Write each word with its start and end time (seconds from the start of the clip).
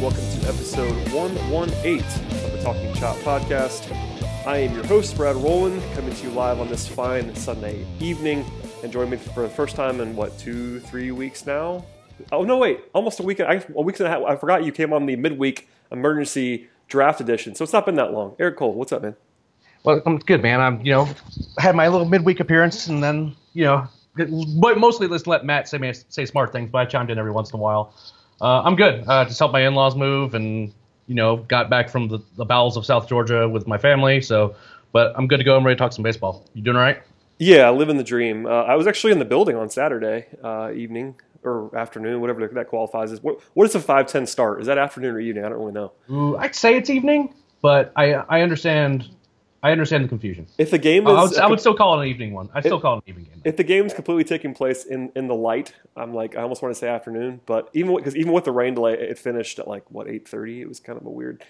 Welcome 0.00 0.40
to 0.40 0.48
episode 0.48 1.12
118 1.12 1.98
of 1.98 2.52
the 2.52 2.62
Talking 2.62 2.94
Chop 2.94 3.16
podcast. 3.16 3.94
I 4.46 4.56
am 4.56 4.74
your 4.74 4.86
host, 4.86 5.14
Brad 5.14 5.36
Rowland, 5.36 5.82
coming 5.92 6.14
to 6.14 6.22
you 6.22 6.30
live 6.30 6.58
on 6.58 6.68
this 6.68 6.88
fine 6.88 7.34
Sunday 7.34 7.86
evening. 8.00 8.50
And 8.82 8.90
joining 8.90 9.10
me 9.10 9.16
for 9.18 9.42
the 9.42 9.50
first 9.50 9.76
time 9.76 10.00
in 10.00 10.16
what, 10.16 10.38
two, 10.38 10.80
three 10.80 11.10
weeks 11.10 11.44
now? 11.44 11.84
Oh, 12.32 12.44
no, 12.44 12.56
wait, 12.56 12.80
almost 12.94 13.20
a 13.20 13.22
week, 13.22 13.40
a 13.40 13.62
week 13.76 14.00
and 14.00 14.06
a 14.06 14.10
half. 14.10 14.22
I 14.22 14.36
forgot 14.36 14.64
you 14.64 14.72
came 14.72 14.94
on 14.94 15.04
the 15.04 15.16
midweek 15.16 15.68
emergency 15.92 16.70
draft 16.88 17.20
edition, 17.20 17.54
so 17.54 17.62
it's 17.62 17.74
not 17.74 17.84
been 17.84 17.96
that 17.96 18.10
long. 18.10 18.34
Eric 18.38 18.56
Cole, 18.56 18.72
what's 18.72 18.92
up, 18.92 19.02
man? 19.02 19.16
Well, 19.84 20.00
I'm 20.06 20.16
good, 20.16 20.40
man. 20.40 20.62
I'm, 20.62 20.80
you 20.80 20.92
know, 20.92 21.10
had 21.58 21.76
my 21.76 21.88
little 21.88 22.08
midweek 22.08 22.40
appearance, 22.40 22.86
and 22.86 23.04
then, 23.04 23.36
you 23.52 23.64
know, 23.64 23.86
but 24.16 24.78
mostly 24.78 25.08
let's 25.08 25.26
let 25.26 25.44
Matt 25.44 25.68
say 25.68 25.92
say 26.08 26.24
smart 26.24 26.52
things, 26.52 26.70
but 26.70 26.78
I 26.78 26.84
chimed 26.86 27.10
in 27.10 27.18
every 27.18 27.32
once 27.32 27.50
in 27.50 27.58
a 27.58 27.62
while. 27.62 27.94
Uh, 28.40 28.62
I'm 28.62 28.76
good. 28.76 29.04
Uh, 29.06 29.24
just 29.24 29.38
helped 29.38 29.52
my 29.52 29.66
in-laws 29.66 29.96
move, 29.96 30.34
and 30.34 30.72
you 31.06 31.14
know, 31.14 31.36
got 31.38 31.68
back 31.68 31.88
from 31.88 32.08
the, 32.08 32.20
the 32.36 32.44
bowels 32.44 32.76
of 32.76 32.86
South 32.86 33.08
Georgia 33.08 33.48
with 33.48 33.66
my 33.66 33.78
family. 33.78 34.20
So, 34.20 34.54
but 34.92 35.12
I'm 35.16 35.26
good 35.26 35.38
to 35.38 35.44
go. 35.44 35.56
I'm 35.56 35.64
ready 35.64 35.76
to 35.76 35.78
talk 35.78 35.92
some 35.92 36.02
baseball. 36.02 36.46
You 36.54 36.62
doing 36.62 36.76
all 36.76 36.82
right? 36.82 37.02
Yeah, 37.38 37.70
living 37.70 37.96
the 37.96 38.04
dream. 38.04 38.46
Uh, 38.46 38.50
I 38.64 38.76
was 38.76 38.86
actually 38.86 39.12
in 39.12 39.18
the 39.18 39.24
building 39.24 39.56
on 39.56 39.70
Saturday 39.70 40.26
uh, 40.42 40.70
evening 40.72 41.16
or 41.42 41.74
afternoon, 41.76 42.20
whatever 42.20 42.46
that 42.46 42.68
qualifies 42.68 43.12
as. 43.12 43.22
What, 43.22 43.40
what 43.54 43.66
is 43.66 43.74
a 43.74 43.80
five 43.80 44.06
ten 44.06 44.26
start? 44.26 44.60
Is 44.60 44.66
that 44.66 44.78
afternoon 44.78 45.14
or 45.14 45.20
evening? 45.20 45.44
I 45.44 45.48
don't 45.48 45.58
really 45.58 45.72
know. 45.72 45.92
Ooh, 46.10 46.36
I'd 46.36 46.54
say 46.54 46.76
it's 46.76 46.90
evening, 46.90 47.34
but 47.62 47.92
I 47.96 48.12
I 48.12 48.42
understand 48.42 49.08
I 49.62 49.72
understand 49.72 50.04
the 50.04 50.08
confusion. 50.08 50.46
If 50.56 50.70
the 50.70 50.78
game 50.78 51.06
is, 51.06 51.12
I 51.12 51.22
would, 51.22 51.36
I 51.38 51.46
would 51.46 51.60
still 51.60 51.74
call 51.74 51.98
it 51.98 52.04
an 52.04 52.08
evening 52.08 52.32
one. 52.32 52.48
I 52.54 52.60
still 52.60 52.80
call 52.80 52.98
it 52.98 53.04
an 53.04 53.10
evening 53.10 53.26
game. 53.26 53.42
If 53.44 53.56
the 53.56 53.64
game's 53.64 53.92
completely 53.92 54.24
taking 54.24 54.54
place 54.54 54.84
in, 54.84 55.12
in 55.14 55.26
the 55.28 55.34
light, 55.34 55.74
I'm 55.96 56.14
like 56.14 56.34
I 56.34 56.42
almost 56.42 56.62
want 56.62 56.74
to 56.74 56.78
say 56.78 56.88
afternoon, 56.88 57.40
but 57.44 57.68
even 57.74 57.94
because 57.94 58.16
even 58.16 58.32
with 58.32 58.44
the 58.44 58.52
rain 58.52 58.74
delay, 58.74 58.94
it 58.94 59.18
finished 59.18 59.58
at 59.58 59.68
like 59.68 59.90
what 59.90 60.06
8:30. 60.06 60.60
It 60.60 60.66
was 60.66 60.80
kind 60.80 60.98
of 60.98 61.04
a 61.04 61.10
weird 61.10 61.44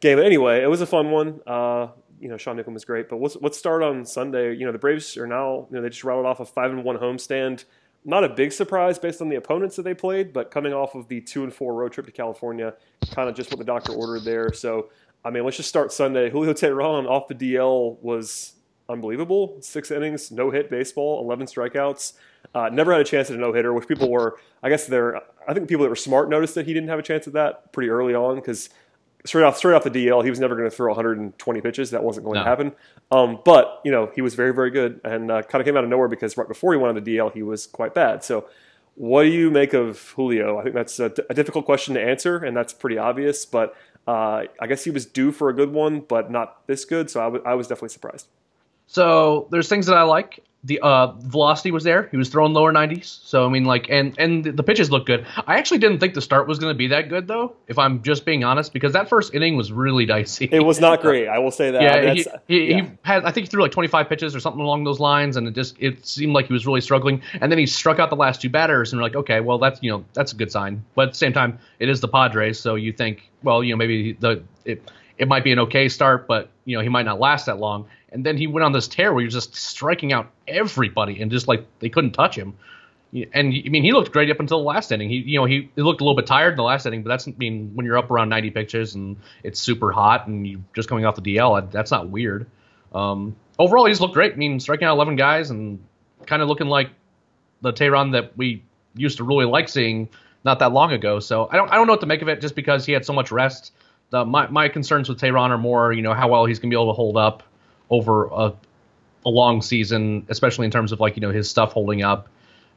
game. 0.00 0.18
But 0.18 0.26
anyway, 0.26 0.62
it 0.62 0.68
was 0.68 0.80
a 0.80 0.86
fun 0.86 1.10
one. 1.10 1.40
Uh, 1.46 1.88
you 2.20 2.28
know, 2.28 2.36
Sean 2.36 2.56
Newcomb 2.56 2.74
was 2.74 2.84
great. 2.84 3.08
But 3.08 3.20
let's 3.20 3.36
let's 3.40 3.58
start 3.58 3.82
on 3.82 4.04
Sunday. 4.04 4.54
You 4.54 4.66
know, 4.66 4.72
the 4.72 4.78
Braves 4.78 5.16
are 5.16 5.26
now 5.26 5.68
you 5.70 5.76
know 5.76 5.82
they 5.82 5.90
just 5.90 6.04
rattled 6.04 6.26
off 6.26 6.40
a 6.40 6.44
five 6.44 6.72
and 6.72 6.82
one 6.82 6.96
homestand. 6.96 7.64
Not 8.06 8.22
a 8.22 8.28
big 8.28 8.52
surprise 8.52 8.98
based 8.98 9.22
on 9.22 9.30
the 9.30 9.36
opponents 9.36 9.76
that 9.76 9.82
they 9.82 9.94
played, 9.94 10.34
but 10.34 10.50
coming 10.50 10.74
off 10.74 10.94
of 10.94 11.08
the 11.08 11.22
two 11.22 11.42
and 11.42 11.54
four 11.54 11.72
road 11.72 11.92
trip 11.92 12.04
to 12.04 12.12
California, 12.12 12.74
kind 13.12 13.30
of 13.30 13.34
just 13.34 13.50
what 13.50 13.58
the 13.58 13.64
doctor 13.64 13.92
ordered 13.92 14.24
there. 14.24 14.52
So 14.52 14.90
I 15.24 15.30
mean, 15.30 15.44
let's 15.44 15.56
just 15.56 15.68
start 15.68 15.92
Sunday. 15.92 16.30
Julio 16.30 16.52
Teheran 16.52 17.08
off 17.08 17.28
the 17.28 17.34
DL 17.34 17.98
was 18.02 18.54
unbelievable. 18.88 19.56
Six 19.60 19.90
innings, 19.90 20.30
no 20.30 20.50
hit 20.50 20.70
baseball, 20.70 21.20
11 21.20 21.46
strikeouts. 21.46 22.12
Uh, 22.54 22.68
never 22.70 22.92
had 22.92 23.00
a 23.00 23.04
chance 23.04 23.30
at 23.30 23.36
a 23.36 23.40
no 23.40 23.52
hitter, 23.52 23.72
which 23.72 23.88
people 23.88 24.10
were, 24.10 24.38
I 24.62 24.68
guess 24.68 24.86
they're, 24.86 25.16
I 25.48 25.54
think 25.54 25.68
people 25.68 25.84
that 25.84 25.88
were 25.88 25.96
smart 25.96 26.28
noticed 26.28 26.54
that 26.56 26.66
he 26.66 26.74
didn't 26.74 26.90
have 26.90 26.98
a 26.98 27.02
chance 27.02 27.26
at 27.26 27.32
that 27.32 27.72
pretty 27.72 27.88
early 27.88 28.14
on 28.14 28.36
because 28.36 28.68
straight 29.24 29.44
off 29.44 29.56
straight 29.56 29.74
off 29.74 29.84
the 29.84 29.90
DL, 29.90 30.22
he 30.22 30.30
was 30.30 30.40
never 30.40 30.54
going 30.54 30.68
to 30.68 30.74
throw 30.74 30.88
120 30.88 31.60
pitches. 31.62 31.90
That 31.90 32.04
wasn't 32.04 32.26
going 32.26 32.36
no. 32.36 32.44
to 32.44 32.48
happen. 32.48 32.72
Um, 33.10 33.40
but 33.44 33.80
you 33.84 33.90
know, 33.90 34.10
he 34.14 34.20
was 34.20 34.34
very 34.34 34.52
very 34.52 34.70
good 34.70 35.00
and 35.04 35.30
uh, 35.30 35.42
kind 35.42 35.60
of 35.60 35.66
came 35.66 35.76
out 35.76 35.84
of 35.84 35.90
nowhere 35.90 36.08
because 36.08 36.36
right 36.36 36.48
before 36.48 36.72
he 36.74 36.78
went 36.78 36.96
on 36.96 37.02
the 37.02 37.16
DL, 37.16 37.32
he 37.32 37.42
was 37.42 37.66
quite 37.66 37.94
bad. 37.94 38.24
So. 38.24 38.48
What 38.96 39.24
do 39.24 39.30
you 39.30 39.50
make 39.50 39.74
of 39.74 40.10
Julio? 40.10 40.56
I 40.56 40.62
think 40.62 40.76
that's 40.76 41.00
a, 41.00 41.12
a 41.28 41.34
difficult 41.34 41.64
question 41.64 41.94
to 41.94 42.00
answer, 42.00 42.36
and 42.36 42.56
that's 42.56 42.72
pretty 42.72 42.96
obvious. 42.96 43.44
But 43.44 43.74
uh, 44.06 44.44
I 44.60 44.66
guess 44.66 44.84
he 44.84 44.90
was 44.90 45.06
due 45.06 45.32
for 45.32 45.48
a 45.48 45.54
good 45.54 45.72
one, 45.72 46.00
but 46.00 46.30
not 46.30 46.66
this 46.66 46.84
good. 46.84 47.10
So 47.10 47.20
I, 47.20 47.24
w- 47.24 47.44
I 47.44 47.54
was 47.54 47.68
definitely 47.68 47.90
surprised. 47.90 48.28
So 48.86 49.48
there's 49.50 49.68
things 49.68 49.86
that 49.86 49.96
I 49.96 50.02
like. 50.02 50.44
The 50.66 50.80
uh, 50.80 51.12
velocity 51.18 51.72
was 51.72 51.84
there. 51.84 52.08
He 52.10 52.16
was 52.16 52.30
throwing 52.30 52.54
lower 52.54 52.72
90s. 52.72 53.04
So 53.04 53.44
I 53.44 53.50
mean, 53.50 53.66
like, 53.66 53.90
and 53.90 54.18
and 54.18 54.44
the 54.44 54.62
pitches 54.62 54.90
look 54.90 55.04
good. 55.04 55.26
I 55.46 55.58
actually 55.58 55.76
didn't 55.76 55.98
think 55.98 56.14
the 56.14 56.22
start 56.22 56.48
was 56.48 56.58
going 56.58 56.72
to 56.72 56.76
be 56.76 56.86
that 56.86 57.10
good, 57.10 57.28
though. 57.28 57.54
If 57.68 57.78
I'm 57.78 58.02
just 58.02 58.24
being 58.24 58.44
honest, 58.44 58.72
because 58.72 58.94
that 58.94 59.10
first 59.10 59.34
inning 59.34 59.58
was 59.58 59.70
really 59.70 60.06
dicey. 60.14 60.48
It 60.50 60.60
was 60.60 60.80
not 60.80 61.02
great. 61.02 61.28
I 61.28 61.38
will 61.38 61.50
say 61.50 61.70
that. 61.70 61.82
Yeah, 61.82 62.14
he, 62.14 62.24
he, 62.48 62.70
yeah. 62.70 62.80
he, 62.80 62.90
had. 63.02 63.26
I 63.26 63.30
think 63.30 63.46
he 63.46 63.50
threw 63.50 63.60
like 63.60 63.72
25 63.72 64.08
pitches 64.08 64.34
or 64.34 64.40
something 64.40 64.62
along 64.62 64.84
those 64.84 65.00
lines, 65.00 65.36
and 65.36 65.46
it 65.46 65.54
just 65.54 65.76
it 65.80 66.06
seemed 66.06 66.32
like 66.32 66.46
he 66.46 66.54
was 66.54 66.66
really 66.66 66.80
struggling. 66.80 67.20
And 67.42 67.52
then 67.52 67.58
he 67.58 67.66
struck 67.66 67.98
out 67.98 68.08
the 68.08 68.16
last 68.16 68.40
two 68.40 68.48
batters, 68.48 68.90
and 68.90 68.98
we're 69.02 69.06
like, 69.06 69.16
okay, 69.16 69.40
well 69.40 69.58
that's 69.58 69.82
you 69.82 69.90
know 69.90 70.02
that's 70.14 70.32
a 70.32 70.36
good 70.36 70.50
sign. 70.50 70.82
But 70.94 71.08
at 71.08 71.12
the 71.12 71.18
same 71.18 71.34
time, 71.34 71.58
it 71.78 71.90
is 71.90 72.00
the 72.00 72.08
Padres, 72.08 72.58
so 72.58 72.76
you 72.76 72.90
think, 72.90 73.30
well, 73.42 73.62
you 73.62 73.74
know, 73.74 73.76
maybe 73.76 74.14
the 74.14 74.42
it 74.64 74.90
it 75.18 75.28
might 75.28 75.44
be 75.44 75.52
an 75.52 75.60
okay 75.60 75.88
start, 75.88 76.26
but 76.26 76.50
you 76.64 76.76
know 76.76 76.82
he 76.82 76.88
might 76.88 77.04
not 77.04 77.20
last 77.20 77.46
that 77.46 77.58
long. 77.58 77.86
And 78.10 78.24
then 78.24 78.36
he 78.36 78.46
went 78.46 78.64
on 78.64 78.72
this 78.72 78.88
tear 78.88 79.12
where 79.12 79.20
he 79.20 79.26
was 79.26 79.34
just 79.34 79.56
striking 79.56 80.12
out 80.12 80.30
everybody 80.46 81.20
and 81.20 81.30
just 81.30 81.48
like 81.48 81.66
they 81.80 81.88
couldn't 81.88 82.12
touch 82.12 82.36
him. 82.36 82.54
And 83.12 83.54
I 83.54 83.68
mean, 83.68 83.84
he 83.84 83.92
looked 83.92 84.12
great 84.12 84.30
up 84.30 84.40
until 84.40 84.58
the 84.58 84.64
last 84.64 84.90
inning. 84.90 85.08
He, 85.08 85.18
you 85.18 85.38
know, 85.38 85.44
he, 85.44 85.70
he 85.76 85.82
looked 85.82 86.00
a 86.00 86.04
little 86.04 86.16
bit 86.16 86.26
tired 86.26 86.50
in 86.50 86.56
the 86.56 86.64
last 86.64 86.84
inning, 86.84 87.02
but 87.02 87.08
that's 87.08 87.28
I 87.28 87.34
mean 87.36 87.72
when 87.74 87.86
you're 87.86 87.98
up 87.98 88.10
around 88.10 88.28
90 88.28 88.50
pitches 88.50 88.94
and 88.94 89.16
it's 89.42 89.60
super 89.60 89.92
hot 89.92 90.26
and 90.26 90.46
you're 90.46 90.60
just 90.74 90.88
coming 90.88 91.04
off 91.04 91.14
the 91.16 91.36
DL, 91.36 91.70
that's 91.70 91.90
not 91.90 92.08
weird. 92.08 92.46
Um, 92.92 93.36
overall, 93.58 93.86
he 93.86 93.92
just 93.92 94.00
looked 94.00 94.14
great. 94.14 94.32
I 94.32 94.36
mean, 94.36 94.58
striking 94.60 94.86
out 94.86 94.94
11 94.94 95.16
guys 95.16 95.50
and 95.50 95.84
kind 96.26 96.42
of 96.42 96.48
looking 96.48 96.68
like 96.68 96.90
the 97.60 97.72
Teheran 97.72 98.12
that 98.12 98.36
we 98.36 98.62
used 98.94 99.18
to 99.18 99.24
really 99.24 99.44
like 99.44 99.68
seeing 99.68 100.08
not 100.44 100.58
that 100.58 100.72
long 100.72 100.92
ago. 100.92 101.20
So 101.20 101.48
I 101.50 101.56
don't 101.56 101.70
I 101.70 101.76
don't 101.76 101.86
know 101.86 101.94
what 101.94 102.00
to 102.00 102.06
make 102.06 102.22
of 102.22 102.28
it 102.28 102.40
just 102.40 102.54
because 102.54 102.84
he 102.86 102.92
had 102.92 103.04
so 103.04 103.12
much 103.12 103.32
rest. 103.32 103.72
The, 104.14 104.24
my 104.24 104.46
my 104.46 104.68
concerns 104.68 105.08
with 105.08 105.20
Teheran 105.20 105.50
are 105.50 105.58
more 105.58 105.92
you 105.92 106.00
know 106.00 106.14
how 106.14 106.28
well 106.28 106.44
he's 106.44 106.60
gonna 106.60 106.70
be 106.70 106.76
able 106.76 106.86
to 106.86 106.92
hold 106.92 107.16
up 107.16 107.42
over 107.90 108.26
a, 108.26 108.52
a 109.26 109.28
long 109.28 109.60
season, 109.60 110.24
especially 110.28 110.66
in 110.66 110.70
terms 110.70 110.92
of 110.92 111.00
like 111.00 111.16
you 111.16 111.20
know 111.20 111.32
his 111.32 111.50
stuff 111.50 111.72
holding 111.72 112.04
up. 112.04 112.28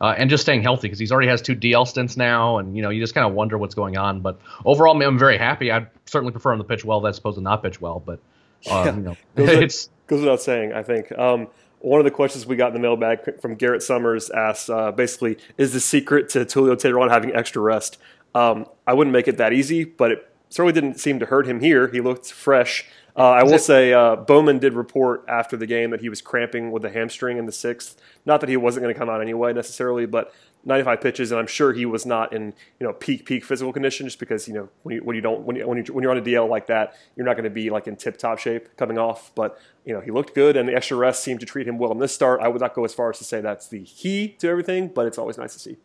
Uh, 0.01 0.15
and 0.17 0.31
just 0.31 0.41
staying 0.41 0.63
healthy 0.63 0.87
because 0.87 0.97
he's 0.97 1.11
already 1.11 1.27
has 1.27 1.41
two 1.41 1.55
DL 1.55 1.87
stints 1.87 2.17
now, 2.17 2.57
and 2.57 2.75
you 2.75 2.81
know 2.81 2.89
you 2.89 2.99
just 2.99 3.13
kind 3.13 3.27
of 3.27 3.33
wonder 3.33 3.55
what's 3.55 3.75
going 3.75 3.97
on. 3.97 4.21
But 4.21 4.39
overall, 4.65 4.99
I'm 4.99 5.19
very 5.19 5.37
happy. 5.37 5.71
I'd 5.71 5.87
certainly 6.07 6.31
prefer 6.31 6.53
him 6.53 6.57
to 6.57 6.63
pitch 6.63 6.83
well 6.83 7.01
That's 7.01 7.19
opposed 7.19 7.37
to 7.37 7.43
not 7.43 7.61
pitch 7.61 7.79
well. 7.79 8.01
But 8.03 8.19
um, 8.71 8.85
yeah. 8.85 8.95
you 8.95 9.01
know, 9.01 9.17
goes 9.35 9.49
it's 9.61 9.89
goes 10.07 10.21
without 10.21 10.41
saying. 10.41 10.73
I 10.73 10.81
think 10.81 11.11
um, 11.19 11.47
one 11.81 11.99
of 11.99 12.05
the 12.05 12.11
questions 12.11 12.47
we 12.47 12.55
got 12.55 12.69
in 12.69 12.73
the 12.73 12.79
mailbag 12.79 13.39
from 13.39 13.53
Garrett 13.53 13.83
Summers 13.83 14.31
asked 14.31 14.71
uh, 14.71 14.91
basically, 14.91 15.37
is 15.55 15.73
the 15.73 15.79
secret 15.79 16.29
to 16.29 16.45
Julio 16.45 16.75
Teheran 16.75 17.11
having 17.11 17.35
extra 17.35 17.61
rest? 17.61 17.99
Um, 18.33 18.65
I 18.87 18.93
wouldn't 18.93 19.13
make 19.13 19.27
it 19.27 19.37
that 19.37 19.53
easy, 19.53 19.83
but 19.83 20.11
it 20.11 20.31
certainly 20.49 20.73
didn't 20.73 20.99
seem 20.99 21.19
to 21.19 21.25
hurt 21.25 21.47
him 21.47 21.59
here. 21.59 21.87
He 21.87 22.01
looked 22.01 22.31
fresh. 22.31 22.85
Uh, 23.15 23.31
I 23.31 23.43
will 23.43 23.53
it, 23.53 23.61
say 23.61 23.93
uh, 23.93 24.15
Bowman 24.15 24.59
did 24.59 24.73
report 24.73 25.25
after 25.27 25.57
the 25.57 25.65
game 25.65 25.89
that 25.89 26.01
he 26.01 26.09
was 26.09 26.21
cramping 26.21 26.69
with 26.69 26.83
the 26.83 26.91
hamstring 26.91 27.37
in 27.37 27.47
the 27.47 27.51
sixth. 27.51 27.99
Not 28.25 28.41
that 28.41 28.49
he 28.49 28.57
wasn't 28.57 28.83
going 28.83 28.93
to 28.93 28.99
come 28.99 29.09
out 29.09 29.21
anyway 29.21 29.53
necessarily, 29.53 30.05
but 30.05 30.31
95 30.65 31.01
pitches, 31.01 31.31
and 31.31 31.39
I'm 31.39 31.47
sure 31.47 31.73
he 31.73 31.85
was 31.85 32.05
not 32.05 32.33
in 32.33 32.53
you 32.79 32.85
know 32.85 32.93
peak 32.93 33.25
peak 33.25 33.45
physical 33.45 33.71
condition 33.71 34.05
just 34.05 34.19
because 34.19 34.47
you 34.47 34.53
know 34.53 34.69
when 34.83 34.95
you 34.95 35.01
when 35.03 35.15
you 35.15 35.21
don't 35.21 35.41
when 35.43 35.55
you 35.55 35.67
when, 35.67 35.77
you, 35.77 35.93
when 35.93 36.03
you're 36.03 36.11
on 36.11 36.17
a 36.17 36.21
DL 36.21 36.47
like 36.47 36.67
that, 36.67 36.95
you're 37.15 37.25
not 37.25 37.33
going 37.33 37.45
to 37.45 37.49
be 37.49 37.69
like 37.69 37.87
in 37.87 37.95
tip 37.95 38.17
top 38.17 38.37
shape 38.37 38.75
coming 38.75 38.97
off. 38.97 39.31
But 39.33 39.57
you 39.85 39.93
know 39.93 40.01
he 40.01 40.11
looked 40.11 40.35
good, 40.35 40.57
and 40.57 40.67
the 40.67 40.75
extra 40.75 40.97
rest 40.97 41.23
seemed 41.23 41.39
to 41.39 41.45
treat 41.45 41.67
him 41.67 41.77
well 41.77 41.91
in 41.91 41.99
this 41.99 42.13
start. 42.13 42.41
I 42.41 42.49
would 42.49 42.61
not 42.61 42.75
go 42.75 42.83
as 42.83 42.93
far 42.93 43.09
as 43.09 43.17
to 43.19 43.23
say 43.23 43.39
that's 43.39 43.67
the 43.67 43.83
key 43.83 44.35
to 44.39 44.49
everything, 44.49 44.89
but 44.89 45.07
it's 45.07 45.17
always 45.17 45.37
nice 45.37 45.53
to 45.53 45.59
see. 45.59 45.77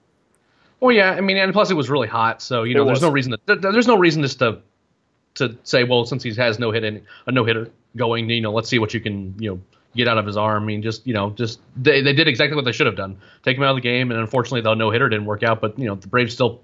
Well, 0.83 0.91
yeah, 0.91 1.13
I 1.13 1.21
mean, 1.21 1.37
and 1.37 1.53
plus 1.53 1.71
it 1.71 1.75
was 1.75 1.89
really 1.89 2.09
hot, 2.09 2.43
so 2.43 2.65
you 2.65 2.75
know, 2.75 2.85
there's 2.85 3.01
no 3.03 3.13
reason 3.13 3.37
to 3.47 3.55
there's 3.55 3.87
no 3.87 3.97
reason 3.97 4.21
just 4.21 4.41
to 4.41 4.63
to 5.37 5.57
say, 5.63 5.85
well, 5.85 6.05
since 6.05 6.25
he 6.25 6.35
has 6.35 6.59
no 6.59 6.73
hit 6.73 6.83
a 6.83 7.31
no 7.31 7.45
hitter 7.45 7.71
going, 7.95 8.29
you 8.29 8.41
know, 8.41 8.53
let's 8.53 8.69
see 8.69 8.81
what 8.81 8.93
you 8.93 9.01
can, 9.01 9.33
you 9.39 9.51
know, 9.51 9.61
get 9.95 10.09
out 10.09 10.19
of 10.19 10.27
his 10.27 10.37
arm. 10.37 10.65
I 10.65 10.67
mean, 10.67 10.83
just 10.83 11.07
you 11.07 11.15
know, 11.15 11.31
just 11.31 11.61
they, 11.77 12.03
they 12.03 12.13
did 12.13 12.27
exactly 12.27 12.57
what 12.57 12.65
they 12.65 12.73
should 12.73 12.89
have 12.89 12.97
done. 12.97 13.17
Take 13.45 13.59
him 13.59 13.63
out 13.63 13.71
of 13.71 13.77
the 13.77 13.81
game, 13.81 14.11
and 14.11 14.19
unfortunately, 14.19 14.63
the 14.63 14.75
no 14.75 14.91
hitter 14.91 15.09
didn't 15.09 15.27
work 15.27 15.45
out. 15.45 15.61
But 15.61 15.79
you 15.79 15.87
know, 15.87 15.95
the 15.95 16.09
Braves 16.09 16.35
still 16.35 16.61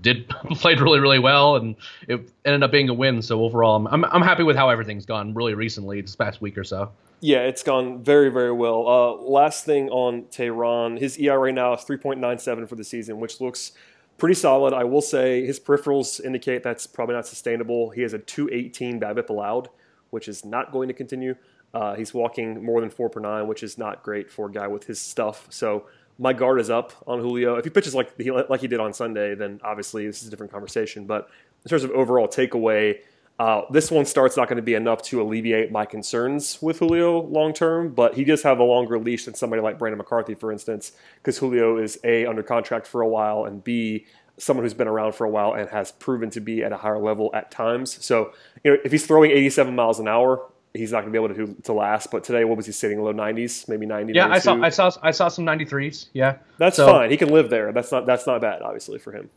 did 0.00 0.28
played 0.50 0.80
really 0.80 1.00
really 1.00 1.18
well, 1.18 1.56
and 1.56 1.76
it 2.08 2.30
ended 2.44 2.62
up 2.62 2.70
being 2.70 2.88
a 2.88 2.94
win. 2.94 3.22
So 3.22 3.42
overall, 3.42 3.76
I'm 3.76 3.86
I'm, 3.88 4.04
I'm 4.06 4.22
happy 4.22 4.42
with 4.42 4.56
how 4.56 4.68
everything's 4.68 5.06
gone 5.06 5.34
really 5.34 5.54
recently 5.54 6.00
this 6.00 6.16
past 6.16 6.40
week 6.40 6.58
or 6.58 6.64
so. 6.64 6.90
Yeah, 7.20 7.40
it's 7.40 7.62
gone 7.62 8.02
very 8.02 8.30
very 8.30 8.52
well. 8.52 8.86
Uh, 8.88 9.12
last 9.22 9.64
thing 9.64 9.88
on 9.90 10.22
teheran 10.24 10.98
his 10.98 11.18
ERA 11.18 11.52
now 11.52 11.74
is 11.74 11.80
3.97 11.80 12.68
for 12.68 12.76
the 12.76 12.84
season, 12.84 13.20
which 13.20 13.40
looks 13.40 13.72
pretty 14.18 14.34
solid. 14.34 14.72
I 14.72 14.84
will 14.84 15.02
say 15.02 15.44
his 15.44 15.60
peripherals 15.60 16.24
indicate 16.24 16.62
that's 16.62 16.86
probably 16.86 17.14
not 17.14 17.26
sustainable. 17.26 17.90
He 17.90 18.02
has 18.02 18.12
a 18.12 18.18
218 18.18 19.00
BABIP 19.00 19.28
allowed, 19.28 19.68
which 20.10 20.28
is 20.28 20.44
not 20.44 20.72
going 20.72 20.88
to 20.88 20.94
continue. 20.94 21.36
Uh, 21.74 21.94
he's 21.94 22.14
walking 22.14 22.64
more 22.64 22.80
than 22.80 22.90
four 22.90 23.10
per 23.10 23.20
nine, 23.20 23.46
which 23.46 23.62
is 23.62 23.76
not 23.76 24.02
great 24.02 24.30
for 24.30 24.46
a 24.46 24.52
guy 24.52 24.66
with 24.66 24.84
his 24.84 25.00
stuff. 25.00 25.46
So 25.50 25.86
my 26.18 26.32
guard 26.32 26.60
is 26.60 26.70
up 26.70 26.92
on 27.06 27.20
Julio. 27.20 27.56
If 27.56 27.64
he 27.64 27.70
pitches 27.70 27.94
like 27.94 28.18
he, 28.20 28.30
like 28.30 28.60
he 28.60 28.68
did 28.68 28.80
on 28.80 28.92
Sunday, 28.92 29.34
then 29.34 29.60
obviously 29.62 30.06
this 30.06 30.22
is 30.22 30.28
a 30.28 30.30
different 30.30 30.52
conversation. 30.52 31.06
But 31.06 31.28
in 31.64 31.68
terms 31.68 31.84
of 31.84 31.90
overall 31.90 32.28
takeaway, 32.28 33.00
uh, 33.38 33.62
this 33.70 33.90
one 33.90 34.06
start's 34.06 34.36
not 34.36 34.48
going 34.48 34.56
to 34.56 34.62
be 34.62 34.74
enough 34.74 35.02
to 35.02 35.20
alleviate 35.20 35.70
my 35.70 35.84
concerns 35.84 36.60
with 36.62 36.78
Julio 36.78 37.20
long 37.22 37.52
term, 37.52 37.92
but 37.92 38.14
he 38.14 38.24
does 38.24 38.42
have 38.42 38.60
a 38.60 38.64
longer 38.64 38.98
leash 38.98 39.26
than 39.26 39.34
somebody 39.34 39.60
like 39.60 39.78
Brandon 39.78 39.98
McCarthy, 39.98 40.34
for 40.34 40.50
instance, 40.50 40.92
because 41.16 41.36
Julio 41.36 41.76
is 41.76 41.98
A, 42.02 42.24
under 42.24 42.42
contract 42.42 42.86
for 42.86 43.02
a 43.02 43.08
while, 43.08 43.44
and 43.44 43.62
B, 43.62 44.06
someone 44.38 44.64
who's 44.64 44.74
been 44.74 44.88
around 44.88 45.14
for 45.14 45.26
a 45.26 45.30
while 45.30 45.52
and 45.52 45.68
has 45.68 45.92
proven 45.92 46.30
to 46.30 46.40
be 46.40 46.62
at 46.62 46.72
a 46.72 46.78
higher 46.78 46.98
level 46.98 47.30
at 47.34 47.50
times. 47.50 48.02
So, 48.04 48.32
you 48.64 48.72
know, 48.72 48.78
if 48.84 48.92
he's 48.92 49.06
throwing 49.06 49.30
87 49.30 49.74
miles 49.74 50.00
an 50.00 50.08
hour, 50.08 50.46
he's 50.76 50.92
not 50.92 51.02
going 51.02 51.12
to 51.12 51.18
be 51.18 51.24
able 51.24 51.34
to 51.34 51.62
to 51.62 51.72
last. 51.72 52.10
But 52.10 52.24
today, 52.24 52.44
what 52.44 52.56
was 52.56 52.66
he 52.66 52.72
sitting? 52.72 53.02
Low 53.02 53.12
90s, 53.12 53.68
maybe 53.68 53.86
90. 53.86 54.12
Yeah, 54.12 54.26
92. 54.26 54.34
I 54.34 54.38
saw 54.38 54.64
I 54.64 54.68
saw 54.90 55.00
I 55.02 55.10
saw 55.10 55.28
some 55.28 55.44
93s. 55.44 56.08
Yeah, 56.12 56.36
that's 56.58 56.76
so, 56.76 56.86
fine. 56.86 57.10
He 57.10 57.16
can 57.16 57.30
live 57.30 57.50
there. 57.50 57.72
That's 57.72 57.92
not 57.92 58.06
that's 58.06 58.26
not 58.26 58.40
bad, 58.40 58.62
obviously, 58.62 58.98
for 58.98 59.12
him. 59.12 59.30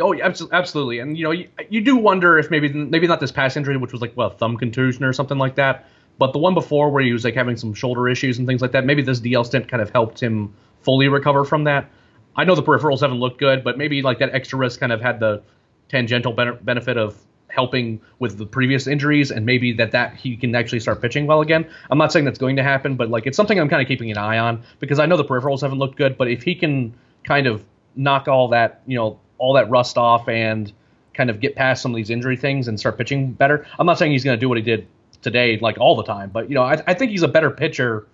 Oh, 0.00 0.12
yeah, 0.12 0.32
absolutely. 0.52 1.00
And 1.00 1.16
you 1.16 1.24
know, 1.24 1.30
you, 1.32 1.48
you 1.70 1.80
do 1.80 1.96
wonder 1.96 2.38
if 2.38 2.50
maybe 2.50 2.72
maybe 2.72 3.06
not 3.06 3.20
this 3.20 3.32
past 3.32 3.56
injury, 3.56 3.76
which 3.76 3.92
was 3.92 4.00
like 4.00 4.16
well, 4.16 4.30
thumb 4.30 4.56
contusion 4.56 5.04
or 5.04 5.12
something 5.12 5.38
like 5.38 5.56
that, 5.56 5.86
but 6.18 6.32
the 6.32 6.38
one 6.38 6.54
before 6.54 6.90
where 6.90 7.02
he 7.02 7.12
was 7.12 7.24
like 7.24 7.34
having 7.34 7.56
some 7.56 7.74
shoulder 7.74 8.08
issues 8.08 8.38
and 8.38 8.46
things 8.46 8.62
like 8.62 8.72
that. 8.72 8.84
Maybe 8.84 9.02
this 9.02 9.20
DL 9.20 9.44
stint 9.44 9.68
kind 9.68 9.82
of 9.82 9.90
helped 9.90 10.20
him 10.20 10.54
fully 10.82 11.08
recover 11.08 11.44
from 11.44 11.64
that. 11.64 11.90
I 12.36 12.44
know 12.44 12.54
the 12.54 12.62
peripherals 12.62 13.00
haven't 13.00 13.18
looked 13.18 13.38
good, 13.38 13.64
but 13.64 13.78
maybe 13.78 14.02
like 14.02 14.18
that 14.20 14.34
extra 14.34 14.58
risk 14.58 14.78
kind 14.78 14.92
of 14.92 15.00
had 15.00 15.18
the 15.18 15.42
tangential 15.88 16.32
benefit 16.32 16.96
of 16.96 17.16
helping 17.58 18.00
with 18.20 18.38
the 18.38 18.46
previous 18.46 18.86
injuries, 18.86 19.32
and 19.32 19.44
maybe 19.44 19.72
that 19.72 19.90
that 19.90 20.14
he 20.14 20.36
can 20.36 20.54
actually 20.54 20.78
start 20.78 21.02
pitching 21.02 21.26
well 21.26 21.40
again. 21.40 21.68
I'm 21.90 21.98
not 21.98 22.12
saying 22.12 22.24
that's 22.24 22.38
going 22.38 22.54
to 22.54 22.62
happen, 22.62 22.94
but 22.94 23.10
like 23.10 23.26
it's 23.26 23.36
something 23.36 23.58
I'm 23.58 23.68
kind 23.68 23.82
of 23.82 23.88
keeping 23.88 24.12
an 24.12 24.16
eye 24.16 24.38
on 24.38 24.62
because 24.78 25.00
I 25.00 25.06
know 25.06 25.16
the 25.16 25.24
peripherals 25.24 25.62
haven't 25.62 25.80
looked 25.80 25.96
good, 25.96 26.16
but 26.16 26.28
if 26.28 26.44
he 26.44 26.54
can 26.54 26.94
kind 27.24 27.48
of 27.48 27.64
knock 27.96 28.28
all 28.28 28.46
that 28.48 28.80
you 28.86 28.96
know 28.96 29.18
all 29.38 29.54
that 29.54 29.68
rust 29.68 29.98
off 29.98 30.28
and 30.28 30.72
kind 31.14 31.30
of 31.30 31.40
get 31.40 31.56
past 31.56 31.82
some 31.82 31.90
of 31.90 31.96
these 31.96 32.10
injury 32.10 32.36
things 32.36 32.68
and 32.68 32.78
start 32.78 32.96
pitching 32.96 33.32
better. 33.32 33.66
I'm 33.76 33.86
not 33.86 33.98
saying 33.98 34.12
he's 34.12 34.22
going 34.22 34.38
to 34.38 34.40
do 34.40 34.48
what 34.48 34.56
he 34.56 34.62
did 34.62 34.86
today 35.20 35.58
like 35.58 35.78
all 35.80 35.96
the 35.96 36.04
time, 36.04 36.30
but 36.30 36.48
you 36.48 36.54
know 36.54 36.62
I, 36.62 36.80
I 36.86 36.94
think 36.94 37.10
he's 37.10 37.24
a 37.24 37.32
better 37.36 37.50
pitcher 37.50 38.06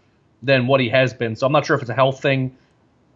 than 0.43 0.67
what 0.67 0.81
he 0.81 0.88
has 0.88 1.12
been. 1.12 1.37
So 1.37 1.46
I'm 1.46 1.52
not 1.52 1.67
sure 1.67 1.76
if 1.76 1.82
it's 1.82 1.91
a 1.91 1.94
health 1.94 2.23
thing 2.23 2.56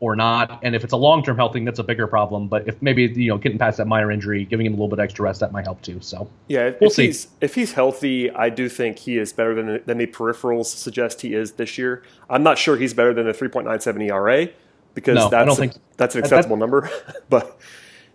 or 0.01 0.15
not. 0.15 0.61
And 0.63 0.77
if 0.77 0.85
it's 0.85 0.93
a 0.93 0.97
long 0.97 1.23
term 1.25 1.37
health 1.37 1.53
thing, 1.53 1.65
that's 1.65 1.79
a 1.79 1.83
bigger 1.85 2.07
problem. 2.07 2.47
But 2.49 2.69
if 2.69 2.81
maybe 2.81 3.03
you 3.05 3.29
know 3.31 3.39
getting 3.39 3.59
past 3.59 3.79
that 3.79 3.87
minor 3.87 4.11
injury, 4.11 4.45
giving 4.45 4.67
him 4.67 4.73
a 4.73 4.77
little 4.77 4.89
bit 4.89 5.01
extra 5.01 5.25
rest, 5.25 5.41
that 5.41 5.53
might 5.53 5.65
help 5.65 5.83
too. 5.83 5.99
So 6.01 6.29
yeah, 6.49 6.67
if, 6.69 6.81
we'll 6.81 6.89
if 6.91 6.95
see. 6.97 7.07
he's 7.07 7.29
if 7.41 7.55
he's 7.55 7.73
healthy, 7.73 8.31
I 8.31 8.49
do 8.51 8.69
think 8.69 8.99
he 8.99 9.19
is 9.19 9.33
better 9.33 9.55
than 9.55 9.81
than 9.87 9.99
the 9.99 10.07
peripherals 10.07 10.67
suggest 10.67 11.21
he 11.23 11.35
is 11.35 11.53
this 11.53 11.79
year. 11.79 12.03
I'm 12.31 12.43
not 12.43 12.59
sure 12.59 12.77
he's 12.77 12.95
better 12.95 13.13
than 13.13 13.29
a 13.29 13.33
3.97 13.33 14.09
ERA 14.09 14.49
because 14.95 15.17
No, 15.17 15.29
that's 15.31 15.59
a- 15.59 15.71
that's 15.97 16.15
an 16.15 16.21
acceptable 16.23 16.57
number. 16.57 16.89
but 17.29 17.59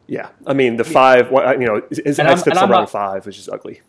yeah, 0.08 0.30
I 0.48 0.54
mean 0.54 0.78
the 0.78 0.84
five, 0.84 1.32
what- 1.32 1.60
you 1.60 1.66
know, 1.68 1.82
his 1.90 2.20
And 2.20 2.28
I'm- 2.28 2.38
xFIP's 2.38 2.48
and 2.48 2.60
I'm 2.60 2.72
around 2.72 2.82
not- 2.84 2.90
five, 2.92 3.26
which 3.26 3.38
is 3.38 3.48
ugly. 3.50 3.82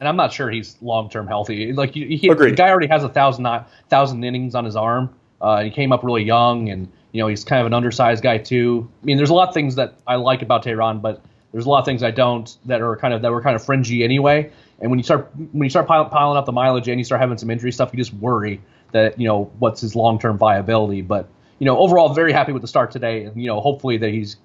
and 0.00 0.08
I'm 0.08 0.16
not 0.16 0.32
sure 0.32 0.50
he's 0.50 0.76
long 0.82 1.08
term 1.10 1.26
healthy. 1.26 1.72
Like 1.72 1.92
he, 1.92 2.16
he, 2.16 2.28
the 2.32 2.50
guy 2.52 2.68
already 2.70 2.86
has 2.88 3.04
a 3.04 3.08
thousand 3.08 3.46
thousand 3.88 4.24
innings 4.24 4.54
on 4.54 4.64
his 4.64 4.74
arm. 4.76 5.14
Uh, 5.42 5.64
he 5.64 5.70
came 5.70 5.92
up 5.92 6.04
really 6.04 6.22
young, 6.22 6.70
and 6.70 6.90
you 7.10 7.20
know 7.20 7.26
he's 7.26 7.44
kind 7.44 7.60
of 7.60 7.66
an 7.66 7.74
undersized 7.74 8.22
guy 8.22 8.38
too. 8.38 8.88
I 9.02 9.04
mean, 9.04 9.16
there's 9.16 9.30
a 9.30 9.34
lot 9.34 9.48
of 9.48 9.54
things 9.54 9.74
that 9.74 9.94
I 10.06 10.14
like 10.14 10.40
about 10.40 10.64
Teheran, 10.64 11.02
but 11.02 11.22
there's 11.52 11.66
a 11.66 11.68
lot 11.68 11.80
of 11.80 11.84
things 11.84 12.02
I 12.02 12.10
don't 12.10 12.56
that 12.66 12.80
are 12.80 12.96
kind 12.96 13.12
of 13.12 13.22
that 13.22 13.32
were 13.32 13.42
kind 13.42 13.56
of 13.56 13.64
fringy 13.64 14.04
anyway. 14.04 14.50
And 14.80 14.90
when 14.90 14.98
you 14.98 15.02
start 15.02 15.30
when 15.36 15.64
you 15.64 15.70
start 15.70 15.86
piling, 15.86 16.10
piling 16.10 16.38
up 16.38 16.46
the 16.46 16.52
mileage 16.52 16.88
and 16.88 16.98
you 16.98 17.04
start 17.04 17.20
having 17.20 17.38
some 17.38 17.50
injury 17.50 17.72
stuff, 17.72 17.90
you 17.92 17.98
just 17.98 18.14
worry 18.14 18.60
that 18.92 19.18
you 19.18 19.26
know 19.26 19.50
what's 19.58 19.80
his 19.80 19.96
long 19.96 20.18
term 20.18 20.38
viability. 20.38 21.02
But 21.02 21.28
you 21.58 21.66
know 21.66 21.76
overall, 21.78 22.14
very 22.14 22.32
happy 22.32 22.52
with 22.52 22.62
the 22.62 22.68
start 22.68 22.90
today, 22.90 23.24
and 23.24 23.36
you 23.40 23.48
know 23.48 23.60
hopefully 23.60 23.96
that 23.98 24.10
he's 24.10 24.36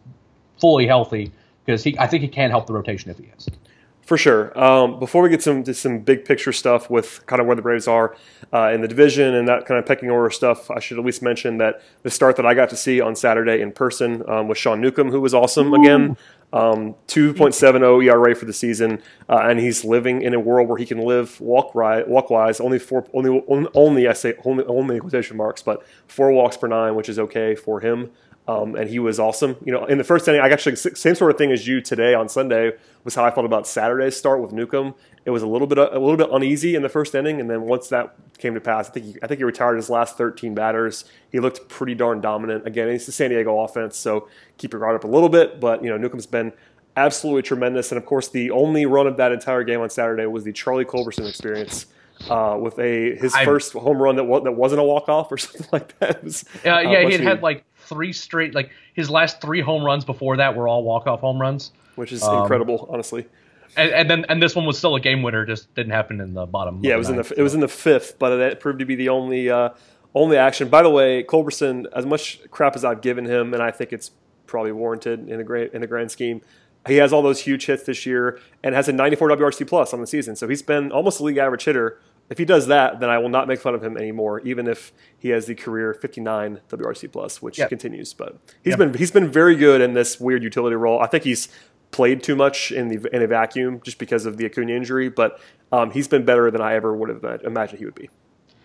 fully 0.60 0.88
healthy 0.88 1.32
because 1.66 1.84
he 1.84 1.98
I 2.00 2.08
think 2.08 2.24
he 2.24 2.28
can 2.28 2.50
help 2.50 2.68
the 2.68 2.74
rotation 2.74 3.12
if 3.12 3.18
he 3.18 3.30
is. 3.38 3.48
For 4.08 4.18
sure. 4.18 4.58
Um, 4.58 5.00
before 5.02 5.22
we 5.22 5.28
get 5.28 5.44
some 5.44 5.66
to 5.66 5.74
some 5.74 6.00
big 6.00 6.24
picture 6.24 6.54
stuff 6.54 6.90
with 6.90 7.26
kind 7.26 7.42
of 7.42 7.46
where 7.46 7.58
the 7.58 7.62
Braves 7.62 7.90
are 7.90 8.16
uh, 8.54 8.72
in 8.74 8.80
the 8.80 8.88
division 8.88 9.36
and 9.36 9.50
that 9.50 9.66
kind 9.66 9.78
of 9.78 9.86
pecking 9.86 10.10
order 10.10 10.30
stuff, 10.30 10.72
I 10.72 10.80
should 10.80 10.98
at 10.98 11.04
least 11.04 11.22
mention 11.22 11.58
that 11.58 11.82
the 12.04 12.10
start 12.10 12.38
that 12.38 12.46
I 12.46 12.54
got 12.54 12.70
to 12.70 12.78
see 12.78 13.02
on 13.02 13.18
Saturday 13.18 13.60
in 13.60 13.74
person 13.74 14.24
um, 14.30 14.48
was 14.48 14.58
Sean 14.58 14.80
Newcomb, 14.80 15.12
who 15.12 15.20
was 15.20 15.34
awesome 15.34 15.74
again. 15.74 16.16
Um, 16.54 16.96
2.70 17.10 18.06
ERA 18.06 18.34
for 18.34 18.46
the 18.46 18.54
season, 18.54 19.02
uh, 19.28 19.40
and 19.44 19.60
he's 19.60 19.84
living 19.84 20.22
in 20.22 20.34
a 20.34 20.40
world 20.40 20.70
where 20.70 20.78
he 20.78 20.86
can 20.86 21.00
live 21.00 21.42
walk 21.42 21.76
right, 21.76 22.08
walk 22.08 22.30
wise. 22.30 22.62
Only 22.62 22.80
four, 22.80 23.06
only 23.14 23.44
only, 23.50 23.70
only 23.74 24.08
I 24.08 24.14
say 24.14 24.36
only 24.46 24.64
only 24.64 25.02
quotation 25.02 25.36
marks, 25.36 25.62
but 25.62 25.86
four 26.08 26.32
walks 26.32 26.56
per 26.56 26.68
nine, 26.68 26.96
which 26.96 27.10
is 27.10 27.20
okay 27.20 27.56
for 27.56 27.82
him. 27.82 28.12
Um, 28.48 28.76
and 28.76 28.90
he 28.90 28.98
was 29.00 29.20
awesome. 29.20 29.58
You 29.66 29.74
know, 29.74 29.84
in 29.86 29.98
the 29.98 30.06
first 30.06 30.26
inning, 30.28 30.40
I 30.40 30.48
actually 30.48 30.78
same 30.78 31.16
sort 31.16 31.32
of 31.32 31.38
thing 31.38 31.52
as 31.52 31.68
you 31.68 31.82
today 31.82 32.14
on 32.14 32.30
Sunday 32.30 32.72
was 33.04 33.14
how 33.14 33.26
I 33.26 33.32
felt 33.32 33.46
about 33.46 33.68
Saturday's 33.68 34.16
start 34.16 34.42
with 34.42 34.54
Newcomb. 34.54 34.96
It 35.26 35.32
was 35.32 35.44
a 35.44 35.48
little 35.48 35.68
bit 35.68 35.78
a 35.78 36.00
little 36.00 36.16
bit 36.16 36.30
uneasy 36.32 36.74
in 36.74 36.82
the 36.82 36.88
first 36.88 37.14
inning, 37.14 37.42
and 37.42 37.50
then 37.50 37.64
once 37.64 37.90
that 37.90 38.16
came 38.38 38.54
to 38.54 38.62
pass, 38.62 38.88
I 38.90 38.94
think 38.94 39.06
he, 39.06 39.16
I 39.22 39.28
think 39.28 39.40
he 39.40 39.44
retired 39.44 39.76
his 39.76 39.90
last 39.90 40.18
13 40.18 40.54
batters. 40.56 41.04
He 41.30 41.42
looked 41.42 41.68
pretty 41.68 41.94
darn 41.94 42.22
dominant. 42.22 42.66
Again, 42.66 42.88
it's 42.88 43.06
the 43.06 43.12
San 43.12 43.32
Diego 43.32 43.60
offense, 43.60 43.98
so 43.98 44.30
keep 44.58 44.72
your 44.72 44.80
guard 44.80 44.96
up 44.96 45.04
a 45.04 45.08
little 45.08 45.28
bit. 45.28 45.60
But 45.60 45.84
you 45.84 45.90
know, 45.90 45.98
Newcomb's 45.98 46.26
been 46.26 46.54
absolutely 46.96 47.42
tremendous, 47.42 47.92
and 47.92 47.98
of 47.98 48.06
course, 48.06 48.30
the 48.30 48.52
only 48.52 48.86
run 48.86 49.08
of 49.08 49.18
that 49.18 49.34
entire 49.34 49.64
game 49.66 49.82
on 49.82 49.90
Saturday 49.90 50.26
was 50.26 50.46
the 50.46 50.54
Charlie 50.54 50.86
Culberson 50.86 51.28
experience. 51.28 51.88
Uh, 52.32 52.58
with 52.60 52.80
a 52.80 53.16
his 53.18 53.32
I- 53.36 53.46
first 53.46 53.74
home 53.74 54.02
run 54.02 54.16
that 54.16 54.24
that 54.44 54.54
wasn't 54.54 54.82
a 54.82 54.84
walk 54.84 55.08
off 55.08 55.32
or 55.32 55.38
something 55.38 55.68
like 55.72 56.00
that. 56.00 56.24
Was, 56.24 56.46
Uh, 56.66 56.70
uh, 56.70 56.80
yeah, 56.80 57.06
he 57.06 57.12
had 57.12 57.22
had 57.22 57.44
like 57.44 57.64
three 57.88 58.14
straight, 58.14 58.54
like 58.56 58.70
his 58.94 59.10
last 59.10 59.42
three 59.42 59.62
home 59.62 59.84
runs 59.84 60.06
before 60.06 60.38
that 60.38 60.56
were 60.56 60.68
all 60.68 60.84
walk 60.84 61.08
off 61.08 61.20
home 61.22 61.40
runs, 61.42 61.72
which 61.96 62.12
is 62.12 62.24
Um, 62.24 62.42
incredible, 62.42 62.88
honestly. 62.92 63.26
and, 63.76 63.92
and 63.92 64.10
then 64.10 64.26
and 64.30 64.42
this 64.42 64.56
one 64.56 64.66
was 64.66 64.78
still 64.78 64.96
a 64.96 65.00
game 65.00 65.22
winner, 65.24 65.46
just 65.46 65.74
didn't 65.76 65.92
happen 65.94 66.22
in 66.22 66.34
the 66.34 66.46
bottom. 66.46 66.80
Yeah, 66.84 66.96
it 66.96 66.98
was 66.98 67.10
in 67.10 67.16
the 67.18 67.34
it 67.38 67.42
was 67.42 67.54
in 67.54 67.60
the 67.60 67.68
fifth, 67.68 68.18
but 68.20 68.32
it 68.40 68.60
proved 68.60 68.80
to 68.80 68.86
be 68.86 68.96
the 68.96 69.10
only 69.10 69.50
uh, 69.50 69.70
only 70.16 70.38
action. 70.38 70.70
By 70.70 70.82
the 70.84 70.90
way, 70.90 71.24
Culberson, 71.24 71.86
as 71.96 72.06
much 72.06 72.40
crap 72.50 72.76
as 72.76 72.84
I've 72.86 73.02
given 73.02 73.26
him, 73.26 73.54
and 73.54 73.62
I 73.62 73.72
think 73.72 73.92
it's 73.94 74.12
probably 74.46 74.72
warranted 74.72 75.28
in 75.30 75.38
the 75.38 75.44
grand 75.44 75.72
in 75.74 75.82
the 75.82 75.88
grand 75.88 76.10
scheme, 76.12 76.42
he 76.88 76.96
has 76.96 77.12
all 77.12 77.22
those 77.22 77.42
huge 77.42 77.66
hits 77.66 77.84
this 77.84 78.06
year 78.06 78.40
and 78.64 78.74
has 78.74 78.88
a 78.88 78.94
94 78.94 79.30
WRC 79.30 79.68
plus 79.68 79.94
on 79.94 80.00
the 80.02 80.08
season. 80.08 80.36
So 80.36 80.48
he's 80.48 80.62
been 80.62 80.92
almost 80.92 81.20
a 81.20 81.24
league 81.24 81.38
average 81.38 81.66
hitter. 81.66 82.00
If 82.30 82.38
he 82.38 82.46
does 82.46 82.68
that, 82.68 83.00
then 83.00 83.10
I 83.10 83.18
will 83.20 83.30
not 83.30 83.48
make 83.48 83.60
fun 83.60 83.74
of 83.74 83.84
him 83.84 83.96
anymore, 83.98 84.42
even 84.42 84.68
if 84.68 84.92
he 85.18 85.30
has 85.30 85.46
the 85.46 85.56
career 85.56 85.94
59 85.94 86.60
WRC 86.70 87.08
plus, 87.12 87.42
which 87.42 87.58
Yeah. 87.58 87.68
continues. 87.68 88.14
But 88.14 88.36
he's 88.64 88.72
Yeah. 88.74 88.78
been 88.78 88.94
he's 88.96 89.12
been 89.12 89.30
very 89.30 89.56
good 89.56 89.80
in 89.82 89.94
this 89.94 90.20
weird 90.20 90.44
utility 90.44 90.76
role. 90.76 91.00
I 91.00 91.08
think 91.08 91.24
he's 91.24 91.48
played 91.92 92.22
too 92.22 92.36
much 92.36 92.72
in 92.72 92.90
the 92.90 93.16
in 93.16 93.22
a 93.22 93.28
vacuum 93.28 93.80
just 93.84 93.98
because 93.98 94.26
of 94.26 94.36
the 94.38 94.46
Acuna 94.46 94.74
injury, 94.74 95.08
but 95.10 95.40
um, 95.72 95.92
he's 95.92 96.08
been 96.10 96.26
better 96.26 96.52
than 96.52 96.60
I 96.62 96.74
ever 96.74 96.94
would 96.96 97.10
have 97.10 97.42
imagined 97.46 97.80
he 97.80 97.86
would 97.86 97.96
be. 97.96 98.10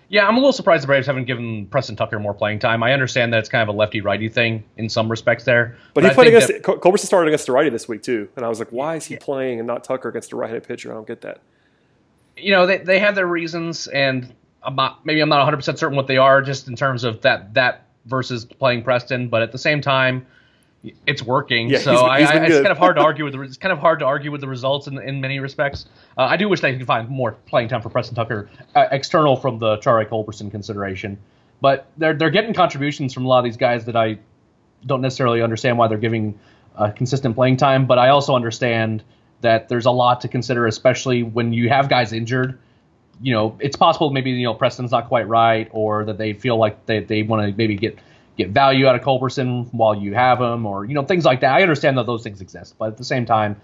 Yeah, 0.09 0.27
I'm 0.27 0.35
a 0.35 0.39
little 0.41 0.53
surprised 0.53 0.83
the 0.83 0.89
Braves 0.89 1.07
haven't 1.07 1.25
given 1.25 1.67
Preston 1.67 1.97
Tucker 1.97 2.19
more 2.19 2.35
playing 2.35 2.59
time. 2.59 2.83
I 2.83 2.93
understand 2.93 3.33
that 3.33 3.39
it's 3.39 3.49
kind 3.49 3.63
of 3.63 3.75
a 3.75 3.79
lefty 3.79 4.01
righty 4.03 4.29
thing 4.29 4.63
in 4.77 4.89
some 4.91 5.09
respects 5.11 5.45
there, 5.45 5.77
But 5.95 6.05
he 6.05 6.11
I 6.11 6.15
played 6.15 6.29
against 6.29 6.49
that- 6.49 6.63
Cul- 6.63 6.77
Culberson 6.79 7.07
started 7.07 7.29
against 7.29 7.47
the 7.47 7.53
righty 7.53 7.71
this 7.71 7.89
week 7.89 8.03
too, 8.03 8.29
and 8.37 8.45
I 8.45 8.49
was 8.51 8.59
like, 8.59 8.69
why 8.71 8.97
is 8.97 9.07
he 9.07 9.17
playing 9.17 9.59
and 9.59 9.67
not 9.67 9.85
Tucker 9.85 10.11
against 10.11 10.33
a 10.33 10.37
right-handed 10.37 10.69
pitcher? 10.69 10.91
I 10.91 10.95
don't 10.95 11.07
get 11.07 11.23
that. 11.23 11.41
You 12.37 12.53
know 12.53 12.67
they 12.67 12.79
they 12.79 12.99
have 12.99 13.15
their 13.15 13.27
reasons, 13.27 13.87
and 13.89 14.33
I'm 14.63 14.75
not 14.77 15.05
maybe 15.05 15.21
I'm 15.21 15.29
not 15.29 15.39
100 15.39 15.57
percent 15.57 15.79
certain 15.79 15.97
what 15.97 16.07
they 16.07 16.17
are, 16.17 16.43
just 16.43 16.69
in 16.69 16.77
terms 16.77 17.05
of 17.05 17.21
that 17.23 17.55
that 17.55 17.87
versus 18.07 18.45
playing 18.45 18.83
Preston. 18.83 19.29
But 19.29 19.43
at 19.43 19.53
the 19.53 19.59
same 19.59 19.81
time, 19.81 20.27
it's 21.07 21.23
working. 21.23 21.69
Yeah, 21.71 21.79
so 21.79 21.93
he's- 21.93 22.03
I, 22.11 22.21
he's 22.21 22.29
I, 22.31 22.45
it's 22.45 22.55
kind 22.57 22.67
of 22.73 22.79
hard 22.79 22.97
to 22.97 23.03
argue 23.03 23.25
with 23.25 23.35
the 23.35 23.41
it's 23.43 23.57
kind 23.57 23.73
of 23.73 23.79
hard 23.79 23.99
to 24.01 24.05
argue 24.05 24.31
with 24.33 24.41
the 24.41 24.49
results 24.49 24.87
in 24.87 24.99
in 24.99 25.21
many 25.21 25.39
respects. 25.41 25.87
Uh, 26.19 26.23
I 26.23 26.37
do 26.37 26.49
wish 26.49 26.61
they 26.61 26.77
could 26.77 26.87
find 26.87 27.09
more 27.09 27.33
playing 27.47 27.69
time 27.69 27.83
for 27.83 27.89
Preston 27.91 28.15
Tucker, 28.17 28.51
uh, 28.75 28.87
external 28.91 29.37
from 29.37 29.59
the 29.59 29.77
Charlie 29.79 30.07
Culberson 30.07 30.51
consideration. 30.51 31.19
But 31.61 31.87
they're 31.97 32.15
they're 32.15 32.31
getting 32.31 32.55
contributions 32.55 33.15
from 33.15 33.25
a 33.25 33.29
lot 33.29 33.39
of 33.39 33.45
these 33.45 33.57
guys 33.57 33.85
that 33.85 33.95
I 33.97 34.19
don't 34.85 35.01
necessarily 35.01 35.43
understand 35.43 35.79
why 35.79 35.87
they're 35.87 35.99
giving 35.99 36.37
uh, 36.77 36.91
consistent 36.91 37.37
playing 37.37 37.57
time, 37.57 37.87
but 37.87 37.99
I 37.99 38.09
also 38.09 38.35
understand 38.35 39.05
that 39.43 39.69
there's 39.69 39.87
a 39.87 39.91
lot 39.91 40.23
to 40.23 40.29
consider, 40.29 40.67
especially 40.67 41.23
when 41.23 41.53
you 41.53 41.69
have 41.69 41.89
guys 41.89 42.13
injured. 42.13 42.59
You 43.21 43.35
know, 43.35 43.57
it's 43.61 43.77
possible 43.77 44.11
maybe 44.11 44.31
you 44.31 44.45
know 44.45 44.55
Preston's 44.55 44.91
not 44.91 45.09
quite 45.09 45.29
right, 45.29 45.69
or 45.73 46.05
that 46.07 46.19
they 46.19 46.33
feel 46.33 46.57
like 46.57 46.87
they, 46.87 47.01
they 47.01 47.23
want 47.23 47.49
to 47.49 47.57
maybe 47.57 47.77
get 47.77 47.99
get 48.37 48.51
value 48.51 48.87
out 48.87 48.95
of 48.95 49.03
Culberson 49.03 49.69
while 49.73 49.95
you 49.95 50.15
have 50.15 50.41
him, 50.41 50.67
or 50.67 50.85
you 50.85 50.95
know 50.95 51.05
things 51.05 51.25
like 51.25 51.41
that. 51.41 51.53
I 51.53 51.63
understand 51.63 51.99
that 51.99 52.07
those 52.07 52.23
things 52.23 52.41
exist, 52.41 52.75
but 52.79 52.89
at 52.89 52.97
the 52.97 53.05
same 53.05 53.27
time, 53.27 53.61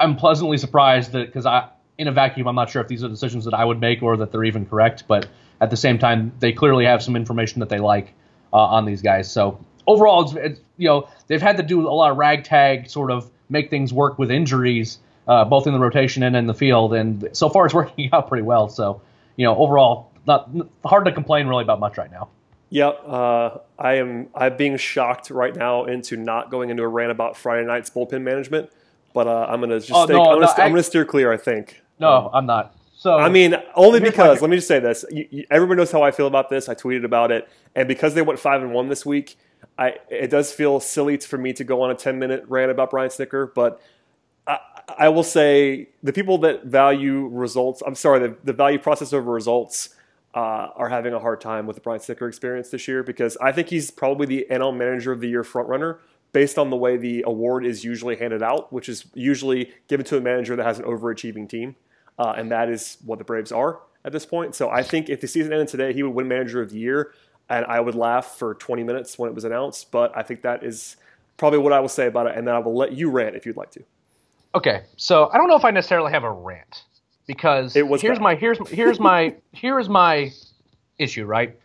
I'm 0.00 0.16
pleasantly 0.16 0.56
surprised 0.56 1.12
that 1.12 1.26
because 1.26 1.46
I 1.46 1.68
in 1.98 2.08
a 2.08 2.12
vacuum, 2.12 2.48
I'm 2.48 2.54
not 2.54 2.70
sure 2.70 2.80
if 2.82 2.88
these 2.88 3.04
are 3.04 3.08
decisions 3.08 3.44
that 3.44 3.54
I 3.54 3.64
would 3.64 3.80
make 3.80 4.02
or 4.02 4.16
that 4.16 4.32
they're 4.32 4.44
even 4.44 4.66
correct, 4.66 5.04
but 5.06 5.28
at 5.60 5.70
the 5.70 5.76
same 5.76 5.98
time, 5.98 6.32
they 6.40 6.52
clearly 6.52 6.84
have 6.86 7.02
some 7.02 7.16
information 7.16 7.60
that 7.60 7.68
they 7.68 7.78
like 7.78 8.14
uh, 8.52 8.56
on 8.56 8.84
these 8.84 9.02
guys. 9.02 9.30
So 9.30 9.64
overall, 9.86 10.24
it's, 10.24 10.32
it's 10.34 10.60
you 10.76 10.88
know 10.88 11.08
they've 11.26 11.42
had 11.42 11.56
to 11.58 11.62
do 11.62 11.86
a 11.86 11.90
lot 11.90 12.10
of 12.10 12.16
ragtag 12.16 12.88
sort 12.88 13.10
of 13.10 13.30
make 13.52 13.70
things 13.70 13.92
work 13.92 14.18
with 14.18 14.30
injuries, 14.30 14.98
uh, 15.28 15.44
both 15.44 15.66
in 15.68 15.72
the 15.72 15.78
rotation 15.78 16.22
and 16.24 16.34
in 16.34 16.46
the 16.46 16.54
field, 16.54 16.94
and 16.94 17.28
so 17.32 17.48
far 17.48 17.66
it's 17.66 17.74
working 17.80 18.10
out 18.12 18.28
pretty 18.28 18.42
well. 18.42 18.68
So 18.68 19.00
you 19.36 19.44
know 19.46 19.54
overall, 19.56 20.10
not 20.26 20.50
hard 20.84 21.04
to 21.04 21.12
complain 21.12 21.46
really 21.46 21.62
about 21.62 21.78
much 21.78 21.96
right 21.98 22.10
now. 22.10 22.28
Yep, 22.70 23.02
uh, 23.06 23.50
I 23.78 23.94
am. 23.98 24.28
I'm 24.34 24.56
being 24.56 24.76
shocked 24.78 25.30
right 25.30 25.54
now 25.54 25.84
into 25.84 26.16
not 26.16 26.50
going 26.50 26.70
into 26.70 26.82
a 26.82 26.88
rant 26.88 27.10
about 27.12 27.36
Friday 27.36 27.66
night's 27.66 27.90
bullpen 27.90 28.22
management, 28.22 28.70
but 29.12 29.26
uh, 29.26 29.46
I'm 29.48 29.60
gonna 29.60 29.78
just 29.78 29.92
Oh, 29.92 30.06
stay, 30.06 30.14
no, 30.14 30.22
I'm, 30.22 30.26
gonna 30.40 30.46
no, 30.46 30.52
I'm 30.52 30.60
I- 30.60 30.68
gonna 30.70 30.82
steer 30.82 31.04
clear. 31.04 31.30
I 31.32 31.36
think. 31.36 31.82
No, 32.00 32.30
I'm 32.32 32.46
not. 32.46 32.74
So 32.96 33.16
I 33.18 33.28
mean, 33.28 33.56
only 33.74 34.00
because 34.00 34.40
let 34.40 34.48
me 34.48 34.56
just 34.56 34.68
say 34.68 34.78
this: 34.80 35.04
you, 35.10 35.26
you, 35.30 35.44
everyone 35.50 35.76
knows 35.76 35.92
how 35.92 36.02
I 36.02 36.12
feel 36.12 36.26
about 36.26 36.48
this. 36.48 36.68
I 36.68 36.74
tweeted 36.74 37.04
about 37.04 37.30
it, 37.30 37.46
and 37.74 37.86
because 37.86 38.14
they 38.14 38.22
went 38.22 38.38
five 38.38 38.62
and 38.62 38.72
one 38.72 38.88
this 38.88 39.04
week, 39.04 39.36
I 39.78 39.96
it 40.08 40.30
does 40.30 40.52
feel 40.52 40.80
silly 40.80 41.16
for 41.18 41.38
me 41.38 41.52
to 41.54 41.64
go 41.64 41.82
on 41.82 41.90
a 41.90 41.94
ten 41.94 42.18
minute 42.18 42.44
rant 42.48 42.70
about 42.70 42.90
Brian 42.90 43.10
Snitker. 43.10 43.52
But 43.54 43.80
I, 44.46 44.58
I 44.98 45.08
will 45.08 45.22
say 45.22 45.88
the 46.02 46.12
people 46.12 46.38
that 46.38 46.64
value 46.64 47.26
results, 47.28 47.82
I'm 47.86 47.94
sorry, 47.94 48.20
the, 48.20 48.36
the 48.44 48.52
value 48.52 48.78
process 48.78 49.12
over 49.12 49.30
results. 49.30 49.90
Uh, 50.34 50.70
are 50.76 50.88
having 50.88 51.12
a 51.12 51.18
hard 51.18 51.42
time 51.42 51.66
with 51.66 51.76
the 51.76 51.82
Brian 51.82 52.00
Snitker 52.00 52.26
experience 52.26 52.70
this 52.70 52.88
year 52.88 53.02
because 53.02 53.36
I 53.36 53.52
think 53.52 53.68
he's 53.68 53.90
probably 53.90 54.24
the 54.24 54.46
NL 54.50 54.74
Manager 54.74 55.12
of 55.12 55.20
the 55.20 55.28
Year 55.28 55.42
frontrunner, 55.42 55.98
based 56.32 56.58
on 56.58 56.70
the 56.70 56.76
way 56.76 56.96
the 56.96 57.22
award 57.26 57.64
is 57.64 57.84
usually 57.84 58.16
handed 58.16 58.42
out, 58.42 58.72
which 58.72 58.88
is 58.88 59.04
usually 59.14 59.72
given 59.88 60.04
to 60.06 60.16
a 60.16 60.20
manager 60.20 60.56
that 60.56 60.64
has 60.64 60.78
an 60.78 60.84
overachieving 60.86 61.48
team, 61.48 61.76
uh, 62.18 62.32
and 62.36 62.50
that 62.50 62.68
is 62.68 62.96
what 63.04 63.18
the 63.18 63.24
Braves 63.24 63.52
are 63.52 63.80
at 64.04 64.12
this 64.12 64.26
point. 64.26 64.54
So 64.54 64.70
I 64.70 64.82
think 64.82 65.08
if 65.08 65.20
the 65.20 65.28
season 65.28 65.52
ended 65.52 65.68
today, 65.68 65.92
he 65.92 66.02
would 66.02 66.14
win 66.14 66.28
Manager 66.28 66.62
of 66.62 66.70
the 66.70 66.78
Year, 66.78 67.12
and 67.52 67.66
I 67.66 67.80
would 67.80 67.94
laugh 67.94 68.38
for 68.38 68.54
20 68.54 68.82
minutes 68.82 69.18
when 69.18 69.28
it 69.28 69.34
was 69.34 69.44
announced. 69.44 69.90
But 69.90 70.16
I 70.16 70.22
think 70.22 70.42
that 70.42 70.64
is 70.64 70.96
probably 71.36 71.58
what 71.58 71.72
I 71.72 71.80
will 71.80 71.88
say 71.88 72.06
about 72.06 72.26
it, 72.26 72.36
and 72.36 72.46
then 72.46 72.54
I 72.54 72.58
will 72.58 72.74
let 72.76 72.92
you 72.92 73.10
rant 73.10 73.36
if 73.36 73.44
you'd 73.46 73.56
like 73.56 73.70
to. 73.72 73.82
Okay, 74.54 74.82
so 74.96 75.30
I 75.32 75.38
don't 75.38 75.48
know 75.48 75.56
if 75.56 75.64
I 75.64 75.70
necessarily 75.70 76.12
have 76.12 76.24
a 76.24 76.30
rant 76.30 76.84
because 77.26 77.76
It 77.76 77.86
was 77.86 78.00
here's 78.00 78.18
bad. 78.18 78.24
my 78.24 78.34
here's 78.34 78.58
here's 78.68 79.00
my 79.00 79.34
here 79.52 79.78
is 79.78 79.88
my 79.88 80.32
issue, 80.98 81.24
right? 81.24 81.58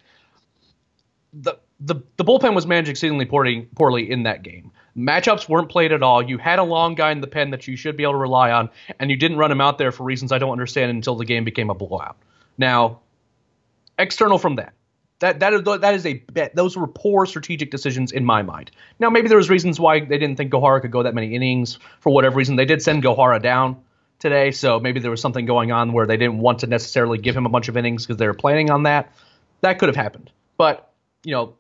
The 1.34 1.56
the 1.80 1.96
the 2.18 2.24
bullpen 2.26 2.56
was 2.56 2.66
managed 2.66 2.90
exceedingly 2.90 3.26
poorly 3.26 3.68
poorly 3.76 4.10
in 4.10 4.24
that 4.24 4.44
game. 4.44 4.72
Matchups 4.98 5.48
weren't 5.48 5.70
played 5.70 5.92
at 5.92 6.02
all. 6.02 6.24
You 6.24 6.38
had 6.38 6.60
a 6.60 6.64
long 6.64 6.96
guy 6.96 7.12
in 7.12 7.22
the 7.22 7.28
pen 7.28 7.52
that 7.52 7.68
you 7.68 7.76
should 7.76 7.96
be 7.96 8.04
able 8.04 8.14
to 8.14 8.18
rely 8.20 8.52
on, 8.52 8.70
and 9.00 9.12
you 9.12 9.16
didn't 9.18 9.38
run 9.38 9.52
him 9.52 9.62
out 9.62 9.78
there 9.78 9.92
for 9.92 10.04
reasons 10.04 10.32
I 10.32 10.40
don't 10.40 10.52
understand 10.52 10.90
until 10.90 11.16
the 11.16 11.26
game 11.26 11.44
became 11.44 11.70
a 11.70 11.76
blowout. 11.76 12.18
Now, 12.58 13.00
external 14.00 14.40
from 14.40 14.56
that, 14.56 14.74
that 15.20 15.40
that 15.40 15.54
is 15.54 15.64
that 15.64 15.94
is 15.94 16.06
a 16.06 16.14
bet. 16.14 16.56
those 16.56 16.78
were 16.78 16.88
poor 16.88 17.26
strategic 17.26 17.72
decisions 17.72 18.12
in 18.12 18.24
my 18.24 18.42
mind. 18.42 18.72
Now 19.00 19.10
maybe 19.10 19.28
there 19.28 19.38
was 19.38 19.50
reasons 19.50 19.80
why 19.80 20.00
they 20.00 20.18
didn't 20.18 20.36
think 20.38 20.52
Gohara 20.52 20.82
could 20.82 20.92
go 20.92 21.04
that 21.04 21.16
many 21.16 21.34
innings 21.34 21.80
for 22.00 22.12
whatever 22.12 22.36
reason. 22.36 22.56
They 22.56 22.66
did 22.66 22.82
send 22.82 23.04
Gohara 23.04 23.42
down 23.42 23.82
today, 24.20 24.52
so 24.52 24.80
maybe 24.80 25.00
there 25.00 25.12
was 25.12 25.22
something 25.22 25.46
going 25.46 25.72
on 25.72 25.94
where 25.94 26.06
they 26.06 26.18
didn't 26.18 26.40
want 26.40 26.60
to 26.60 26.68
necessarily 26.68 27.18
give 27.18 27.36
him 27.36 27.46
a 27.46 27.50
bunch 27.50 27.68
of 27.68 27.78
innings 27.78 28.06
because 28.06 28.18
they 28.18 28.28
were 28.28 28.34
planning 28.34 28.70
on 28.70 28.84
that. 28.84 29.14
That 29.62 29.80
could 29.80 29.90
have 29.90 29.96
happened, 29.96 30.30
but 30.58 30.92
you 31.24 31.34
know 31.34 31.56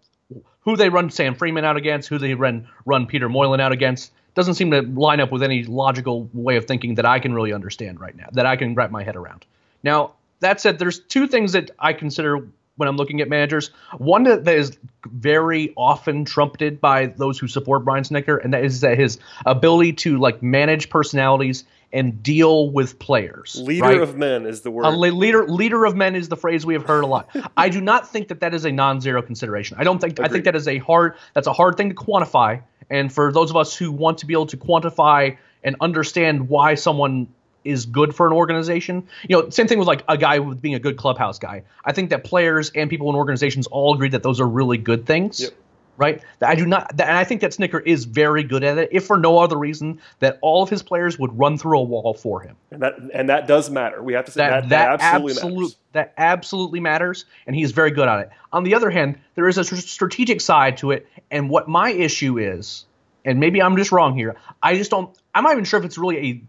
who 0.61 0.75
they 0.75 0.89
run 0.89 1.09
Sam 1.09 1.33
Freeman 1.33 1.65
out 1.65 1.77
against, 1.77 2.09
who 2.09 2.17
they 2.17 2.33
run 2.33 2.67
run 2.85 3.07
Peter 3.07 3.29
Moylan 3.29 3.59
out 3.59 3.71
against 3.71 4.11
doesn't 4.35 4.53
seem 4.53 4.69
to 4.69 4.81
line 4.83 5.19
up 5.19 5.31
with 5.31 5.41
any 5.41 5.63
logical 5.63 6.29
way 6.31 6.57
of 6.57 6.65
thinking 6.65 6.93
that 6.95 7.05
I 7.07 7.17
can 7.17 7.33
really 7.33 7.53
understand 7.53 7.99
right 7.99 8.15
now, 8.15 8.27
that 8.33 8.45
I 8.45 8.55
can 8.55 8.75
wrap 8.75 8.91
my 8.91 9.03
head 9.03 9.15
around. 9.15 9.45
Now, 9.81 10.13
that 10.41 10.61
said, 10.61 10.77
there's 10.77 10.99
two 10.99 11.25
things 11.25 11.53
that 11.53 11.71
I 11.79 11.93
consider 11.93 12.47
when 12.77 12.87
I'm 12.87 12.95
looking 12.95 13.21
at 13.21 13.27
managers. 13.27 13.71
One 13.97 14.23
that 14.23 14.45
that 14.45 14.55
is 14.55 14.77
very 15.05 15.73
often 15.75 16.25
trumpeted 16.25 16.79
by 16.79 17.07
those 17.07 17.37
who 17.37 17.47
support 17.47 17.83
Brian 17.83 18.03
Snitker, 18.03 18.43
and 18.43 18.53
that 18.53 18.63
is 18.63 18.81
that 18.81 18.97
his 18.97 19.19
ability 19.45 19.93
to 19.93 20.17
like 20.17 20.41
manage 20.41 20.89
personalities 20.89 21.65
and 21.93 22.21
deal 22.21 22.69
with 22.69 22.99
players. 22.99 23.55
Leader 23.61 23.85
right? 23.85 24.01
of 24.01 24.17
men 24.17 24.45
is 24.45 24.61
the 24.61 24.71
word. 24.71 24.85
A 24.85 24.91
leader 24.91 25.47
leader 25.47 25.85
of 25.85 25.95
men 25.95 26.15
is 26.15 26.29
the 26.29 26.37
phrase 26.37 26.65
we 26.65 26.73
have 26.73 26.85
heard 26.85 27.03
a 27.03 27.07
lot. 27.07 27.29
I 27.57 27.69
do 27.69 27.81
not 27.81 28.09
think 28.09 28.27
that 28.29 28.39
that 28.41 28.53
is 28.53 28.65
a 28.65 28.71
non-zero 28.71 29.21
consideration. 29.21 29.77
I 29.79 29.83
don't 29.83 29.99
think 29.99 30.19
I 30.19 30.27
think 30.27 30.45
that 30.45 30.55
is 30.55 30.67
a 30.67 30.77
hard 30.79 31.15
that's 31.33 31.47
a 31.47 31.53
hard 31.53 31.77
thing 31.77 31.89
to 31.89 31.95
quantify. 31.95 32.61
And 32.89 33.11
for 33.11 33.33
those 33.33 33.49
of 33.49 33.57
us 33.57 33.75
who 33.75 33.91
want 33.91 34.19
to 34.19 34.25
be 34.25 34.33
able 34.33 34.47
to 34.47 34.57
quantify 34.57 35.37
and 35.63 35.75
understand 35.81 36.47
why 36.47 36.75
someone 36.75 37.27
is 37.67 37.85
good 37.85 38.15
for 38.15 38.25
an 38.25 38.33
organization, 38.33 39.07
you 39.27 39.35
know, 39.35 39.49
same 39.49 39.67
thing 39.67 39.77
with 39.77 39.87
like 39.87 40.03
a 40.07 40.17
guy 40.17 40.39
with 40.39 40.61
being 40.61 40.75
a 40.75 40.79
good 40.79 40.97
clubhouse 40.97 41.37
guy. 41.37 41.63
I 41.85 41.91
think 41.91 42.09
that 42.09 42.23
players 42.23 42.71
and 42.73 42.89
people 42.89 43.09
in 43.09 43.15
organizations 43.15 43.67
all 43.67 43.93
agree 43.93 44.09
that 44.09 44.23
those 44.23 44.39
are 44.39 44.47
really 44.47 44.77
good 44.77 45.05
things. 45.05 45.41
Yep. 45.41 45.51
Right, 45.99 46.21
I 46.43 46.53
do 46.53 46.67
not, 46.67 46.91
and 46.91 47.17
I 47.17 47.23
think 47.23 47.41
that 47.41 47.53
Snitker 47.53 47.81
is 47.83 48.05
very 48.05 48.43
good 48.43 48.63
at 48.63 48.77
it. 48.77 48.89
If 48.91 49.07
for 49.07 49.17
no 49.17 49.39
other 49.39 49.57
reason, 49.57 49.99
that 50.19 50.37
all 50.43 50.61
of 50.61 50.69
his 50.69 50.83
players 50.83 51.17
would 51.17 51.35
run 51.35 51.57
through 51.57 51.79
a 51.79 51.81
wall 51.81 52.13
for 52.13 52.39
him 52.39 52.55
and 52.69 52.83
that 52.83 52.99
and 53.15 53.29
that 53.29 53.47
does 53.47 53.71
matter. 53.71 54.03
We 54.03 54.13
have 54.13 54.25
to 54.25 54.31
say 54.31 54.41
that, 54.47 54.69
that 54.69 54.99
that, 54.99 55.01
absolutely 55.01 55.31
absolute 55.31 55.55
matters. 55.55 55.77
that 55.93 56.13
absolutely 56.17 56.79
matters, 56.81 57.25
and 57.47 57.55
he's 57.55 57.71
very 57.71 57.89
good 57.89 58.07
at 58.07 58.19
it. 58.19 58.29
On 58.53 58.63
the 58.63 58.75
other 58.75 58.91
hand, 58.91 59.17
there 59.33 59.47
is 59.47 59.57
a 59.57 59.63
strategic 59.63 60.39
side 60.39 60.77
to 60.77 60.91
it, 60.91 61.07
and 61.31 61.49
what 61.49 61.67
my 61.67 61.89
issue 61.89 62.37
is, 62.37 62.85
and 63.25 63.39
maybe 63.39 63.59
I'm 63.59 63.75
just 63.75 63.91
wrong 63.91 64.15
here. 64.15 64.35
I 64.61 64.75
just 64.75 64.91
don't. 64.91 65.17
I'm 65.33 65.45
not 65.45 65.53
even 65.53 65.65
sure 65.65 65.79
if 65.79 65.85
it's 65.85 65.97
really 65.97 66.17
a 66.17 66.41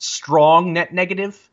strong 0.00 0.72
net 0.72 0.92
negative 0.92 1.48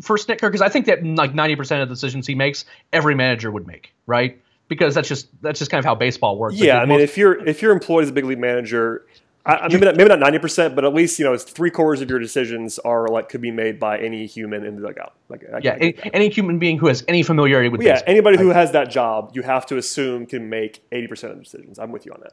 for 0.00 0.16
Snitker 0.16 0.42
because 0.42 0.62
I 0.62 0.68
think 0.68 0.86
that 0.86 1.04
like 1.04 1.32
90% 1.32 1.82
of 1.82 1.88
the 1.88 1.94
decisions 1.94 2.26
he 2.26 2.34
makes, 2.34 2.64
every 2.92 3.14
manager 3.14 3.50
would 3.50 3.66
make, 3.66 3.92
right? 4.06 4.40
Because 4.68 4.94
that's 4.94 5.08
just 5.08 5.28
that's 5.42 5.58
just 5.58 5.70
kind 5.70 5.78
of 5.78 5.84
how 5.84 5.94
baseball 5.94 6.38
works. 6.38 6.56
Yeah, 6.56 6.80
I 6.80 6.86
mean, 6.86 7.00
if 7.00 7.18
you're 7.18 7.46
if 7.46 7.60
you're 7.60 7.72
employed 7.72 8.04
as 8.04 8.08
a 8.08 8.12
big 8.12 8.24
league 8.24 8.38
manager, 8.38 9.04
I, 9.46 9.56
I 9.56 9.68
maybe 9.68 9.84
not, 9.84 9.96
maybe 9.96 10.08
not 10.08 10.20
ninety 10.20 10.38
percent, 10.38 10.74
but 10.74 10.84
at 10.84 10.94
least 10.94 11.18
you 11.18 11.24
know 11.24 11.34
it's 11.34 11.44
three 11.44 11.70
quarters 11.70 12.00
of 12.00 12.08
your 12.08 12.18
decisions 12.18 12.78
are 12.78 13.08
like 13.08 13.28
could 13.28 13.42
be 13.42 13.50
made 13.50 13.78
by 13.78 13.98
any 13.98 14.26
human 14.26 14.64
in 14.64 14.76
the 14.76 14.88
dugout. 14.88 15.12
Like, 15.28 15.44
I, 15.52 15.58
yeah, 15.58 15.72
I 15.72 15.76
any, 15.76 15.94
any 16.14 16.28
human 16.30 16.58
being 16.58 16.78
who 16.78 16.86
has 16.86 17.04
any 17.08 17.22
familiarity 17.22 17.68
with 17.68 17.82
yeah, 17.82 17.94
baseball. 17.94 18.10
anybody 18.10 18.38
who 18.38 18.48
has 18.48 18.72
that 18.72 18.90
job, 18.90 19.32
you 19.34 19.42
have 19.42 19.66
to 19.66 19.76
assume 19.76 20.24
can 20.24 20.48
make 20.48 20.82
eighty 20.92 21.06
percent 21.06 21.32
of 21.32 21.38
the 21.38 21.44
decisions. 21.44 21.78
I'm 21.78 21.92
with 21.92 22.06
you 22.06 22.12
on 22.12 22.20
that. 22.22 22.32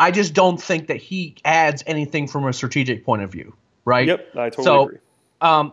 I 0.00 0.10
just 0.10 0.34
don't 0.34 0.60
think 0.60 0.88
that 0.88 0.96
he 0.96 1.36
adds 1.44 1.84
anything 1.86 2.26
from 2.26 2.46
a 2.46 2.52
strategic 2.52 3.04
point 3.04 3.22
of 3.22 3.30
view, 3.30 3.54
right? 3.88 4.06
Yep, 4.06 4.28
I 4.36 4.50
totally 4.50 4.64
So, 4.64 4.82
agree. 4.84 4.98
Um, 5.40 5.72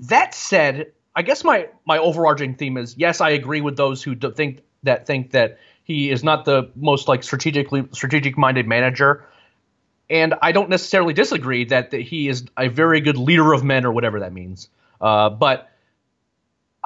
that 0.00 0.34
said, 0.34 0.92
I 1.14 1.22
guess 1.22 1.44
my 1.44 1.68
my 1.84 1.98
overarching 1.98 2.54
theme 2.54 2.76
is 2.76 2.96
yes, 2.96 3.20
I 3.20 3.30
agree 3.30 3.60
with 3.60 3.76
those 3.76 4.02
who 4.02 4.16
think 4.16 4.62
that 4.82 5.06
think 5.06 5.32
that 5.32 5.58
he 5.84 6.10
is 6.10 6.24
not 6.24 6.44
the 6.44 6.70
most 6.74 7.08
like 7.08 7.22
strategically 7.22 7.86
strategic 7.92 8.38
minded 8.38 8.66
manager, 8.66 9.26
and 10.08 10.34
I 10.42 10.52
don't 10.52 10.70
necessarily 10.70 11.12
disagree 11.12 11.66
that, 11.66 11.90
that 11.90 12.00
he 12.00 12.28
is 12.28 12.46
a 12.56 12.68
very 12.68 13.00
good 13.00 13.16
leader 13.16 13.52
of 13.52 13.62
men 13.62 13.84
or 13.84 13.92
whatever 13.92 14.20
that 14.20 14.32
means. 14.32 14.68
Uh, 15.00 15.30
but 15.30 15.70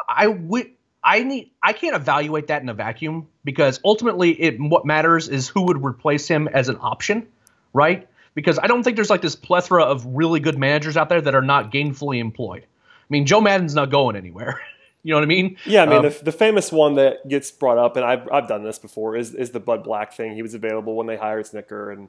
I 0.09 0.27
would. 0.27 0.71
I 1.03 1.23
need. 1.23 1.53
I 1.63 1.73
can't 1.73 1.95
evaluate 1.95 2.49
that 2.49 2.63
in 2.63 2.69
a 2.69 2.75
vacuum 2.75 3.29
because 3.45 3.81
ultimately, 3.85 4.31
it 4.33 4.59
what 4.59 4.85
matters 4.85 5.29
is 5.29 5.49
who 5.49 5.63
would 5.63 5.85
replace 5.85 6.27
him 6.27 6.49
as 6.49 6.69
an 6.69 6.79
option, 6.81 7.29
right? 7.73 8.09
Because 8.37 8.61
I 8.61 8.69
don't 8.69 8.85
think 8.85 8.95
there's 8.95 9.11
like 9.11 9.23
this 9.23 9.35
plethora 9.35 9.83
of 9.83 10.07
really 10.07 10.39
good 10.39 10.57
managers 10.57 10.97
out 10.97 11.09
there 11.09 11.21
that 11.21 11.35
are 11.35 11.43
not 11.43 11.73
gainfully 11.73 12.21
employed. 12.21 12.63
I 12.63 13.09
mean, 13.09 13.27
Joe 13.27 13.41
Maddon's 13.41 13.75
not 13.75 13.91
going 13.91 14.15
anywhere. 14.15 14.61
you 15.03 15.11
know 15.11 15.17
what 15.17 15.25
I 15.25 15.27
mean? 15.27 15.57
Yeah, 15.65 15.83
I 15.83 15.87
mean 15.87 15.97
Um, 15.99 16.03
the, 16.05 16.25
the 16.27 16.33
famous 16.33 16.71
one 16.71 16.95
that 16.95 17.27
gets 17.27 17.51
brought 17.51 17.79
up, 17.79 17.97
and 17.97 18.05
I've 18.05 18.29
I've 18.31 18.47
done 18.47 18.63
this 18.63 18.79
before, 18.79 19.17
is 19.17 19.35
is 19.35 19.51
the 19.51 19.61
Bud 19.61 19.83
Black 19.83 20.13
thing. 20.13 20.35
He 20.35 20.43
was 20.43 20.55
available 20.55 20.95
when 20.95 21.09
they 21.09 21.17
hired 21.17 21.47
Snitker, 21.47 21.93
and 21.93 22.09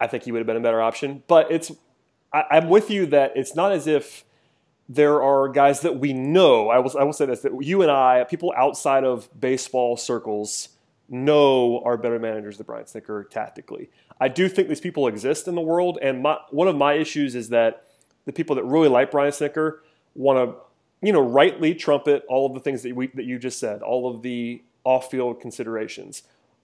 I 0.00 0.08
think 0.08 0.24
he 0.24 0.32
would 0.32 0.38
have 0.38 0.46
been 0.46 0.56
a 0.56 0.60
better 0.60 0.82
option. 0.82 1.22
But 1.28 1.52
it's 1.52 1.70
I, 2.32 2.44
I'm 2.50 2.68
with 2.68 2.90
you 2.90 3.06
that 3.06 3.32
it's 3.36 3.54
not 3.54 3.72
as 3.72 3.86
if 3.86 4.24
there 4.88 5.22
are 5.22 5.48
guys 5.48 5.80
that 5.80 5.98
we 5.98 6.12
know. 6.12 6.68
I 6.68 6.78
will 6.78 6.96
I 6.98 7.04
will 7.04 7.12
say 7.12 7.26
this 7.26 7.40
that 7.40 7.52
you 7.60 7.82
and 7.82 7.90
I, 7.90 8.24
people 8.24 8.54
outside 8.56 9.04
of 9.04 9.28
baseball 9.38 9.96
circles, 9.96 10.70
know 11.08 11.82
are 11.84 11.96
better 11.96 12.18
managers 12.18 12.56
than 12.56 12.66
Brian 12.66 12.84
Snitker 12.84 13.28
tactically. 13.28 13.90
I 14.22 14.28
do 14.28 14.48
think 14.48 14.68
these 14.68 14.80
people 14.80 15.08
exist 15.08 15.48
in 15.48 15.54
the 15.54 15.60
world, 15.60 15.98
and 16.00 16.22
my, 16.22 16.38
one 16.50 16.68
of 16.68 16.76
my 16.76 16.92
issues 16.94 17.34
is 17.34 17.48
that 17.48 17.86
the 18.24 18.32
people 18.32 18.54
that 18.56 18.64
really 18.64 18.88
like 18.88 19.10
Brian 19.10 19.32
Snitker 19.32 19.78
want 20.14 20.38
to, 20.38 20.56
you 21.06 21.12
know, 21.12 21.20
rightly 21.20 21.74
trumpet 21.74 22.24
all 22.28 22.46
of 22.46 22.54
the 22.54 22.60
things 22.60 22.82
that 22.82 22.94
we 22.94 23.08
that 23.08 23.24
you 23.24 23.38
just 23.38 23.58
said, 23.58 23.82
all 23.82 24.08
of 24.14 24.22
the 24.22 24.62
off-field 24.84 25.40
considerations. 25.40 26.22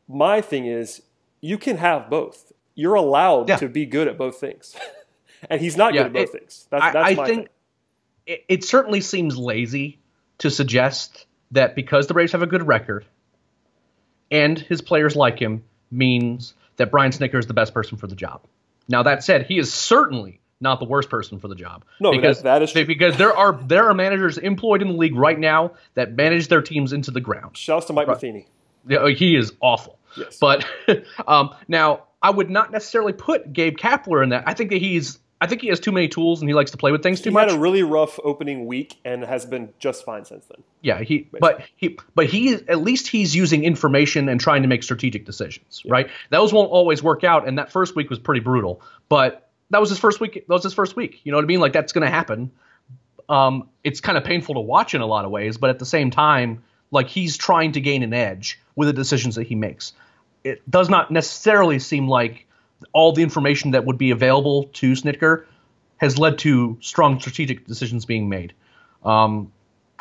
My 0.09 0.41
thing 0.41 0.67
is, 0.67 1.03
you 1.41 1.59
can 1.59 1.77
have 1.79 2.09
both. 2.09 2.53
You're 2.77 2.95
allowed 2.95 3.49
Yeah. 3.49 3.57
to 3.57 3.69
be 3.69 3.87
good 3.87 4.07
at 4.07 4.17
both 4.17 4.38
things, 4.38 4.77
and 5.50 5.61
he's 5.61 5.77
not 5.77 5.95
Yeah, 5.95 6.03
good 6.03 6.07
at 6.07 6.12
both 6.12 6.35
it- 6.35 6.38
things. 6.41 6.67
That's, 6.71 6.85
I, 6.85 6.93
that's 6.93 7.11
I 7.11 7.15
my 7.15 7.27
think 7.27 7.38
thing. 7.41 7.49
it, 8.27 8.45
it 8.49 8.65
certainly 8.65 9.00
seems 9.00 9.37
lazy 9.37 9.99
to 10.38 10.50
suggest 10.50 11.27
that 11.50 11.75
because 11.75 12.07
the 12.07 12.15
Braves 12.15 12.33
have 12.33 12.43
a 12.43 12.47
good 12.47 12.67
record 12.69 13.05
and 14.31 14.59
his 14.59 14.81
players 14.81 15.17
like 15.17 15.38
him 15.41 15.65
means 15.91 16.55
that 16.78 16.90
Brian 16.90 17.12
Snitker 17.12 17.38
is 17.38 17.47
the 17.47 17.54
best 17.54 17.75
person 17.75 17.99
for 17.99 18.06
the 18.06 18.16
job. 18.16 18.47
Now 18.88 19.02
that 19.02 19.23
said, 19.23 19.47
he 19.47 19.58
is 19.58 19.73
certainly 19.73 20.40
not 20.61 20.80
the 20.80 20.87
worst 20.87 21.11
person 21.11 21.38
for 21.38 21.49
the 21.49 21.54
job. 21.54 21.85
No, 22.00 22.11
because 22.11 22.42
that 22.42 22.62
is 22.62 22.73
true. 22.73 22.85
because 22.85 23.16
there 23.16 23.37
are 23.37 23.52
there 23.52 23.88
are 23.88 23.94
managers 23.94 24.38
employed 24.38 24.82
in 24.82 24.88
the 24.88 24.94
league 24.94 25.14
right 25.14 25.38
now 25.38 25.73
that 25.94 26.14
manage 26.14 26.49
their 26.49 26.62
teams 26.62 26.92
into 26.92 27.11
the 27.11 27.20
ground. 27.20 27.56
Shouts 27.56 27.87
to 27.87 27.92
Mike 27.92 28.08
Matheny. 28.08 28.47
Yeah, 28.87 29.08
he 29.08 29.37
is 29.37 29.52
awful. 29.61 29.99
Yes. 30.16 30.38
But 30.40 30.66
um, 31.26 31.54
now 31.68 32.04
I 32.23 32.30
would 32.30 32.50
not 32.50 32.73
necessarily 32.73 33.12
put 33.12 33.52
Gabe 33.52 33.76
Kapler 33.76 34.23
in 34.23 34.30
that. 34.30 34.44
I 34.47 34.54
think 34.54 34.70
that 34.70 34.80
he's 34.80 35.18
I 35.40 35.47
think 35.47 35.62
he 35.62 35.68
has 35.68 35.78
too 35.78 35.92
many 35.92 36.09
tools 36.09 36.40
and 36.40 36.50
he 36.50 36.54
likes 36.54 36.73
to 36.73 36.76
play 36.76 36.90
with 36.90 37.02
things 37.02 37.21
too 37.21 37.30
He 37.30 37.35
much. 37.35 37.45
He 37.47 37.50
had 37.50 37.59
a 37.59 37.61
really 37.61 37.83
rough 37.83 38.18
opening 38.25 38.66
week 38.66 38.97
and 39.04 39.25
has 39.25 39.47
been 39.47 39.73
just 39.78 40.04
fine 40.04 40.25
since 40.25 40.45
then. 40.47 40.62
Yeah, 40.83 41.00
he 41.00 41.28
but 41.38 41.62
he 41.76 41.97
but 42.14 42.26
he 42.26 42.54
at 42.54 42.83
least 42.83 43.09
he's 43.09 43.35
using 43.37 43.64
information 43.64 44.28
and 44.28 44.40
trying 44.40 44.62
to 44.62 44.68
make 44.68 44.83
strategic 44.83 45.25
decisions, 45.25 45.83
right? 45.87 46.09
Those 46.30 46.52
won't 46.52 46.71
always 46.71 47.02
work 47.02 47.23
out, 47.23 47.47
and 47.47 47.59
that 47.59 47.71
first 47.71 47.95
week 47.95 48.11
was 48.11 48.18
pretty 48.18 48.40
brutal. 48.40 48.83
But 49.09 49.49
that 49.71 49.80
was 49.80 49.90
his 49.90 49.99
first 49.99 50.21
week. 50.21 50.35
That 50.35 50.49
was 50.52 50.64
his 50.64 50.75
first 50.75 50.97
week. 50.97 51.21
You 51.25 51.33
know 51.33 51.38
what 51.38 51.45
I 51.45 51.49
mean? 51.49 51.61
Like 51.61 51.73
that's 51.73 51.92
going 51.92 52.07
to 52.07 52.11
happen. 52.11 52.50
Um, 53.28 53.68
it's 53.85 54.00
kind 54.00 54.18
of 54.18 54.25
painful 54.25 54.54
to 54.54 54.61
watch 54.61 54.95
in 54.95 55.02
a 55.02 55.07
lot 55.07 55.25
of 55.25 55.30
ways, 55.30 55.59
but 55.59 55.71
at 55.71 55.78
the 55.78 55.87
same 55.87 56.11
time, 56.11 56.64
like 56.90 57.09
he's 57.09 57.37
trying 57.37 57.73
to 57.73 57.80
gain 57.80 58.02
an 58.02 58.14
edge 58.14 58.59
with 58.75 58.88
the 58.88 58.95
decisions 58.95 59.37
that 59.37 59.47
he 59.47 59.54
makes. 59.54 59.92
It 60.42 60.68
does 60.68 60.88
not 60.88 61.11
necessarily 61.11 61.78
seem 61.78 62.09
like 62.09 62.47
all 62.92 63.12
the 63.12 63.23
information 63.23 63.73
that 63.73 63.85
would 63.85 63.99
be 63.99 64.11
available 64.11 64.64
to 64.75 64.92
Snitker 64.92 65.44
has 65.97 66.18
led 66.18 66.38
to 66.38 66.78
strong 66.80 67.20
strategic 67.20 67.66
decisions 67.66 68.04
being 68.04 68.28
made. 68.28 68.54
Um, 69.04 69.52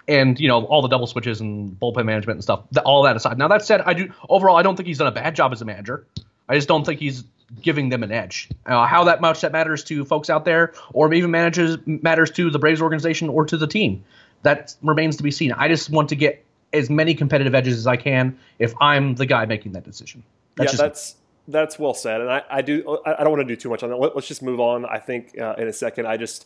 and 0.07 0.39
you 0.39 0.47
know 0.47 0.63
all 0.65 0.81
the 0.81 0.87
double 0.87 1.07
switches 1.07 1.41
and 1.41 1.71
bullpen 1.71 2.05
management 2.05 2.37
and 2.37 2.43
stuff. 2.43 2.61
All 2.85 3.03
that 3.03 3.15
aside. 3.15 3.37
Now 3.37 3.49
that 3.49 3.65
said, 3.65 3.81
I 3.81 3.93
do 3.93 4.13
overall 4.29 4.55
I 4.55 4.61
don't 4.61 4.75
think 4.75 4.87
he's 4.87 4.97
done 4.97 5.07
a 5.07 5.11
bad 5.11 5.35
job 5.35 5.51
as 5.51 5.61
a 5.61 5.65
manager. 5.65 6.05
I 6.47 6.55
just 6.55 6.67
don't 6.67 6.85
think 6.85 6.99
he's 6.99 7.23
giving 7.61 7.89
them 7.89 8.03
an 8.03 8.11
edge. 8.11 8.49
Uh, 8.65 8.85
how 8.85 9.05
that 9.05 9.21
much 9.21 9.41
that 9.41 9.51
matters 9.51 9.83
to 9.85 10.05
folks 10.05 10.29
out 10.29 10.45
there, 10.45 10.73
or 10.93 11.13
even 11.13 11.31
manages 11.31 11.77
matters 11.85 12.31
to 12.31 12.49
the 12.49 12.59
Braves 12.59 12.81
organization 12.81 13.29
or 13.29 13.45
to 13.45 13.57
the 13.57 13.67
team, 13.67 14.03
that 14.43 14.75
remains 14.81 15.17
to 15.17 15.23
be 15.23 15.31
seen. 15.31 15.51
I 15.51 15.67
just 15.67 15.89
want 15.89 16.09
to 16.09 16.15
get 16.15 16.43
as 16.73 16.89
many 16.89 17.13
competitive 17.13 17.55
edges 17.55 17.77
as 17.77 17.87
I 17.87 17.97
can 17.97 18.37
if 18.59 18.73
I'm 18.79 19.15
the 19.15 19.25
guy 19.25 19.45
making 19.45 19.73
that 19.73 19.83
decision. 19.83 20.23
That's 20.55 20.73
yeah, 20.73 20.77
that's 20.77 21.15
that's 21.47 21.79
well 21.79 21.93
said, 21.93 22.21
and 22.21 22.29
I, 22.29 22.43
I 22.49 22.61
do 22.61 22.99
I 23.05 23.23
don't 23.23 23.31
want 23.31 23.47
to 23.47 23.55
do 23.55 23.55
too 23.55 23.69
much 23.69 23.83
on 23.83 23.89
that. 23.89 23.97
Let, 23.97 24.15
us 24.15 24.27
just 24.27 24.43
move 24.43 24.59
on. 24.59 24.85
I 24.85 24.99
think 24.99 25.39
uh, 25.39 25.55
in 25.57 25.67
a 25.67 25.73
second, 25.73 26.07
I 26.07 26.17
just 26.17 26.45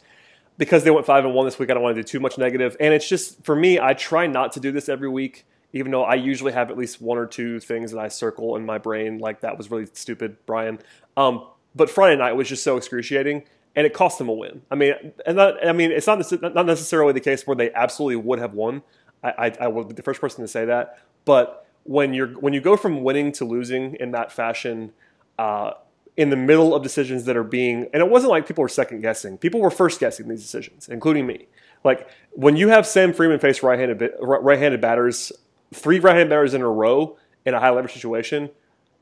because 0.58 0.84
they 0.84 0.92
went 0.92 1.06
five 1.06 1.26
and 1.26 1.34
one 1.34 1.46
this 1.46 1.58
week, 1.58 1.72
I 1.72 1.74
don't 1.74 1.84
want 1.84 1.96
to 1.96 2.04
do 2.04 2.08
too 2.08 2.20
much 2.20 2.38
negative. 2.38 2.78
And 2.80 2.94
it's 2.94 3.08
just 3.08 3.44
for 3.44 3.56
me, 3.56 3.80
I 3.80 3.94
try 3.94 4.28
not 4.28 4.52
to 4.54 4.60
do 4.60 4.72
this 4.72 4.90
every 4.90 5.10
week, 5.10 5.46
even 5.74 5.92
though 5.92 6.04
I 6.04 6.16
usually 6.16 6.54
have 6.54 6.70
at 6.70 6.78
least 6.78 7.02
one 7.02 7.18
or 7.18 7.26
two 7.26 7.60
things 7.60 7.92
that 7.92 8.00
I 8.00 8.10
circle 8.10 8.56
in 8.56 8.66
my 8.66 8.78
brain, 8.78 9.18
like 9.18 9.42
that 9.42 9.58
was 9.58 9.72
really 9.72 9.88
stupid, 9.94 10.38
Brian. 10.46 10.80
Um, 11.18 11.48
but 11.74 11.90
Friday 11.90 12.18
night 12.18 12.34
was 12.34 12.48
just 12.48 12.64
so 12.64 12.78
excruciating, 12.78 13.44
and 13.76 13.88
it 13.88 13.94
cost 13.94 14.18
them 14.18 14.30
a 14.30 14.34
win. 14.34 14.62
I 14.70 14.76
mean, 14.76 14.94
and 15.26 15.38
that, 15.38 15.68
I 15.68 15.72
mean, 15.72 15.92
it's 15.92 16.08
not 16.08 16.20
not 16.42 16.66
necessarily 16.66 17.14
the 17.14 17.22
case 17.22 17.48
where 17.48 17.56
they 17.56 17.72
absolutely 17.74 18.18
would 18.18 18.40
have 18.40 18.54
won. 18.54 18.84
I, 19.24 19.30
I, 19.30 19.58
I 19.62 19.68
will 19.68 19.84
be 19.84 19.94
the 19.94 20.04
first 20.04 20.22
person 20.22 20.44
to 20.44 20.48
say 20.48 20.66
that, 20.66 21.00
but 21.26 21.66
when 21.84 22.14
you're 22.14 22.30
when 22.40 22.54
you 22.54 22.62
go 22.62 22.78
from 22.78 23.04
winning 23.04 23.32
to 23.34 23.46
losing 23.46 23.96
in 23.96 24.12
that 24.12 24.32
fashion. 24.32 24.94
Uh, 25.40 25.74
in 26.18 26.30
the 26.30 26.36
middle 26.36 26.76
of 26.76 26.84
decisions 26.84 27.24
that 27.24 27.38
are 27.38 27.44
being, 27.44 27.88
and 27.94 28.04
it 28.04 28.10
wasn't 28.10 28.30
like 28.30 28.46
people 28.46 28.62
were 28.62 28.68
second 28.68 29.00
guessing. 29.00 29.38
People 29.38 29.62
were 29.62 29.72
first 29.72 30.00
guessing 30.00 30.28
these 30.28 30.42
decisions, 30.42 30.90
including 30.90 31.26
me. 31.26 31.48
Like 31.84 32.08
when 32.32 32.58
you 32.58 32.68
have 32.68 32.86
Sam 32.86 33.14
Freeman 33.14 33.40
face 33.40 33.64
right-handed 33.64 34.12
right-handed 34.20 34.82
batters, 34.82 35.32
three 35.74 36.00
right-handed 36.00 36.30
batters 36.30 36.54
in 36.54 36.62
a 36.62 36.70
row 36.70 37.18
in 37.46 37.54
a 37.54 37.60
high 37.60 37.70
leverage 37.70 37.94
situation, 37.94 38.50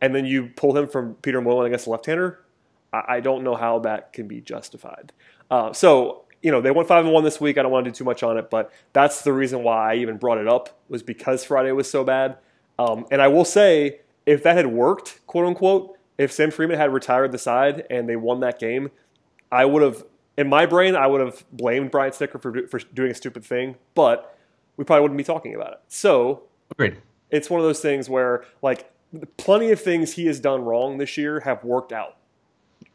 and 0.01 0.15
then 0.15 0.25
you 0.25 0.47
pull 0.55 0.77
him 0.77 0.87
from 0.87 1.15
Peter 1.15 1.41
Moylan 1.41 1.65
against 1.65 1.87
a 1.87 1.89
left-hander, 1.89 2.39
I, 2.93 3.03
I 3.07 3.19
don't 3.19 3.43
know 3.43 3.55
how 3.55 3.79
that 3.79 4.13
can 4.13 4.27
be 4.27 4.41
justified. 4.41 5.11
Uh, 5.49 5.73
so 5.73 6.25
you 6.41 6.51
know 6.51 6.61
they 6.61 6.71
went 6.71 6.87
five 6.87 7.05
and 7.05 7.13
one 7.13 7.23
this 7.23 7.41
week. 7.41 7.57
I 7.57 7.63
don't 7.63 7.71
want 7.71 7.85
to 7.85 7.91
do 7.91 7.95
too 7.95 8.03
much 8.03 8.23
on 8.23 8.37
it, 8.37 8.49
but 8.49 8.71
that's 8.93 9.23
the 9.23 9.33
reason 9.33 9.63
why 9.63 9.93
I 9.93 9.95
even 9.97 10.17
brought 10.17 10.37
it 10.37 10.47
up 10.47 10.79
was 10.87 11.03
because 11.03 11.43
Friday 11.43 11.71
was 11.71 11.89
so 11.89 12.03
bad. 12.03 12.37
Um, 12.79 13.05
and 13.11 13.21
I 13.21 13.27
will 13.27 13.45
say, 13.45 13.99
if 14.25 14.41
that 14.43 14.55
had 14.55 14.67
worked, 14.67 15.19
quote 15.27 15.45
unquote, 15.45 15.97
if 16.17 16.31
Sam 16.31 16.49
Freeman 16.49 16.77
had 16.77 16.91
retired 16.93 17.31
the 17.31 17.37
side 17.37 17.85
and 17.89 18.09
they 18.09 18.15
won 18.15 18.39
that 18.39 18.57
game, 18.57 18.89
I 19.51 19.65
would 19.65 19.83
have, 19.83 20.03
in 20.37 20.47
my 20.47 20.65
brain, 20.65 20.95
I 20.95 21.05
would 21.05 21.21
have 21.21 21.43
blamed 21.51 21.91
Brian 21.91 22.11
Snitker 22.11 22.41
for, 22.41 22.67
for 22.67 22.79
doing 22.93 23.11
a 23.11 23.13
stupid 23.13 23.43
thing, 23.43 23.75
but 23.95 24.37
we 24.77 24.85
probably 24.85 25.01
wouldn't 25.01 25.17
be 25.17 25.23
talking 25.23 25.55
about 25.55 25.73
it. 25.73 25.79
So, 25.89 26.43
agreed. 26.71 26.97
It's 27.29 27.49
one 27.49 27.59
of 27.59 27.65
those 27.65 27.81
things 27.81 28.09
where, 28.09 28.45
like, 28.61 28.91
plenty 29.37 29.71
of 29.71 29.81
things 29.81 30.13
he 30.13 30.25
has 30.27 30.39
done 30.39 30.63
wrong 30.63 30.97
this 30.97 31.17
year 31.17 31.41
have 31.41 31.63
worked 31.63 31.91
out. 31.91 32.17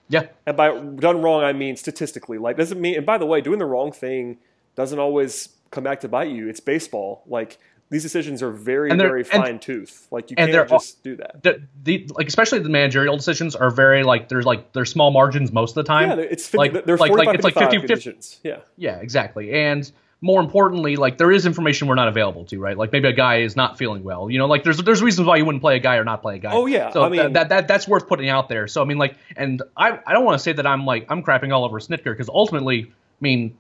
Yeah. 0.09 0.27
And 0.47 0.57
by 0.57 0.79
done 0.79 1.23
wrong, 1.23 1.43
I 1.43 1.53
mean 1.53 1.77
statistically. 1.77 2.39
Like, 2.39 2.57
doesn't 2.57 2.81
mean, 2.81 2.97
and 2.97 3.07
by 3.07 3.19
the 3.19 3.27
way, 3.27 3.41
doing 3.41 3.59
the 3.59 3.67
wrong 3.67 3.93
thing 3.93 4.39
doesn't 4.77 4.99
always 4.99 5.51
come 5.71 5.85
back 5.85 6.01
to 6.01 6.09
bite 6.09 6.31
you. 6.31 6.49
It's 6.49 6.61
baseball. 6.61 7.23
Like, 7.27 7.59
these 7.95 8.03
decisions 8.03 8.43
are 8.43 8.51
very 8.51 8.93
very 8.97 9.23
fine 9.23 9.61
tooth. 9.61 10.09
Like 10.11 10.29
you 10.29 10.37
can't 10.37 10.69
just 10.69 11.05
do 11.05 11.15
that. 11.17 11.45
The, 11.45 11.63
the, 11.85 12.11
like 12.17 12.27
especially 12.27 12.59
the 12.59 12.69
managerial 12.69 13.17
decisions 13.17 13.55
are 13.55 13.71
very 13.71 14.03
like 14.03 14.29
there's 14.29 14.45
like 14.45 14.73
there's 14.73 14.91
small 14.91 15.13
margins 15.13 15.53
most 15.53 15.77
of 15.77 15.85
the 15.85 15.85
time. 15.85 16.19
Yeah, 16.19 16.25
it's 16.25 16.49
50, 16.49 16.59
like 16.59 16.87
there's 16.87 16.99
like, 16.99 17.13
like 17.13 17.35
it's 17.37 17.45
like 17.45 17.55
50 17.55 17.87
50 17.87 18.41
Yeah. 18.43 18.57
Yeah, 18.77 18.97
exactly. 18.97 19.53
And 19.53 19.89
more 20.21 20.41
importantly, 20.41 20.97
like 20.97 21.19
there 21.19 21.31
is 21.31 21.47
information 21.47 21.87
we're 21.87 21.95
not 21.95 22.09
available 22.09 22.45
to, 22.47 22.59
right? 22.59 22.77
Like 22.77 22.91
maybe 22.91 23.07
a 23.07 23.13
guy 23.13 23.43
is 23.43 23.55
not 23.55 23.79
feeling 23.79 24.03
well. 24.03 24.29
You 24.29 24.39
know, 24.39 24.47
like 24.47 24.65
there's 24.65 24.79
there's 24.79 25.01
reasons 25.01 25.29
why 25.29 25.37
you 25.37 25.45
wouldn't 25.45 25.63
play 25.63 25.77
a 25.77 25.81
guy 25.81 25.95
or 25.95 26.05
not 26.05 26.21
play 26.21 26.35
a 26.35 26.39
guy. 26.41 26.51
Oh 26.53 26.67
yeah, 26.67 26.91
so 26.91 27.05
I 27.05 27.09
mean 27.09 27.21
that, 27.21 27.33
that, 27.35 27.49
that 27.51 27.69
that's 27.69 27.87
worth 27.87 28.09
putting 28.09 28.29
out 28.29 28.49
there. 28.49 28.67
So 28.67 28.83
I 28.83 28.87
mean 28.87 28.99
like, 28.99 29.17
and 29.37 29.63
I 29.77 30.01
I 30.05 30.15
don't 30.15 30.25
want 30.25 30.37
to 30.37 30.43
say 30.43 30.53
that 30.53 30.67
I'm 30.67 30.85
like 30.85 31.07
I'm 31.11 31.23
crapping 31.23 31.55
all 31.55 31.65
over 31.65 31.79
Snitker 31.79 32.07
because 32.07 32.29
ultimately, 32.29 32.87
I 32.91 33.21
mean 33.21 33.57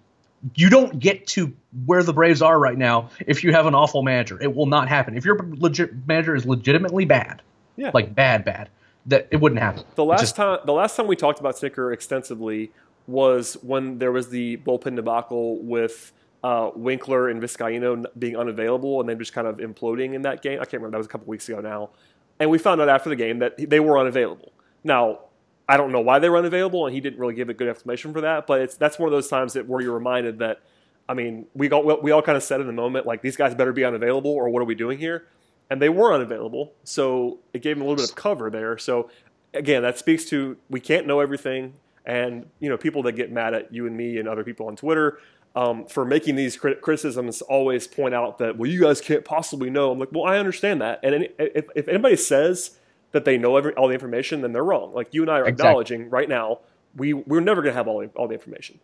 you 0.54 0.68
don't 0.68 0.98
get 0.98 1.26
to 1.28 1.52
where 1.87 2.02
the 2.02 2.12
Braves 2.12 2.42
are 2.42 2.59
right 2.59 2.76
now 2.76 3.11
if 3.26 3.42
you 3.42 3.52
have 3.52 3.66
an 3.66 3.74
awful 3.74 4.02
manager. 4.02 4.40
It 4.40 4.54
will 4.54 4.66
not 4.66 4.88
happen. 4.88 5.16
If 5.16 5.24
your 5.24 5.38
legit 5.57 6.07
manager 6.07 6.35
is 6.35 6.44
legitimately 6.44 7.04
bad, 7.07 7.42
yeah. 7.76 7.90
like 7.94 8.14
bad, 8.14 8.44
bad, 8.44 8.68
that 9.07 9.28
it 9.30 9.40
wouldn't 9.40 9.61
happen. 9.61 9.85
The 9.94 10.04
last 10.04 10.20
just, 10.20 10.37
time, 10.37 10.59
the 10.64 10.72
last 10.72 10.96
time 10.96 11.07
we 11.07 11.16
talked 11.16 11.40
about 11.40 11.57
Snitker 11.57 11.92
extensively 11.92 12.72
was 13.07 13.54
when 13.62 13.98
there 13.98 14.12
was 14.12 14.28
the 14.28 14.59
bullpen 14.59 14.96
debacle 14.96 15.62
with 15.62 16.12
uh, 16.42 16.70
Winkler 16.74 17.28
and 17.28 17.42
Vizcaino 17.42 18.04
being 18.18 18.37
unavailable 18.37 19.00
and 19.00 19.09
then 19.09 19.18
just 19.18 19.33
kind 19.33 19.46
of 19.46 19.59
imploding 19.59 20.14
in 20.14 20.22
that 20.22 20.42
game. 20.42 20.61
I 20.61 20.64
can't 20.64 20.74
remember. 20.74 20.92
That 20.92 20.98
was 20.98 21.07
a 21.07 21.11
couple 21.11 21.26
weeks 21.26 21.48
ago 21.48 21.61
now, 21.61 21.90
and 22.38 22.50
we 22.50 22.59
found 22.59 22.80
out 22.80 22.88
after 22.88 23.09
the 23.09 23.16
game 23.16 23.38
that 23.38 23.54
they 23.59 23.80
were 23.80 23.98
unavailable. 23.98 24.52
Now 24.83 25.20
I 25.68 25.77
don't 25.77 25.92
know 25.92 26.00
why 26.00 26.18
they 26.18 26.29
were 26.29 26.37
unavailable, 26.37 26.87
and 26.87 26.94
he 26.94 27.00
didn't 27.00 27.18
really 27.18 27.35
give 27.35 27.48
a 27.48 27.55
good 27.55 27.68
explanation 27.68 28.12
for 28.12 28.20
that. 28.20 28.46
But 28.46 28.61
it's 28.61 28.77
that's 28.77 28.98
one 28.98 29.09
of 29.09 29.12
those 29.12 29.29
times 29.29 29.55
that 29.55 29.66
where 29.66 29.81
you're 29.81 29.94
reminded 29.94 30.38
that, 30.40 30.61
I 31.09 31.14
mean, 31.14 31.46
we 31.55 31.70
all 31.70 32.00
we 32.03 32.11
all 32.11 32.22
kind 32.22 32.37
of 32.37 32.42
said 32.42 32.61
in 32.61 32.66
the 32.66 32.72
moment 32.72 33.07
like 33.07 33.22
these 33.22 33.37
guys 33.37 33.55
better 33.55 33.72
be 33.72 33.85
unavailable, 33.85 34.31
or 34.31 34.48
what 34.50 34.61
are 34.61 34.66
we 34.66 34.74
doing 34.74 34.98
here? 34.98 35.27
And 35.70 35.81
they 35.81 35.88
were 35.88 36.12
unavailable, 36.12 36.74
so 36.85 37.38
it 37.55 37.62
gave 37.62 37.77
them 37.77 37.83
a 37.83 37.88
little 37.88 38.03
bit 38.03 38.11
of 38.11 38.14
cover 38.14 38.50
there. 38.50 38.77
So 38.77 39.11
again, 39.55 39.83
that 39.83 39.98
speaks 39.98 40.27
to 40.27 40.59
we 40.68 40.81
can't 40.81 41.07
know 41.07 41.20
everything, 41.20 41.74
and 42.05 42.46
you 42.61 42.68
know 42.68 42.77
people 42.77 43.03
that 43.05 43.12
get 43.12 43.33
mad 43.33 43.55
at 43.55 43.72
you 43.72 43.87
and 43.87 43.96
me 43.96 44.18
and 44.18 44.29
other 44.29 44.44
people 44.44 44.66
on 44.66 44.77
Twitter. 44.77 45.18
Um, 45.57 45.87
for 45.87 46.05
making 46.05 46.35
these 46.35 46.57
crit- 46.57 46.81
criticisms, 46.81 47.40
always 47.40 47.87
point 47.87 48.12
out 48.12 48.38
that 48.38 48.59
well, 48.59 48.68
you 48.68 48.81
guys 48.81 49.00
can't 49.00 49.24
possibly 49.24 49.70
know. 49.70 49.92
I'm 49.92 50.00
like, 50.00 50.11
well, 50.11 50.24
I 50.24 50.37
understand 50.37 50.83
that, 50.83 50.98
and 51.05 51.29
if, 51.38 51.68
if 51.77 51.87
anybody 51.87 52.16
says 52.16 52.77
that 53.14 53.24
they 53.24 53.38
know 53.38 53.57
every, 53.57 53.72
all 53.74 53.87
the 53.87 53.94
information, 53.94 54.40
then 54.40 54.53
they're 54.53 54.64
wrong. 54.64 54.92
Like 54.92 55.14
you 55.14 55.22
and 55.22 55.31
I 55.31 55.35
are 55.35 55.46
exactly. 55.46 55.53
acknowledging 55.53 56.11
right 56.11 56.29
now, 56.29 56.59
we 56.96 57.14
we're 57.14 57.40
never 57.40 57.62
going 57.62 57.72
to 57.72 57.77
have 57.77 57.87
all 57.87 58.00
the, 58.00 58.09
all 58.16 58.27
the 58.27 58.35
information. 58.35 58.81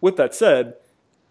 With 0.00 0.16
that 0.16 0.32
said, 0.32 0.76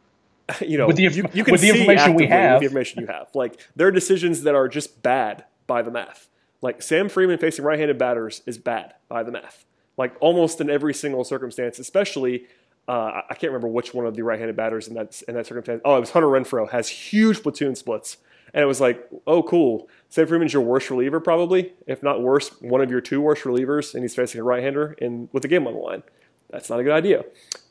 you 0.62 0.78
know, 0.78 0.88
with 0.88 0.98
the, 0.98 1.04
you, 1.04 1.26
you 1.34 1.46
can 1.46 1.58
see 1.58 1.70
information 1.70 2.16
we 2.16 2.28
have, 2.28 2.60
the 2.60 2.66
information 2.66 3.00
you 3.00 3.08
have. 3.08 3.30
Like 3.34 3.62
there 3.78 3.88
are 3.88 3.92
decisions 3.92 4.44
that 4.44 4.56
are 4.56 4.68
just 4.68 5.02
bad 5.02 5.46
by 5.68 5.82
the 5.82 5.90
math. 5.90 6.28
Like 6.62 6.82
Sam 6.82 7.08
Freeman 7.08 7.38
facing 7.38 7.64
right-handed 7.64 7.98
batters 7.98 8.42
is 8.46 8.58
bad 8.58 8.94
by 9.08 9.24
the 9.24 9.32
math. 9.32 9.64
Like 9.98 10.16
almost 10.20 10.60
in 10.60 10.70
every 10.70 10.94
single 10.94 11.24
circumstance, 11.24 11.80
especially. 11.80 12.46
Uh, 12.86 13.22
I 13.30 13.36
can't 13.36 13.54
remember 13.54 13.70
which 13.70 13.94
one 13.94 14.06
of 14.06 14.14
the 14.14 14.24
right-handed 14.24 14.58
batters 14.58 14.90
in 14.90 14.96
that 14.96 15.22
in 15.30 15.36
that 15.36 15.48
circumstance. 15.48 15.82
Oh, 15.86 15.96
it 15.96 16.02
was 16.02 16.10
Hunter 16.10 16.28
Renfroe 16.28 16.70
has 16.70 16.90
huge 16.90 17.42
platoon 17.42 17.76
splits 17.76 18.18
and 18.54 18.62
it 18.64 18.66
was 18.66 18.80
like, 18.80 19.08
oh, 19.26 19.44
cool. 19.44 19.90
Sam 20.10 20.28
Freeman's 20.28 20.54
your 20.54 20.62
worst 20.62 20.90
reliever, 20.90 21.20
probably, 21.20 21.74
if 21.88 22.04
not 22.04 22.22
worse, 22.22 22.50
one 22.62 22.82
of 22.82 22.92
your 22.92 23.02
two 23.02 23.20
worst 23.20 23.44
relievers, 23.44 23.94
and 23.94 24.04
he's 24.04 24.16
facing 24.16 24.40
a 24.40 24.44
right-hander 24.44 24.94
in 25.00 25.28
with 25.32 25.42
the 25.42 25.48
game 25.48 25.66
on 25.68 25.74
the 25.74 25.80
line. 25.80 26.04
That's 26.52 26.70
not 26.70 26.80
a 26.80 26.84
good 26.84 26.94
idea. 26.94 27.24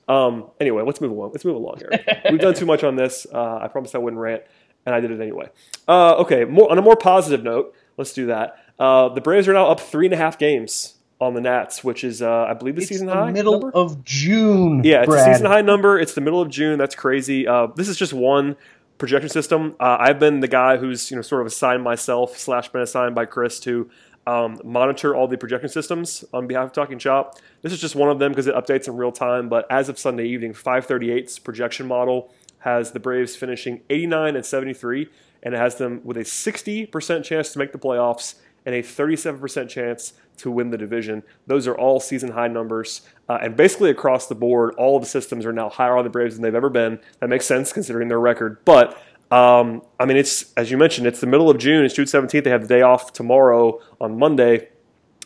Um, 0.09 0.51
anyway, 0.61 0.83
let's 0.83 1.01
move 1.01 1.13
along. 1.13 1.31
Let's 1.31 1.45
move 1.45 1.55
along 1.55 1.79
here. 1.79 1.91
We've 2.31 2.41
done 2.41 2.55
too 2.55 2.67
much 2.67 2.83
on 2.83 2.97
this. 2.97 3.27
Uh, 3.33 3.59
I 3.63 3.69
promised 3.69 3.95
I 3.95 3.99
wouldn't 3.99 4.21
rant, 4.21 4.43
and 4.85 4.95
I 4.95 5.01
did 5.01 5.13
it 5.13 5.21
anyway. 5.21 5.51
Uh, 5.87 6.17
okay, 6.17 6.45
more, 6.45 6.71
on 6.71 6.79
a 6.79 6.83
more 6.83 6.97
positive 6.97 7.45
note, 7.45 7.75
let's 7.97 8.13
do 8.13 8.27
that. 8.27 8.59
Uh, 8.79 9.09
the 9.11 9.21
Braves 9.21 9.47
are 9.47 9.53
now 9.53 9.69
up 9.69 9.79
three 9.79 10.07
and 10.07 10.15
a 10.15 10.17
half 10.17 10.37
games 10.39 10.95
on 11.21 11.35
the 11.35 11.41
Nats, 11.41 11.85
which 11.85 12.03
is, 12.03 12.21
uh, 12.21 12.47
I 12.49 12.55
believe, 12.55 12.75
the 12.75 12.83
it's 12.83 12.89
season 12.89 13.07
the 13.07 13.15
high. 13.15 13.31
Middle 13.31 13.61
number? 13.61 13.71
of 13.77 14.03
June. 14.05 14.83
Yeah, 14.83 15.03
it's 15.03 15.07
Brad. 15.07 15.29
a 15.31 15.35
season 15.35 15.47
high 15.47 15.63
number. 15.63 16.01
It's 16.01 16.15
the 16.15 16.21
middle 16.21 16.41
of 16.41 16.51
June. 16.51 16.79
That's 16.79 16.97
crazy. 16.97 17.47
Uh, 17.47 17.69
this 17.77 17.89
is 17.89 17.97
just 17.97 18.13
one 18.13 18.57
projection 18.99 19.29
system. 19.29 19.75
Uh, 19.81 19.97
I've 19.99 20.19
been 20.19 20.41
the 20.41 20.49
guy 20.49 20.77
who's 20.77 21.11
you 21.11 21.17
know 21.17 21.23
sort 21.23 21.41
of 21.41 21.47
assigned 21.47 21.83
myself 21.83 22.39
slash 22.39 22.69
been 22.69 22.83
assigned 22.83 23.15
by 23.15 23.25
Chris 23.25 23.61
to 23.61 23.91
um, 24.27 24.61
monitor 24.65 25.15
all 25.15 25.27
the 25.27 25.37
projection 25.37 25.69
systems 25.69 26.25
on 26.33 26.47
behalf 26.47 26.67
of 26.67 26.73
Talking 26.73 26.99
Chop. 26.99 27.39
This 27.63 27.73
is 27.73 27.81
just 27.81 27.97
one 27.97 28.11
of 28.11 28.19
them 28.19 28.33
because 28.33 28.47
it 28.47 28.55
updates 28.55 28.89
in 28.89 28.97
real 28.97 29.13
time. 29.13 29.49
But 29.49 29.67
as 29.71 29.89
of 29.89 29.99
Sunday 29.99 30.27
evening, 30.27 30.53
538's 30.53 31.39
projection 31.39 31.87
model 31.87 32.33
has 32.59 32.93
the 32.93 33.01
Braves 33.01 33.35
finishing 33.35 33.81
89 33.91 34.37
and 34.37 34.47
73, 34.47 35.09
and 35.43 35.55
it 35.55 35.59
has 35.59 35.77
them 35.77 36.01
with 36.05 36.17
a 36.17 36.21
60% 36.21 37.25
chance 37.25 37.53
to 37.53 37.59
make 37.59 37.73
the 37.73 37.79
playoffs 37.79 38.37
and 38.65 38.75
a 38.75 38.83
37% 38.83 39.69
chance 39.69 40.15
to 40.39 40.51
win 40.51 40.71
the 40.71 40.79
division. 40.79 41.23
Those 41.47 41.67
are 41.67 41.75
all 41.75 42.01
season 42.01 42.33
high 42.33 42.49
numbers. 42.49 43.03
Uh, 43.29 43.39
and 43.43 43.57
basically 43.57 43.91
across 43.91 44.27
the 44.27 44.35
board, 44.35 44.75
all 44.77 44.97
of 44.97 45.03
the 45.03 45.09
systems 45.09 45.45
are 45.47 45.53
now 45.53 45.69
higher 45.69 45.97
on 45.97 46.05
the 46.05 46.11
Braves 46.11 46.35
than 46.35 46.43
they've 46.43 46.55
ever 46.55 46.71
been. 46.71 47.01
That 47.21 47.29
makes 47.29 47.47
sense 47.47 47.73
considering 47.73 48.09
their 48.09 48.21
record. 48.21 48.65
But 48.65 49.01
um, 49.31 49.83
I 49.99 50.05
mean, 50.05 50.19
it's 50.19 50.53
as 50.55 50.71
you 50.71 50.77
mentioned, 50.77 51.07
it's 51.07 51.21
the 51.21 51.27
middle 51.27 51.49
of 51.49 51.59
June. 51.59 51.85
It's 51.85 51.95
June 51.95 52.05
17th. 52.05 52.45
They 52.45 52.51
have 52.51 52.63
the 52.63 52.69
day 52.69 52.83
off 52.83 53.13
tomorrow 53.13 53.81
on 54.01 54.19
Monday. 54.19 54.69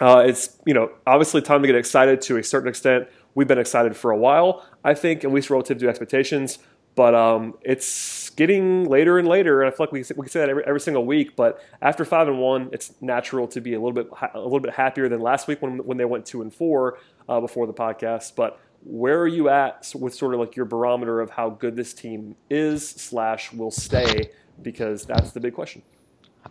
Uh, 0.01 0.23
it's 0.27 0.59
you 0.65 0.75
know 0.75 0.91
obviously 1.07 1.41
time 1.43 1.63
to 1.63 1.67
get 1.67 1.77
excited 1.77 2.21
to 2.23 2.37
a 2.37 2.43
certain 2.43 2.69
extent. 2.69 3.09
We've 3.35 3.49
been 3.49 3.59
excited 3.59 3.97
for 3.97 4.13
a 4.13 4.17
while, 4.17 4.65
I 4.83 4.95
think, 4.95 5.25
at 5.25 5.33
least 5.33 5.51
relative 5.51 5.79
to 5.79 5.89
expectations. 5.89 6.59
But 6.97 7.15
um, 7.15 7.55
it's 7.61 8.31
getting 8.31 8.87
later 8.87 9.19
and 9.19 9.29
later, 9.29 9.61
and 9.61 9.73
I 9.73 9.77
feel 9.77 9.85
like 9.85 9.93
we, 9.93 10.01
we 10.17 10.25
can 10.25 10.29
say 10.29 10.41
that 10.41 10.49
every, 10.49 10.65
every 10.67 10.81
single 10.81 11.05
week. 11.05 11.37
But 11.37 11.63
after 11.83 12.07
five 12.07 12.27
and 12.27 12.41
one, 12.41 12.71
it's 12.73 12.95
natural 13.03 13.47
to 13.49 13.61
be 13.61 13.75
a 13.75 13.79
little 13.79 13.93
bit 13.93 14.09
a 14.35 14.41
little 14.41 14.61
bit 14.61 14.73
happier 14.73 15.07
than 15.09 15.21
last 15.21 15.47
week 15.47 15.61
when 15.61 15.79
when 15.85 15.99
they 15.99 16.07
went 16.07 16.25
two 16.25 16.41
and 16.41 16.53
four 16.53 16.99
uh, 17.29 17.39
before 17.39 17.67
the 17.67 17.75
podcast. 17.75 18.35
But 18.35 18.59
where 18.83 19.21
are 19.21 19.29
you 19.29 19.51
at 19.51 19.93
with 19.95 20.15
sort 20.15 20.33
of 20.33 20.41
like 20.41 20.57
your 20.57 20.65
barometer 20.65 21.21
of 21.21 21.29
how 21.29 21.51
good 21.51 21.77
this 21.77 21.93
team 21.93 22.35
is 22.49 22.89
slash 22.89 23.53
will 23.53 23.71
stay? 23.71 24.31
Because 24.63 25.05
that's 25.05 25.33
the 25.33 25.41
big 25.41 25.53
question. 25.55 25.83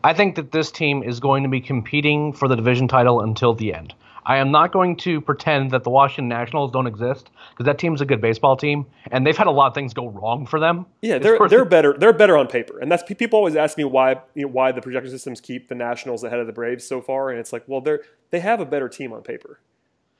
I 0.04 0.14
think 0.14 0.36
that 0.36 0.52
this 0.52 0.72
team 0.72 1.02
is 1.02 1.20
going 1.20 1.42
to 1.42 1.50
be 1.50 1.62
competing 1.62 2.34
for 2.34 2.48
the 2.48 2.56
division 2.56 2.88
title 2.88 3.22
until 3.22 3.56
the 3.56 3.74
end. 3.74 3.96
I 4.26 4.38
am 4.38 4.52
not 4.52 4.72
going 4.72 4.96
to 4.98 5.22
pretend 5.22 5.72
that 5.72 5.84
the 5.84 5.90
Washington 5.90 6.28
Nationals 6.28 6.72
don't 6.72 6.88
exist 6.88 7.30
because 7.52 7.66
that 7.66 7.78
team's 7.78 8.02
a 8.02 8.06
good 8.06 8.22
baseball 8.22 8.58
team, 8.58 8.86
and 9.12 9.26
they've 9.26 9.38
had 9.38 9.48
a 9.48 9.52
lot 9.52 9.68
of 9.68 9.74
things 9.76 9.94
go 9.94 10.10
wrong 10.10 10.46
for 10.46 10.60
them. 10.60 10.86
Yeah, 11.02 11.20
they're 11.20 11.38
they're 11.48 11.66
better. 11.66 11.94
They're 11.98 12.14
better 12.14 12.38
on 12.38 12.48
paper, 12.48 12.80
and 12.80 12.92
that's 12.92 13.04
people 13.04 13.38
always 13.38 13.56
ask 13.56 13.78
me 13.78 13.84
why 13.84 14.22
you 14.34 14.44
know, 14.44 14.48
why 14.48 14.72
the 14.72 14.82
projection 14.82 15.12
systems 15.12 15.42
keep 15.42 15.68
the 15.68 15.76
Nationals 15.76 16.24
ahead 16.24 16.40
of 16.40 16.48
the 16.48 16.54
Braves 16.54 16.86
so 16.86 17.02
far, 17.02 17.30
and 17.30 17.40
it's 17.40 17.54
like, 17.54 17.64
well, 17.68 17.82
they're 17.82 18.02
they 18.32 18.40
have 18.40 18.60
a 18.60 18.66
better 18.66 18.90
team 18.90 19.14
on 19.14 19.22
paper, 19.22 19.60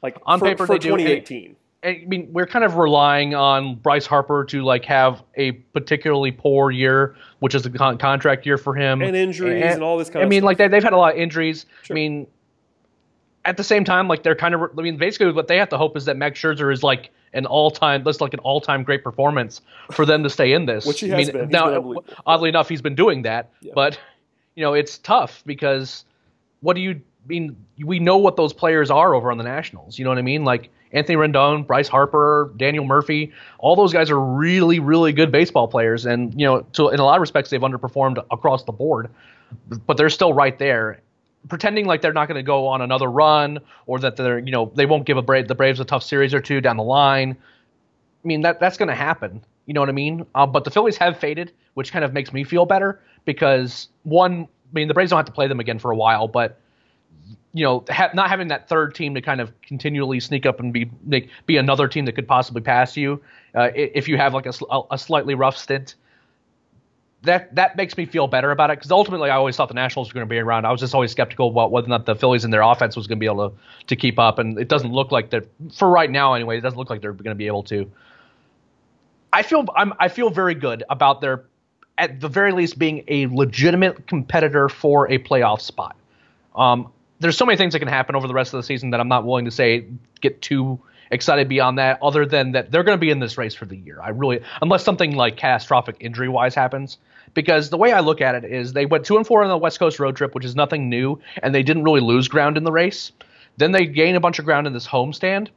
like 0.04 0.18
on 0.26 0.40
for, 0.40 0.46
paper 0.46 0.68
for 0.68 0.74
they 0.76 0.80
do. 0.80 0.90
2018. 0.90 1.56
I 1.84 2.04
mean, 2.08 2.30
we're 2.32 2.48
kind 2.48 2.66
of 2.66 2.78
relying 2.78 3.36
on 3.36 3.76
Bryce 3.76 4.08
Harper 4.08 4.44
to 4.46 4.64
like 4.64 4.86
have 4.86 5.22
a 5.36 5.52
particularly 5.52 6.32
poor 6.32 6.72
year, 6.72 7.16
which 7.40 7.54
is 7.54 7.64
a 7.66 7.70
con- 7.70 8.00
contract 8.00 8.46
year 8.46 8.58
for 8.58 8.74
him, 8.74 9.02
and 9.02 9.16
injuries 9.16 9.64
and, 9.64 9.74
and 9.76 9.84
all 9.84 9.98
this 9.98 10.10
kind 10.10 10.22
I 10.22 10.24
of. 10.24 10.30
mean, 10.30 10.40
stuff. 10.40 10.46
like 10.48 10.58
they, 10.58 10.68
they've 10.68 10.84
had 10.84 10.94
a 10.94 10.98
lot 10.98 11.14
of 11.14 11.20
injuries. 11.20 11.68
Sure. 11.84 11.94
I 11.94 11.96
mean, 11.96 12.28
at 13.46 13.58
the 13.58 13.64
same 13.64 13.84
time, 13.84 14.08
like 14.08 14.24
they're 14.24 14.36
kind 14.36 14.54
of. 14.54 14.62
I 14.78 14.82
mean, 14.82 14.98
basically, 14.98 15.32
what 15.32 15.48
they 15.48 15.58
have 15.58 15.70
to 15.70 15.78
hope 15.78 15.96
is 15.96 16.06
that 16.06 16.18
Max 16.18 16.40
Scherzer 16.40 16.74
is 16.74 16.84
like 16.84 17.12
an 17.34 17.46
all-time. 17.46 18.04
That's 18.04 18.22
like 18.22 18.34
an 18.34 18.40
all-time 18.40 18.84
great 18.84 19.04
performance 19.04 19.62
for 19.92 20.06
them 20.06 20.24
to 20.24 20.30
stay 20.30 20.54
in 20.54 20.66
this. 20.66 20.86
Which 20.86 21.02
he 21.02 21.12
I 21.14 21.18
has 21.20 21.28
mean, 21.28 21.34
been. 21.34 21.46
He's 21.46 21.52
now, 21.54 21.80
been 21.80 21.98
oddly 22.26 22.50
enough, 22.50 22.68
he's 22.70 22.82
been 22.82 22.96
doing 22.96 23.22
that, 23.24 23.52
Yeah. 23.62 23.74
but 23.76 24.00
you 24.56 24.64
know, 24.64 24.74
it's 24.74 24.98
tough 24.98 25.44
because 25.46 26.06
what 26.62 26.76
do 26.76 26.82
you 26.82 26.92
I 26.92 27.28
mean? 27.28 27.56
We 27.84 28.00
know 28.00 28.18
what 28.18 28.36
those 28.36 28.54
players 28.54 28.90
are 28.90 29.14
over 29.14 29.32
on 29.32 29.38
the 29.38 29.44
Nationals. 29.44 29.98
You 30.00 30.06
know 30.06 30.12
what 30.12 30.18
I 30.20 30.24
mean? 30.24 30.46
Like 30.46 30.70
Anthony 30.92 31.18
Rendon, 31.18 31.68
Bryce 31.68 31.88
Harper, 31.88 32.52
Daniel 32.56 32.86
Murphy. 32.86 33.34
All 33.60 33.76
those 33.76 33.92
guys 33.92 34.10
are 34.10 34.20
really, 34.20 34.80
really 34.80 35.12
good 35.12 35.32
baseball 35.32 35.68
players, 35.68 36.06
and 36.06 36.40
you 36.40 36.46
know, 36.46 36.62
to, 36.74 36.90
in 36.90 37.00
a 37.00 37.04
lot 37.06 37.16
of 37.16 37.22
respects, 37.22 37.50
they've 37.50 37.62
underperformed 37.62 38.24
across 38.32 38.64
the 38.64 38.72
board, 38.72 39.10
but 39.86 39.98
they're 39.98 40.10
still 40.10 40.34
right 40.34 40.58
there. 40.58 41.02
Pretending 41.48 41.86
like 41.86 42.02
they're 42.02 42.14
not 42.14 42.28
going 42.28 42.40
to 42.40 42.44
go 42.44 42.68
on 42.68 42.82
another 42.82 43.10
run, 43.10 43.60
or 43.86 44.00
that 44.00 44.16
they're, 44.16 44.40
you 44.40 44.52
know, 44.52 44.72
they 44.76 44.86
won't 44.86 45.06
give 45.06 45.18
a 45.18 45.22
Bra- 45.22 45.44
the 45.44 45.56
Braves 45.56 45.80
a 45.80 45.86
tough 45.86 46.04
series 46.04 46.34
or 46.34 46.42
two 46.42 46.62
down 46.62 46.78
the 46.78 46.84
line. 46.84 47.38
I 48.24 48.28
mean, 48.28 48.42
that 48.42 48.60
that's 48.60 48.78
going 48.78 48.90
to 48.90 48.96
happen. 48.96 49.44
You 49.66 49.74
know 49.74 49.80
what 49.80 49.90
I 49.90 49.94
mean? 49.94 50.26
Uh, 50.36 50.46
but 50.46 50.64
the 50.64 50.72
Phillies 50.72 50.98
have 50.98 51.18
faded, 51.20 51.52
which 51.74 51.92
kind 51.92 52.06
of 52.06 52.14
makes 52.14 52.34
me 52.34 52.44
feel 52.44 52.66
better 52.66 53.02
because 53.26 53.90
one, 54.04 54.44
I 54.44 54.74
mean, 54.74 54.88
the 54.88 54.94
Braves 54.94 55.10
don't 55.12 55.18
have 55.18 55.26
to 55.26 55.32
play 55.32 55.48
them 55.48 55.60
again 55.60 55.80
for 55.80 55.92
a 55.92 55.96
while, 55.96 56.28
but 56.28 56.60
you 57.54 57.64
know, 57.64 57.86
ha- 57.90 58.12
not 58.14 58.30
having 58.30 58.50
that 58.50 58.68
third 58.68 58.94
team 58.94 59.16
to 59.16 59.22
kind 59.22 59.40
of 59.40 59.50
continually 59.62 60.20
sneak 60.20 60.46
up 60.46 60.60
and 60.60 60.74
be 60.74 60.86
be 61.46 61.58
another 61.58 61.88
team 61.88 62.06
that 62.06 62.12
could 62.12 62.28
possibly 62.28 62.62
pass 62.62 62.98
you 62.98 63.22
uh, 63.56 63.70
if 63.74 64.08
you 64.08 64.18
have 64.18 64.34
like 64.34 64.46
a, 64.46 64.54
a 64.92 64.98
slightly 64.98 65.36
rough 65.36 65.58
stint. 65.58 65.96
That 67.26 67.54
that 67.56 67.76
makes 67.76 67.98
me 67.98 68.06
feel 68.06 68.28
better 68.28 68.52
about 68.52 68.70
it 68.70 68.78
because 68.78 68.92
ultimately 68.92 69.30
I 69.30 69.36
always 69.36 69.56
thought 69.56 69.68
the 69.68 69.74
Nationals 69.74 70.10
were 70.10 70.14
going 70.14 70.28
to 70.28 70.30
be 70.30 70.38
around. 70.38 70.66
I 70.66 70.72
was 70.72 70.80
just 70.80 70.94
always 70.94 71.12
skeptical 71.12 71.50
about 71.50 71.72
whether 71.72 71.88
or 71.88 71.90
not 71.90 72.06
the 72.06 72.16
Phillies 72.16 72.44
and 72.44 72.54
their 72.54 72.62
offense 72.62 72.96
was 72.96 73.08
going 73.08 73.18
to 73.18 73.20
be 73.20 73.26
able 73.26 73.50
to 73.50 73.56
to 73.88 73.96
keep 73.96 74.20
up, 74.20 74.40
and 74.40 74.58
it 74.60 74.68
doesn't 74.68 74.92
look 74.92 75.12
like 75.12 75.30
that 75.32 75.48
for 75.74 75.90
right 75.90 76.10
now 76.10 76.34
anyway. 76.34 76.58
It 76.58 76.62
doesn't 76.62 76.78
look 76.78 76.90
like 76.90 77.02
they're 77.02 77.14
going 77.14 77.26
to 77.26 77.36
be 77.36 77.48
able 77.48 77.64
to. 77.64 77.92
I 79.34 79.44
feel 79.44 79.66
I'm 79.76 79.94
I 80.00 80.08
feel 80.08 80.30
very 80.30 80.56
good 80.56 80.84
about 80.90 81.22
their 81.22 81.46
at 81.98 82.20
the 82.20 82.30
very 82.30 82.52
least 82.52 82.78
being 82.78 83.04
a 83.08 83.28
legitimate 83.28 84.08
competitor 84.08 84.70
for 84.70 85.12
a 85.12 85.18
playoff 85.18 85.62
spot. 85.62 85.96
Um, 86.56 86.92
there's 87.20 87.38
so 87.38 87.46
many 87.46 87.58
things 87.58 87.74
that 87.74 87.80
can 87.80 87.88
happen 87.88 88.16
over 88.16 88.28
the 88.28 88.34
rest 88.34 88.54
of 88.54 88.58
the 88.58 88.64
season 88.64 88.92
that 88.92 89.00
I'm 89.00 89.08
not 89.08 89.26
willing 89.26 89.46
to 89.46 89.52
say 89.52 89.86
get 90.22 90.42
too 90.42 90.80
excited 91.12 91.48
beyond 91.48 91.78
that. 91.78 92.00
Other 92.02 92.26
than 92.26 92.52
that, 92.54 92.72
they're 92.72 92.84
going 92.84 92.98
to 92.98 93.02
be 93.02 93.10
in 93.10 93.20
this 93.20 93.38
race 93.38 93.56
for 93.56 93.66
the 93.66 93.78
year. 93.78 94.00
I 94.02 94.10
really, 94.10 94.42
unless 94.62 94.84
something 94.84 95.16
like 95.16 95.38
catastrophic 95.38 95.98
injury 96.00 96.30
wise 96.30 96.56
happens, 96.56 96.98
because 97.36 97.70
the 97.70 97.78
way 97.78 97.92
I 97.92 98.00
look 98.00 98.22
at 98.22 98.34
it 98.34 98.46
is 98.46 98.74
they 98.74 98.88
went 98.88 99.06
two 99.06 99.18
and 99.18 99.28
four 99.28 99.44
on 99.44 99.50
the 99.50 99.58
West 99.58 99.78
Coast 99.78 100.00
road 100.00 100.16
trip, 100.16 100.34
which 100.34 100.46
is 100.46 100.56
nothing 100.56 100.90
new, 100.90 101.20
and 101.44 101.54
they 101.54 101.62
didn't 101.62 101.84
really 101.84 102.02
lose 102.02 102.28
ground 102.28 102.58
in 102.58 102.64
the 102.64 102.72
race. 102.72 103.12
Then 103.58 103.72
they 103.72 103.86
gain 103.86 104.16
a 104.16 104.20
bunch 104.20 104.40
of 104.40 104.46
ground 104.46 104.66
in 104.66 104.74
this 104.74 104.88
homestand, 104.88 105.50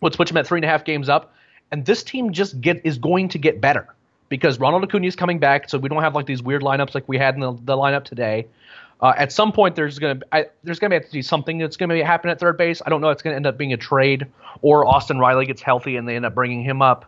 which 0.00 0.16
puts 0.16 0.30
them 0.30 0.36
at 0.36 0.46
three 0.46 0.58
and 0.58 0.64
a 0.64 0.68
half 0.68 0.84
games 0.84 1.08
up. 1.08 1.32
And 1.72 1.86
this 1.86 2.02
team 2.02 2.32
just 2.32 2.60
get 2.60 2.80
is 2.84 2.98
going 2.98 3.28
to 3.30 3.38
get 3.38 3.60
better 3.60 3.88
because 4.28 4.60
Ronald 4.60 4.84
Acuna 4.84 5.06
is 5.06 5.16
coming 5.16 5.38
back, 5.38 5.70
so 5.70 5.78
we 5.78 5.88
don't 5.88 6.02
have 6.02 6.14
like 6.14 6.26
these 6.26 6.42
weird 6.42 6.62
lineups 6.62 6.94
like 6.94 7.08
we 7.08 7.16
had 7.16 7.34
in 7.34 7.40
the, 7.40 7.52
the 7.52 7.76
lineup 7.76 8.04
today. 8.04 8.46
Uh, 9.00 9.12
at 9.16 9.30
some 9.30 9.52
point, 9.52 9.76
there's 9.76 9.98
gonna 9.98 10.20
I, 10.32 10.46
there's 10.64 10.78
gonna 10.78 11.00
be 11.12 11.22
something 11.22 11.58
that's 11.58 11.76
gonna 11.76 11.94
be 11.94 12.00
happen 12.00 12.30
at 12.30 12.40
third 12.40 12.56
base. 12.56 12.80
I 12.84 12.90
don't 12.90 13.00
know. 13.00 13.10
It's 13.10 13.22
gonna 13.22 13.36
end 13.36 13.46
up 13.46 13.58
being 13.58 13.72
a 13.72 13.76
trade, 13.76 14.26
or 14.62 14.86
Austin 14.86 15.18
Riley 15.18 15.44
gets 15.44 15.60
healthy 15.60 15.96
and 15.96 16.08
they 16.08 16.16
end 16.16 16.24
up 16.24 16.34
bringing 16.34 16.62
him 16.62 16.80
up. 16.82 17.04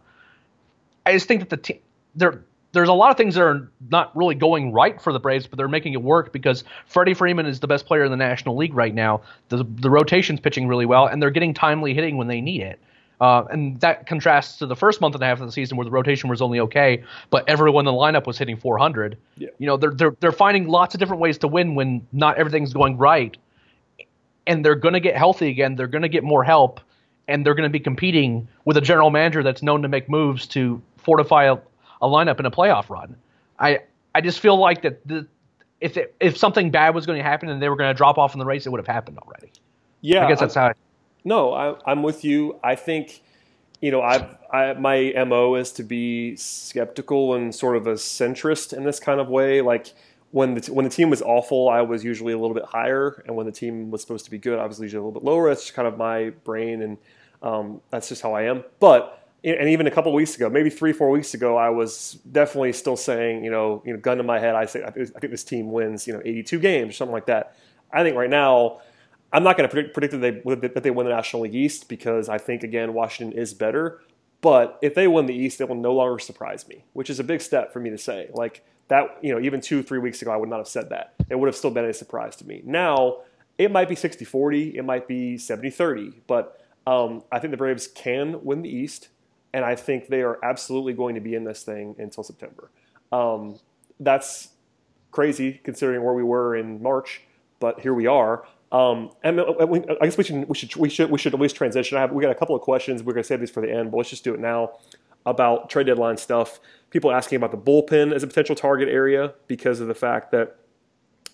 I 1.07 1.13
just 1.13 1.27
think 1.27 1.41
that 1.41 1.51
the 1.51 1.57
team 1.57 1.79
there 2.15 2.43
there's 2.79 2.89
a 2.89 2.93
lot 2.93 3.11
of 3.11 3.17
things 3.17 3.35
that 3.35 3.43
are 3.43 3.69
not 3.91 4.17
really 4.17 4.37
going 4.37 4.73
right 4.73 5.03
for 5.03 5.13
the 5.13 5.19
Braves, 5.19 5.49
but 5.49 5.57
they're 5.57 5.67
making 5.67 5.95
it 5.95 6.03
work 6.03 6.33
because 6.33 6.63
Freddie 6.87 7.13
Freeman 7.13 7.45
is 7.45 7.59
the 7.59 7.67
best 7.67 7.87
player 7.87 8.05
in 8.05 8.13
the 8.13 8.17
National 8.17 8.57
League 8.57 8.73
right 8.73 8.95
now. 8.95 9.21
The 9.49 9.65
the 9.65 9.91
rotation's 9.91 10.39
pitching 10.39 10.69
really 10.69 10.87
well, 10.87 11.07
and 11.07 11.21
they're 11.21 11.33
getting 11.33 11.53
timely 11.53 11.93
hitting 11.93 12.17
when 12.17 12.29
they 12.29 12.41
need 12.41 12.63
it. 12.63 12.79
Uh, 13.21 13.45
and 13.51 13.81
that 13.81 14.07
contrasts 14.07 14.59
to 14.59 14.67
the 14.67 14.77
first 14.77 15.01
month 15.01 15.17
and 15.17 15.25
a 15.25 15.27
half 15.27 15.41
of 15.41 15.47
the 15.47 15.51
season 15.51 15.77
where 15.77 15.85
the 15.85 15.91
rotation 15.91 16.31
was 16.31 16.41
only 16.41 16.61
okay, 16.61 17.03
but 17.31 17.49
everyone 17.49 17.85
in 17.85 17.93
the 17.93 17.99
lineup 17.99 18.29
was 18.29 18.39
hitting 18.39 18.57
400. 18.57 19.19
Yeah. 19.37 19.49
You 19.59 19.67
know, 19.67 19.77
they're, 19.77 19.91
they're 19.91 20.17
they're 20.21 20.31
finding 20.31 20.69
lots 20.69 20.95
of 20.95 21.01
different 21.01 21.21
ways 21.21 21.37
to 21.39 21.49
win 21.49 21.75
when 21.75 22.07
not 22.13 22.39
everything's 22.39 22.73
going 22.73 22.97
right, 22.97 23.37
and 24.47 24.65
they're 24.65 24.77
going 24.77 24.95
to 24.95 25.01
get 25.01 25.17
healthy 25.17 25.49
again. 25.49 25.75
They're 25.75 25.89
going 25.89 26.03
to 26.03 26.09
get 26.09 26.23
more 26.23 26.45
help, 26.45 26.81
and 27.27 27.45
they're 27.45 27.55
going 27.55 27.69
to 27.69 27.77
be 27.77 27.81
competing 27.81 28.47
with 28.65 28.77
a 28.77 28.81
general 28.81 29.11
manager 29.11 29.43
that's 29.43 29.65
known 29.65 29.83
to 29.83 29.89
make 29.89 30.09
moves 30.09 30.47
to 30.49 30.81
fortify 30.99 31.45
a, 31.45 31.57
a 32.01 32.07
lineup 32.07 32.39
in 32.41 32.47
a 32.47 32.51
playoff 32.51 32.91
run. 32.91 33.17
I 33.59 33.81
I 34.15 34.21
just 34.21 34.41
feel 34.41 34.59
like 34.59 34.83
that 34.83 35.07
the 35.07 35.27
if 35.81 35.97
it, 35.97 36.15
if 36.21 36.37
something 36.37 36.71
bad 36.71 36.95
was 36.95 37.07
going 37.07 37.19
to 37.19 37.23
happen 37.23 37.49
and 37.49 37.63
they 37.63 37.69
were 37.69 37.77
going 37.77 37.91
to 37.91 37.97
drop 37.97 38.19
off 38.19 38.35
in 38.35 38.39
the 38.39 38.45
race, 38.45 38.67
it 38.67 38.71
would 38.71 38.81
have 38.81 38.87
happened 38.87 39.19
already. 39.19 39.53
Yeah, 40.01 40.25
I 40.25 40.29
guess 40.29 40.41
that's 40.41 40.55
how. 40.55 40.67
I, 40.67 40.73
No, 41.25 41.53
I, 41.53 41.77
I'm 41.87 42.03
with 42.03 42.25
you. 42.25 42.59
I 42.63 42.75
think, 42.75 43.23
you 43.81 43.91
know, 43.91 44.03
I've, 44.03 44.27
I 44.53 44.73
my 44.75 45.13
mo 45.25 45.55
is 45.55 45.73
to 45.73 45.83
be 45.83 46.37
skeptical 46.37 47.35
and 47.35 47.55
sort 47.55 47.77
of 47.77 47.87
a 47.87 47.95
centrist 47.95 48.77
in 48.77 48.85
this 48.85 48.99
kind 48.99 49.21
of 49.21 49.29
way. 49.29 49.61
Like 49.61 49.93
when 50.31 50.55
the 50.55 50.73
when 50.73 50.85
the 50.85 50.91
team 50.91 51.11
was 51.11 51.23
awful, 51.23 51.69
I 51.69 51.83
was 51.83 52.05
usually 52.05 52.33
a 52.33 52.39
little 52.39 52.55
bit 52.55 52.65
higher, 52.65 53.23
and 53.27 53.37
when 53.37 53.47
the 53.47 53.53
team 53.53 53.91
was 53.91 54.01
supposed 54.01 54.25
to 54.25 54.31
be 54.31 54.39
good, 54.39 54.59
I 54.59 54.67
was 54.67 54.81
usually 54.81 54.99
a 54.99 55.03
little 55.03 55.21
bit 55.21 55.25
lower. 55.25 55.49
That's 55.49 55.63
just 55.63 55.75
kind 55.75 55.89
of 55.89 55.97
my 55.97 56.31
brain, 56.45 56.83
and 56.83 56.99
um, 57.43 57.81
that's 57.91 58.09
just 58.09 58.23
how 58.23 58.35
I 58.35 58.43
am. 58.43 58.65
But 58.81 59.28
and 59.45 59.69
even 59.69 59.87
a 59.87 59.91
couple 59.91 60.13
weeks 60.13 60.35
ago, 60.37 60.51
maybe 60.51 60.71
three, 60.71 60.93
four 60.93 61.11
weeks 61.11 61.35
ago, 61.35 61.57
I 61.57 61.71
was 61.71 62.19
definitely 62.31 62.73
still 62.73 62.97
saying, 62.97 63.45
you 63.45 63.51
know, 63.51 63.83
you 63.87 63.93
know, 63.93 63.99
gun 63.99 64.19
to 64.19 64.23
my 64.23 64.39
head, 64.39 64.55
I 64.55 64.67
say 64.67 64.83
I 64.85 64.91
think 64.91 65.21
this 65.21 65.45
team 65.45 65.71
wins, 65.71 66.07
you 66.07 66.13
know, 66.13 66.21
82 66.25 66.59
games, 66.59 66.97
something 66.97 67.13
like 67.13 67.27
that. 67.27 67.57
I 67.93 68.03
think 68.03 68.17
right 68.17 68.31
now. 68.31 68.81
I'm 69.31 69.43
not 69.43 69.59
going 69.59 69.69
to 69.69 69.89
predict, 69.91 70.13
that, 70.13 70.21
they, 70.23 70.69
that 70.69 70.83
they 70.83 70.91
win 70.91 71.07
the 71.07 71.13
National 71.13 71.43
League 71.43 71.55
East 71.55 71.87
because 71.91 72.31
I 72.31 72.39
think, 72.39 72.63
again, 72.63 72.95
Washington 72.95 73.39
is 73.39 73.53
better. 73.53 74.01
But 74.41 74.79
if 74.83 74.95
they 74.95 75.09
win 75.09 75.27
the 75.27 75.35
East, 75.35 75.61
it 75.61 75.69
will 75.69 75.77
no 75.77 75.95
longer 75.95 76.19
surprise 76.19 76.67
me, 76.69 76.85
which 76.93 77.11
is 77.11 77.19
a 77.19 77.25
big 77.25 77.41
step 77.41 77.73
for 77.73 77.81
me 77.81 77.91
to 77.91 77.99
say. 77.99 78.31
Like 78.33 78.65
that, 78.89 79.19
you 79.21 79.35
know, 79.35 79.41
even 79.41 79.61
two, 79.61 79.83
three 79.83 79.99
weeks 79.99 80.23
ago, 80.23 80.31
I 80.31 80.37
would 80.37 80.49
not 80.49 80.59
have 80.59 80.69
said 80.69 80.91
that. 80.91 81.15
It 81.29 81.39
would 81.39 81.47
have 81.47 81.57
still 81.57 81.71
been 81.71 81.85
a 81.85 81.93
surprise 81.93 82.37
to 82.37 82.47
me. 82.47 82.63
Now, 82.65 83.19
it 83.59 83.73
might 83.73 83.89
be 83.89 83.97
60 83.97 84.25
40, 84.25 84.77
it 84.77 84.85
might 84.85 85.09
be 85.09 85.37
70 85.37 85.71
30, 85.71 86.23
but 86.27 86.61
um, 86.87 87.25
I 87.33 87.41
think 87.41 87.51
the 87.51 87.57
Braves 87.57 87.89
can 87.89 88.45
win 88.45 88.63
the 88.63 88.71
East, 88.71 89.09
and 89.53 89.65
I 89.65 89.75
think 89.75 90.09
they 90.09 90.23
are 90.23 90.39
absolutely 90.43 90.93
going 90.93 91.15
to 91.15 91.21
be 91.21 91.35
in 91.35 91.45
this 91.45 91.63
thing 91.63 91.95
until 91.99 92.23
September. 92.23 92.71
Um, 93.13 93.59
that's 94.01 94.49
crazy 95.11 95.61
considering 95.65 96.03
where 96.05 96.15
we 96.15 96.23
were 96.23 96.57
in 96.57 96.83
March, 96.83 97.23
but 97.61 97.81
here 97.81 97.95
we 97.95 98.07
are. 98.07 98.47
Um, 98.71 99.11
and 99.23 99.41
I 99.41 100.05
guess 100.05 100.19
we 100.19 100.25
should 100.25 100.49
we 100.49 100.55
should 100.55 100.77
we 100.77 100.89
should 100.91 101.11
we 101.11 101.19
should 101.19 101.35
at 101.35 101.41
least 101.41 101.57
transition. 101.57 101.97
I 101.97 102.03
have 102.03 102.13
we 102.13 102.23
got 102.23 102.31
a 102.31 102.35
couple 102.35 102.55
of 102.55 102.61
questions. 102.61 103.03
We're 103.03 103.15
gonna 103.15 103.25
save 103.25 103.41
these 103.41 103.51
for 103.51 103.63
the 103.63 103.73
end, 103.73 103.91
but 103.91 103.97
let's 103.97 104.11
just 104.11 104.25
do 104.25 104.35
it 104.35 104.41
now 104.41 104.73
about 105.25 105.71
trade 105.71 105.87
deadline 105.87 106.19
stuff. 106.19 106.61
People 106.91 107.11
asking 107.11 107.37
about 107.37 107.51
the 107.51 107.59
bullpen 107.59 108.15
as 108.15 108.23
a 108.23 108.27
potential 108.27 108.55
target 108.55 108.89
area 108.89 109.35
because 109.47 109.81
of 109.81 109.89
the 109.89 109.95
fact 109.95 110.31
that 110.33 110.58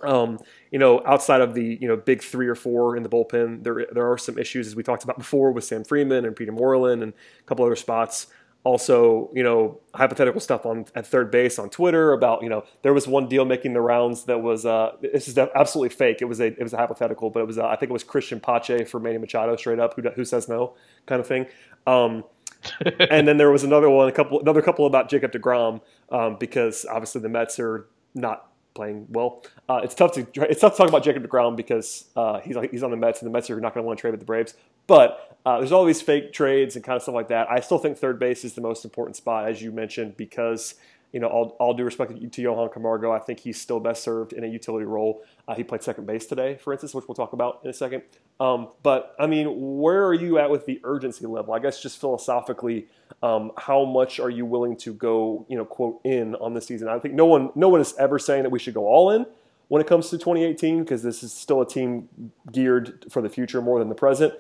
um, 0.07 0.39
you 0.71 0.79
know 0.79 1.03
outside 1.07 1.41
of 1.41 1.55
the 1.55 1.79
you 1.81 1.89
know 1.89 1.97
big 1.97 2.23
three 2.23 2.49
or 2.49 2.55
four 2.55 2.97
in 2.97 3.03
the 3.03 3.09
bullpen, 3.09 3.65
there 3.65 3.87
there 3.93 4.11
are 4.11 4.19
some 4.19 4.39
issues 4.39 4.67
as 4.67 4.77
we 4.77 4.83
talked 4.83 5.05
about 5.05 5.19
before 5.19 5.53
with 5.53 5.65
Sam 5.65 5.85
Freeman 5.85 6.25
and 6.25 6.35
Peter 6.35 6.53
Moylan 6.53 7.03
and 7.03 7.13
a 7.13 7.43
couple 7.45 7.65
other 7.65 7.77
spots 7.77 8.27
also, 8.65 9.31
you 9.35 9.43
know, 9.43 9.79
hypothetical 9.95 10.41
stuff 10.41 10.65
on 10.65 10.87
at 10.95 11.07
third 11.07 11.31
base 11.31 11.59
on 11.59 11.69
Twitter 11.69 12.13
about, 12.13 12.43
you 12.43 12.49
know, 12.49 12.65
there 12.81 12.95
was 12.95 13.07
one 13.07 13.29
deal 13.29 13.45
making 13.45 13.75
the 13.75 13.81
rounds 13.81 14.25
that 14.25 14.43
was 14.43 14.65
uh, 14.65 14.93
this 15.03 15.29
is 15.29 15.37
absolutely 15.37 15.95
fake. 15.95 16.23
It 16.23 16.25
was 16.25 16.41
a 16.41 16.47
it 16.47 16.63
was 16.63 16.73
a 16.73 16.79
hypothetical, 16.79 17.29
but 17.29 17.41
it 17.41 17.47
was 17.47 17.59
uh, 17.59 17.67
I 17.67 17.77
think 17.77 17.91
it 17.91 17.93
was 17.93 18.03
Cristian 18.03 18.43
Pache 18.43 18.85
for 18.85 18.99
Manny 18.99 19.19
Machado 19.19 19.55
straight 19.57 19.79
up, 19.79 19.95
who 19.95 20.03
who 20.11 20.25
says 20.25 20.49
no 20.49 20.75
kind 21.07 21.21
of 21.21 21.27
thing. 21.27 21.47
Um, 21.87 22.25
and 23.11 23.29
then 23.29 23.37
there 23.37 23.51
was 23.51 23.65
another 23.65 23.91
one, 23.91 24.09
a 24.09 24.13
couple 24.13 24.41
another 24.41 24.63
couple 24.63 24.87
about 24.87 25.11
Jacob 25.11 25.33
Degrom 25.33 25.83
um, 26.09 26.37
because 26.41 26.87
obviously 26.87 27.21
the 27.21 27.29
Mets 27.29 27.61
are 27.61 27.87
not 28.15 28.51
playing 28.75 29.07
well. 29.09 29.43
Uh, 29.69 29.81
it's 29.83 29.95
tough 29.95 30.13
to 30.13 30.27
it's 30.51 30.61
tough 30.61 30.73
to 30.73 30.79
talk 30.79 30.89
about 30.89 31.03
Jacob 31.03 31.27
Degrom 31.27 31.57
because 31.57 32.07
uh, 32.17 32.41
he's 32.41 32.57
he's 32.71 32.83
on 32.83 32.91
the 32.91 32.97
Mets 32.97 33.23
and 33.23 33.29
the 33.29 33.33
Mets 33.33 33.49
are 33.51 33.61
not 33.61 33.75
going 33.75 33.83
to 33.83 33.87
want 33.87 33.99
to 33.99 34.01
trade 34.01 34.11
with 34.11 34.21
the 34.21 34.27
Braves. 34.27 34.55
But 34.87 35.39
uh, 35.47 35.59
there's 35.59 35.73
all 35.73 35.85
these 35.85 36.03
fake 36.03 36.33
trades 36.33 36.77
and 36.77 36.85
kind 36.85 36.97
of 36.97 37.03
stuff 37.03 37.15
like 37.15 37.29
that. 37.29 37.51
I 37.51 37.61
still 37.61 37.79
think 37.79 37.97
third 37.97 38.19
base 38.19 38.45
is 38.45 38.55
the 38.55 38.61
most 38.61 38.85
important 38.85 39.17
spot, 39.17 39.49
as 39.49 39.63
you 39.63 39.73
mentioned, 39.73 40.17
because 40.17 40.75
you 41.15 41.21
know, 41.21 41.29
all, 41.29 41.57
all 41.61 41.73
due 41.75 41.85
respect 41.85 42.13
to 42.33 42.43
Johan 42.43 42.69
Camargo, 42.71 43.13
I 43.13 43.21
think 43.21 43.39
he's 43.39 43.61
still 43.61 43.79
best 43.79 44.03
served 44.03 44.33
in 44.33 44.43
a 44.43 44.49
utility 44.49 44.85
role. 44.85 45.23
Uh, 45.47 45.55
he 45.55 45.63
played 45.63 45.81
second 45.81 46.07
base 46.07 46.27
today, 46.27 46.57
for 46.57 46.73
instance, 46.73 46.93
which 46.93 47.07
we'll 47.07 47.15
talk 47.15 47.33
about 47.33 47.61
in 47.63 47.71
a 47.71 47.73
second. 47.73 48.03
Um, 48.41 48.71
but 48.83 49.15
I 49.21 49.29
mean, 49.29 49.47
where 49.79 50.05
are 50.07 50.13
you 50.13 50.41
at 50.41 50.51
with 50.51 50.67
the 50.67 50.81
urgency 50.83 51.25
level? 51.27 51.55
I 51.55 51.61
guess 51.61 51.81
just 51.81 52.01
philosophically, 52.01 52.89
um, 53.23 53.53
how 53.57 53.85
much 53.85 54.19
are 54.19 54.29
you 54.29 54.45
willing 54.45 54.77
to 54.79 54.93
go, 54.93 55.47
you 55.49 55.57
know, 55.57 55.65
quote 55.65 56.01
in 56.03 56.35
on 56.35 56.53
this 56.53 56.67
season? 56.67 56.89
I 56.89 56.99
think 56.99 57.15
no 57.15 57.27
one, 57.27 57.51
no 57.55 57.69
one 57.69 57.81
is 57.81 57.95
ever 57.97 58.19
saying 58.19 58.43
that 58.43 58.51
we 58.51 58.59
should 58.59 58.75
go 58.75 58.89
all 58.89 59.13
in 59.13 59.25
when 59.69 59.81
it 59.81 59.87
comes 59.87 60.11
to 60.11 60.19
2018 60.19 60.81
because 60.81 61.05
this 61.05 61.23
is 61.23 61.33
still 61.33 61.61
a 61.63 61.67
team 61.67 62.09
geared 62.51 63.05
for 63.09 63.23
the 63.23 63.29
future 63.29 63.63
more 63.63 63.79
than 63.79 63.89
the 63.89 63.95
present 63.95 64.35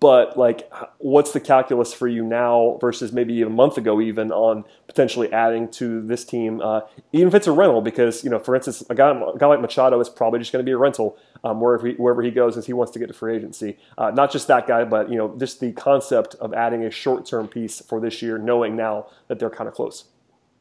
but 0.00 0.38
like 0.38 0.70
what's 0.98 1.32
the 1.32 1.40
calculus 1.40 1.92
for 1.92 2.06
you 2.06 2.22
now 2.22 2.78
versus 2.80 3.12
maybe 3.12 3.42
a 3.42 3.48
month 3.48 3.76
ago 3.76 4.00
even 4.00 4.30
on 4.30 4.64
potentially 4.86 5.32
adding 5.32 5.68
to 5.68 6.00
this 6.02 6.24
team 6.24 6.60
uh, 6.60 6.82
even 7.12 7.28
if 7.28 7.34
it's 7.34 7.46
a 7.46 7.52
rental? 7.52 7.80
Because 7.80 8.22
you 8.22 8.30
know 8.30 8.38
for 8.38 8.54
instance 8.54 8.82
a 8.88 8.94
guy, 8.94 9.10
a 9.10 9.38
guy 9.38 9.46
like 9.46 9.60
machado 9.60 9.98
is 10.00 10.08
probably 10.08 10.38
just 10.38 10.52
going 10.52 10.64
to 10.64 10.68
be 10.68 10.72
a 10.72 10.78
rental 10.78 11.16
um, 11.42 11.60
wherever, 11.60 11.86
he, 11.86 11.94
wherever 11.94 12.22
he 12.22 12.30
goes 12.30 12.56
as 12.56 12.66
he 12.66 12.72
wants 12.72 12.92
to 12.92 12.98
get 12.98 13.08
to 13.08 13.12
free 13.12 13.36
agency. 13.36 13.76
Uh, 13.96 14.10
not 14.10 14.30
just 14.30 14.46
that 14.46 14.66
guy 14.66 14.84
but 14.84 15.10
you 15.10 15.18
know 15.18 15.34
just 15.38 15.60
the 15.60 15.72
concept 15.72 16.36
of 16.36 16.54
adding 16.54 16.84
a 16.84 16.90
short-term 16.90 17.48
piece 17.48 17.80
for 17.80 18.00
this 18.00 18.22
year 18.22 18.38
knowing 18.38 18.76
now 18.76 19.06
that 19.26 19.38
they're 19.38 19.50
kind 19.50 19.68
of 19.68 19.74
close. 19.74 20.04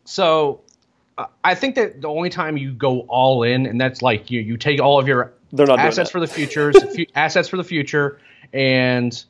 So 0.05 0.61
uh, 1.17 1.25
i 1.43 1.53
think 1.53 1.75
that 1.75 2.01
the 2.01 2.07
only 2.07 2.29
time 2.29 2.57
you 2.57 2.71
go 2.71 3.01
all 3.01 3.43
in 3.43 3.65
and 3.65 3.79
that's 3.79 4.01
like 4.01 4.31
you, 4.31 4.39
you 4.39 4.57
take 4.57 4.79
all 4.79 4.99
of 4.99 5.07
your 5.07 5.33
they're 5.51 5.65
not 5.65 5.79
assets 5.79 6.09
for 6.11 6.19
the 6.19 6.27
futures 6.27 6.75
assets 7.15 7.47
for 7.47 7.57
the 7.57 7.63
future 7.63 8.19
and 8.53 9.23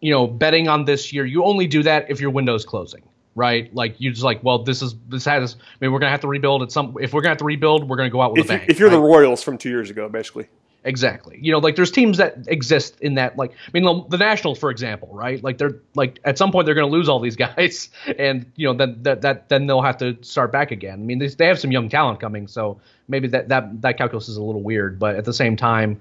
you 0.00 0.12
know 0.12 0.26
betting 0.26 0.68
on 0.68 0.84
this 0.84 1.12
year 1.12 1.24
you 1.24 1.44
only 1.44 1.66
do 1.66 1.82
that 1.82 2.10
if 2.10 2.20
your 2.20 2.30
window's 2.30 2.64
closing 2.64 3.02
right? 3.36 3.72
Like 3.74 4.00
you 4.00 4.10
just 4.10 4.24
like 4.24 4.42
well 4.42 4.64
this 4.64 4.82
is 4.82 4.96
this 5.08 5.24
has 5.26 5.54
i 5.54 5.58
mean 5.80 5.92
we're 5.92 6.00
gonna 6.00 6.10
have 6.10 6.22
to 6.22 6.28
rebuild 6.28 6.62
at 6.62 6.72
some 6.72 6.96
if 7.00 7.12
we're 7.12 7.20
gonna 7.20 7.32
have 7.32 7.38
to 7.38 7.44
rebuild 7.44 7.88
we're 7.88 7.96
gonna 7.96 8.10
go 8.10 8.22
out 8.22 8.32
with 8.32 8.40
if 8.40 8.46
a 8.46 8.58
bang 8.58 8.66
if 8.68 8.80
you're 8.80 8.88
right? 8.88 8.96
the 8.96 9.00
royals 9.00 9.42
from 9.42 9.56
two 9.56 9.68
years 9.68 9.90
ago 9.90 10.08
basically. 10.08 10.48
Exactly. 10.84 11.36
You 11.42 11.52
know 11.52 11.58
like 11.58 11.76
there's 11.76 11.90
teams 11.90 12.16
that 12.18 12.46
exist 12.46 12.98
in 13.00 13.14
that 13.14 13.36
like 13.36 13.52
i 13.52 13.70
mean 13.72 13.84
the, 13.84 14.04
the 14.08 14.16
nationals 14.16 14.58
for 14.58 14.70
example 14.70 15.10
right? 15.12 15.42
Like 15.44 15.58
they're 15.58 15.80
like 15.94 16.18
at 16.24 16.38
some 16.38 16.50
point 16.50 16.64
they're 16.64 16.74
going 16.74 16.90
to 16.90 16.92
lose 16.92 17.08
all 17.08 17.20
these 17.20 17.36
guys 17.46 17.90
and 18.18 18.50
you 18.56 18.66
know 18.66 18.74
then 18.74 19.02
that, 19.02 19.20
that 19.22 19.48
then 19.48 19.66
they'll 19.66 19.82
have 19.82 19.98
to 19.98 20.16
start 20.22 20.50
back 20.50 20.70
again. 20.70 20.94
I 20.94 21.04
mean 21.04 21.18
they, 21.18 21.28
they 21.28 21.46
have 21.46 21.60
some 21.60 21.70
young 21.70 21.88
talent 21.88 22.20
coming 22.20 22.48
so 22.48 22.80
maybe 23.06 23.28
that 23.28 23.48
that 23.50 23.82
that 23.82 23.98
calculus 23.98 24.28
is 24.28 24.38
a 24.38 24.42
little 24.42 24.62
weird 24.62 24.98
but 24.98 25.16
at 25.16 25.24
the 25.24 25.34
same 25.34 25.56
time 25.56 26.00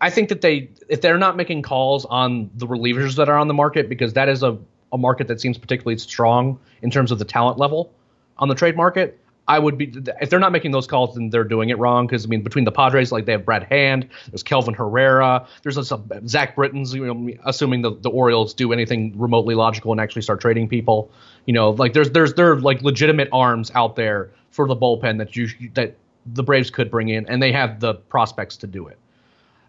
I 0.00 0.10
think 0.10 0.28
that 0.28 0.40
they 0.40 0.70
if 0.88 1.00
they're 1.00 1.18
not 1.18 1.36
making 1.36 1.62
calls 1.62 2.04
on 2.04 2.50
the 2.54 2.66
relievers 2.66 3.16
that 3.16 3.28
are 3.28 3.38
on 3.38 3.48
the 3.48 3.54
market 3.54 3.88
because 3.88 4.12
that 4.12 4.28
is 4.28 4.42
a, 4.42 4.58
a 4.92 4.98
market 4.98 5.28
that 5.28 5.40
seems 5.40 5.58
particularly 5.58 5.98
strong 5.98 6.58
in 6.82 6.90
terms 6.90 7.10
of 7.10 7.18
the 7.18 7.24
talent 7.24 7.58
level 7.58 7.92
on 8.38 8.48
the 8.48 8.54
trade 8.54 8.76
market. 8.76 9.18
I 9.48 9.60
would 9.60 9.78
be 9.78 9.92
if 10.20 10.28
they're 10.28 10.40
not 10.40 10.50
making 10.50 10.72
those 10.72 10.88
calls, 10.88 11.14
then 11.14 11.30
they're 11.30 11.44
doing 11.44 11.68
it 11.68 11.78
wrong. 11.78 12.06
Because 12.06 12.26
I 12.26 12.28
mean, 12.28 12.42
between 12.42 12.64
the 12.64 12.72
Padres, 12.72 13.12
like 13.12 13.26
they 13.26 13.32
have 13.32 13.44
Brad 13.44 13.62
Hand, 13.62 14.08
there's 14.30 14.42
Kelvin 14.42 14.74
Herrera, 14.74 15.46
there's 15.62 15.78
Zach 16.26 16.56
Britton's. 16.56 16.92
You 16.92 17.14
know, 17.14 17.32
assuming 17.44 17.82
the, 17.82 17.94
the 17.94 18.10
Orioles 18.10 18.54
do 18.54 18.72
anything 18.72 19.16
remotely 19.16 19.54
logical 19.54 19.92
and 19.92 20.00
actually 20.00 20.22
start 20.22 20.40
trading 20.40 20.68
people, 20.68 21.12
you 21.46 21.52
know, 21.52 21.70
like 21.70 21.92
there's 21.92 22.10
there's 22.10 22.34
there 22.34 22.52
are 22.52 22.60
like 22.60 22.82
legitimate 22.82 23.28
arms 23.32 23.70
out 23.74 23.94
there 23.94 24.30
for 24.50 24.66
the 24.66 24.76
bullpen 24.76 25.18
that 25.18 25.36
you 25.36 25.48
that 25.74 25.94
the 26.26 26.42
Braves 26.42 26.70
could 26.70 26.90
bring 26.90 27.08
in, 27.08 27.28
and 27.28 27.40
they 27.40 27.52
have 27.52 27.78
the 27.78 27.94
prospects 27.94 28.56
to 28.58 28.66
do 28.66 28.88
it. 28.88 28.98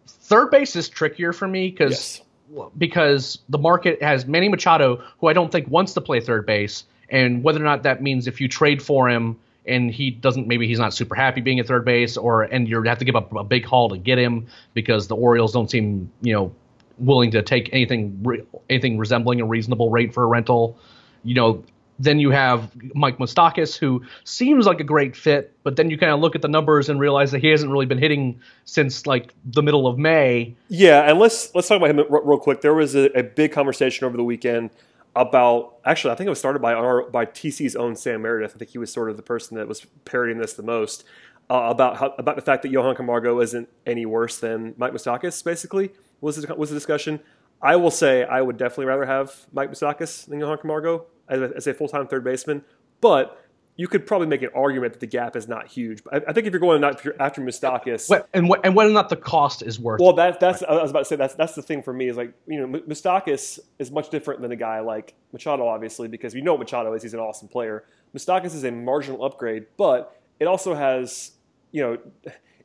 Third 0.08 0.52
base 0.52 0.76
is 0.76 0.90
trickier 0.90 1.34
for 1.34 1.48
me 1.48 1.70
because 1.70 2.22
yes. 2.52 2.70
because 2.78 3.40
the 3.50 3.58
market 3.58 4.02
has 4.02 4.26
Manny 4.26 4.50
Machado, 4.50 5.04
who 5.20 5.28
I 5.28 5.34
don't 5.34 5.52
think 5.52 5.68
wants 5.68 5.94
to 5.94 6.02
play 6.02 6.20
third 6.20 6.46
base, 6.46 6.86
and 7.10 7.44
whether 7.44 7.60
or 7.60 7.66
not 7.66 7.84
that 7.84 8.02
means 8.02 8.28
if 8.28 8.42
you 8.42 8.48
trade 8.48 8.82
for 8.82 9.10
him 9.10 9.38
and 9.66 9.92
he 9.92 10.10
doesn't 10.10 10.48
maybe 10.48 10.68
he's 10.68 10.80
not 10.80 10.94
super 10.94 11.14
happy 11.14 11.42
being 11.42 11.60
at 11.60 11.68
third 11.68 11.84
base 11.84 12.16
or 12.16 12.44
and 12.44 12.68
you 12.68 12.82
have 12.82 13.00
to 13.00 13.06
give 13.06 13.16
up 13.16 13.34
a 13.36 13.44
big 13.44 13.66
haul 13.66 13.90
to 13.90 13.98
get 13.98 14.18
him 14.18 14.48
because 14.74 15.08
the 15.08 15.16
Orioles 15.16 15.52
don't 15.52 15.70
seem 15.70 16.10
you 16.22 16.34
know 16.34 16.54
willing 16.98 17.32
to 17.32 17.42
take 17.42 17.70
anything 17.74 18.26
anything 18.70 18.98
resembling 18.98 19.42
a 19.42 19.46
reasonable 19.46 19.90
rate 19.90 20.14
for 20.14 20.24
a 20.24 20.28
rental. 20.28 20.78
You 21.24 21.36
know, 21.36 21.64
then 22.00 22.20
you 22.20 22.32
have 22.32 22.72
Mike 22.94 23.18
Moustakas, 23.18 23.78
who 23.78 24.04
seems 24.24 24.66
like 24.66 24.80
a 24.80 24.84
great 24.84 25.16
fit, 25.16 25.54
but 25.64 25.76
then 25.76 25.90
you 25.90 25.98
kind 25.98 26.12
of 26.12 26.20
look 26.20 26.36
at 26.36 26.42
the 26.42 26.48
numbers 26.48 26.90
and 26.90 27.00
realize 27.00 27.32
that 27.32 27.40
he 27.40 27.48
hasn't 27.48 27.72
really 27.72 27.86
been 27.86 27.98
hitting 27.98 28.40
since 28.66 29.08
like 29.08 29.34
the 29.46 29.64
middle 29.64 29.88
of 29.88 29.98
May. 29.98 30.56
Yeah, 30.70 31.10
and 31.10 31.20
let's 31.20 31.54
let's 31.56 31.68
talk 31.68 31.78
about 31.78 31.90
him 31.90 32.06
real 32.10 32.40
quick. 32.40 32.62
There 32.62 32.74
was 32.74 32.96
a, 32.96 33.06
a 33.18 33.24
big 33.24 33.52
conversation 33.52 34.06
over 34.06 34.18
the 34.18 34.24
weekend 34.24 34.70
about 35.16 35.78
actually, 35.84 36.12
I 36.12 36.16
think 36.16 36.28
it 36.28 36.30
was 36.30 36.40
started 36.40 36.62
by 36.62 36.74
our 36.74 37.04
by 37.04 37.26
TC's 37.26 37.76
own 37.76 37.96
Sam 37.96 38.22
Meredith. 38.22 38.54
I 38.56 38.60
think 38.60 38.72
he 38.72 38.78
was 38.78 38.92
sort 38.92 39.10
of 39.10 39.18
the 39.18 39.24
person 39.24 39.58
that 39.58 39.68
was 39.68 39.86
parodying 40.06 40.38
this 40.38 40.54
the 40.54 40.64
most 40.64 41.04
uh, 41.50 41.68
about 41.70 41.98
how, 41.98 42.14
about 42.18 42.36
the 42.36 42.42
fact 42.42 42.62
that 42.64 42.72
Johan 42.72 42.96
Camargo 42.96 43.40
isn't 43.42 43.70
any 43.86 44.06
worse 44.06 44.38
than 44.38 44.76
Mike 44.78 44.94
Moustakas. 44.94 45.44
Basically, 45.44 45.92
was 46.22 46.36
the, 46.38 46.56
was 46.56 46.70
the 46.70 46.76
discussion. 46.76 47.20
I 47.60 47.76
will 47.76 47.92
say 47.92 48.24
I 48.24 48.42
would 48.42 48.58
definitely 48.58 48.86
rather 48.86 49.06
have 49.06 49.48
Mike 49.52 49.72
Moustakas 49.72 50.28
than 50.28 50.40
Johan 50.40 50.60
Camargo 50.60 51.08
as 51.30 51.42
a, 51.42 51.52
as 51.56 51.68
a 51.68 51.74
full 51.74 51.88
time 51.88 52.08
third 52.08 52.24
baseman, 52.24 52.64
but 53.02 53.44
you 53.78 53.88
could 53.88 54.08
probably 54.08 54.26
make 54.26 54.42
an 54.42 54.50
argument 54.56 54.94
that 54.94 55.00
the 55.00 55.08
gap 55.08 55.36
is 55.36 55.48
not 55.48 55.68
huge. 55.68 56.02
I, 56.12 56.18
I 56.28 56.34
think 56.34 56.48
if 56.48 56.54
you're 56.54 56.60
going 56.60 56.84
after, 56.84 57.16
after 57.22 57.42
Moustakas, 57.42 58.24
and 58.34 58.50
what, 58.50 58.66
and 58.66 58.76
whether 58.76 58.90
or 58.90 58.94
not 58.94 59.10
the 59.10 59.16
cost 59.16 59.62
is 59.62 59.80
worth. 59.80 60.02
It. 60.02 60.04
Well, 60.04 60.14
that, 60.14 60.40
that's 60.40 60.64
I 60.64 60.82
was 60.82 60.90
about 60.90 61.00
to 61.00 61.06
say 61.06 61.16
that's 61.16 61.36
that's 61.36 61.54
the 61.54 61.62
thing 61.62 61.84
for 61.84 61.94
me 61.94 62.10
is 62.10 62.18
like 62.18 62.34
you 62.48 62.60
know 62.60 62.80
Moustakas 62.80 63.60
is 63.78 63.92
much 63.92 64.10
different 64.10 64.42
than 64.42 64.52
a 64.52 64.56
guy 64.56 64.80
like 64.80 65.14
Machado, 65.32 65.68
obviously, 65.68 66.08
because 66.08 66.34
you 66.34 66.42
know 66.42 66.54
what 66.54 66.60
Machado 66.60 66.92
is. 66.94 67.04
He's 67.04 67.14
an 67.14 67.20
awesome 67.20 67.48
player. 67.48 67.86
Moustakas 68.16 68.56
is 68.56 68.64
a 68.64 68.72
marginal 68.72 69.24
upgrade, 69.24 69.68
but 69.78 70.20
it 70.40 70.46
also 70.46 70.74
has 70.74 71.32
you 71.72 71.82
know 71.82 71.98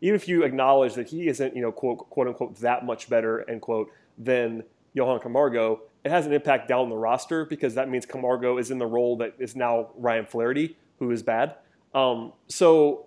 even 0.01 0.17
if 0.17 0.27
you 0.27 0.45
acknowledge 0.45 0.95
that 0.95 1.09
he 1.09 1.29
isn't 1.29 1.55
you 1.55 1.61
know 1.61 1.73
quote 1.73 2.09
quote 2.09 2.27
unquote 2.27 2.57
that 2.61 2.87
much 2.87 3.11
better 3.11 3.49
end 3.51 3.61
quote 3.61 3.89
than 4.17 4.65
Johan 4.95 5.21
Camargo, 5.21 5.83
it 6.05 6.11
has 6.11 6.27
an 6.27 6.33
impact 6.33 6.69
down 6.69 6.89
the 6.89 6.97
roster 6.97 7.45
because 7.45 7.75
that 7.75 7.89
means 7.89 8.07
Camargo 8.07 8.59
is 8.59 8.71
in 8.71 8.79
the 8.79 8.87
role 8.87 9.17
that 9.19 9.35
is 9.39 9.55
now 9.55 9.91
Ryan 9.97 10.27
Flaherty, 10.27 10.77
who 10.99 11.11
is 11.11 11.23
bad. 11.23 11.55
Um, 11.95 12.33
so 12.49 13.07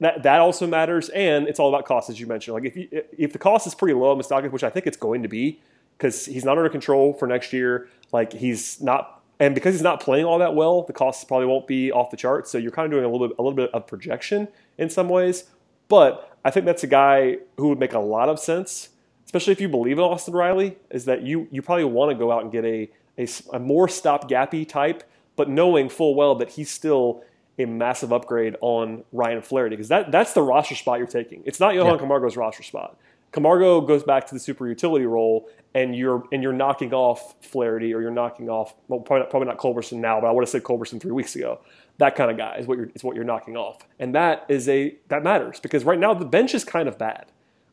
that 0.00 0.22
that 0.22 0.40
also 0.40 0.66
matters, 0.66 1.08
and 1.08 1.48
it's 1.48 1.58
all 1.58 1.68
about 1.68 1.84
cost, 1.84 2.10
as 2.10 2.20
you 2.20 2.26
mentioned. 2.26 2.54
Like 2.54 2.64
if 2.64 2.76
you, 2.76 2.88
if 3.16 3.32
the 3.32 3.38
cost 3.38 3.66
is 3.66 3.74
pretty 3.74 3.94
low 3.94 4.12
on 4.12 4.18
Moustakas, 4.18 4.52
which 4.52 4.62
I 4.62 4.70
think 4.70 4.86
it's 4.86 4.96
going 4.96 5.22
to 5.22 5.28
be, 5.28 5.60
because 5.96 6.26
he's 6.26 6.44
not 6.44 6.56
under 6.56 6.70
control 6.70 7.12
for 7.12 7.26
next 7.26 7.52
year. 7.52 7.88
Like 8.12 8.32
he's 8.32 8.80
not, 8.80 9.22
and 9.40 9.54
because 9.54 9.74
he's 9.74 9.82
not 9.82 10.00
playing 10.00 10.24
all 10.24 10.38
that 10.38 10.54
well, 10.54 10.82
the 10.82 10.92
costs 10.92 11.24
probably 11.24 11.46
won't 11.46 11.66
be 11.66 11.90
off 11.90 12.10
the 12.10 12.16
charts. 12.16 12.50
So 12.50 12.58
you're 12.58 12.70
kind 12.70 12.86
of 12.86 12.92
doing 12.92 13.04
a 13.04 13.08
little 13.08 13.28
bit 13.28 13.36
a 13.38 13.42
little 13.42 13.56
bit 13.56 13.70
of 13.74 13.86
projection 13.86 14.48
in 14.78 14.88
some 14.88 15.08
ways. 15.08 15.44
But 15.88 16.38
I 16.44 16.50
think 16.50 16.66
that's 16.66 16.84
a 16.84 16.88
guy 16.88 17.38
who 17.56 17.70
would 17.70 17.80
make 17.80 17.94
a 17.94 17.98
lot 17.98 18.28
of 18.28 18.38
sense 18.38 18.90
especially 19.28 19.52
if 19.52 19.60
you 19.60 19.68
believe 19.68 19.98
in 19.98 20.04
Austin 20.04 20.32
Riley, 20.32 20.78
is 20.90 21.04
that 21.04 21.22
you 21.22 21.48
you 21.50 21.60
probably 21.60 21.84
want 21.84 22.10
to 22.10 22.14
go 22.14 22.32
out 22.32 22.44
and 22.44 22.50
get 22.50 22.64
a, 22.64 22.90
a, 23.18 23.28
a 23.52 23.58
more 23.58 23.86
stopgappy 23.86 24.66
type, 24.66 25.04
but 25.36 25.50
knowing 25.50 25.90
full 25.90 26.14
well 26.14 26.34
that 26.36 26.48
he's 26.52 26.70
still 26.70 27.22
a 27.58 27.66
massive 27.66 28.10
upgrade 28.10 28.56
on 28.62 29.04
Ryan 29.12 29.42
Flaherty 29.42 29.76
because 29.76 29.88
that 29.88 30.10
that's 30.10 30.32
the 30.32 30.40
roster 30.42 30.74
spot 30.74 30.98
you're 30.98 31.06
taking. 31.06 31.42
It's 31.44 31.60
not 31.60 31.74
Johan 31.74 31.94
yeah. 31.94 32.00
Camargo's 32.00 32.38
roster 32.38 32.62
spot. 32.62 32.96
Camargo 33.32 33.82
goes 33.82 34.02
back 34.02 34.26
to 34.28 34.34
the 34.34 34.40
super 34.40 34.66
utility 34.66 35.04
role, 35.04 35.50
and 35.74 35.94
you're 35.94 36.24
and 36.32 36.42
you're 36.42 36.54
knocking 36.54 36.94
off 36.94 37.34
Flaherty 37.42 37.92
or 37.92 38.00
you're 38.00 38.10
knocking 38.10 38.48
off 38.48 38.74
well 38.88 39.00
probably 39.00 39.24
not, 39.24 39.30
probably 39.30 39.48
not 39.48 39.58
Culberson 39.58 40.00
now, 40.00 40.22
but 40.22 40.28
I 40.28 40.30
would 40.30 40.42
have 40.42 40.48
said 40.48 40.62
Culberson 40.62 41.00
three 41.00 41.12
weeks 41.12 41.36
ago. 41.36 41.60
That 41.98 42.14
kind 42.14 42.30
of 42.30 42.38
guy 42.38 42.56
is 42.56 42.66
what 42.66 42.78
you're 42.78 42.90
is 42.94 43.04
what 43.04 43.14
you're 43.14 43.24
knocking 43.24 43.58
off, 43.58 43.86
and 43.98 44.14
that 44.14 44.46
is 44.48 44.68
a 44.70 44.96
that 45.08 45.22
matters 45.22 45.60
because 45.60 45.84
right 45.84 45.98
now 45.98 46.14
the 46.14 46.24
bench 46.24 46.54
is 46.54 46.64
kind 46.64 46.88
of 46.88 46.96
bad. 46.96 47.26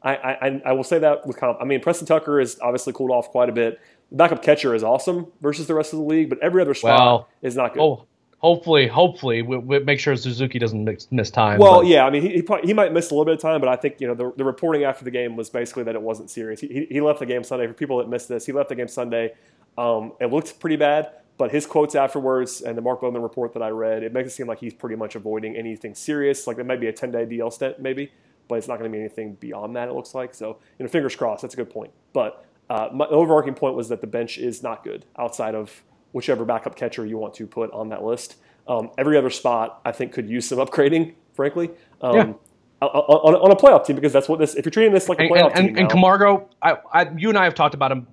I, 0.05 0.13
I, 0.13 0.61
I 0.67 0.71
will 0.73 0.83
say 0.83 0.99
that 0.99 1.25
with 1.25 1.37
comp. 1.37 1.57
I 1.59 1.65
mean, 1.65 1.81
Preston 1.81 2.05
Tucker 2.05 2.39
is 2.39 2.59
obviously 2.61 2.93
cooled 2.93 3.09
off 3.09 3.29
quite 3.29 3.49
a 3.49 3.51
bit. 3.51 3.81
The 4.11 4.17
backup 4.17 4.43
catcher 4.43 4.75
is 4.75 4.83
awesome 4.83 5.31
versus 5.41 5.65
the 5.65 5.73
rest 5.73 5.93
of 5.93 5.99
the 5.99 6.05
league, 6.05 6.29
but 6.29 6.37
every 6.43 6.61
other 6.61 6.75
spot 6.75 6.99
well, 6.99 7.29
is 7.41 7.55
not 7.55 7.73
good. 7.73 7.81
Oh, 7.81 8.05
hopefully, 8.37 8.87
hopefully, 8.87 9.41
we, 9.41 9.57
we 9.57 9.79
make 9.79 9.99
sure 9.99 10.15
Suzuki 10.15 10.59
doesn't 10.59 10.83
miss, 10.83 11.07
miss 11.11 11.31
time. 11.31 11.57
Well, 11.57 11.81
but. 11.81 11.87
yeah, 11.87 12.05
I 12.05 12.11
mean, 12.11 12.21
he, 12.21 12.35
he, 12.35 12.41
probably, 12.43 12.67
he, 12.67 12.73
might 12.73 12.93
miss 12.93 13.09
a 13.09 13.15
little 13.15 13.25
bit 13.25 13.33
of 13.33 13.41
time, 13.41 13.59
but 13.59 13.67
I 13.67 13.75
think 13.75 13.99
you 13.99 14.07
know 14.07 14.13
the, 14.13 14.31
the 14.37 14.43
reporting 14.43 14.83
after 14.83 15.03
the 15.03 15.11
game 15.11 15.35
was 15.35 15.49
basically 15.49 15.83
that 15.83 15.95
it 15.95 16.01
wasn't 16.01 16.29
serious. 16.29 16.61
He, 16.61 16.85
he 16.87 17.01
left 17.01 17.17
the 17.17 17.25
game 17.25 17.43
Sunday. 17.43 17.65
For 17.65 17.73
people 17.73 17.97
that 17.97 18.07
missed 18.07 18.29
this, 18.29 18.45
he 18.45 18.51
left 18.51 18.69
the 18.69 18.75
game 18.75 18.87
Sunday. 18.87 19.33
Um, 19.75 20.13
it 20.21 20.31
looked 20.31 20.59
pretty 20.59 20.75
bad, 20.75 21.09
but 21.37 21.51
his 21.51 21.65
quotes 21.65 21.95
afterwards 21.95 22.61
and 22.61 22.77
the 22.77 22.81
Mark 22.83 23.01
Bowman 23.01 23.23
report 23.23 23.53
that 23.53 23.63
I 23.63 23.69
read, 23.69 24.03
it 24.03 24.13
makes 24.13 24.27
it 24.27 24.31
seem 24.35 24.47
like 24.47 24.59
he's 24.59 24.75
pretty 24.75 24.95
much 24.95 25.15
avoiding 25.15 25.57
anything 25.57 25.95
serious. 25.95 26.45
Like 26.45 26.59
it 26.59 26.65
might 26.65 26.79
be 26.79 26.87
a 26.87 26.93
10 26.93 27.11
day 27.11 27.25
DL 27.25 27.51
stint, 27.51 27.79
maybe 27.79 28.11
but 28.47 28.55
it's 28.55 28.67
not 28.67 28.79
going 28.79 28.91
to 28.91 28.95
be 28.95 28.99
anything 28.99 29.35
beyond 29.35 29.75
that. 29.75 29.87
It 29.87 29.93
looks 29.93 30.13
like 30.15 30.33
so. 30.33 30.59
You 30.77 30.85
know, 30.85 30.89
fingers 30.89 31.15
crossed. 31.15 31.41
That's 31.41 31.53
a 31.53 31.57
good 31.57 31.69
point. 31.69 31.91
But 32.13 32.45
uh, 32.69 32.89
my 32.93 33.05
overarching 33.07 33.53
point 33.53 33.75
was 33.75 33.89
that 33.89 34.01
the 34.01 34.07
bench 34.07 34.37
is 34.37 34.63
not 34.63 34.83
good 34.83 35.05
outside 35.17 35.55
of 35.55 35.83
whichever 36.11 36.45
backup 36.45 36.75
catcher 36.75 37.05
you 37.05 37.17
want 37.17 37.33
to 37.35 37.45
put 37.45 37.71
on 37.71 37.89
that 37.89 38.03
list. 38.03 38.37
Um, 38.67 38.89
every 38.97 39.17
other 39.17 39.29
spot 39.29 39.81
I 39.85 39.91
think 39.91 40.13
could 40.13 40.29
use 40.29 40.47
some 40.47 40.57
upgrading, 40.57 41.13
frankly. 41.33 41.71
Um, 42.01 42.15
yeah. 42.15 42.33
on, 42.81 43.35
on, 43.35 43.51
a 43.51 43.55
playoff 43.55 43.85
team 43.85 43.95
because 43.95 44.11
that's 44.13 44.27
what 44.27 44.39
this. 44.39 44.55
If 44.55 44.65
you're 44.65 44.71
treating 44.71 44.93
this 44.93 45.07
like 45.07 45.19
a 45.19 45.23
playoff 45.23 45.47
and, 45.47 45.55
team, 45.55 45.67
and, 45.67 45.79
and 45.79 45.89
Camargo, 45.89 46.49
I, 46.61 46.77
I, 46.91 47.09
you 47.15 47.29
and 47.29 47.37
I 47.37 47.43
have 47.43 47.53
talked 47.53 47.75
about 47.75 47.91
him. 47.91 48.07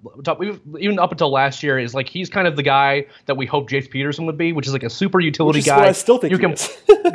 Even 0.79 0.99
up 0.99 1.13
until 1.13 1.31
last 1.31 1.63
year, 1.63 1.79
is 1.79 1.95
like 1.95 2.09
he's 2.09 2.29
kind 2.29 2.47
of 2.47 2.57
the 2.57 2.63
guy 2.63 3.07
that 3.27 3.37
we 3.37 3.47
hope 3.47 3.71
Jace 3.71 3.89
Peterson 3.89 4.27
would 4.27 4.37
be, 4.37 4.53
which 4.53 4.67
is 4.67 4.73
like 4.73 4.83
a 4.83 4.91
super 4.91 5.21
utility 5.21 5.63
guy. 5.63 5.87
I 5.87 5.93
still 5.93 6.19
think 6.19 6.33
you 6.33 6.39
can 6.39 6.57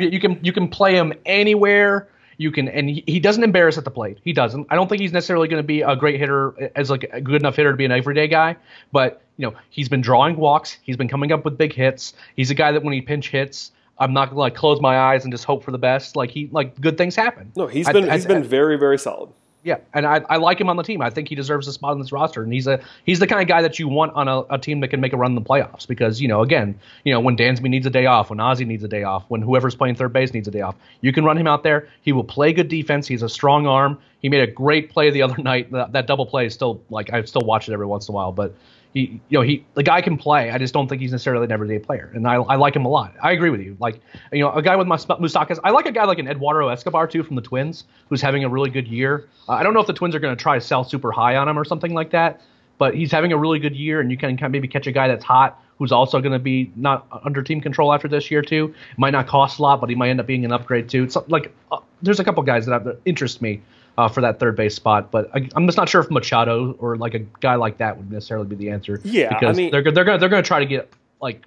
you 0.00 0.18
can 0.18 0.40
you 0.42 0.52
can 0.52 0.68
play 0.68 0.96
him 0.96 1.12
anywhere. 1.24 2.08
You 2.38 2.52
can, 2.52 2.68
and 2.68 2.88
he, 2.88 3.04
he 3.06 3.18
doesn't 3.18 3.42
embarrass 3.42 3.78
at 3.78 3.84
the 3.84 3.90
plate. 3.90 4.18
He 4.22 4.32
doesn't. 4.32 4.68
I 4.70 4.76
don't 4.76 4.88
think 4.88 5.02
he's 5.02 5.12
necessarily 5.12 5.48
going 5.48 5.60
to 5.60 5.66
be 5.66 5.82
a 5.82 5.96
great 5.96 6.20
hitter 6.20 6.70
as 6.76 6.88
like 6.88 7.10
a 7.12 7.20
good 7.20 7.42
enough 7.42 7.56
hitter 7.56 7.72
to 7.72 7.76
be 7.76 7.84
an 7.84 7.90
everyday 7.90 8.28
guy. 8.28 8.56
But 8.92 9.22
you 9.36 9.46
know, 9.46 9.56
he's 9.70 9.88
been 9.88 10.00
drawing 10.00 10.36
walks. 10.36 10.78
He's 10.82 10.96
been 10.96 11.08
coming 11.08 11.32
up 11.32 11.44
with 11.44 11.58
big 11.58 11.72
hits. 11.72 12.14
He's 12.36 12.50
a 12.50 12.54
guy 12.54 12.70
that 12.70 12.84
when 12.84 12.92
he 12.92 13.00
pinch 13.00 13.30
hits, 13.30 13.72
I'm 13.98 14.12
not 14.12 14.30
gonna 14.30 14.40
like 14.40 14.54
close 14.54 14.80
my 14.80 14.98
eyes 14.98 15.24
and 15.24 15.32
just 15.32 15.44
hope 15.44 15.64
for 15.64 15.72
the 15.72 15.78
best. 15.78 16.14
Like 16.14 16.30
he 16.30 16.48
like 16.52 16.80
good 16.80 16.96
things 16.96 17.16
happen. 17.16 17.52
No, 17.56 17.66
he's 17.66 17.88
been 17.88 18.08
I, 18.08 18.14
he's 18.14 18.24
I, 18.24 18.28
been 18.28 18.44
very 18.44 18.78
very 18.78 18.98
solid. 18.98 19.30
Yeah, 19.68 19.80
and 19.92 20.06
I, 20.06 20.22
I 20.30 20.38
like 20.38 20.58
him 20.58 20.70
on 20.70 20.76
the 20.78 20.82
team. 20.82 21.02
I 21.02 21.10
think 21.10 21.28
he 21.28 21.34
deserves 21.34 21.68
a 21.68 21.74
spot 21.74 21.90
on 21.90 21.98
this 21.98 22.10
roster, 22.10 22.42
and 22.42 22.50
he's 22.50 22.66
a 22.66 22.80
he's 23.04 23.18
the 23.18 23.26
kind 23.26 23.42
of 23.42 23.48
guy 23.48 23.60
that 23.60 23.78
you 23.78 23.86
want 23.86 24.14
on 24.14 24.26
a, 24.26 24.40
a 24.48 24.58
team 24.58 24.80
that 24.80 24.88
can 24.88 24.98
make 24.98 25.12
a 25.12 25.18
run 25.18 25.32
in 25.32 25.34
the 25.34 25.42
playoffs. 25.42 25.86
Because 25.86 26.22
you 26.22 26.26
know, 26.26 26.40
again, 26.40 26.80
you 27.04 27.12
know, 27.12 27.20
when 27.20 27.36
Dansby 27.36 27.68
needs 27.68 27.84
a 27.84 27.90
day 27.90 28.06
off, 28.06 28.30
when 28.30 28.40
Ozzie 28.40 28.64
needs 28.64 28.82
a 28.82 28.88
day 28.88 29.02
off, 29.02 29.26
when 29.28 29.42
whoever's 29.42 29.74
playing 29.74 29.96
third 29.96 30.10
base 30.10 30.32
needs 30.32 30.48
a 30.48 30.50
day 30.50 30.62
off, 30.62 30.74
you 31.02 31.12
can 31.12 31.22
run 31.22 31.36
him 31.36 31.46
out 31.46 31.64
there. 31.64 31.86
He 32.00 32.12
will 32.12 32.24
play 32.24 32.54
good 32.54 32.68
defense. 32.68 33.06
He's 33.06 33.20
a 33.20 33.28
strong 33.28 33.66
arm. 33.66 33.98
He 34.22 34.30
made 34.30 34.40
a 34.40 34.50
great 34.50 34.88
play 34.88 35.10
the 35.10 35.20
other 35.20 35.36
night. 35.42 35.70
That, 35.70 35.92
that 35.92 36.06
double 36.06 36.24
play 36.24 36.46
is 36.46 36.54
still 36.54 36.80
like 36.88 37.12
I 37.12 37.22
still 37.24 37.42
watch 37.42 37.68
it 37.68 37.74
every 37.74 37.84
once 37.84 38.08
in 38.08 38.14
a 38.14 38.16
while, 38.16 38.32
but 38.32 38.54
he, 38.94 39.20
you 39.28 39.38
know, 39.38 39.42
he 39.42 39.64
the 39.74 39.82
guy 39.82 40.00
can 40.00 40.16
play. 40.16 40.50
I 40.50 40.58
just 40.58 40.72
don't 40.72 40.88
think 40.88 41.00
he's 41.00 41.12
necessarily 41.12 41.44
an 41.44 41.52
everyday 41.52 41.78
player, 41.78 42.10
and 42.14 42.26
I, 42.26 42.34
I 42.34 42.56
like 42.56 42.74
him 42.74 42.84
a 42.84 42.88
lot. 42.88 43.14
I 43.22 43.32
agree 43.32 43.50
with 43.50 43.60
you. 43.60 43.76
Like, 43.78 44.00
you 44.32 44.40
know, 44.40 44.52
a 44.52 44.62
guy 44.62 44.76
with 44.76 44.86
Moustakas 44.86 45.58
I 45.62 45.70
like 45.70 45.86
a 45.86 45.92
guy 45.92 46.04
like 46.04 46.18
an 46.18 46.28
Eduardo 46.28 46.68
Escobar 46.68 47.06
too 47.06 47.22
from 47.22 47.36
the 47.36 47.42
Twins, 47.42 47.84
who's 48.08 48.22
having 48.22 48.44
a 48.44 48.48
really 48.48 48.70
good 48.70 48.88
year. 48.88 49.28
Uh, 49.48 49.52
I 49.52 49.62
don't 49.62 49.74
know 49.74 49.80
if 49.80 49.86
the 49.86 49.92
Twins 49.92 50.14
are 50.14 50.20
going 50.20 50.36
to 50.36 50.42
try 50.42 50.58
to 50.58 50.60
sell 50.60 50.84
super 50.84 51.12
high 51.12 51.36
on 51.36 51.48
him 51.48 51.58
or 51.58 51.64
something 51.64 51.92
like 51.92 52.10
that, 52.10 52.40
but 52.78 52.94
he's 52.94 53.12
having 53.12 53.32
a 53.32 53.36
really 53.36 53.58
good 53.58 53.76
year, 53.76 54.00
and 54.00 54.10
you 54.10 54.16
can 54.16 54.36
kind 54.36 54.46
of 54.46 54.52
maybe 54.52 54.68
catch 54.68 54.86
a 54.86 54.92
guy 54.92 55.08
that's 55.08 55.24
hot 55.24 55.62
who's 55.78 55.92
also 55.92 56.20
going 56.20 56.32
to 56.32 56.38
be 56.38 56.72
not 56.74 57.06
under 57.24 57.42
team 57.42 57.60
control 57.60 57.92
after 57.92 58.08
this 58.08 58.30
year 58.30 58.42
too. 58.42 58.74
Might 58.96 59.10
not 59.10 59.26
cost 59.26 59.58
a 59.58 59.62
lot, 59.62 59.80
but 59.80 59.88
he 59.88 59.94
might 59.94 60.08
end 60.08 60.20
up 60.20 60.26
being 60.26 60.44
an 60.44 60.52
upgrade 60.52 60.88
too. 60.88 61.04
It's 61.04 61.16
like 61.28 61.54
uh, 61.70 61.78
there's 62.02 62.20
a 62.20 62.24
couple 62.24 62.42
guys 62.42 62.66
that, 62.66 62.72
have, 62.72 62.84
that 62.84 63.00
interest 63.04 63.40
me 63.40 63.60
uh, 63.98 64.08
for 64.08 64.20
that 64.20 64.38
third 64.38 64.56
base 64.56 64.74
spot. 64.74 65.10
But 65.10 65.28
I, 65.34 65.48
am 65.56 65.66
just 65.66 65.76
not 65.76 65.88
sure 65.88 66.00
if 66.00 66.10
Machado 66.10 66.76
or 66.78 66.96
like 66.96 67.14
a 67.14 67.18
guy 67.18 67.56
like 67.56 67.78
that 67.78 67.98
would 67.98 68.10
necessarily 68.10 68.46
be 68.46 68.54
the 68.54 68.70
answer. 68.70 69.00
Yeah, 69.04 69.28
because 69.28 69.56
I 69.56 69.60
mean, 69.60 69.72
they're 69.72 69.82
they're 69.82 70.04
gonna 70.04 70.18
they're 70.18 70.28
gonna 70.28 70.42
try 70.42 70.60
to 70.60 70.66
get 70.66 70.90
like 71.20 71.42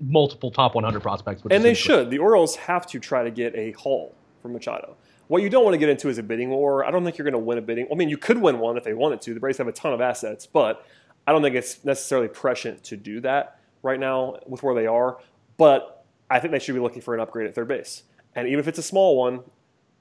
multiple 0.00 0.50
top 0.50 0.74
100 0.74 1.00
prospects. 1.00 1.42
And 1.50 1.62
they 1.62 1.74
should. 1.74 2.10
The 2.10 2.18
Orioles 2.18 2.56
have 2.56 2.86
to 2.88 2.98
try 2.98 3.22
to 3.22 3.30
get 3.30 3.54
a 3.54 3.72
haul 3.72 4.14
for 4.42 4.48
Machado. 4.48 4.96
What 5.28 5.42
you 5.42 5.48
don't 5.48 5.64
want 5.64 5.74
to 5.74 5.78
get 5.78 5.88
into 5.88 6.08
is 6.08 6.18
a 6.18 6.22
bidding 6.22 6.50
war. 6.50 6.84
I 6.84 6.90
don't 6.90 7.04
think 7.04 7.16
you're 7.16 7.24
going 7.24 7.32
to 7.32 7.38
win 7.38 7.58
a 7.58 7.62
bidding. 7.62 7.86
I 7.90 7.94
mean, 7.94 8.08
you 8.08 8.18
could 8.18 8.38
win 8.38 8.58
one 8.58 8.76
if 8.76 8.84
they 8.84 8.92
wanted 8.92 9.22
to. 9.22 9.34
The 9.34 9.40
Braves 9.40 9.58
have 9.58 9.68
a 9.68 9.72
ton 9.72 9.92
of 9.92 10.00
assets, 10.00 10.46
but 10.46 10.84
I 11.26 11.32
don't 11.32 11.42
think 11.42 11.54
it's 11.54 11.82
necessarily 11.84 12.28
prescient 12.28 12.84
to 12.84 12.96
do 12.96 13.20
that 13.20 13.58
right 13.82 14.00
now 14.00 14.38
with 14.46 14.62
where 14.62 14.74
they 14.74 14.86
are. 14.86 15.18
But 15.56 16.04
I 16.28 16.40
think 16.40 16.52
they 16.52 16.58
should 16.58 16.74
be 16.74 16.80
looking 16.80 17.00
for 17.00 17.14
an 17.14 17.20
upgrade 17.20 17.46
at 17.46 17.54
third 17.54 17.68
base. 17.68 18.02
And 18.34 18.48
even 18.48 18.58
if 18.58 18.68
it's 18.68 18.78
a 18.78 18.82
small 18.82 19.16
one, 19.16 19.40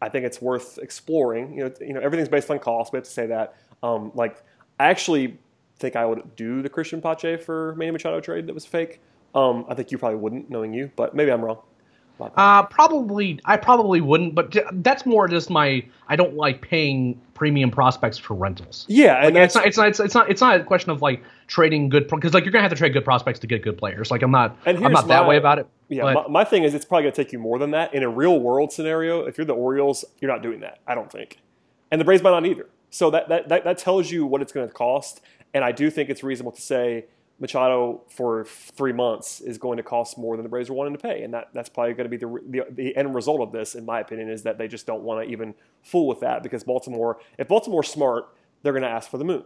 I 0.03 0.09
think 0.09 0.25
it's 0.25 0.41
worth 0.41 0.79
exploring. 0.79 1.57
You 1.57 1.63
know, 1.63 1.71
you 1.79 1.93
know, 1.93 2.01
everything's 2.01 2.27
based 2.27 2.51
on 2.51 2.59
cost. 2.59 2.91
We 2.91 2.97
have 2.97 3.05
to 3.05 3.09
say 3.09 3.27
that. 3.27 3.55
Um, 3.81 4.11
like, 4.13 4.43
I 4.79 4.89
actually 4.89 5.37
think 5.79 5.95
I 5.95 6.05
would 6.05 6.35
do 6.35 6.61
the 6.61 6.69
Cristian 6.69 7.01
Pache 7.01 7.37
for 7.37 7.73
Manny 7.75 7.91
Machado 7.91 8.19
trade 8.19 8.47
that 8.47 8.53
was 8.53 8.65
fake. 8.65 8.99
Um, 9.33 9.65
I 9.69 9.73
think 9.75 9.91
you 9.91 9.97
probably 9.97 10.19
wouldn't, 10.19 10.49
knowing 10.49 10.73
you, 10.73 10.91
but 10.95 11.15
maybe 11.15 11.31
I'm 11.31 11.41
wrong. 11.43 11.59
Uh, 12.35 12.63
probably, 12.63 13.39
I 13.45 13.57
probably 13.57 14.01
wouldn't, 14.01 14.35
but 14.35 14.55
that's 14.83 15.05
more 15.05 15.27
just 15.27 15.49
my. 15.49 15.85
I 16.07 16.15
don't 16.15 16.35
like 16.35 16.61
paying 16.61 17.19
premium 17.33 17.71
prospects 17.71 18.17
for 18.17 18.35
rentals. 18.35 18.85
Yeah, 18.87 19.25
and 19.25 19.35
like, 19.35 19.45
it's, 19.45 19.55
not, 19.55 19.65
it's 19.65 19.77
not. 19.77 19.87
It's 19.87 20.13
not. 20.13 20.29
It's 20.29 20.41
not 20.41 20.59
a 20.59 20.63
question 20.63 20.91
of 20.91 21.01
like 21.01 21.23
trading 21.47 21.89
good 21.89 22.07
because 22.07 22.33
like 22.33 22.45
you're 22.45 22.51
gonna 22.51 22.63
have 22.63 22.71
to 22.71 22.77
trade 22.77 22.93
good 22.93 23.05
prospects 23.05 23.39
to 23.39 23.47
get 23.47 23.63
good 23.63 23.77
players. 23.77 24.11
Like 24.11 24.21
I'm 24.21 24.31
not. 24.31 24.57
I'm 24.65 24.79
not 24.79 24.91
my, 24.91 25.01
that 25.03 25.27
way 25.27 25.37
about 25.37 25.59
it. 25.59 25.67
Yeah, 25.89 26.13
my, 26.13 26.27
my, 26.27 26.43
thing 26.43 26.63
is 26.63 26.73
it's 26.73 26.85
probably 26.85 27.03
gonna 27.03 27.15
take 27.15 27.31
you 27.31 27.39
more 27.39 27.59
than 27.59 27.71
that 27.71 27.93
in 27.93 28.03
a 28.03 28.09
real 28.09 28.39
world 28.39 28.71
scenario. 28.71 29.25
If 29.25 29.37
you're 29.37 29.45
the 29.45 29.53
Orioles, 29.53 30.05
you're 30.19 30.31
not 30.31 30.41
doing 30.41 30.61
that. 30.61 30.79
I 30.87 30.95
don't 30.95 31.11
think, 31.11 31.39
and 31.91 31.99
the 31.99 32.05
Braves 32.05 32.23
might 32.23 32.31
not 32.31 32.45
either. 32.45 32.67
So 32.89 33.09
that 33.11 33.29
that 33.29 33.49
that, 33.49 33.63
that 33.63 33.77
tells 33.77 34.11
you 34.11 34.25
what 34.25 34.41
it's 34.41 34.51
going 34.51 34.67
to 34.67 34.73
cost, 34.73 35.21
and 35.53 35.63
I 35.63 35.71
do 35.71 35.89
think 35.89 36.09
it's 36.09 36.23
reasonable 36.23 36.51
to 36.51 36.61
say 36.61 37.05
Machado 37.39 38.01
for 38.09 38.45
three 38.45 38.93
months 38.93 39.41
is 39.41 39.57
going 39.57 39.77
to 39.77 39.83
cost 39.83 40.17
more 40.17 40.37
than 40.37 40.43
the 40.43 40.49
Braves 40.49 40.69
are 40.69 40.73
wanting 40.73 40.93
to 40.93 40.99
pay, 40.99 41.23
and 41.23 41.33
that, 41.33 41.49
that's 41.53 41.69
probably 41.69 41.93
going 41.93 42.09
to 42.09 42.09
be 42.09 42.17
the, 42.17 42.39
the, 42.47 42.71
the 42.71 42.95
end 42.95 43.13
result 43.15 43.41
of 43.41 43.51
this, 43.51 43.75
in 43.75 43.85
my 43.85 43.99
opinion, 43.99 44.29
is 44.29 44.43
that 44.43 44.57
they 44.57 44.67
just 44.67 44.85
don't 44.85 45.01
want 45.01 45.25
to 45.25 45.31
even 45.31 45.53
fool 45.81 46.07
with 46.07 46.19
that 46.21 46.43
because 46.43 46.63
Baltimore, 46.63 47.19
if 47.37 47.47
Baltimore's 47.47 47.89
smart, 47.89 48.29
they're 48.61 48.71
going 48.73 48.83
to 48.83 48.89
ask 48.89 49.09
for 49.09 49.17
the 49.17 49.25
moon, 49.25 49.43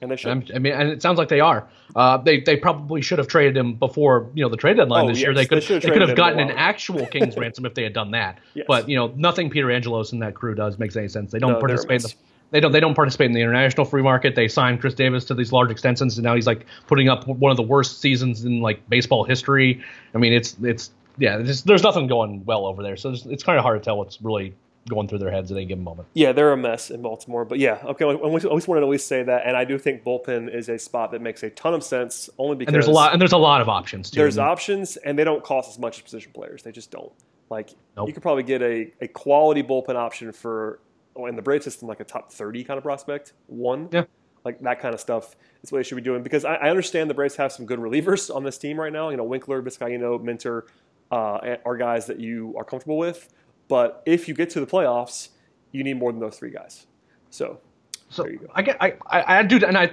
and 0.00 0.10
they 0.10 0.16
should. 0.16 0.50
I 0.52 0.58
mean, 0.58 0.72
and 0.72 0.88
it 0.88 1.02
sounds 1.02 1.18
like 1.18 1.28
they 1.28 1.40
are. 1.40 1.68
Uh, 1.94 2.16
they 2.16 2.40
they 2.40 2.56
probably 2.56 3.00
should 3.00 3.18
have 3.18 3.28
traded 3.28 3.56
him 3.56 3.74
before 3.74 4.30
you 4.34 4.42
know 4.42 4.48
the 4.48 4.56
trade 4.56 4.76
deadline 4.76 5.04
oh, 5.04 5.08
this 5.08 5.18
yes, 5.18 5.26
year. 5.26 5.34
They 5.34 5.46
could 5.46 5.62
they, 5.62 5.78
they 5.78 5.90
could 5.90 6.02
have 6.02 6.16
gotten 6.16 6.40
an 6.40 6.50
actual 6.50 7.06
King's 7.06 7.36
ransom 7.38 7.66
if 7.66 7.74
they 7.74 7.82
had 7.82 7.92
done 7.92 8.10
that. 8.12 8.38
Yes. 8.54 8.64
But 8.66 8.88
you 8.88 8.96
know, 8.96 9.12
nothing 9.16 9.50
Peter 9.50 9.70
Angelos 9.70 10.12
and 10.12 10.22
that 10.22 10.34
crew 10.34 10.54
does 10.54 10.78
makes 10.78 10.96
any 10.96 11.08
sense. 11.08 11.30
They 11.30 11.38
don't 11.38 11.52
no, 11.52 11.60
participate. 11.60 12.02
In 12.04 12.10
the, 12.10 12.14
they 12.50 12.60
don't 12.60 12.72
they 12.72 12.80
don't 12.80 12.94
participate 12.94 13.26
in 13.26 13.32
the 13.32 13.40
international 13.40 13.84
free 13.84 14.02
market. 14.02 14.34
They 14.34 14.48
signed 14.48 14.80
Chris 14.80 14.94
Davis 14.94 15.24
to 15.26 15.34
these 15.34 15.52
large 15.52 15.70
extensions, 15.70 16.16
and 16.16 16.24
now 16.24 16.34
he's 16.34 16.46
like 16.46 16.66
putting 16.86 17.08
up 17.08 17.26
one 17.26 17.50
of 17.50 17.56
the 17.56 17.62
worst 17.62 18.00
seasons 18.00 18.44
in 18.44 18.60
like 18.60 18.88
baseball 18.88 19.24
history. 19.24 19.82
I 20.14 20.18
mean, 20.18 20.32
it's 20.32 20.56
it's 20.62 20.90
yeah, 21.18 21.38
there's 21.38 21.82
nothing 21.82 22.06
going 22.06 22.44
well 22.44 22.66
over 22.66 22.82
there, 22.82 22.96
so 22.96 23.10
it's, 23.10 23.26
it's 23.26 23.42
kind 23.42 23.58
of 23.58 23.64
hard 23.64 23.80
to 23.80 23.84
tell 23.84 23.98
what's 23.98 24.22
really 24.22 24.54
going 24.88 25.08
through 25.08 25.18
their 25.18 25.30
heads 25.30 25.50
at 25.50 25.56
any 25.56 25.66
given 25.66 25.84
moment. 25.84 26.08
Yeah, 26.14 26.32
they're 26.32 26.52
a 26.52 26.56
mess 26.56 26.90
in 26.90 27.02
Baltimore, 27.02 27.44
but 27.44 27.58
yeah, 27.58 27.78
okay. 27.84 28.04
I 28.04 28.14
always, 28.14 28.44
always 28.44 28.66
wanted 28.66 28.80
to 28.80 28.84
always 28.84 29.04
say 29.04 29.22
that, 29.22 29.42
and 29.44 29.56
I 29.56 29.64
do 29.64 29.78
think 29.78 30.04
bullpen 30.04 30.52
is 30.54 30.68
a 30.68 30.78
spot 30.78 31.10
that 31.12 31.20
makes 31.20 31.42
a 31.42 31.50
ton 31.50 31.74
of 31.74 31.82
sense, 31.82 32.30
only 32.38 32.56
because 32.56 32.68
and 32.68 32.74
there's 32.74 32.86
a 32.86 32.92
lot 32.92 33.12
and 33.12 33.20
there's 33.20 33.32
a 33.32 33.38
lot 33.38 33.60
of 33.60 33.68
options 33.68 34.10
too. 34.10 34.20
There's 34.20 34.38
options, 34.38 34.96
and 34.96 35.18
they 35.18 35.24
don't 35.24 35.44
cost 35.44 35.70
as 35.70 35.78
much 35.78 35.98
as 35.98 36.02
position 36.02 36.32
players. 36.32 36.62
They 36.62 36.72
just 36.72 36.90
don't. 36.90 37.12
Like 37.50 37.70
nope. 37.96 38.08
you 38.08 38.14
could 38.14 38.22
probably 38.22 38.42
get 38.42 38.62
a, 38.62 38.92
a 39.00 39.08
quality 39.08 39.62
bullpen 39.62 39.96
option 39.96 40.32
for 40.32 40.80
in 41.26 41.36
the 41.36 41.42
Brave 41.42 41.62
system 41.62 41.88
like 41.88 42.00
a 42.00 42.04
top 42.04 42.30
30 42.30 42.64
kind 42.64 42.78
of 42.78 42.84
prospect, 42.84 43.32
one. 43.46 43.88
Yeah. 43.92 44.04
Like 44.44 44.60
that 44.60 44.80
kind 44.80 44.94
of 44.94 45.00
stuff 45.00 45.36
is 45.62 45.72
what 45.72 45.78
they 45.78 45.82
should 45.82 45.96
be 45.96 46.02
doing 46.02 46.22
because 46.22 46.44
I, 46.44 46.54
I 46.54 46.70
understand 46.70 47.10
the 47.10 47.14
Braves 47.14 47.36
have 47.36 47.52
some 47.52 47.66
good 47.66 47.80
relievers 47.80 48.34
on 48.34 48.44
this 48.44 48.56
team 48.56 48.78
right 48.78 48.92
now. 48.92 49.10
You 49.10 49.16
know, 49.16 49.24
Winkler, 49.24 49.60
Vizcaino, 49.62 50.22
Minter 50.22 50.66
uh, 51.10 51.56
are 51.64 51.76
guys 51.76 52.06
that 52.06 52.20
you 52.20 52.54
are 52.56 52.64
comfortable 52.64 52.98
with. 52.98 53.28
But 53.66 54.02
if 54.06 54.28
you 54.28 54.34
get 54.34 54.48
to 54.50 54.60
the 54.60 54.66
playoffs, 54.66 55.30
you 55.72 55.84
need 55.84 55.98
more 55.98 56.12
than 56.12 56.20
those 56.20 56.38
three 56.38 56.50
guys. 56.50 56.86
So, 57.30 57.60
so 58.08 58.26
I 58.54 58.62
get 58.62 58.76
I, 58.80 58.94
I, 59.06 59.38
I 59.38 59.42
do 59.42 59.62
and 59.64 59.76
I 59.76 59.90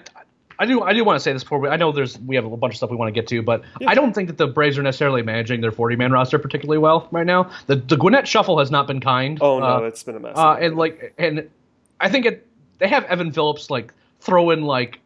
I 0.59 0.65
do 0.65 0.81
I 0.81 0.93
do 0.93 1.03
want 1.03 1.17
to 1.17 1.19
say 1.19 1.33
this 1.33 1.43
before 1.43 1.59
we, 1.59 1.69
I 1.69 1.75
know 1.75 1.91
there's 1.91 2.17
we 2.19 2.35
have 2.35 2.45
a 2.45 2.57
bunch 2.57 2.73
of 2.73 2.77
stuff 2.77 2.89
we 2.89 2.95
want 2.95 3.13
to 3.13 3.19
get 3.19 3.27
to, 3.29 3.41
but 3.41 3.63
yeah. 3.79 3.89
I 3.89 3.93
don't 3.93 4.13
think 4.13 4.27
that 4.27 4.37
the 4.37 4.47
Braves 4.47 4.77
are 4.77 4.83
necessarily 4.83 5.21
managing 5.21 5.61
their 5.61 5.71
40 5.71 5.95
man 5.95 6.11
roster 6.11 6.39
particularly 6.39 6.77
well 6.77 7.07
right 7.11 7.25
now. 7.25 7.51
The 7.67 7.75
the 7.75 7.97
Gwinnett 7.97 8.27
shuffle 8.27 8.59
has 8.59 8.71
not 8.71 8.87
been 8.87 9.01
kind. 9.01 9.37
Oh 9.41 9.59
no, 9.59 9.65
uh, 9.65 9.79
it's 9.81 10.03
been 10.03 10.15
a 10.15 10.19
mess. 10.19 10.37
Uh, 10.37 10.57
and 10.59 10.75
like 10.75 11.13
and 11.17 11.49
I 11.99 12.09
think 12.09 12.25
it 12.25 12.47
they 12.79 12.87
have 12.87 13.03
Evan 13.05 13.31
Phillips 13.31 13.69
like 13.69 13.93
throw 14.19 14.51
in 14.51 14.63
like 14.63 14.99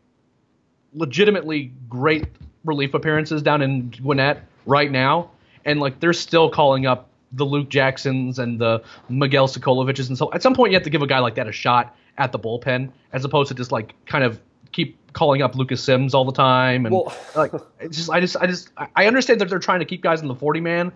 legitimately 0.94 1.72
great 1.88 2.26
relief 2.66 2.94
appearances 2.94 3.42
down 3.42 3.62
in 3.62 3.90
Gwinnett 3.90 4.44
right 4.66 4.92
now, 4.92 5.32
and 5.66 5.80
like 5.80 6.00
they're 6.00 6.14
still 6.14 6.50
calling 6.50 6.86
up 6.86 7.10
the 7.32 7.46
Luke 7.46 7.70
Jacksons 7.70 8.40
and 8.40 8.60
the 8.60 8.84
Miguel 9.08 9.48
Socoloviches, 9.48 10.10
and 10.10 10.18
so 10.18 10.32
at 10.34 10.44
some 10.44 10.54
point 10.54 10.72
you 10.72 10.76
have 10.76 10.84
to 10.84 10.90
give 10.90 11.02
a 11.02 11.08
guy 11.08 11.20
like 11.20 11.36
that 11.36 11.48
a 11.48 11.52
shot 11.52 11.96
at 12.18 12.32
the 12.32 12.40
bullpen 12.40 12.92
as 13.14 13.24
opposed 13.24 13.48
to 13.48 13.56
just 13.56 13.72
like 13.72 13.94
kind 14.06 14.24
of 14.24 14.40
keep 14.72 14.99
calling 15.14 15.42
up 15.42 15.56
Lucas 15.56 15.84
Sims 15.84 16.14
all 16.14 16.26
the 16.26 16.32
time, 16.32 16.86
and 16.86 16.94
well, 16.94 17.16
like 17.36 17.52
it's 17.80 17.98
just 17.98 18.10
I 18.10 18.20
just 18.20 18.36
I 18.38 18.48
just 18.48 18.70
I 18.96 19.06
understand 19.06 19.42
that 19.42 19.50
they're 19.50 19.60
trying 19.60 19.80
to 19.80 19.86
keep 19.86 20.02
guys 20.02 20.22
in 20.22 20.28
the 20.28 20.36
forty 20.36 20.62
man, 20.62 20.92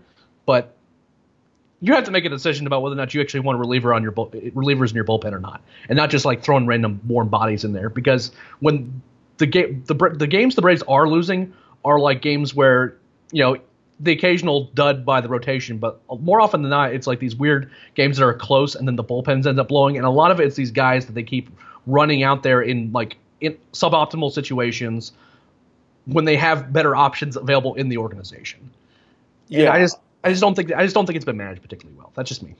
but 0.45 0.75
you 1.81 1.93
have 1.93 2.05
to 2.05 2.11
make 2.11 2.23
a 2.23 2.29
decision 2.29 2.65
about 2.65 2.81
whether 2.81 2.93
or 2.93 2.97
not 2.97 3.13
you 3.13 3.19
actually 3.19 3.41
want 3.41 3.57
a 3.57 3.59
reliever 3.59 3.93
on 3.93 4.03
your 4.03 4.13
relievers 4.13 4.89
in 4.89 4.95
your 4.95 5.03
bullpen 5.03 5.33
or 5.33 5.39
not, 5.39 5.61
and 5.89 5.97
not 5.97 6.09
just 6.09 6.23
like 6.23 6.41
throwing 6.41 6.65
random 6.65 7.01
warm 7.07 7.27
bodies 7.27 7.65
in 7.65 7.73
there. 7.73 7.89
Because 7.89 8.31
when 8.59 9.01
the 9.37 9.45
game 9.45 9.83
the 9.87 9.95
the 10.17 10.27
games 10.27 10.55
the 10.55 10.61
Braves 10.61 10.83
are 10.87 11.07
losing 11.07 11.53
are 11.83 11.99
like 11.99 12.21
games 12.21 12.55
where 12.55 12.95
you 13.31 13.43
know 13.43 13.57
the 13.99 14.11
occasional 14.11 14.65
dud 14.73 15.05
by 15.05 15.21
the 15.21 15.27
rotation, 15.27 15.77
but 15.77 15.99
more 16.21 16.41
often 16.41 16.61
than 16.61 16.71
not, 16.71 16.93
it's 16.93 17.05
like 17.05 17.19
these 17.19 17.35
weird 17.35 17.69
games 17.95 18.17
that 18.17 18.25
are 18.25 18.33
close 18.33 18.75
and 18.75 18.87
then 18.87 18.95
the 18.95 19.03
bullpens 19.03 19.45
end 19.45 19.59
up 19.59 19.67
blowing, 19.67 19.97
and 19.97 20.05
a 20.05 20.09
lot 20.09 20.31
of 20.31 20.39
it's 20.39 20.55
these 20.55 20.71
guys 20.71 21.05
that 21.07 21.13
they 21.13 21.23
keep 21.23 21.49
running 21.85 22.23
out 22.23 22.43
there 22.43 22.61
in 22.61 22.91
like 22.91 23.17
in 23.43 23.57
suboptimal 23.73 24.31
situations 24.31 25.13
when 26.05 26.25
they 26.25 26.35
have 26.35 26.73
better 26.73 26.95
options 26.95 27.35
available 27.35 27.75
in 27.75 27.89
the 27.89 27.97
organization. 27.97 28.69
Yeah, 29.47 29.61
and 29.61 29.69
I 29.69 29.79
just 29.79 29.99
I 30.23 30.29
just 30.29 30.41
don't 30.41 30.55
think 30.55 30.73
I 30.73 30.83
just 30.83 30.95
don't 30.95 31.05
think 31.05 31.15
it's 31.15 31.25
been 31.25 31.37
managed 31.37 31.61
particularly 31.61 31.97
well. 31.97 32.11
That's 32.15 32.29
just 32.29 32.43
me. 32.43 32.55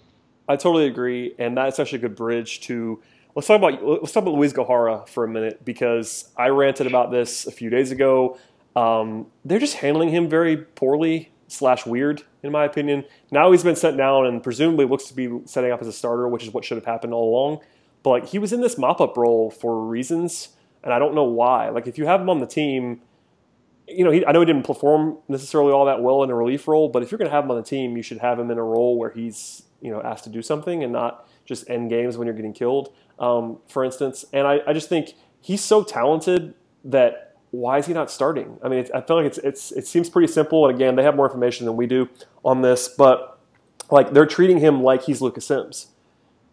I 0.48 0.56
totally 0.56 0.88
agree, 0.88 1.34
and 1.40 1.58
that's 1.58 1.80
actually 1.80 2.00
a 2.00 2.02
good 2.02 2.16
bridge 2.16 2.62
to 2.62 3.02
let's 3.36 3.48
talk 3.48 3.58
about 3.58 3.84
let's 3.84 4.12
talk 4.12 4.24
about 4.24 4.36
Luiz 4.36 4.54
Gohara 4.54 5.08
for 5.08 5.24
a 5.24 5.28
minute 5.28 5.64
because 5.66 6.30
I 6.38 6.48
ranted 6.48 6.88
about 6.88 7.12
this 7.12 7.48
a 7.48 7.52
few 7.52 7.70
days 7.70 7.92
ago. 7.92 8.38
Um, 8.76 9.28
they're 9.46 9.60
just 9.60 9.76
handling 9.76 10.10
him 10.10 10.28
very 10.28 10.58
poorly 10.58 11.32
slash 11.48 11.86
weird 11.86 12.24
in 12.44 12.52
my 12.52 12.66
opinion. 12.66 13.06
Now 13.32 13.52
he's 13.52 13.64
been 13.64 13.76
sent 13.76 13.98
down 13.98 14.28
and 14.28 14.44
presumably 14.44 14.86
looks 14.86 15.06
to 15.06 15.14
be 15.16 15.40
setting 15.46 15.72
up 15.72 15.82
as 15.82 15.88
a 15.88 15.94
starter, 15.94 16.28
which 16.28 16.44
is 16.44 16.54
what 16.54 16.66
should 16.66 16.78
have 16.78 16.86
happened 16.86 17.14
all 17.14 17.30
along. 17.30 17.62
But 18.04 18.10
like 18.10 18.26
he 18.28 18.38
was 18.38 18.54
in 18.54 18.62
this 18.62 18.78
mop 18.78 19.00
up 19.00 19.18
role 19.18 19.50
for 19.50 19.82
reasons, 19.86 20.50
and 20.84 20.94
I 20.94 21.00
don't 21.00 21.16
know 21.16 21.24
why. 21.24 21.70
Like 21.70 21.88
if 21.88 21.98
you 21.98 22.06
have 22.06 22.22
him 22.22 22.30
on 22.30 22.40
the 22.40 22.48
team, 22.48 23.02
you 23.88 24.04
know, 24.04 24.12
he, 24.12 24.26
I 24.26 24.32
know 24.32 24.40
he 24.40 24.46
didn't 24.46 24.66
perform 24.66 25.18
necessarily 25.28 25.72
all 25.72 25.86
that 25.86 26.02
well 26.02 26.24
in 26.24 26.30
a 26.30 26.36
relief 26.36 26.68
role, 26.68 26.90
but 26.90 27.04
if 27.04 27.12
you're 27.12 27.18
going 27.18 27.30
to 27.30 27.36
have 27.36 27.46
him 27.46 27.52
on 27.52 27.58
the 27.58 27.64
team, 27.64 27.98
you 27.98 28.04
should 28.04 28.20
have 28.20 28.40
him 28.40 28.50
in 28.52 28.58
a 28.58 28.64
role 28.64 28.98
where 28.98 29.12
he's 29.12 29.64
you 29.82 29.92
know 29.92 30.02
asked 30.02 30.24
to 30.24 30.30
do 30.30 30.42
something 30.42 30.84
and 30.84 30.94
not 30.94 31.28
just 31.46 31.70
end 31.70 31.90
games 31.90 32.18
when 32.18 32.26
you're 32.26 32.36
getting 32.36 32.54
killed, 32.54 32.94
um, 33.20 33.60
for 33.68 33.84
instance. 33.84 34.26
And 34.34 34.48
I, 34.48 34.60
I 34.66 34.74
just 34.74 34.90
think 34.90 35.14
he's 35.42 35.62
so 35.62 35.84
talented 35.84 36.54
that 36.86 37.38
why 37.52 37.78
is 37.78 37.86
he 37.86 37.94
not 37.94 38.10
starting? 38.10 38.58
I 38.64 38.70
mean, 38.70 38.88
I 38.96 39.02
feel 39.02 39.18
like 39.18 39.28
it's, 39.28 39.38
it's 39.40 39.72
it 39.74 39.86
seems 39.86 40.10
pretty 40.10 40.32
simple. 40.32 40.66
And 40.66 40.76
again, 40.76 40.96
they 40.96 41.04
have 41.04 41.16
more 41.16 41.28
information 41.28 41.66
than 41.66 41.76
we 41.76 41.86
do 41.86 42.10
on 42.44 42.62
this, 42.62 42.88
but 42.88 43.40
like 43.92 44.14
they're 44.14 44.26
treating 44.26 44.60
him 44.60 44.82
like 44.82 45.04
he's 45.04 45.22
Lucas 45.22 45.46
Sims, 45.46 45.88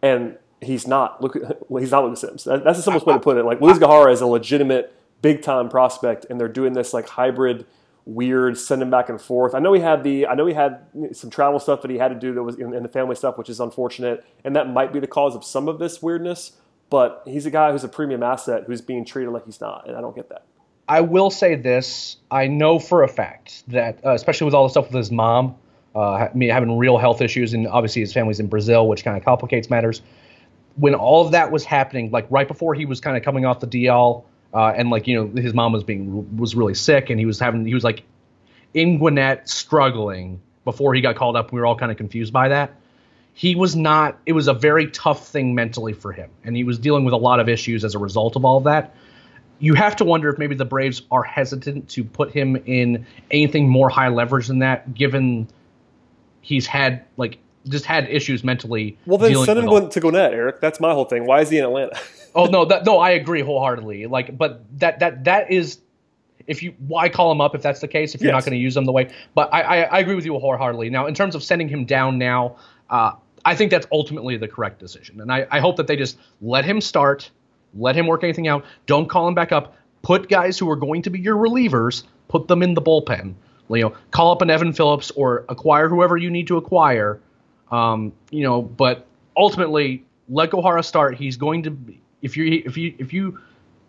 and 0.03 0.37
he's 0.61 0.87
not. 0.87 1.23
Look, 1.23 1.37
he's 1.79 1.91
not 1.91 2.05
Lucas 2.05 2.21
Sims. 2.21 2.45
That's 2.45 2.79
the 2.79 2.83
simplest 2.83 3.07
way 3.07 3.15
to 3.15 3.21
put 3.21 3.37
it. 3.37 3.45
Like 3.45 3.61
Luiz 3.61 3.79
Gohara 3.79 4.13
is 4.13 4.21
a 4.21 4.27
legitimate 4.27 4.95
big 5.23 5.43
time 5.43 5.69
prospect, 5.69 6.27
and 6.29 6.41
they're 6.41 6.49
doing 6.49 6.73
this 6.73 6.93
like 6.93 7.09
hybrid 7.09 7.67
weird 8.07 8.59
sending 8.59 8.91
back 8.91 9.09
and 9.09 9.21
forth. 9.21 9.55
I 9.55 9.59
know 9.59 9.73
he 9.73 9.81
had 9.81 10.03
the 10.03 10.27
I 10.27 10.35
know 10.35 10.47
he 10.47 10.55
had 10.55 10.87
some 11.13 11.31
travel 11.31 11.59
stuff 11.59 11.83
that 11.83 11.91
he 11.91 11.99
had 11.99 12.09
to 12.09 12.15
do 12.15 12.35
that 12.35 12.43
was 12.43 12.57
in, 12.57 12.75
in, 12.75 12.83
the 12.83 12.89
family 12.89 13.15
stuff, 13.15 13.39
which 13.39 13.49
is 13.49 13.61
unfortunate, 13.61 14.25
and 14.45 14.57
that 14.57 14.69
might 14.69 14.93
be 14.93 15.01
the 15.01 15.07
cause 15.07 15.35
of 15.35 15.45
some 15.45 15.69
of 15.69 15.79
this 15.79 16.03
weirdness. 16.03 16.53
But 16.89 17.23
he's 17.25 17.47
a 17.47 17.51
guy 17.51 17.71
who's 17.71 17.85
a 17.85 17.89
premium 17.89 18.23
asset 18.23 18.65
who's 18.67 18.81
being 18.81 19.05
treated 19.05 19.31
like 19.31 19.45
he's 19.45 19.61
not, 19.61 19.87
and 19.87 19.97
I 19.97 20.01
don't 20.01 20.17
get 20.17 20.29
that. 20.31 20.45
I 20.89 21.03
will 21.03 21.31
say 21.31 21.55
this: 21.55 22.17
I 22.31 22.49
know 22.49 22.79
for 22.79 23.03
a 23.05 23.09
fact 23.09 23.63
that, 23.69 24.05
uh, 24.05 24.15
especially 24.15 24.47
with 24.47 24.55
all 24.55 24.65
the 24.65 24.71
stuff 24.71 24.87
with 24.87 24.97
his 24.97 25.13
mom, 25.13 25.55
uh, 25.95 26.29
me 26.35 26.49
having 26.49 26.77
real 26.79 26.99
health 26.99 27.21
issues, 27.21 27.55
and 27.55 27.69
obviously 27.69 28.01
his 28.01 28.13
family's 28.13 28.41
in 28.41 28.49
Brazil, 28.49 28.89
which 28.89 29.05
kind 29.05 29.17
of 29.17 29.25
complicates 29.25 29.71
matters. 29.71 30.03
When 30.81 30.95
all 30.95 31.27
of 31.27 31.33
that 31.33 31.53
was 31.53 31.65
happening, 31.65 32.11
like 32.11 32.27
right 32.31 32.49
before 32.49 32.75
he 32.75 32.87
was 32.87 33.01
kind 33.01 33.17
of 33.17 33.23
coming 33.23 33.45
off 33.45 33.61
the 33.61 33.67
DL, 33.67 34.25
uh, 34.53 34.73
and 34.77 34.91
like 34.91 35.07
you 35.07 35.15
know 35.15 35.41
his 35.41 35.55
mom 35.55 35.73
was 35.73 35.85
being 35.85 36.37
was 36.37 36.55
really 36.55 36.75
sick, 36.75 37.11
and 37.11 37.21
he 37.21 37.27
was 37.27 37.39
having 37.39 37.65
he 37.65 37.75
was 37.75 37.85
like 37.85 38.03
in 38.75 38.99
Gwinnett 38.99 39.49
struggling 39.49 40.41
before 40.65 40.95
he 40.95 41.01
got 41.01 41.17
called 41.17 41.37
up. 41.37 41.53
We 41.53 41.61
were 41.61 41.67
all 41.67 41.77
kind 41.77 41.93
of 41.93 41.99
confused 41.99 42.33
by 42.33 42.49
that. 42.49 42.75
He 43.35 43.55
was 43.55 43.77
not. 43.77 44.19
It 44.27 44.33
was 44.33 44.49
a 44.49 44.55
very 44.55 44.91
tough 44.91 45.29
thing 45.29 45.55
mentally 45.55 45.93
for 45.93 46.13
him, 46.13 46.31
and 46.45 46.57
he 46.57 46.65
was 46.65 46.79
dealing 46.79 47.05
with 47.05 47.15
a 47.15 47.19
lot 47.19 47.41
of 47.41 47.49
issues 47.49 47.85
as 47.85 47.95
a 47.95 47.99
result 47.99 48.37
of 48.37 48.45
all 48.45 48.59
of 48.59 48.65
that 48.65 48.95
you 49.61 49.75
have 49.75 49.95
to 49.95 50.05
wonder 50.05 50.31
if 50.31 50.39
maybe 50.39 50.55
the 50.55 50.65
Braves 50.65 51.03
are 51.11 51.23
hesitant 51.23 51.89
to 51.91 52.03
put 52.03 52.33
him 52.33 52.57
in 52.65 53.07
anything 53.31 53.69
more 53.69 53.91
high 53.91 54.09
leverage 54.09 54.49
than 54.49 54.61
that, 54.61 54.95
given 54.95 55.47
he's 56.41 56.67
had 56.67 57.05
like 57.17 57.39
just 57.69 57.85
had 57.85 58.09
issues 58.09 58.43
mentally. 58.43 58.97
Well, 59.07 59.19
then 59.19 59.35
send 59.45 59.59
him 59.59 59.69
all. 59.69 59.89
to 59.89 60.01
Gwinnett, 60.01 60.33
Eric. 60.33 60.61
That's 60.61 60.81
my 60.81 60.93
whole 60.93 61.05
thing. 61.05 61.27
Why 61.27 61.41
is 61.41 61.51
he 61.51 61.59
in 61.59 61.65
Atlanta? 61.65 61.99
oh 62.35 62.47
no, 62.47 62.65
that, 62.65 62.85
no, 62.85 62.99
I 62.99 63.11
agree 63.11 63.43
wholeheartedly. 63.43 64.07
Like, 64.07 64.37
but 64.37 64.65
that 64.79 65.01
that 65.01 65.25
that 65.25 65.51
is 65.51 65.79
if 66.47 66.63
you 66.63 66.75
why 66.87 67.09
call 67.09 67.31
him 67.31 67.41
up 67.41 67.55
if 67.55 67.63
that's 67.63 67.81
the 67.81 67.89
case 67.89 68.15
if 68.15 68.21
you're 68.21 68.33
yes. 68.33 68.45
not 68.45 68.45
going 68.45 68.59
to 68.59 68.63
use 68.63 68.77
him 68.77 68.85
the 68.85 68.93
way. 68.93 69.11
But 69.35 69.53
I, 69.53 69.61
I, 69.61 69.77
I 69.83 69.99
agree 70.01 70.15
with 70.15 70.25
you 70.25 70.39
wholeheartedly. 70.39 70.91
Now, 70.91 71.07
in 71.07 71.15
terms 71.15 71.35
of 71.35 71.43
sending 71.43 71.69
him 71.69 71.85
down 71.85 72.19
now, 72.19 72.57
uh, 72.89 73.13
I 73.45 73.55
think 73.55 73.71
that's 73.71 73.87
ultimately 73.93 74.37
the 74.37 74.49
correct 74.49 74.79
decision, 74.79 75.21
and 75.21 75.33
I, 75.33 75.47
I 75.51 75.61
hope 75.61 75.77
that 75.77 75.87
they 75.87 75.97
just 75.97 76.19
let 76.41 76.65
him 76.65 76.81
start 76.81 77.31
let 77.75 77.97
him 77.97 78.07
work 78.07 78.25
anything 78.25 78.49
out. 78.49 78.65
Don't 78.87 79.09
call 79.09 79.29
him 79.29 79.35
back 79.35 79.53
up. 79.53 79.75
Put 80.03 80.29
guys 80.29 80.59
who 80.59 80.69
are 80.71 80.77
going 80.77 81.03
to 81.03 81.11
be 81.11 81.21
your 81.21 81.37
relievers, 81.37 82.05
put 82.29 82.49
them 82.49 82.63
in 82.63 82.75
the 82.75 82.83
bullpen. 82.83 83.35
You 83.69 83.83
know, 83.83 83.95
call 84.11 84.33
up 84.33 84.43
an 84.43 84.51
Evan 84.51 84.73
Phillips 84.73 85.13
or 85.13 85.45
acquire 85.49 85.89
whoever 85.89 86.17
you 86.17 86.31
need 86.31 86.49
to 86.49 86.57
acquire. 86.57 87.21
Um, 87.71 88.13
you 88.31 88.43
know, 88.43 88.63
but 88.63 89.07
ultimately 89.37 90.05
let 90.29 90.51
Gohara 90.51 90.85
start. 90.85 91.17
He's 91.17 91.37
going 91.37 91.63
to 91.65 91.71
be 91.71 92.01
if 92.23 92.37
you 92.37 92.63
if 92.65 92.77
you 92.77 92.95
if 92.99 93.13
you 93.13 93.41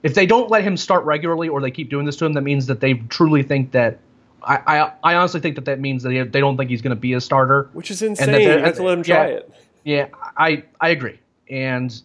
if 0.04 0.14
they 0.14 0.26
don't 0.26 0.50
let 0.50 0.64
him 0.64 0.78
start 0.78 1.06
regularly 1.06 1.48
or 1.48 1.62
they 1.62 1.72
keep 1.72 1.90
doing 1.90 2.06
this 2.06 2.16
to 2.18 2.26
him, 2.26 2.34
that 2.34 2.42
means 2.42 2.68
that 2.68 2.80
they 2.80 2.94
truly 2.94 3.44
think 3.44 3.72
that 3.72 4.00
I, 4.44 4.58
I, 4.66 4.94
I 5.04 5.16
honestly 5.16 5.40
think 5.40 5.56
that 5.56 5.66
that 5.66 5.80
means 5.80 6.04
that 6.04 6.10
they, 6.10 6.24
they 6.24 6.40
don't 6.40 6.58
think 6.58 6.70
he's 6.70 6.82
going 6.82 6.96
to 6.96 7.00
be 7.00 7.14
a 7.14 7.22
starter, 7.22 7.70
which 7.74 7.92
is 7.92 8.02
insane. 8.02 8.30
And 8.30 8.34
that 8.36 8.42
you 8.42 8.50
have 8.50 8.76
to 8.76 8.84
let 8.84 8.98
him 8.98 9.04
try 9.04 9.16
yeah, 9.16 9.34
it. 9.36 9.54
Yeah, 9.84 10.08
I 10.38 10.64
I 10.80 10.90
agree, 10.90 11.20
and 11.50 12.02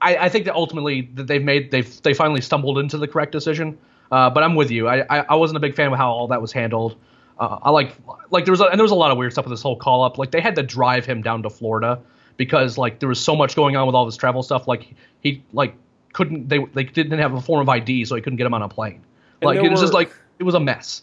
I, 0.00 0.16
I 0.16 0.28
think 0.28 0.46
that 0.46 0.54
ultimately 0.54 1.08
that 1.14 1.26
they've 1.26 1.42
made 1.42 1.70
they've 1.70 2.02
they 2.02 2.14
finally 2.14 2.40
stumbled 2.40 2.78
into 2.78 2.98
the 2.98 3.08
correct 3.08 3.32
decision. 3.32 3.78
Uh, 4.12 4.30
but 4.30 4.42
I'm 4.42 4.54
with 4.54 4.70
you. 4.70 4.86
I, 4.86 5.00
I, 5.10 5.24
I 5.30 5.34
wasn't 5.34 5.56
a 5.56 5.60
big 5.60 5.74
fan 5.74 5.90
of 5.90 5.98
how 5.98 6.10
all 6.10 6.28
that 6.28 6.40
was 6.40 6.52
handled. 6.52 6.96
Uh, 7.38 7.58
I 7.62 7.70
like 7.70 7.94
like 8.30 8.44
there 8.44 8.52
was 8.52 8.60
a, 8.60 8.64
and 8.64 8.78
there 8.78 8.84
was 8.84 8.92
a 8.92 8.96
lot 8.96 9.10
of 9.10 9.18
weird 9.18 9.32
stuff 9.32 9.44
with 9.44 9.52
this 9.52 9.62
whole 9.62 9.76
call 9.76 10.02
up. 10.02 10.18
Like 10.18 10.30
they 10.30 10.40
had 10.40 10.54
to 10.56 10.62
drive 10.62 11.04
him 11.04 11.22
down 11.22 11.42
to 11.42 11.50
Florida 11.50 12.00
because 12.36 12.78
like 12.78 13.00
there 13.00 13.08
was 13.08 13.20
so 13.20 13.34
much 13.34 13.56
going 13.56 13.76
on 13.76 13.86
with 13.86 13.94
all 13.94 14.06
this 14.06 14.16
travel 14.16 14.42
stuff. 14.42 14.68
Like 14.68 14.94
he 15.20 15.42
like 15.52 15.74
couldn't 16.12 16.48
they 16.48 16.64
they 16.74 16.84
didn't 16.84 17.18
have 17.18 17.34
a 17.34 17.40
form 17.40 17.60
of 17.60 17.68
ID, 17.68 18.04
so 18.04 18.14
he 18.14 18.22
couldn't 18.22 18.36
get 18.36 18.46
him 18.46 18.54
on 18.54 18.62
a 18.62 18.68
plane. 18.68 19.02
Like 19.42 19.58
it 19.58 19.62
was 19.62 19.80
were, 19.80 19.84
just 19.84 19.92
like 19.92 20.12
it 20.38 20.44
was 20.44 20.54
a 20.54 20.60
mess. 20.60 21.02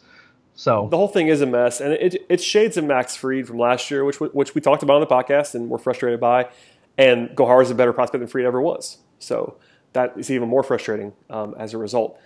So 0.54 0.88
the 0.90 0.98
whole 0.98 1.08
thing 1.08 1.28
is 1.28 1.42
a 1.42 1.46
mess, 1.46 1.82
and 1.82 1.94
it 1.94 2.26
it's 2.30 2.44
shades 2.44 2.78
of 2.78 2.86
Max 2.86 3.16
Fried 3.16 3.48
from 3.48 3.58
last 3.58 3.92
year, 3.92 4.06
which 4.06 4.20
which 4.20 4.56
we 4.56 4.62
talked 4.62 4.84
about 4.84 4.96
on 4.96 5.02
the 5.02 5.08
podcast 5.08 5.56
and 5.56 5.70
we're 5.70 5.78
frustrated 5.78 6.20
by. 6.20 6.50
And 6.98 7.30
Gohar 7.30 7.62
is 7.64 7.72
a 7.72 7.76
better 7.76 7.94
prospect 7.94 8.20
than 8.20 8.28
Fried 8.28 8.46
ever 8.46 8.62
was. 8.62 8.98
So 9.20 9.58
that 9.94 10.14
is 10.18 10.30
even 10.30 10.50
more 10.50 10.64
frustrating 10.64 11.14
um, 11.30 11.56
as 11.58 11.74
a 11.74 11.78
result 11.78 12.20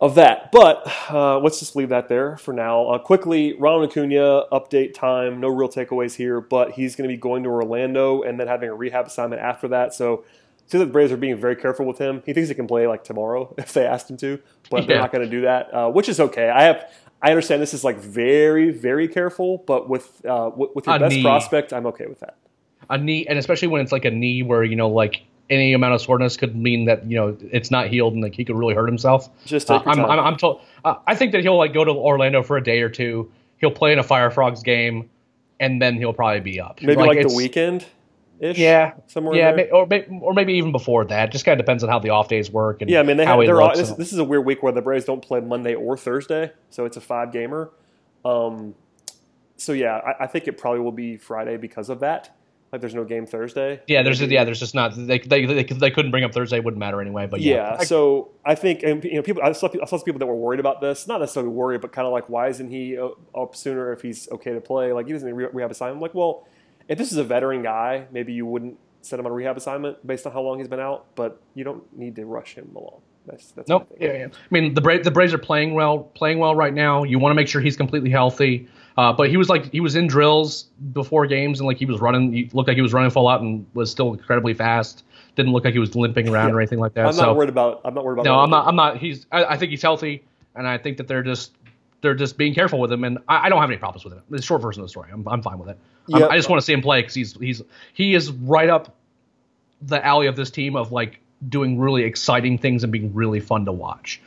of 0.00 0.14
that. 0.16 0.52
But 0.52 0.86
uh, 1.10 1.38
let's 1.38 1.58
just 1.58 1.76
leave 1.76 1.88
that 1.90 2.08
there 2.08 2.36
for 2.36 2.52
now. 2.52 2.88
Uh, 2.88 2.98
quickly, 2.98 3.54
Ronald 3.54 3.90
Acuna 3.90 4.44
update 4.52 4.94
time. 4.94 5.40
No 5.40 5.48
real 5.48 5.68
takeaways 5.68 6.14
here, 6.14 6.40
but 6.40 6.72
he's 6.72 6.96
going 6.96 7.08
to 7.08 7.14
be 7.14 7.18
going 7.18 7.42
to 7.44 7.48
Orlando 7.48 8.22
and 8.22 8.38
then 8.38 8.46
having 8.46 8.68
a 8.68 8.74
rehab 8.74 9.06
assignment 9.06 9.40
after 9.40 9.68
that. 9.68 9.94
So 9.94 10.24
see 10.66 10.78
that 10.78 10.86
the 10.86 10.92
Braves 10.92 11.12
are 11.12 11.16
being 11.16 11.36
very 11.36 11.56
careful 11.56 11.86
with 11.86 11.98
him. 11.98 12.22
He 12.26 12.32
thinks 12.32 12.48
he 12.48 12.54
can 12.54 12.66
play 12.66 12.86
like 12.86 13.04
tomorrow 13.04 13.54
if 13.58 13.72
they 13.72 13.86
asked 13.86 14.10
him 14.10 14.16
to, 14.18 14.40
but 14.70 14.82
yeah. 14.82 14.86
they're 14.86 14.98
not 14.98 15.12
going 15.12 15.24
to 15.24 15.30
do 15.30 15.42
that, 15.42 15.72
uh, 15.74 15.90
which 15.90 16.08
is 16.08 16.20
okay. 16.20 16.48
I 16.50 16.64
have. 16.64 16.90
I 17.22 17.30
understand 17.30 17.62
this 17.62 17.72
is 17.72 17.84
like 17.84 17.96
very, 17.96 18.70
very 18.70 19.08
careful, 19.08 19.64
but 19.66 19.88
with 19.88 20.24
uh, 20.26 20.50
with 20.54 20.86
your 20.86 20.96
a 20.96 20.98
best 20.98 21.14
knee. 21.14 21.22
prospect, 21.22 21.72
I'm 21.72 21.86
okay 21.86 22.06
with 22.06 22.20
that 22.20 22.36
a 22.90 22.98
knee, 22.98 23.26
and 23.26 23.38
especially 23.38 23.68
when 23.68 23.80
it's 23.80 23.92
like 23.92 24.04
a 24.04 24.10
knee 24.10 24.42
where 24.42 24.62
you 24.64 24.76
know 24.76 24.88
like 24.88 25.22
any 25.50 25.72
amount 25.72 25.94
of 25.94 26.00
soreness 26.00 26.36
could 26.36 26.56
mean 26.56 26.86
that 26.86 27.08
you 27.08 27.16
know 27.16 27.36
it's 27.52 27.70
not 27.70 27.88
healed 27.88 28.14
and 28.14 28.22
like 28.22 28.34
he 28.34 28.44
could 28.44 28.56
really 28.56 28.74
hurt 28.74 28.86
himself. 28.86 29.28
Just 29.44 29.68
take 29.68 29.86
uh, 29.86 29.90
I'm, 29.90 30.04
I'm, 30.04 30.18
I'm, 30.20 30.36
told. 30.36 30.60
Uh, 30.84 30.96
I 31.06 31.14
think 31.14 31.32
that 31.32 31.42
he'll 31.42 31.58
like 31.58 31.74
go 31.74 31.84
to 31.84 31.90
Orlando 31.90 32.42
for 32.42 32.56
a 32.56 32.62
day 32.62 32.80
or 32.80 32.88
two. 32.88 33.30
He'll 33.58 33.70
play 33.70 33.92
in 33.92 33.98
a 33.98 34.02
Fire 34.02 34.30
Frogs 34.30 34.62
game, 34.62 35.10
and 35.60 35.80
then 35.80 35.96
he'll 35.96 36.12
probably 36.12 36.40
be 36.40 36.60
up. 36.60 36.80
Maybe 36.82 36.96
like, 36.96 37.16
like 37.16 37.28
the 37.28 37.34
weekend. 37.34 37.84
Ish, 38.40 38.58
yeah, 38.58 38.94
somewhere. 39.06 39.36
Yeah, 39.36 39.52
may, 39.52 39.70
or 39.70 39.88
or 40.20 40.34
maybe 40.34 40.54
even 40.54 40.72
before 40.72 41.04
that. 41.04 41.30
Just 41.30 41.44
kind 41.44 41.58
of 41.58 41.64
depends 41.64 41.84
on 41.84 41.90
how 41.90 42.00
the 42.00 42.10
off 42.10 42.28
days 42.28 42.50
work 42.50 42.82
and 42.82 42.90
yeah. 42.90 43.00
I 43.00 43.02
mean, 43.04 43.16
they 43.16 43.24
have, 43.24 43.38
they're 43.40 43.60
all, 43.60 43.74
this, 43.74 43.90
this, 43.92 44.12
is 44.12 44.18
a 44.18 44.24
weird 44.24 44.44
week 44.44 44.62
where 44.62 44.72
the 44.72 44.82
Braves 44.82 45.04
don't 45.04 45.22
play 45.22 45.40
Monday 45.40 45.74
or 45.74 45.96
Thursday, 45.96 46.52
so 46.68 46.84
it's 46.84 46.96
a 46.96 47.00
five 47.00 47.32
gamer. 47.32 47.70
Um, 48.24 48.74
so 49.56 49.72
yeah, 49.72 49.96
I, 49.98 50.24
I 50.24 50.26
think 50.26 50.48
it 50.48 50.58
probably 50.58 50.80
will 50.80 50.92
be 50.92 51.16
Friday 51.16 51.56
because 51.56 51.88
of 51.88 52.00
that. 52.00 52.36
Like 52.74 52.80
there's 52.80 52.92
no 52.92 53.04
game 53.04 53.24
Thursday. 53.24 53.80
Yeah, 53.86 54.02
there's 54.02 54.20
yeah, 54.20 54.42
there's 54.42 54.58
just 54.58 54.74
not 54.74 54.96
they 54.96 55.20
they, 55.20 55.46
they, 55.46 55.62
they 55.62 55.90
couldn't 55.92 56.10
bring 56.10 56.24
up 56.24 56.32
Thursday. 56.32 56.56
It 56.56 56.64
wouldn't 56.64 56.80
matter 56.80 57.00
anyway. 57.00 57.28
But 57.28 57.40
yeah, 57.40 57.76
yeah 57.76 57.84
so 57.84 58.32
I 58.44 58.56
think 58.56 58.82
and, 58.82 59.04
you 59.04 59.14
know 59.14 59.22
people 59.22 59.44
I 59.44 59.52
saw, 59.52 59.68
I 59.80 59.86
saw 59.86 59.96
people 60.02 60.18
that 60.18 60.26
were 60.26 60.34
worried 60.34 60.58
about 60.58 60.80
this. 60.80 61.06
Not 61.06 61.20
necessarily 61.20 61.52
worried, 61.52 61.82
but 61.82 61.92
kind 61.92 62.04
of 62.04 62.12
like 62.12 62.28
why 62.28 62.48
isn't 62.48 62.68
he 62.68 62.98
up 62.98 63.54
sooner 63.54 63.92
if 63.92 64.02
he's 64.02 64.28
okay 64.32 64.54
to 64.54 64.60
play? 64.60 64.92
Like 64.92 65.06
he 65.06 65.12
doesn't 65.12 65.32
rehab 65.32 65.70
assignment. 65.70 65.98
I'm 65.98 66.02
like, 66.02 66.14
well, 66.14 66.48
if 66.88 66.98
this 66.98 67.12
is 67.12 67.18
a 67.18 67.22
veteran 67.22 67.62
guy, 67.62 68.08
maybe 68.10 68.32
you 68.32 68.44
wouldn't 68.44 68.76
send 69.02 69.20
him 69.20 69.26
on 69.26 69.30
a 69.30 69.34
rehab 69.36 69.56
assignment 69.56 70.04
based 70.04 70.26
on 70.26 70.32
how 70.32 70.40
long 70.40 70.58
he's 70.58 70.66
been 70.66 70.80
out. 70.80 71.14
But 71.14 71.40
you 71.54 71.62
don't 71.62 71.96
need 71.96 72.16
to 72.16 72.26
rush 72.26 72.56
him 72.56 72.72
along. 72.74 73.02
That's 73.24 73.52
that's 73.52 73.68
nope. 73.68 73.86
Yeah, 74.00 74.14
yeah. 74.14 74.26
I 74.26 74.46
mean 74.50 74.74
the 74.74 74.80
Bra- 74.80 75.00
the 75.00 75.12
Braves 75.12 75.32
are 75.32 75.38
playing 75.38 75.74
well, 75.74 76.00
playing 76.00 76.40
well 76.40 76.56
right 76.56 76.74
now. 76.74 77.04
You 77.04 77.20
want 77.20 77.30
to 77.30 77.36
make 77.36 77.46
sure 77.46 77.60
he's 77.60 77.76
completely 77.76 78.10
healthy. 78.10 78.68
Uh, 78.96 79.12
but 79.12 79.28
he 79.28 79.36
was 79.36 79.48
like 79.48 79.72
he 79.72 79.80
was 79.80 79.96
in 79.96 80.06
drills 80.06 80.64
before 80.92 81.26
games 81.26 81.58
and 81.58 81.66
like 81.66 81.78
he 81.78 81.86
was 81.86 82.00
running. 82.00 82.32
He 82.32 82.48
looked 82.52 82.68
like 82.68 82.76
he 82.76 82.82
was 82.82 82.92
running 82.92 83.10
full 83.10 83.28
out 83.28 83.40
and 83.40 83.66
was 83.74 83.90
still 83.90 84.12
incredibly 84.12 84.54
fast. 84.54 85.04
Didn't 85.34 85.52
look 85.52 85.64
like 85.64 85.72
he 85.72 85.80
was 85.80 85.96
limping 85.96 86.28
around 86.28 86.50
yeah. 86.50 86.54
or 86.54 86.60
anything 86.60 86.78
like 86.78 86.94
that. 86.94 87.06
I'm 87.06 87.12
so, 87.12 87.22
not 87.22 87.36
worried 87.36 87.48
about. 87.48 87.80
I'm 87.84 87.94
not 87.94 88.04
worried 88.04 88.20
about. 88.20 88.24
No, 88.24 88.38
I'm 88.38 88.50
not. 88.50 88.68
I'm 88.68 88.76
not. 88.76 88.98
He's. 88.98 89.26
I, 89.32 89.44
I, 89.44 89.56
think 89.56 89.70
he's 89.70 89.82
healthy, 89.82 90.22
and 90.54 90.68
I 90.68 90.78
think 90.78 90.98
that 90.98 91.08
they're 91.08 91.24
just 91.24 91.52
they're 92.02 92.14
just 92.14 92.36
being 92.36 92.54
careful 92.54 92.78
with 92.78 92.92
him. 92.92 93.02
And 93.02 93.18
I, 93.28 93.46
I 93.46 93.48
don't 93.48 93.60
have 93.60 93.70
any 93.70 93.78
problems 93.78 94.04
with 94.04 94.14
him. 94.14 94.22
The 94.30 94.40
short 94.40 94.62
version 94.62 94.82
of 94.82 94.86
the 94.86 94.90
story. 94.90 95.10
I'm 95.12 95.26
I'm 95.26 95.42
fine 95.42 95.58
with 95.58 95.70
it. 95.70 95.78
Yep. 96.06 96.30
I 96.30 96.36
just 96.36 96.48
want 96.48 96.60
to 96.60 96.64
see 96.64 96.72
him 96.72 96.82
play 96.82 97.00
because 97.00 97.14
he's 97.14 97.32
he's 97.34 97.62
he 97.94 98.14
is 98.14 98.30
right 98.30 98.68
up 98.68 98.94
the 99.82 100.04
alley 100.04 100.28
of 100.28 100.36
this 100.36 100.52
team 100.52 100.76
of 100.76 100.92
like 100.92 101.20
doing 101.48 101.78
really 101.78 102.04
exciting 102.04 102.58
things 102.58 102.84
and 102.84 102.92
being 102.92 103.12
really 103.12 103.40
fun 103.40 103.64
to 103.64 103.72
watch. 103.72 104.20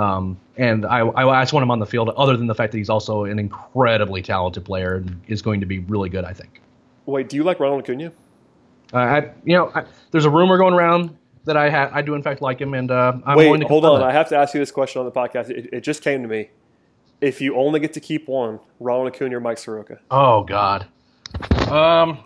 Um, 0.00 0.40
and 0.56 0.86
I, 0.86 1.06
I, 1.06 1.42
just 1.42 1.52
want 1.52 1.62
him 1.62 1.70
on 1.70 1.78
the 1.78 1.84
field, 1.84 2.08
other 2.08 2.34
than 2.34 2.46
the 2.46 2.54
fact 2.54 2.72
that 2.72 2.78
he's 2.78 2.88
also 2.88 3.24
an 3.24 3.38
incredibly 3.38 4.22
talented 4.22 4.64
player 4.64 4.94
and 4.94 5.20
is 5.28 5.42
going 5.42 5.60
to 5.60 5.66
be 5.66 5.80
really 5.80 6.08
good, 6.08 6.24
I 6.24 6.32
think. 6.32 6.62
Wait, 7.04 7.28
do 7.28 7.36
you 7.36 7.44
like 7.44 7.60
Ronald 7.60 7.82
Acuna? 7.82 8.10
Uh, 8.94 8.96
I, 8.96 9.30
you 9.44 9.54
know, 9.54 9.70
I, 9.74 9.84
there's 10.10 10.24
a 10.24 10.30
rumor 10.30 10.56
going 10.56 10.72
around 10.72 11.14
that 11.44 11.58
I 11.58 11.68
ha- 11.68 11.90
I 11.92 12.00
do 12.00 12.14
in 12.14 12.22
fact 12.22 12.40
like 12.40 12.62
him, 12.62 12.72
and 12.72 12.90
uh, 12.90 13.12
I'm 13.26 13.36
Wait, 13.36 13.44
going 13.44 13.60
to 13.60 13.66
hold 13.66 13.84
on. 13.84 14.02
I 14.02 14.10
have 14.10 14.30
to 14.30 14.38
ask 14.38 14.54
you 14.54 14.60
this 14.60 14.70
question 14.70 15.00
on 15.00 15.04
the 15.04 15.12
podcast. 15.12 15.50
It, 15.50 15.68
it 15.70 15.80
just 15.82 16.02
came 16.02 16.22
to 16.22 16.28
me. 16.28 16.48
if 17.20 17.42
you 17.42 17.54
only 17.56 17.78
get 17.78 17.92
to 17.92 18.00
keep 18.00 18.26
one, 18.26 18.58
Ronald 18.78 19.14
Acuna 19.14 19.36
or 19.36 19.40
Mike 19.40 19.58
Soroka? 19.58 19.98
Oh 20.10 20.44
God. 20.44 20.86
Um. 21.68 22.24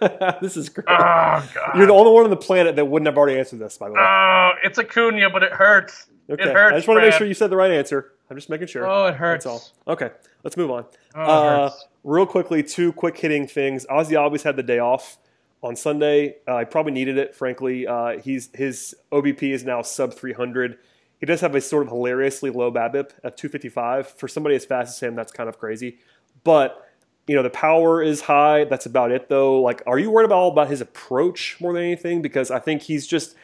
this 0.40 0.56
is 0.56 0.70
great. 0.70 0.86
Oh 0.88 1.50
God. 1.54 1.76
You're 1.76 1.86
the 1.86 1.92
only 1.92 2.12
one 2.12 2.24
on 2.24 2.30
the 2.30 2.36
planet 2.36 2.76
that 2.76 2.86
wouldn't 2.86 3.06
have 3.06 3.18
already 3.18 3.38
answered 3.38 3.58
this, 3.58 3.76
by 3.76 3.88
the 3.88 3.94
way. 3.94 4.00
Oh, 4.00 4.52
it's 4.64 4.78
Acuna, 4.78 5.28
but 5.28 5.42
it 5.42 5.52
hurts. 5.52 6.06
Okay. 6.30 6.42
It 6.42 6.52
hurts. 6.52 6.72
I 6.72 6.76
just 6.76 6.88
want 6.88 6.98
to 6.98 7.02
make 7.02 7.14
sure 7.14 7.26
you 7.26 7.34
said 7.34 7.50
the 7.50 7.56
right 7.56 7.70
answer. 7.70 8.12
I'm 8.30 8.36
just 8.36 8.48
making 8.48 8.68
sure. 8.68 8.86
Oh, 8.86 9.06
it 9.06 9.14
hurts. 9.14 9.44
That's 9.44 9.74
all. 9.86 9.92
Okay, 9.94 10.10
let's 10.42 10.56
move 10.56 10.70
on. 10.70 10.86
Oh, 11.14 11.20
uh, 11.20 11.70
real 12.02 12.26
quickly, 12.26 12.62
two 12.62 12.92
quick 12.92 13.18
hitting 13.18 13.46
things. 13.46 13.84
Ozzie 13.90 14.16
always 14.16 14.42
had 14.42 14.56
the 14.56 14.62
day 14.62 14.78
off 14.78 15.18
on 15.62 15.76
Sunday. 15.76 16.36
Uh, 16.46 16.60
he 16.60 16.64
probably 16.64 16.92
needed 16.92 17.18
it, 17.18 17.34
frankly. 17.34 17.86
Uh, 17.86 18.18
he's 18.18 18.48
his 18.54 18.94
OBP 19.12 19.52
is 19.52 19.64
now 19.64 19.82
sub 19.82 20.14
300. 20.14 20.78
He 21.20 21.26
does 21.26 21.40
have 21.40 21.54
a 21.54 21.60
sort 21.60 21.86
of 21.86 21.92
hilariously 21.92 22.50
low 22.50 22.70
BABIP 22.70 23.10
at 23.22 23.36
255. 23.36 24.08
For 24.08 24.28
somebody 24.28 24.56
as 24.56 24.64
fast 24.64 24.96
as 24.96 25.00
him, 25.00 25.14
that's 25.14 25.32
kind 25.32 25.48
of 25.48 25.58
crazy. 25.58 25.98
But 26.42 26.80
you 27.26 27.34
know 27.34 27.42
the 27.42 27.50
power 27.50 28.02
is 28.02 28.22
high. 28.22 28.64
That's 28.64 28.86
about 28.86 29.10
it, 29.10 29.28
though. 29.28 29.60
Like, 29.60 29.82
are 29.86 29.98
you 29.98 30.10
worried 30.10 30.26
about 30.26 30.36
all 30.36 30.52
about 30.52 30.68
his 30.68 30.80
approach 30.80 31.58
more 31.60 31.72
than 31.72 31.82
anything? 31.82 32.22
Because 32.22 32.50
I 32.50 32.58
think 32.58 32.82
he's 32.82 33.06
just 33.06 33.34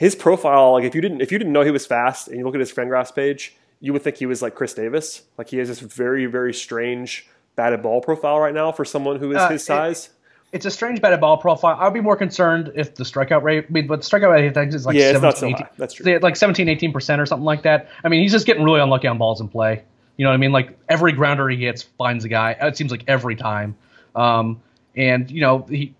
his 0.00 0.14
profile. 0.14 0.72
Like, 0.72 0.84
if 0.84 0.94
you 0.94 1.02
didn't 1.02 1.20
if 1.20 1.30
you 1.30 1.36
didn't 1.38 1.52
know 1.52 1.60
he 1.62 1.70
was 1.70 1.86
fast 1.86 2.26
and 2.28 2.38
you 2.38 2.44
look 2.44 2.54
at 2.54 2.60
his 2.60 2.72
Fangraphs 2.72 3.14
page, 3.14 3.54
you 3.80 3.92
would 3.92 4.00
think 4.02 4.16
he 4.16 4.24
was 4.24 4.40
like 4.40 4.54
Chris 4.54 4.72
Davis. 4.72 5.22
Like, 5.36 5.50
he 5.50 5.58
has 5.58 5.68
this 5.68 5.78
very 5.80 6.24
very 6.24 6.54
strange 6.54 7.28
batted 7.54 7.82
ball 7.82 8.00
profile 8.00 8.40
right 8.40 8.54
now 8.54 8.72
for 8.72 8.86
someone 8.86 9.18
who 9.20 9.30
is 9.32 9.36
Uh, 9.36 9.48
his 9.50 9.62
it- 9.62 9.66
size. 9.66 10.08
It's 10.52 10.66
a 10.66 10.70
strange 10.70 11.00
batted 11.00 11.20
ball 11.20 11.36
profile. 11.36 11.76
I'd 11.78 11.92
be 11.94 12.00
more 12.00 12.16
concerned 12.16 12.72
if 12.74 12.96
the 12.96 13.04
strikeout 13.04 13.42
rate, 13.44 13.66
I 13.68 13.72
mean, 13.72 13.86
but 13.86 14.00
the 14.02 14.06
strikeout 14.08 14.32
rate 14.32 14.56
I 14.56 14.62
is 14.62 14.84
like 14.84 14.96
Yeah, 14.96 15.10
it's 15.10 15.20
17, 15.20 15.22
not 15.22 15.38
so 15.38 15.46
18 15.46 15.56
high. 15.58 15.68
That's 15.78 15.94
true. 15.94 16.18
Like 16.20 16.34
17, 16.34 16.68
18 16.68 16.92
percent 16.92 17.20
or 17.20 17.26
something 17.26 17.44
like 17.44 17.62
that. 17.62 17.88
I 18.02 18.08
mean, 18.08 18.22
he's 18.22 18.32
just 18.32 18.46
getting 18.46 18.64
really 18.64 18.80
unlucky 18.80 19.06
on 19.06 19.16
balls 19.18 19.40
in 19.40 19.46
play. 19.48 19.84
You 20.16 20.24
know 20.24 20.30
what 20.30 20.34
I 20.34 20.38
mean? 20.38 20.50
Like 20.50 20.76
every 20.88 21.12
grounder 21.12 21.48
he 21.50 21.64
hits 21.66 21.82
finds 21.82 22.24
a 22.24 22.28
guy. 22.28 22.56
It 22.60 22.76
seems 22.76 22.90
like 22.90 23.04
every 23.06 23.36
time. 23.36 23.76
Um, 24.16 24.60
and 24.96 25.30
you 25.30 25.40
know, 25.40 25.66
he. 25.68 25.94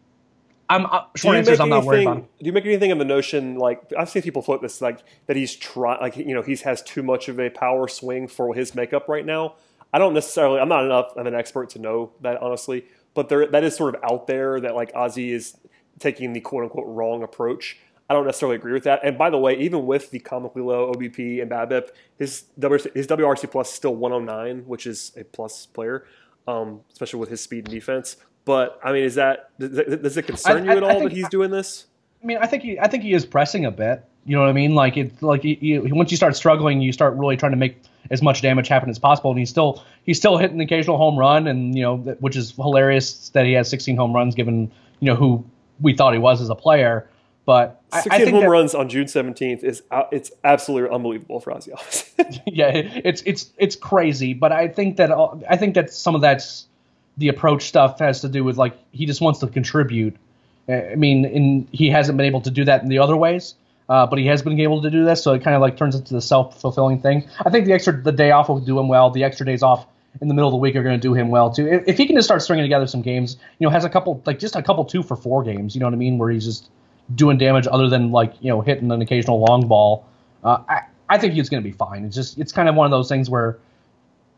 I'm 0.71 0.87
uh, 0.87 1.01
Do 1.15 1.21
short 1.21 1.33
you 1.35 1.39
answer 1.39 1.53
is 1.53 1.59
make 1.59 1.65
I'm 1.65 1.69
not 1.69 1.85
worried 1.85 1.97
anything? 1.99 2.13
about. 2.13 2.23
Him. 2.23 2.29
Do 2.39 2.47
you 2.47 2.53
make 2.53 2.65
anything 2.65 2.93
of 2.93 2.99
the 2.99 3.05
notion 3.05 3.57
like 3.57 3.93
I've 3.99 4.09
seen 4.09 4.23
people 4.23 4.41
float 4.41 4.63
this 4.63 4.81
like 4.81 5.01
that 5.27 5.37
he's 5.37 5.55
trying 5.57 6.01
like 6.01 6.17
you 6.17 6.35
know 6.35 6.43
he 6.43 6.57
has 6.57 6.81
too 6.83 7.03
much 7.03 7.29
of 7.29 7.39
a 7.39 7.51
power 7.51 7.89
swing 7.89 8.29
for 8.29 8.55
his 8.55 8.75
makeup 8.75 9.09
right 9.09 9.27
now. 9.27 9.57
I 9.93 9.99
don't 9.99 10.15
necessarily. 10.15 10.61
I'm 10.61 10.69
not 10.69 10.85
enough 10.85 11.13
of 11.17 11.27
an 11.27 11.35
expert 11.35 11.71
to 11.71 11.79
know 11.81 12.13
that 12.23 12.41
honestly, 12.41 12.87
but 13.15 13.29
there 13.29 13.47
that 13.47 13.65
is 13.65 13.77
sort 13.77 13.95
of 13.95 14.03
out 14.05 14.27
there 14.29 14.61
that 14.61 14.75
like 14.77 14.93
Ozzie 14.95 15.33
is 15.33 15.57
taking 15.99 16.33
the 16.33 16.41
quote 16.41 16.63
unquote 16.65 16.87
wrong 16.87 17.23
approach. 17.23 17.79
I 18.09 18.13
don't 18.13 18.27
necessarily 18.27 18.57
agree 18.57 18.73
with 18.73 18.85
that. 18.85 19.01
And 19.05 19.17
by 19.17 19.31
the 19.31 19.39
way, 19.39 19.57
even 19.59 19.87
with 19.87 20.11
the 20.11 20.19
comically 20.19 20.63
low 20.63 20.93
OBP 20.93 21.41
and 21.43 21.49
BABIP, 21.51 21.91
his 22.19 22.43
W- 22.59 22.91
his 22.93 23.07
WRC 23.07 23.49
plus 23.51 23.69
is 23.69 23.75
still 23.75 23.95
109, 23.95 24.65
which 24.67 24.85
is 24.87 25.13
a 25.17 25.23
plus 25.23 25.67
player, 25.67 26.07
um, 26.49 26.81
especially 26.93 27.21
with 27.21 27.29
his 27.31 27.41
speed 27.41 27.67
and 27.67 27.75
defense. 27.75 28.17
But 28.45 28.81
I 28.83 28.93
mean, 28.93 29.05
is 29.05 29.15
that 29.17 29.51
does 29.59 30.17
it, 30.17 30.23
concern 30.27 30.63
I- 30.69 30.73
you 30.73 30.79
at 30.79 30.85
I- 30.85 30.89
I 30.89 30.95
all 30.95 31.01
that 31.03 31.13
he's 31.13 31.29
doing 31.29 31.51
this? 31.51 31.87
I 32.23 32.27
mean, 32.27 32.39
I 32.39 32.47
think 32.47 32.63
he, 32.63 32.79
I 32.79 32.87
think 32.87 33.03
he 33.03 33.13
is 33.15 33.25
pressing 33.25 33.65
a 33.65 33.71
bit. 33.71 34.05
You 34.27 34.37
know 34.37 34.43
what 34.43 34.51
I 34.51 34.53
mean? 34.53 34.75
Like 34.75 34.97
it's 34.99 35.23
like 35.23 35.43
once 35.43 36.11
you 36.11 36.17
start 36.17 36.37
struggling, 36.37 36.81
you 36.83 36.93
start 36.93 37.15
really 37.17 37.37
trying 37.37 37.53
to 37.53 37.57
make 37.59 37.81
as 38.11 38.21
much 38.23 38.43
damage 38.43 38.69
happen 38.69 38.91
as 38.91 38.99
possible. 38.99 39.31
And 39.31 39.39
he's 39.39 39.49
still 39.51 39.83
he's 40.05 40.19
still 40.19 40.37
hitting 40.37 40.59
the 40.59 40.65
occasional 40.65 40.99
home 40.99 41.19
run, 41.19 41.47
and 41.47 41.75
you 41.75 41.83
know 41.83 41.97
which 42.21 42.37
is 42.37 42.51
hilarious 42.53 43.31
that 43.31 43.47
he 43.47 43.53
has 43.55 43.69
16 43.71 43.97
home 43.97 44.15
runs 44.15 44.35
given 44.35 44.71
you 45.01 45.07
know 45.07 45.15
who 45.15 45.45
we 45.81 45.95
thought 45.95 46.13
he 46.13 46.19
was 46.19 46.41
as 46.43 46.51
a 46.51 46.55
player. 46.55 47.09
But 47.47 47.81
I, 47.91 47.99
I 47.99 48.01
16 48.03 48.21
think 48.27 48.35
home 48.35 48.45
that, 48.45 48.51
runs 48.51 48.75
on 48.75 48.89
June 48.91 49.07
17th 49.07 49.65
is 49.65 49.83
out, 49.91 50.11
it's 50.13 50.31
absolutely 50.45 50.95
unbelievable 50.95 51.41
for 51.41 51.53
Ozzie 51.53 51.73
yeah, 52.47 52.69
it- 52.69 53.03
it's 53.07 53.23
it's 53.23 53.51
it's 53.57 53.77
crazy. 53.77 54.35
But 54.35 54.53
I 54.53 54.69
think 54.69 54.99
that 54.99 55.11
I 55.49 55.57
think 55.57 55.75
that 55.75 55.91
some 55.91 56.15
of 56.15 56.21
that's 56.21 56.67
the 57.21 57.29
approach 57.29 57.69
stuff 57.69 57.99
has 57.99 58.23
to 58.23 58.29
do 58.29 58.43
with 58.43 58.57
like 58.57 58.77
he 58.93 59.07
just 59.07 59.21
wants 59.21 59.41
to 59.41 59.47
contribute. 59.47 60.17
I 60.69 60.95
mean, 60.97 61.25
in, 61.25 61.69
he 61.71 61.91
hasn't 61.91 62.17
been 62.17 62.27
able 62.27 62.41
to 62.43 62.51
do 62.51 62.65
that 62.65 62.83
in 62.83 62.89
the 62.89 62.99
other 62.99 63.17
ways, 63.17 63.55
uh, 63.89 64.07
but 64.07 64.19
he 64.19 64.27
has 64.27 64.43
been 64.43 64.59
able 64.59 64.83
to 64.83 64.91
do 64.91 65.05
this. 65.05 65.23
So 65.23 65.35
it 65.35 65.43
kind 65.43 65.55
of 65.55 65.61
like 65.61 65.77
turns 65.77 65.95
into 65.95 66.15
the 66.15 66.23
self 66.23 66.61
fulfilling 66.61 67.01
thing. 67.01 67.29
I 67.45 67.51
think 67.51 67.67
the 67.67 67.73
extra 67.73 68.01
the 68.01 68.13
day 68.13 68.31
off 68.31 68.49
will 68.49 68.59
do 68.59 68.79
him 68.79 68.89
well. 68.89 69.11
The 69.11 69.23
extra 69.23 69.45
days 69.45 69.63
off 69.63 69.87
in 70.21 70.29
the 70.29 70.35
middle 70.35 70.49
of 70.49 70.53
the 70.53 70.59
week 70.59 70.75
are 70.77 70.83
going 70.83 70.99
to 70.99 71.09
do 71.09 71.13
him 71.13 71.29
well 71.29 71.53
too. 71.53 71.69
If, 71.69 71.87
if 71.87 71.99
he 71.99 72.07
can 72.07 72.17
just 72.17 72.27
start 72.27 72.41
stringing 72.41 72.65
together 72.65 72.87
some 72.87 73.03
games, 73.03 73.37
you 73.59 73.67
know, 73.67 73.71
has 73.71 73.85
a 73.85 73.91
couple 73.91 74.23
like 74.25 74.39
just 74.39 74.57
a 74.57 74.63
couple 74.63 74.87
two 74.87 75.03
for 75.03 75.17
four 75.17 75.45
games. 75.45 75.75
You 75.75 75.81
know 75.81 75.87
what 75.87 75.95
I 75.95 75.99
mean? 75.99 76.17
Where 76.17 76.31
he's 76.31 76.47
just 76.47 76.71
doing 77.15 77.37
damage 77.37 77.69
other 77.71 77.89
than 77.89 78.13
like 78.13 78.33
you 78.41 78.49
know 78.49 78.63
hitting 78.63 78.91
an 78.91 79.03
occasional 79.03 79.41
long 79.41 79.69
ball. 79.69 80.07
Uh, 80.43 80.63
I 80.67 80.83
I 81.11 81.19
think 81.19 81.35
he's 81.35 81.51
going 81.51 81.63
to 81.63 81.69
be 81.69 81.77
fine. 81.77 82.05
It's 82.07 82.17
just 82.17 82.39
it's 82.39 82.53
kind 82.53 82.69
of 82.69 82.77
one 82.77 82.87
of 82.87 82.91
those 82.91 83.09
things 83.09 83.29
where 83.29 83.59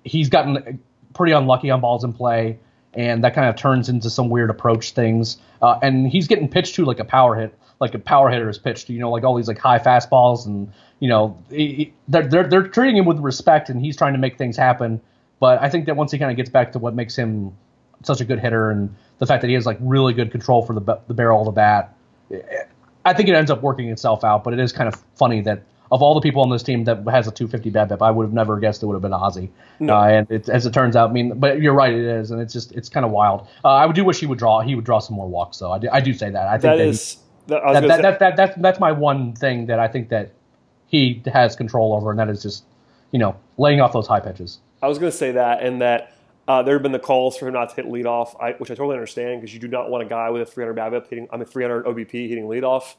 he's 0.05 0.29
gotten 0.29 0.81
pretty 1.15 1.33
unlucky 1.33 1.71
on 1.71 1.81
balls 1.81 2.05
in 2.05 2.13
play, 2.13 2.59
and 2.95 3.25
that 3.25 3.35
kind 3.35 3.49
of 3.49 3.57
turns 3.57 3.89
into 3.89 4.11
some 4.11 4.29
weird 4.29 4.51
approach 4.51 4.93
things. 4.93 5.39
Uh, 5.61 5.79
and 5.83 6.09
he's 6.09 6.27
getting 6.29 6.49
pitched 6.49 6.75
to 6.77 6.85
like 6.85 6.99
a 7.01 7.05
power 7.05 7.35
hit, 7.35 7.59
like 7.81 7.95
a 7.95 7.99
power 7.99 8.29
hitter 8.29 8.49
is 8.49 8.59
pitched 8.59 8.89
to, 8.89 8.93
you 8.93 8.99
know, 9.01 9.11
like 9.11 9.25
all 9.25 9.35
these 9.35 9.49
like 9.49 9.59
high 9.59 9.79
fastballs, 9.79 10.47
and 10.47 10.73
you 11.01 11.09
know, 11.09 11.37
he, 11.51 11.73
he- 11.73 11.93
they're, 12.09 12.27
they're 12.27 12.49
they're 12.49 12.69
treating 12.69 12.97
him 12.97 13.05
with 13.07 13.19
respect, 13.19 13.69
and 13.71 13.81
he's 13.81 13.97
trying 13.97 14.13
to 14.13 14.19
make 14.19 14.39
things 14.39 14.57
happen. 14.57 15.01
But 15.41 15.61
I 15.61 15.69
think 15.69 15.87
that 15.87 15.97
once 15.97 16.13
he 16.13 16.19
kind 16.19 16.31
of 16.31 16.37
gets 16.37 16.51
back 16.51 16.73
to 16.73 16.79
what 16.79 16.95
makes 16.95 17.17
him 17.17 17.57
such 18.03 18.21
a 18.21 18.25
good 18.25 18.39
hitter, 18.41 18.71
and 18.71 18.95
the 19.19 19.27
fact 19.27 19.41
that 19.43 19.49
he 19.49 19.55
has 19.55 19.67
like 19.67 19.79
really 19.81 20.13
good 20.15 20.31
control 20.31 20.63
for 20.63 20.75
the 20.75 20.99
the 21.09 21.15
barrel 21.15 21.41
of 21.41 21.47
the 21.47 21.53
bat, 21.53 21.95
I 23.05 23.13
think 23.15 23.29
it 23.29 23.35
ends 23.35 23.51
up 23.51 23.63
working 23.63 23.89
itself 23.89 24.23
out. 24.25 24.45
But 24.45 24.53
it 24.55 24.61
is 24.61 24.73
kind 24.73 24.89
of 24.89 24.95
funny 25.17 25.41
that 25.43 25.63
of 25.93 26.01
all 26.03 26.15
the 26.15 26.21
people 26.23 26.41
on 26.41 26.49
this 26.49 26.63
team 26.63 26.85
that 26.85 27.07
has 27.11 27.29
a 27.29 27.31
250 27.31 27.71
BABIP, 27.71 28.01
I 28.01 28.11
would 28.11 28.25
have 28.25 28.33
never 28.33 28.59
guessed 28.59 28.83
it 28.83 28.87
would 28.87 28.95
have 28.95 29.03
been 29.03 29.13
Ozzie. 29.13 29.51
No. 29.79 29.95
Uh, 29.95 30.05
and 30.07 30.31
it, 30.31 30.49
as 30.49 30.65
it 30.65 30.73
turns 30.73 30.97
out, 30.97 31.11
I 31.11 31.13
mean, 31.13 31.39
but 31.39 31.61
you're 31.61 31.75
right, 31.75 31.93
it 31.93 32.05
is, 32.05 32.31
and 32.31 32.41
it's 32.41 32.55
just 32.55 32.73
it's 32.73 32.89
kind 32.89 33.05
of 33.05 33.13
wild. 33.13 33.47
Uh, 33.63 33.69
I 33.69 33.93
do 33.93 34.03
wish 34.03 34.19
he 34.19 34.27
would 34.27 34.39
draw 34.39 34.61
he 34.61 34.75
would 34.75 34.87
draw 34.87 34.99
some 35.01 35.17
more 35.17 35.29
walks, 35.29 35.59
though. 35.59 35.71
I 35.71 35.79
do, 35.79 35.89
I 35.93 36.01
do 36.01 36.15
say 36.15 36.31
that. 36.31 36.49
I 36.49 36.53
think 36.53 36.63
that 36.63 36.79
that, 36.79 36.87
he- 36.87 37.19
that, 37.49 37.63
that, 37.63 37.83
that, 37.89 38.03
that, 38.03 38.19
that, 38.21 38.37
that's 38.37 38.57
that's 38.57 38.81
my 38.81 38.91
one 38.91 39.35
thing 39.35 39.67
that 39.67 39.79
I 39.79 39.87
think 39.87 40.09
that 40.09 40.33
he 40.87 41.23
has 41.31 41.57
control 41.57 41.95
over, 41.95 42.11
and 42.11 42.19
that 42.19 42.31
is 42.31 42.43
just 42.43 42.65
you 43.11 43.19
know 43.19 43.37
laying 43.59 43.83
off 43.83 43.93
those 43.93 44.07
high 44.07 44.21
pitches. 44.21 44.61
I 44.81 44.89
was 44.89 44.99
going 44.99 45.13
to 45.13 45.17
say 45.17 45.33
that, 45.33 45.63
and 45.63 45.83
that 45.83 46.17
uh, 46.49 46.63
there 46.63 46.75
have 46.75 46.83
been 46.83 46.93
the 46.93 46.99
calls 46.99 47.37
for 47.37 47.47
him 47.49 47.53
not 47.53 47.69
to 47.69 47.77
hit 47.77 47.85
leadoff, 47.85 48.35
I, 48.41 48.53
which 48.53 48.71
I 48.71 48.75
totally 48.75 48.95
understand 48.95 49.43
because 49.43 49.53
you 49.53 49.61
do 49.61 49.69
not 49.69 49.91
want 49.91 50.05
a 50.05 50.09
guy 50.09 50.31
with 50.31 50.43
a 50.43 50.47
300 50.47 50.75
BABIP 50.75 51.09
hitting, 51.09 51.29
I'm 51.31 51.43
mean 51.43 51.45
300 51.45 51.85
OBP 51.85 52.29
hitting 52.29 52.45
leadoff. 52.45 52.95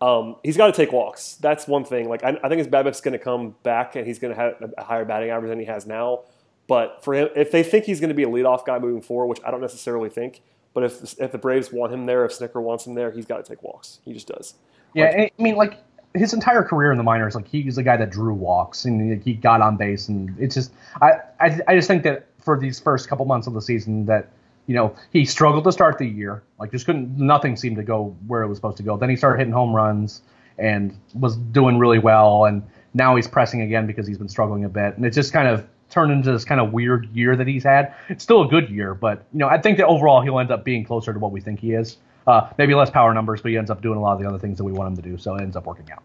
Um, 0.00 0.36
he's 0.42 0.56
got 0.56 0.66
to 0.66 0.72
take 0.72 0.92
walks. 0.92 1.36
That's 1.40 1.66
one 1.66 1.84
thing. 1.84 2.08
Like 2.08 2.22
I, 2.22 2.38
I 2.42 2.48
think 2.48 2.58
his 2.58 2.68
BABIP's 2.68 3.00
going 3.00 3.12
to 3.12 3.18
come 3.18 3.54
back, 3.62 3.96
and 3.96 4.06
he's 4.06 4.18
going 4.18 4.34
to 4.34 4.40
have 4.40 4.72
a 4.76 4.84
higher 4.84 5.04
batting 5.04 5.30
average 5.30 5.48
than 5.50 5.58
he 5.58 5.64
has 5.66 5.86
now. 5.86 6.24
But 6.68 7.02
for 7.04 7.14
him, 7.14 7.28
if 7.36 7.50
they 7.50 7.62
think 7.62 7.84
he's 7.84 8.00
going 8.00 8.08
to 8.08 8.14
be 8.14 8.24
a 8.24 8.28
leadoff 8.28 8.64
guy 8.66 8.78
moving 8.78 9.00
forward, 9.00 9.26
which 9.28 9.40
I 9.46 9.50
don't 9.50 9.60
necessarily 9.60 10.10
think, 10.10 10.42
but 10.74 10.82
if 10.84 11.18
if 11.18 11.32
the 11.32 11.38
Braves 11.38 11.72
want 11.72 11.92
him 11.92 12.04
there, 12.04 12.24
if 12.24 12.32
Snitker 12.32 12.60
wants 12.60 12.86
him 12.86 12.94
there, 12.94 13.10
he's 13.10 13.24
got 13.26 13.42
to 13.42 13.48
take 13.48 13.62
walks. 13.62 14.00
He 14.04 14.12
just 14.12 14.26
does. 14.28 14.54
Yeah, 14.94 15.06
Like- 15.16 15.34
I 15.38 15.42
mean, 15.42 15.56
like 15.56 15.78
his 16.14 16.32
entire 16.34 16.62
career 16.62 16.90
in 16.92 16.98
the 16.98 17.04
minors, 17.04 17.34
like 17.34 17.46
he's 17.46 17.76
the 17.76 17.82
guy 17.82 17.96
that 17.96 18.10
drew 18.10 18.34
walks 18.34 18.84
and 18.84 19.22
he- 19.22 19.30
he 19.32 19.34
got 19.34 19.60
on 19.62 19.76
base, 19.76 20.08
and 20.08 20.34
it's 20.38 20.54
just 20.54 20.72
I, 21.00 21.12
I 21.40 21.60
I 21.68 21.74
just 21.76 21.88
think 21.88 22.02
that 22.02 22.26
for 22.38 22.58
these 22.58 22.78
first 22.80 23.08
couple 23.08 23.24
months 23.24 23.46
of 23.46 23.54
the 23.54 23.62
season 23.62 24.04
that 24.06 24.28
you 24.66 24.74
know 24.74 24.94
he 25.12 25.24
struggled 25.24 25.64
to 25.64 25.72
start 25.72 25.98
the 25.98 26.06
year, 26.06 26.42
like 26.58 26.70
just 26.70 26.86
couldn't 26.86 27.16
nothing 27.16 27.56
seemed 27.56 27.76
to 27.76 27.82
go 27.82 28.16
where 28.26 28.42
it 28.42 28.48
was 28.48 28.58
supposed 28.58 28.76
to 28.78 28.82
go. 28.82 28.96
Then 28.96 29.10
he 29.10 29.16
started 29.16 29.38
hitting 29.38 29.52
home 29.52 29.74
runs 29.74 30.22
and 30.58 30.96
was 31.14 31.36
doing 31.36 31.78
really 31.78 31.98
well, 31.98 32.46
and 32.46 32.62
now 32.94 33.16
he's 33.16 33.28
pressing 33.28 33.62
again 33.62 33.86
because 33.86 34.06
he's 34.06 34.18
been 34.18 34.28
struggling 34.28 34.64
a 34.64 34.68
bit, 34.68 34.96
and 34.96 35.04
it 35.04 35.10
just 35.10 35.32
kind 35.32 35.48
of 35.48 35.66
turned 35.88 36.10
into 36.10 36.32
this 36.32 36.44
kind 36.44 36.60
of 36.60 36.72
weird 36.72 37.08
year 37.14 37.36
that 37.36 37.46
he's 37.46 37.62
had. 37.62 37.94
It's 38.08 38.24
still 38.24 38.42
a 38.42 38.48
good 38.48 38.68
year, 38.70 38.94
but 38.94 39.24
you 39.32 39.38
know 39.38 39.48
I 39.48 39.60
think 39.60 39.78
that 39.78 39.86
overall 39.86 40.22
he'll 40.22 40.38
end 40.38 40.50
up 40.50 40.64
being 40.64 40.84
closer 40.84 41.12
to 41.12 41.18
what 41.18 41.32
we 41.32 41.40
think 41.40 41.60
he 41.60 41.72
is. 41.72 41.98
Uh, 42.26 42.50
maybe 42.58 42.74
less 42.74 42.90
power 42.90 43.14
numbers, 43.14 43.40
but 43.40 43.52
he 43.52 43.56
ends 43.56 43.70
up 43.70 43.80
doing 43.82 43.96
a 43.96 44.00
lot 44.00 44.14
of 44.14 44.20
the 44.20 44.28
other 44.28 44.38
things 44.38 44.58
that 44.58 44.64
we 44.64 44.72
want 44.72 44.88
him 44.90 44.96
to 44.96 45.08
do, 45.10 45.16
so 45.16 45.36
it 45.36 45.42
ends 45.42 45.54
up 45.54 45.64
working 45.64 45.88
out. 45.92 46.02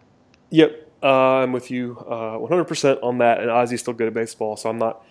Yep, 0.51 0.91
uh, 1.03 1.07
I'm 1.07 1.51
with 1.51 1.71
you 1.71 1.97
uh, 2.07 2.37
100% 2.37 2.99
on 3.01 3.17
that. 3.19 3.39
And 3.39 3.49
Ozzie's 3.49 3.79
still 3.79 3.93
good 3.93 4.07
at 4.07 4.13
baseball, 4.13 4.55
so 4.55 4.69
I'm 4.69 4.77
not 4.77 5.03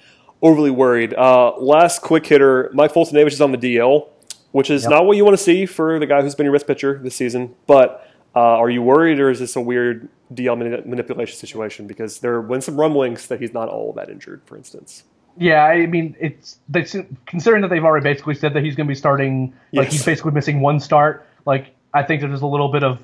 overly 0.42 0.70
worried. 0.70 1.14
Uh, 1.14 1.56
last 1.58 2.02
quick 2.02 2.26
hitter, 2.26 2.70
Mike 2.72 2.92
Foltynewicz 2.92 3.32
is 3.32 3.40
on 3.40 3.52
the 3.52 3.58
DL, 3.58 4.08
which 4.52 4.70
is 4.70 4.82
Yep. 4.84 4.90
not 4.90 5.06
what 5.06 5.16
you 5.16 5.24
want 5.24 5.36
to 5.36 5.42
see 5.42 5.66
for 5.66 5.98
the 5.98 6.06
guy 6.06 6.22
who's 6.22 6.34
been 6.34 6.44
your 6.44 6.52
best 6.52 6.66
pitcher 6.66 6.98
this 7.02 7.14
season. 7.14 7.54
But 7.66 8.06
uh, 8.34 8.38
are 8.40 8.70
you 8.70 8.82
worried, 8.82 9.20
or 9.20 9.30
is 9.30 9.38
this 9.40 9.56
a 9.56 9.60
weird 9.60 10.08
DL 10.32 10.56
mani- 10.56 10.82
manipulation 10.86 11.36
situation? 11.36 11.86
Because 11.86 12.20
there 12.20 12.40
have 12.40 12.48
been 12.48 12.60
some 12.60 12.78
rumblings 12.78 13.26
that 13.28 13.40
he's 13.40 13.52
not 13.52 13.68
all 13.68 13.92
that 13.94 14.08
injured, 14.08 14.42
for 14.46 14.56
instance. 14.56 15.04
Yeah, 15.36 15.64
I 15.64 15.86
mean, 15.86 16.16
it's 16.20 16.58
they 16.68 16.84
considering 17.26 17.62
that 17.62 17.68
they've 17.68 17.84
already 17.84 18.02
basically 18.04 18.34
said 18.34 18.52
that 18.54 18.64
he's 18.64 18.74
going 18.74 18.86
to 18.86 18.90
be 18.90 18.94
starting, 18.96 19.52
like 19.72 19.84
Yes. 19.86 19.92
he's 19.92 20.04
basically 20.04 20.32
missing 20.32 20.60
one 20.60 20.80
start. 20.80 21.26
Like 21.46 21.74
I 21.94 22.02
think 22.02 22.20
there's 22.20 22.42
a 22.42 22.46
little 22.46 22.68
bit 22.70 22.82
of, 22.82 23.02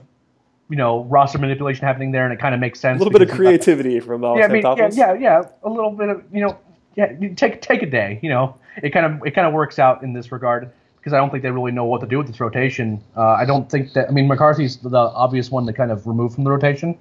you 0.69 0.77
know, 0.77 1.05
roster 1.05 1.39
manipulation 1.39 1.87
happening 1.87 2.11
there, 2.13 2.25
and 2.25 2.33
it 2.33 2.39
kind 2.41 2.55
of 2.55 2.61
makes 2.61 2.81
sense. 2.81 2.97
A 3.01 3.05
little 3.05 3.17
bit 3.17 3.29
of 3.29 3.35
creativity 3.35 4.01
from 4.01 4.25
Alex 4.25 4.41
Yeah, 4.41 4.47
I 4.47 4.49
mean, 4.49 4.63
yeah, 4.97 5.15
yeah, 5.15 5.15
yeah, 5.15 5.43
a 5.63 5.69
little 5.71 5.93
bit 5.93 6.09
of, 6.09 6.25
you 6.33 6.41
know, 6.43 6.59
yeah, 6.97 7.13
take 7.37 7.61
take 7.63 7.83
a 7.83 7.87
day. 7.87 8.19
You 8.23 8.31
know, 8.31 8.57
it 8.83 8.91
kind 8.91 9.07
of 9.07 9.27
it 9.27 9.33
kind 9.33 9.47
of 9.47 9.53
works 9.53 9.79
out 9.79 10.03
in 10.03 10.13
this 10.13 10.33
regard 10.33 10.71
because 10.97 11.13
I 11.13 11.19
don't 11.19 11.31
think 11.31 11.43
they 11.43 11.51
really 11.51 11.73
know 11.73 11.85
what 11.85 12.01
to 12.01 12.07
do 12.07 12.19
with 12.19 12.27
this 12.27 12.41
rotation. 12.41 13.03
Uh, 13.17 13.33
I 13.33 13.45
don't 13.45 13.71
think 13.71 13.93
that. 13.93 14.09
I 14.09 14.13
mean, 14.13 14.27
McCarthy's 14.27 14.79
the 14.79 14.97
obvious 14.97 15.51
one 15.51 15.67
to 15.67 15.73
kind 15.73 15.91
of 15.93 16.07
remove 16.07 16.35
from 16.35 16.45
the 16.45 16.51
rotation, 16.51 16.99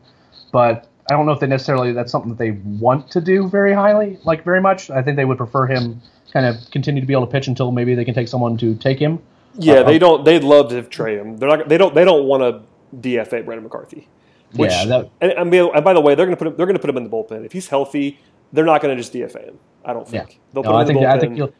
but 0.52 0.88
I 1.10 1.16
don't 1.16 1.26
know 1.26 1.32
if 1.32 1.39
they 1.39 1.48
necessarily 1.48 1.93
that's 1.93 2.12
something 2.12 2.30
that 2.30 2.38
they 2.38 2.52
want 2.52 3.10
to 3.12 3.22
do 3.22 3.48
very 3.48 3.74
highly, 3.74 4.20
like 4.24 4.43
very 4.43 4.62
much. 4.62 4.89
I 4.89 5.02
think 5.02 5.16
they 5.18 5.26
would 5.26 5.38
prefer 5.38 5.66
him 5.66 6.02
kind 6.34 6.46
of 6.46 6.70
continue 6.72 7.00
to 7.00 7.08
be 7.08 7.14
able 7.14 7.26
to 7.26 7.32
pitch 7.32 7.48
until 7.48 7.72
maybe 7.72 7.96
they 7.96 8.06
can 8.06 8.14
take 8.14 8.28
someone 8.28 8.58
to 8.58 8.76
take 8.76 9.00
him. 9.00 9.20
Yeah, 9.58 9.76
uh, 9.76 9.84
they 9.84 9.98
don't. 9.98 10.26
They'd 10.26 10.43
love 10.43 10.70
to 10.70 10.84
trade 10.84 11.18
him. 11.18 11.38
They're 11.38 11.50
not. 11.50 11.70
They 11.70 11.78
don't. 11.78 11.96
They 11.96 12.04
don't 12.04 12.26
want 12.26 12.43
to 12.43 12.98
DFA 12.98 13.46
Brandon 13.46 13.64
McCarthy. 13.64 14.08
Which, 14.54 14.72
yeah, 14.72 14.86
that, 14.86 15.10
and, 15.20 15.32
and, 15.32 15.54
and 15.54 15.84
by 15.84 15.93
the 15.93 16.02
way, 16.02 16.16
they're 16.16 16.26
going 16.26 16.38
to 16.38 16.43
put 16.43 16.48
him, 16.48 16.56
they're 16.56 16.66
going 16.66 16.78
to 16.78 16.82
put 16.82 16.89
him 16.89 16.98
in 16.98 17.04
the 17.04 17.10
bullpen 17.10 17.46
if 17.46 17.52
he's 17.52 17.68
healthy. 17.68 18.20
They're 18.54 18.66
not 18.66 18.82
going 18.82 18.96
to 18.96 19.02
just 19.02 19.14
DFA 19.14 19.46
him. 19.46 19.60
I 19.84 19.93
don't 19.93 20.08
think 20.08 20.30
yeah. 20.30 20.36
they'll 20.54 20.64
no, 20.64 20.76
I 20.76 20.86
think. 20.86 21.00
I 21.06 21.20
think 21.20 21.36
he'll, 21.36 21.54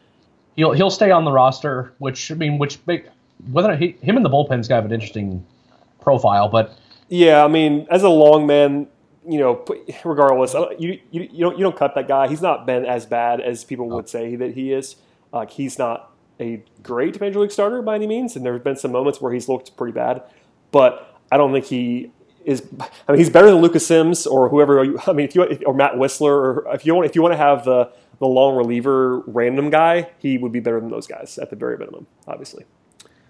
he'll 0.56 0.72
he'll 0.72 0.90
stay 0.90 1.10
on 1.10 1.24
the 1.24 1.32
roster. 1.32 1.94
Which 1.98 2.30
I 2.30 2.34
mean, 2.34 2.58
which 2.58 2.78
whether 3.50 3.76
he, 3.76 3.96
him 4.00 4.16
in 4.16 4.22
the 4.22 4.30
bullpen's 4.30 4.68
kind 4.68 4.78
of 4.78 4.86
an 4.86 4.92
interesting 4.92 5.46
profile, 6.00 6.48
but 6.48 6.76
yeah, 7.08 7.44
I 7.44 7.48
mean, 7.48 7.86
as 7.90 8.02
a 8.02 8.08
long 8.08 8.46
man, 8.46 8.88
you 9.28 9.38
know, 9.38 9.64
regardless, 10.04 10.54
you, 10.78 11.00
you, 11.10 11.28
you 11.32 11.40
don't 11.40 11.58
you 11.58 11.64
don't 11.64 11.76
cut 11.76 11.94
that 11.94 12.08
guy. 12.08 12.28
He's 12.28 12.42
not 12.42 12.66
been 12.66 12.84
as 12.84 13.06
bad 13.06 13.40
as 13.40 13.64
people 13.64 13.88
would 13.90 14.08
say 14.08 14.36
that 14.36 14.54
he 14.54 14.72
is. 14.72 14.96
Like 15.32 15.50
he's 15.50 15.78
not 15.78 16.12
a 16.40 16.62
great 16.82 17.20
major 17.20 17.40
league 17.40 17.52
starter 17.52 17.82
by 17.82 17.94
any 17.94 18.06
means, 18.06 18.36
and 18.36 18.44
there 18.44 18.52
have 18.52 18.64
been 18.64 18.76
some 18.76 18.92
moments 18.92 19.20
where 19.20 19.32
he's 19.32 19.48
looked 19.48 19.76
pretty 19.76 19.92
bad. 19.92 20.22
But 20.70 21.18
I 21.30 21.36
don't 21.36 21.52
think 21.52 21.66
he 21.66 22.10
is. 22.46 22.62
I 23.08 23.12
mean, 23.12 23.18
he's 23.18 23.28
better 23.28 23.50
than 23.50 23.60
Lucas 23.60 23.86
Sims 23.86 24.26
or 24.26 24.48
whoever. 24.48 24.82
You, 24.82 24.98
I 25.06 25.12
mean, 25.12 25.26
if 25.26 25.34
you 25.34 25.42
or 25.66 25.74
Matt 25.74 25.94
Wisler 25.94 26.30
or 26.30 26.74
if 26.74 26.86
you 26.86 26.94
want, 26.94 27.06
if 27.06 27.14
you 27.14 27.22
want 27.22 27.32
to 27.32 27.38
have 27.38 27.64
the 27.64 27.92
the 28.18 28.26
long 28.26 28.56
reliever 28.56 29.20
random 29.26 29.68
guy, 29.68 30.10
he 30.18 30.38
would 30.38 30.52
be 30.52 30.60
better 30.60 30.80
than 30.80 30.90
those 30.90 31.06
guys 31.06 31.38
at 31.38 31.50
the 31.50 31.56
very 31.56 31.76
minimum, 31.76 32.06
obviously. 32.26 32.64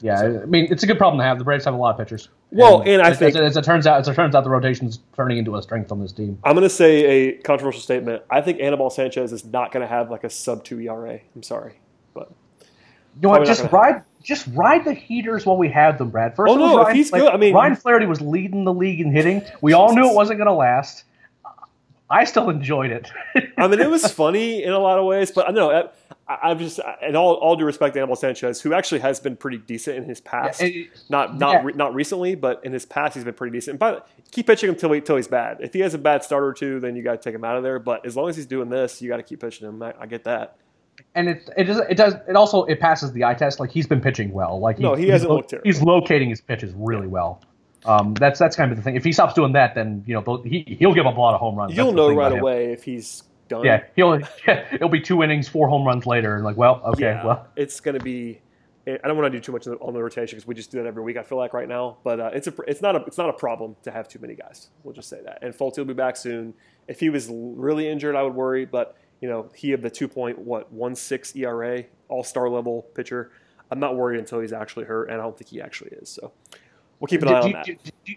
Yeah, 0.00 0.18
so. 0.18 0.40
I 0.42 0.46
mean, 0.46 0.68
it's 0.70 0.82
a 0.82 0.86
good 0.86 0.98
problem 0.98 1.18
to 1.18 1.24
have. 1.24 1.38
The 1.38 1.44
Braves 1.44 1.64
have 1.64 1.74
a 1.74 1.76
lot 1.76 1.92
of 1.92 1.98
pitchers. 1.98 2.28
Well, 2.50 2.80
and, 2.80 2.88
and 2.90 3.02
I 3.02 3.10
as, 3.10 3.18
think 3.18 3.34
as, 3.34 3.42
as, 3.42 3.56
it 3.56 3.64
turns 3.64 3.86
out, 3.86 4.00
as 4.00 4.08
it 4.08 4.14
turns 4.14 4.34
out, 4.34 4.44
the 4.44 4.50
rotation's 4.50 5.00
turning 5.14 5.38
into 5.38 5.56
a 5.56 5.62
strength 5.62 5.90
on 5.90 6.00
this 6.00 6.12
team. 6.12 6.38
I'm 6.44 6.54
going 6.54 6.62
to 6.62 6.70
say 6.70 7.04
a 7.04 7.32
controversial 7.38 7.80
statement. 7.80 8.22
I 8.30 8.40
think 8.42 8.60
Anibal 8.60 8.90
Sanchez 8.90 9.32
is 9.32 9.44
not 9.44 9.72
going 9.72 9.80
to 9.80 9.86
have 9.86 10.10
like 10.10 10.24
a 10.24 10.30
sub 10.30 10.64
two 10.64 10.80
ERA. 10.80 11.18
I'm 11.34 11.42
sorry, 11.42 11.80
but 12.14 12.30
you 12.60 13.22
know 13.22 13.30
what? 13.30 13.46
Just 13.46 13.70
ride, 13.72 14.02
just 14.26 14.48
ride 14.54 14.84
the 14.84 14.92
heaters 14.92 15.46
while 15.46 15.56
we 15.56 15.68
had 15.68 15.98
them, 15.98 16.10
Brad. 16.10 16.34
First, 16.34 16.50
oh 16.50 16.56
no, 16.56 16.78
Ryan, 16.78 16.90
if 16.90 16.96
he's 16.96 17.12
like, 17.12 17.22
good, 17.22 17.32
I 17.32 17.36
mean, 17.36 17.54
Ryan 17.54 17.76
Flaherty 17.76 18.06
was 18.06 18.20
leading 18.20 18.64
the 18.64 18.74
league 18.74 19.00
in 19.00 19.12
hitting. 19.12 19.40
We 19.60 19.70
Jesus. 19.70 19.78
all 19.78 19.94
knew 19.94 20.10
it 20.10 20.14
wasn't 20.14 20.38
going 20.38 20.48
to 20.48 20.52
last. 20.52 21.04
I 22.10 22.24
still 22.24 22.50
enjoyed 22.50 22.90
it. 22.90 23.08
I 23.56 23.68
mean, 23.68 23.80
it 23.80 23.88
was 23.88 24.10
funny 24.12 24.64
in 24.64 24.72
a 24.72 24.78
lot 24.80 24.98
of 24.98 25.04
ways, 25.04 25.30
but 25.30 25.48
I 25.48 25.52
know 25.52 25.90
I, 26.28 26.50
am 26.50 26.58
just, 26.58 26.80
and 27.02 27.16
all, 27.16 27.34
all 27.34 27.54
due 27.54 27.64
respect 27.64 27.94
to 27.94 28.00
Anibal 28.00 28.16
Sanchez, 28.16 28.60
who 28.60 28.72
actually 28.72 29.00
has 29.00 29.20
been 29.20 29.36
pretty 29.36 29.58
decent 29.58 29.96
in 29.96 30.04
his 30.04 30.20
past. 30.20 30.60
Yeah, 30.60 30.68
it, 30.68 31.04
not 31.08 31.38
not 31.38 31.52
yeah. 31.52 31.62
re, 31.64 31.72
not 31.74 31.94
recently, 31.94 32.34
but 32.34 32.64
in 32.64 32.72
his 32.72 32.84
past, 32.84 33.14
he's 33.14 33.24
been 33.24 33.34
pretty 33.34 33.56
decent. 33.56 33.78
But 33.78 34.08
keep 34.32 34.48
pitching 34.48 34.68
him 34.68 34.74
until 34.74 34.92
he, 34.92 35.00
till 35.00 35.16
he's 35.16 35.28
bad. 35.28 35.58
If 35.60 35.72
he 35.72 35.80
has 35.80 35.94
a 35.94 35.98
bad 35.98 36.24
start 36.24 36.42
or 36.42 36.52
two, 36.52 36.80
then 36.80 36.96
you 36.96 37.02
got 37.02 37.12
to 37.12 37.18
take 37.18 37.34
him 37.34 37.44
out 37.44 37.56
of 37.56 37.62
there. 37.62 37.78
But 37.78 38.04
as 38.04 38.16
long 38.16 38.28
as 38.28 38.36
he's 38.36 38.46
doing 38.46 38.70
this, 38.70 39.00
you 39.00 39.08
got 39.08 39.18
to 39.18 39.22
keep 39.22 39.40
pitching 39.40 39.68
him. 39.68 39.80
I, 39.82 39.94
I 40.00 40.06
get 40.06 40.24
that 40.24 40.56
and 41.14 41.28
it 41.28 41.48
it 41.56 41.64
does 41.64 41.78
it 41.88 41.96
does 41.96 42.14
it 42.28 42.36
also 42.36 42.64
it 42.64 42.80
passes 42.80 43.12
the 43.12 43.24
eye 43.24 43.34
test. 43.34 43.60
Like 43.60 43.70
he's 43.70 43.86
been 43.86 44.00
pitching 44.00 44.32
well. 44.32 44.60
Like 44.60 44.76
he, 44.76 44.82
no, 44.82 44.94
he 44.94 45.08
hasn't 45.08 45.30
looked 45.30 45.50
terrible. 45.50 45.68
He's 45.68 45.82
locating 45.82 46.28
his 46.30 46.40
pitches 46.40 46.72
really 46.76 47.06
well. 47.06 47.42
Um, 47.84 48.14
that's 48.14 48.38
that's 48.38 48.56
kind 48.56 48.70
of 48.70 48.76
the 48.76 48.82
thing. 48.82 48.96
If 48.96 49.04
he 49.04 49.12
stops 49.12 49.34
doing 49.34 49.52
that, 49.52 49.74
then 49.74 50.02
you 50.06 50.14
know 50.14 50.42
he 50.44 50.76
he'll 50.78 50.94
give 50.94 51.06
up 51.06 51.16
a 51.16 51.20
lot 51.20 51.34
of 51.34 51.40
home 51.40 51.56
runs. 51.56 51.76
You'll 51.76 51.92
know 51.92 52.12
right 52.12 52.32
away 52.32 52.72
if 52.72 52.84
he's 52.84 53.22
done. 53.48 53.64
Yeah, 53.64 53.84
he'll 53.94 54.20
yeah, 54.46 54.66
it'll 54.72 54.88
be 54.88 55.00
two 55.00 55.22
innings, 55.22 55.48
four 55.48 55.68
home 55.68 55.86
runs 55.86 56.06
later, 56.06 56.34
and 56.34 56.44
like, 56.44 56.56
well, 56.56 56.82
okay, 56.84 57.04
yeah, 57.04 57.24
well, 57.24 57.46
it's 57.56 57.80
going 57.80 57.98
to 57.98 58.04
be. 58.04 58.40
I 58.88 59.08
don't 59.08 59.16
want 59.16 59.32
to 59.32 59.36
do 59.36 59.42
too 59.42 59.50
much 59.50 59.66
on 59.66 59.94
the 59.94 60.00
rotation 60.00 60.36
because 60.36 60.46
we 60.46 60.54
just 60.54 60.70
do 60.70 60.78
that 60.78 60.86
every 60.86 61.02
week. 61.02 61.16
I 61.16 61.24
feel 61.24 61.38
like 61.38 61.52
right 61.52 61.68
now, 61.68 61.96
but 62.04 62.20
uh, 62.20 62.30
it's 62.32 62.46
a 62.46 62.54
it's 62.68 62.80
not 62.80 62.94
a 62.94 63.04
it's 63.04 63.18
not 63.18 63.28
a 63.28 63.32
problem 63.32 63.74
to 63.82 63.90
have 63.90 64.06
too 64.06 64.20
many 64.20 64.34
guys. 64.34 64.68
We'll 64.84 64.94
just 64.94 65.08
say 65.08 65.20
that. 65.24 65.40
And 65.42 65.52
Folty 65.52 65.78
will 65.78 65.86
be 65.86 65.94
back 65.94 66.16
soon. 66.16 66.54
If 66.86 67.00
he 67.00 67.10
was 67.10 67.28
really 67.28 67.88
injured, 67.88 68.14
I 68.14 68.22
would 68.22 68.34
worry, 68.34 68.64
but 68.64 68.96
you 69.26 69.32
know, 69.32 69.50
he 69.56 69.72
of 69.72 69.82
the 69.82 69.90
two 69.90 70.06
point 70.06 70.38
what 70.38 70.72
one 70.72 70.94
six 70.94 71.34
ERA, 71.34 71.82
all 72.08 72.22
star 72.22 72.48
level 72.48 72.82
pitcher. 72.94 73.32
I'm 73.72 73.80
not 73.80 73.96
worried 73.96 74.20
until 74.20 74.38
he's 74.38 74.52
actually 74.52 74.84
hurt, 74.84 75.10
and 75.10 75.20
I 75.20 75.24
don't 75.24 75.36
think 75.36 75.50
he 75.50 75.60
actually 75.60 75.90
is. 76.00 76.08
So 76.08 76.30
we'll 77.00 77.08
keep 77.08 77.22
an 77.22 77.28
eye 77.28 77.40
on 77.40 77.50
that. 77.50 77.64
Do, 77.64 77.76
do, 78.04 78.14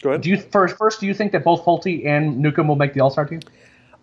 Go 0.00 0.10
ahead. 0.10 0.20
Do 0.20 0.30
you 0.30 0.36
first? 0.36 0.76
First, 0.76 1.00
do 1.00 1.08
you 1.08 1.14
think 1.14 1.32
that 1.32 1.42
both 1.42 1.64
Folty 1.64 2.06
and 2.06 2.38
Newcomb 2.38 2.68
will 2.68 2.76
make 2.76 2.94
the 2.94 3.00
All 3.00 3.10
Star 3.10 3.24
team? 3.24 3.40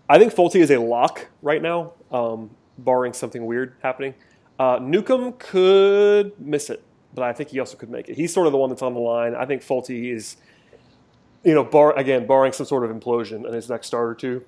I 0.09 0.19
think 0.19 0.33
Folty 0.33 0.59
is 0.59 0.69
a 0.69 0.81
lock 0.81 1.27
right 1.41 1.61
now, 1.61 1.93
um, 2.11 2.49
barring 2.77 3.13
something 3.13 3.45
weird 3.45 3.75
happening. 3.81 4.15
Uh, 4.59 4.79
Newcomb 4.81 5.31
could 5.39 6.37
miss 6.41 6.69
it, 6.69 6.83
but 7.13 7.23
I 7.23 7.31
think 7.31 7.51
he 7.51 7.59
also 7.61 7.77
could 7.77 7.89
make 7.89 8.09
it. 8.09 8.17
He's 8.17 8.33
sort 8.33 8.47
of 8.47 8.51
the 8.51 8.57
one 8.57 8.69
that's 8.69 8.81
on 8.81 8.93
the 8.93 8.99
line. 8.99 9.33
I 9.33 9.45
think 9.45 9.61
Folty 9.61 10.13
is, 10.13 10.35
you 11.45 11.53
know, 11.53 11.63
bar 11.63 11.97
again, 11.97 12.27
barring 12.27 12.51
some 12.51 12.65
sort 12.65 12.83
of 12.83 12.91
implosion 12.91 13.47
in 13.47 13.53
his 13.53 13.69
next 13.69 13.87
start 13.87 14.09
or 14.09 14.15
two, 14.15 14.43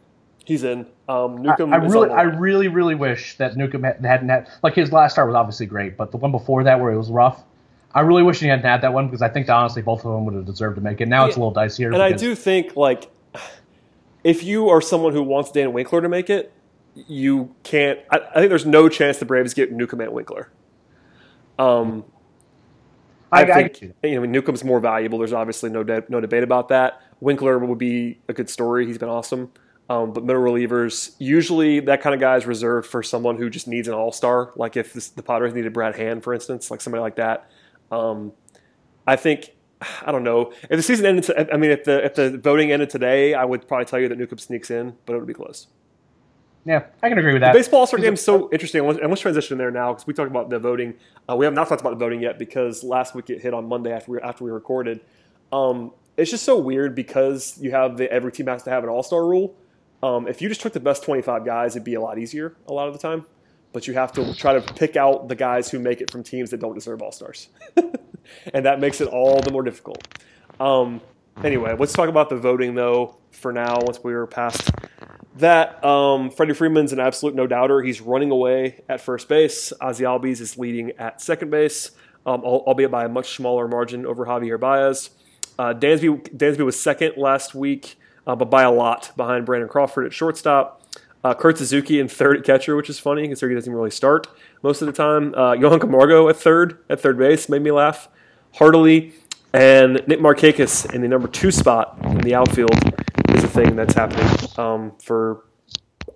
he's 0.45 0.63
in. 0.63 0.85
Um, 1.07 1.41
Newcomb. 1.41 1.73
I, 1.73 1.77
I 1.77 1.79
really, 1.79 2.09
I 2.09 2.21
really, 2.23 2.67
really 2.67 2.95
wish 2.95 3.37
that 3.37 3.55
Newcomb 3.55 3.83
hadn't 3.83 4.29
had 4.29 4.49
like 4.63 4.75
his 4.75 4.91
last 4.91 5.13
start 5.13 5.27
was 5.27 5.35
obviously 5.35 5.65
great, 5.65 5.97
but 5.97 6.11
the 6.11 6.17
one 6.17 6.31
before 6.31 6.63
that 6.63 6.79
where 6.79 6.91
it 6.91 6.97
was 6.97 7.09
rough. 7.09 7.43
I 7.93 8.01
really 8.01 8.23
wish 8.23 8.39
he 8.39 8.47
hadn't 8.47 8.63
had 8.63 8.81
that 8.81 8.93
one 8.93 9.07
because 9.07 9.21
I 9.21 9.27
think 9.27 9.49
honestly 9.49 9.81
both 9.81 10.05
of 10.05 10.13
them 10.13 10.25
would 10.25 10.33
have 10.33 10.45
deserved 10.45 10.75
to 10.75 10.81
make 10.81 11.01
it. 11.01 11.07
Now 11.07 11.23
yeah. 11.23 11.27
it's 11.27 11.37
a 11.37 11.39
little 11.39 11.53
dicier. 11.53 11.93
And 11.93 12.01
I 12.01 12.13
do 12.13 12.35
think 12.35 12.77
like 12.77 13.11
if 14.23 14.43
you 14.43 14.69
are 14.69 14.81
someone 14.81 15.13
who 15.13 15.23
wants 15.23 15.51
Dan 15.51 15.73
Winkler 15.73 16.01
to 16.01 16.09
make 16.09 16.29
it, 16.29 16.53
you 16.95 17.55
can't. 17.63 17.99
I, 18.09 18.19
I 18.19 18.33
think 18.35 18.49
there's 18.49 18.65
no 18.65 18.89
chance 18.89 19.17
the 19.17 19.25
Braves 19.25 19.53
get 19.53 19.71
Newcomb 19.71 20.01
and 20.01 20.13
Winkler. 20.13 20.49
Um, 21.59 22.05
I, 23.31 23.43
I 23.43 23.69
think 23.69 23.93
I, 24.03 24.07
you 24.07 24.19
know 24.19 24.25
Newcomb's 24.25 24.63
more 24.63 24.79
valuable. 24.79 25.19
There's 25.19 25.33
obviously 25.33 25.69
no 25.69 25.83
de- 25.83 26.03
no 26.09 26.19
debate 26.19 26.43
about 26.43 26.69
that. 26.69 27.01
Winkler 27.19 27.57
would 27.59 27.77
be 27.77 28.19
a 28.27 28.33
good 28.33 28.49
story. 28.49 28.85
He's 28.85 28.97
been 28.97 29.09
awesome. 29.09 29.51
Um, 29.91 30.13
but 30.13 30.23
middle 30.23 30.41
relievers, 30.41 31.15
usually 31.19 31.81
that 31.81 32.01
kind 32.01 32.15
of 32.15 32.21
guy 32.21 32.37
is 32.37 32.45
reserved 32.45 32.87
for 32.87 33.03
someone 33.03 33.35
who 33.35 33.49
just 33.49 33.67
needs 33.67 33.89
an 33.89 33.93
all 33.93 34.13
star. 34.13 34.53
Like 34.55 34.77
if 34.77 34.93
this, 34.93 35.09
the 35.09 35.21
Padres 35.21 35.53
needed 35.53 35.73
Brad 35.73 35.97
Hand, 35.97 36.23
for 36.23 36.33
instance, 36.33 36.71
like 36.71 36.79
somebody 36.79 37.01
like 37.01 37.17
that. 37.17 37.51
Um, 37.91 38.31
I 39.05 39.17
think 39.17 39.51
I 40.05 40.13
don't 40.13 40.23
know 40.23 40.53
if 40.69 40.69
the 40.69 40.81
season 40.81 41.05
ended. 41.05 41.49
I 41.51 41.57
mean, 41.57 41.71
if 41.71 41.83
the 41.83 42.05
if 42.05 42.15
the 42.15 42.37
voting 42.37 42.71
ended 42.71 42.89
today, 42.89 43.33
I 43.33 43.43
would 43.43 43.67
probably 43.67 43.83
tell 43.83 43.99
you 43.99 44.07
that 44.07 44.17
Newcomb 44.17 44.37
sneaks 44.37 44.71
in, 44.71 44.95
but 45.05 45.13
it 45.13 45.17
would 45.17 45.27
be 45.27 45.33
close. 45.33 45.67
Yeah, 46.63 46.85
I 47.03 47.09
can 47.09 47.17
agree 47.17 47.33
with 47.33 47.41
that. 47.41 47.51
The 47.51 47.59
baseball 47.59 47.81
All-Star 47.81 47.99
game 47.99 48.13
is 48.13 48.23
so 48.23 48.49
interesting. 48.53 48.87
And 48.87 49.09
let's 49.09 49.19
transition 49.19 49.57
there 49.57 49.71
now 49.71 49.91
because 49.91 50.07
we 50.07 50.13
talked 50.13 50.31
about 50.31 50.49
the 50.49 50.59
voting. 50.59 50.93
Uh, 51.27 51.35
we 51.35 51.43
have 51.43 51.53
not 51.53 51.67
talked 51.67 51.81
about 51.81 51.89
the 51.89 52.05
voting 52.05 52.21
yet 52.21 52.39
because 52.39 52.81
last 52.81 53.13
week 53.13 53.29
it 53.29 53.41
hit 53.41 53.53
on 53.53 53.67
Monday 53.67 53.91
after 53.91 54.11
we 54.11 54.19
after 54.21 54.45
we 54.45 54.51
recorded. 54.51 55.01
Um, 55.51 55.91
it's 56.15 56.31
just 56.31 56.45
so 56.45 56.57
weird 56.57 56.95
because 56.95 57.57
you 57.59 57.71
have 57.71 57.97
the 57.97 58.09
every 58.09 58.31
team 58.31 58.47
has 58.47 58.63
to 58.63 58.69
have 58.69 58.83
an 58.83 58.89
All 58.89 59.03
Star 59.03 59.25
rule. 59.25 59.57
Um, 60.04 60.28
if 60.28 60.41
you 60.41 60.49
just 60.49 60.62
took 60.62 60.74
the 60.74 60.80
best 60.80 61.04
25 61.04 61.45
guys, 61.45 61.76
it'd 61.76 61.84
be 61.84 61.93
a 61.93 62.02
lot 62.02 62.18
easier 62.18 62.56
a 62.68 62.74
lot 62.74 62.88
of 62.88 62.93
the 62.93 62.99
time. 62.99 63.26
But 63.74 63.88
you 63.88 63.93
have 63.93 64.12
to 64.14 64.34
try 64.34 64.54
to 64.54 64.74
pick 64.74 64.97
out 64.97 65.30
the 65.30 65.36
guys 65.36 65.72
who 65.72 65.80
make 65.80 66.02
it 66.02 66.12
from 66.12 66.24
teams 66.24 66.49
that 66.49 66.60
don't 66.60 66.76
deserve 66.76 67.02
all 67.02 67.12
stars. 67.14 67.47
and 68.54 68.66
that 68.66 68.82
makes 68.82 68.99
it 68.99 69.08
all 69.08 69.39
the 69.41 69.52
more 69.52 69.64
difficult. 69.64 70.06
Um, 70.60 70.99
anyway, 71.41 71.76
let's 71.80 71.93
talk 71.93 72.10
about 72.10 72.30
the 72.30 72.36
voting, 72.36 72.76
though, 72.76 73.18
for 73.32 73.54
now, 73.54 73.80
once 73.82 74.04
we 74.04 74.14
are 74.14 74.28
past 74.28 74.72
that. 75.38 75.84
Um, 75.86 76.32
Freddie 76.32 76.54
Freeman's 76.54 76.91
an 76.91 76.99
absolute 76.99 77.34
no 77.34 77.47
doubter. 77.47 77.82
He's 77.82 78.02
running 78.02 78.32
away 78.32 78.82
at 78.89 78.99
first 78.99 79.30
base. 79.30 79.72
Ozzie 79.80 80.04
Albies 80.04 80.41
is 80.41 80.58
leading 80.58 80.91
at 80.97 81.22
second 81.22 81.49
base, 81.49 81.91
um, 82.26 82.41
albeit 82.43 82.91
by 82.91 83.06
a 83.06 83.10
much 83.10 83.36
smaller 83.36 83.70
margin 83.70 84.06
over 84.06 84.26
Javier 84.26 84.60
Baez. 84.60 85.12
Uh, 85.58 85.74
Dansby, 85.74 86.36
Dansby 86.36 86.66
was 86.66 86.80
second 86.80 87.14
last 87.18 87.56
week 87.56 87.97
uh, 88.28 88.36
but 88.36 88.49
by 88.49 88.63
a 88.63 88.72
lot 88.72 89.11
behind 89.15 89.45
Brandon 89.45 89.69
Crawford 89.69 90.05
at 90.05 90.13
shortstop. 90.13 90.82
Uh, 91.24 91.36
Kurt 91.36 91.57
Suzuki 91.57 91.99
in 91.99 92.07
third 92.07 92.38
at 92.38 92.43
catcher, 92.43 92.76
which 92.76 92.89
is 92.89 92.97
funny 92.97 93.28
considering 93.28 93.55
he 93.55 93.59
doesn't 93.59 93.74
really 93.74 93.91
start 93.91 94.28
most 94.63 94.82
of 94.82 94.88
the 94.88 94.93
time. 94.93 95.36
Uh, 95.36 95.53
Johan 95.53 95.80
Camargo 95.80 96.28
at 96.30 96.36
third, 96.36 96.80
at 96.89 96.99
third 96.99 97.17
base, 97.17 97.47
made 97.47 97.61
me 97.61 97.72
laugh 97.72 98.09
heartily. 98.55 99.13
And 99.53 100.01
Nick 100.07 100.19
Markakis 100.19 100.91
in 100.93 101.01
the 101.01 101.07
number 101.07 101.28
two 101.28 101.51
spot 101.51 101.97
in 102.03 102.19
the 102.19 102.36
outfield 102.36 102.74
is 103.30 103.43
a 103.43 103.47
thing 103.47 103.76
that's 103.76 103.93
happening 103.93 104.28
um, 104.57 104.93
for 105.03 105.43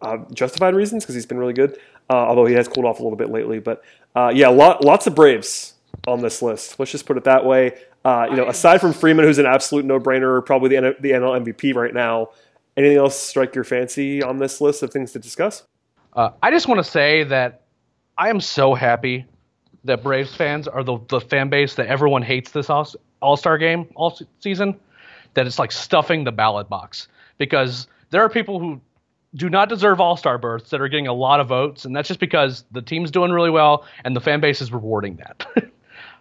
uh, 0.02 0.18
justified 0.34 0.74
reasons 0.74 1.04
because 1.04 1.16
he's 1.16 1.26
been 1.26 1.38
really 1.38 1.54
good. 1.54 1.78
Uh, 2.10 2.14
although 2.14 2.46
he 2.46 2.54
has 2.54 2.68
cooled 2.68 2.86
off 2.86 3.00
a 3.00 3.04
little 3.04 3.18
bit 3.18 3.32
lately, 3.32 3.60
but 3.60 3.84
uh, 4.16 4.32
yeah, 4.34 4.48
lot, 4.48 4.86
lots 4.86 5.08
of 5.08 5.16
Braves 5.16 5.74
on 6.08 6.22
this 6.22 6.42
list. 6.42 6.80
Let's 6.80 6.92
just 6.92 7.08
put 7.08 7.18
it 7.18 7.24
that 7.24 7.46
way. 7.46 7.80
Uh, 8.06 8.28
you 8.30 8.38
know, 8.38 8.48
aside 8.48 8.80
from 8.80 8.94
Freeman, 8.94 9.26
who's 9.26 9.40
an 9.40 9.48
absolute 9.48 9.84
no-brainer, 9.84 10.46
probably 10.46 10.70
the, 10.70 10.96
the 11.00 11.10
NL 11.10 11.44
MVP 11.44 11.74
right 11.74 11.94
now. 11.94 12.30
Anything 12.78 12.98
else 12.98 13.20
strike 13.20 13.56
your 13.56 13.64
fancy 13.64 14.22
on 14.22 14.38
this 14.38 14.62
list 14.62 14.84
of 14.84 14.92
things 14.92 15.12
to 15.14 15.20
discuss? 15.20 15.64
Uh, 16.14 16.30
I 16.44 16.52
just 16.52 16.68
want 16.68 16.78
to 16.78 16.84
say 16.84 17.24
that 17.24 17.64
I 18.16 18.30
am 18.30 18.40
so 18.40 18.76
happy 18.76 19.26
that 19.86 20.04
Braves 20.04 20.36
fans 20.36 20.68
are 20.68 20.84
the, 20.84 21.00
the 21.10 21.20
fan 21.20 21.50
base 21.50 21.76
that 21.76 21.88
everyone 21.88 22.22
hates 22.22 22.52
this 22.52 22.70
all, 22.70 22.88
All 23.22 23.38
Star 23.38 23.58
game 23.58 23.88
all 23.96 24.18
season. 24.40 24.80
That 25.34 25.48
it's 25.48 25.58
like 25.58 25.72
stuffing 25.72 26.26
the 26.26 26.32
ballot 26.32 26.70
box 26.70 27.08
because 27.40 27.88
there 28.12 28.22
are 28.22 28.30
people 28.30 28.60
who 28.60 28.80
do 29.34 29.50
not 29.50 29.68
deserve 29.68 30.00
All 30.00 30.16
Star 30.16 30.38
berths 30.38 30.70
that 30.70 30.80
are 30.80 30.88
getting 30.88 31.08
a 31.08 31.14
lot 31.14 31.40
of 31.40 31.48
votes, 31.48 31.86
and 31.86 31.96
that's 31.96 32.08
just 32.08 32.20
because 32.20 32.66
the 32.72 32.82
team's 32.84 33.10
doing 33.10 33.32
really 33.32 33.50
well 33.50 33.86
and 34.04 34.16
the 34.16 34.22
fan 34.22 34.42
base 34.42 34.62
is 34.62 34.72
rewarding 34.72 35.18
that. 35.18 35.72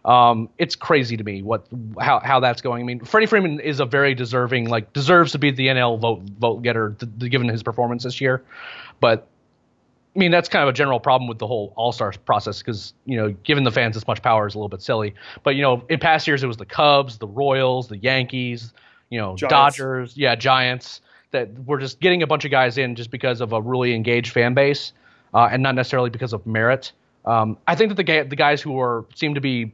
Um, 0.05 0.51
it's 0.59 0.77
crazy 0.77 1.17
to 1.17 1.25
me 1.25 1.43
what 1.43 1.67
how 1.99 2.21
how 2.21 2.41
that's 2.41 2.61
going. 2.61 2.83
I 2.83 2.85
mean, 2.85 3.05
Freddie 3.05 3.27
Freeman 3.27 3.61
is 3.61 3.81
a 3.81 3.87
very 3.87 4.15
deserving 4.15 4.69
like 4.69 4.93
deserves 4.93 5.33
to 5.33 5.39
be 5.39 5.51
the 5.51 5.69
NL 5.69 5.99
vote 5.99 6.23
vote 6.39 6.63
getter 6.63 6.95
th- 6.99 7.11
th- 7.19 7.33
given 7.33 7.49
his 7.49 7.63
performance 7.63 8.05
this 8.05 8.21
year, 8.21 8.43
but 9.01 9.27
I 10.15 10.19
mean, 10.19 10.31
that's 10.31 10.49
kind 10.49 10.63
of 10.63 10.69
a 10.69 10.73
general 10.73 11.01
problem 11.01 11.29
with 11.29 11.39
the 11.39 11.47
whole 11.47 11.73
All 11.75 11.91
Star 11.91 12.13
process 12.25 12.59
because, 12.59 12.95
you 13.05 13.17
know, 13.17 13.35
giving 13.43 13.65
the 13.65 13.73
fans 13.73 13.95
this 13.95 14.07
much 14.07 14.23
power 14.23 14.47
is 14.47 14.55
a 14.55 14.59
little 14.59 14.69
bit 14.69 14.81
silly. 14.81 15.15
But, 15.43 15.57
you 15.57 15.63
know, 15.63 15.85
in 15.89 15.99
past 15.99 16.29
years, 16.29 16.45
it 16.45 16.47
was 16.47 16.57
the 16.57 16.67
Cubs, 16.67 17.19
the 17.19 17.27
Royals, 17.27 17.89
the 17.89 17.97
Yankees, 17.97 18.73
you 19.11 19.19
know, 19.19 19.35
Giants. 19.35 19.79
Dodgers, 19.79 20.17
yeah, 20.17 20.37
Giants, 20.37 21.01
that 21.33 21.49
were 21.67 21.79
just 21.79 21.99
getting 21.99 22.23
a 22.23 22.29
bunch 22.29 22.45
of 22.45 22.53
guys 22.53 22.79
in 22.79 22.95
just 22.95 23.11
because 23.11 23.41
of 23.41 23.53
a 23.53 23.61
really 23.61 23.93
engaged 23.93 24.33
fan 24.33 24.55
base 24.55 24.93
uh, 25.35 25.49
and 25.51 25.63
not 25.65 25.75
necessarily 25.75 26.11
because 26.11 26.33
of 26.33 26.47
merit. 26.47 26.93
Um, 27.25 27.59
I 27.67 27.75
think 27.75 27.89
that 27.89 27.97
the, 27.97 28.05
ga- 28.05 28.23
the 28.23 28.37
guys 28.37 28.63
who 28.63 28.79
are 28.79 29.05
seem 29.17 29.35
to 29.35 29.41
be 29.41 29.73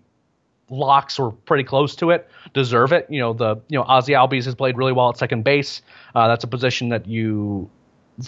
locks 0.70 1.18
or 1.18 1.32
pretty 1.32 1.64
close 1.64 1.94
to 1.96 2.10
it 2.10 2.28
deserve 2.54 2.92
it. 2.92 3.06
You 3.10 3.20
know, 3.20 3.32
the 3.32 3.56
you 3.68 3.78
know 3.78 3.84
Ozzie 3.84 4.12
Albies 4.12 4.44
has 4.44 4.54
played 4.54 4.76
really 4.76 4.92
well 4.92 5.10
at 5.10 5.16
second 5.18 5.42
base. 5.44 5.82
Uh, 6.14 6.28
that's 6.28 6.44
a 6.44 6.46
position 6.46 6.88
that 6.90 7.06
you, 7.06 7.68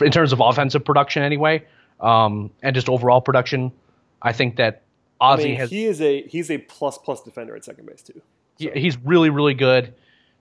in 0.01 0.11
terms 0.11 0.33
of 0.33 0.41
offensive 0.41 0.85
production 0.85 1.23
anyway, 1.23 1.65
um, 2.01 2.51
and 2.63 2.75
just 2.75 2.89
overall 2.89 3.21
production, 3.21 3.73
I 4.21 4.33
think 4.33 4.57
that 4.57 4.83
Ozzie 5.21 5.43
I 5.43 5.47
mean, 5.47 5.57
has 5.57 5.71
he 5.71 5.85
is 5.85 6.01
a 6.01 6.23
he's 6.23 6.51
a 6.51 6.59
plus 6.59 6.99
plus 6.99 7.23
defender 7.23 7.55
at 7.57 7.65
second 7.65 7.87
base 7.87 8.03
too. 8.03 8.21
he- 8.59 8.71
he's 8.75 8.99
really 8.99 9.31
really 9.31 9.55
good. 9.55 9.95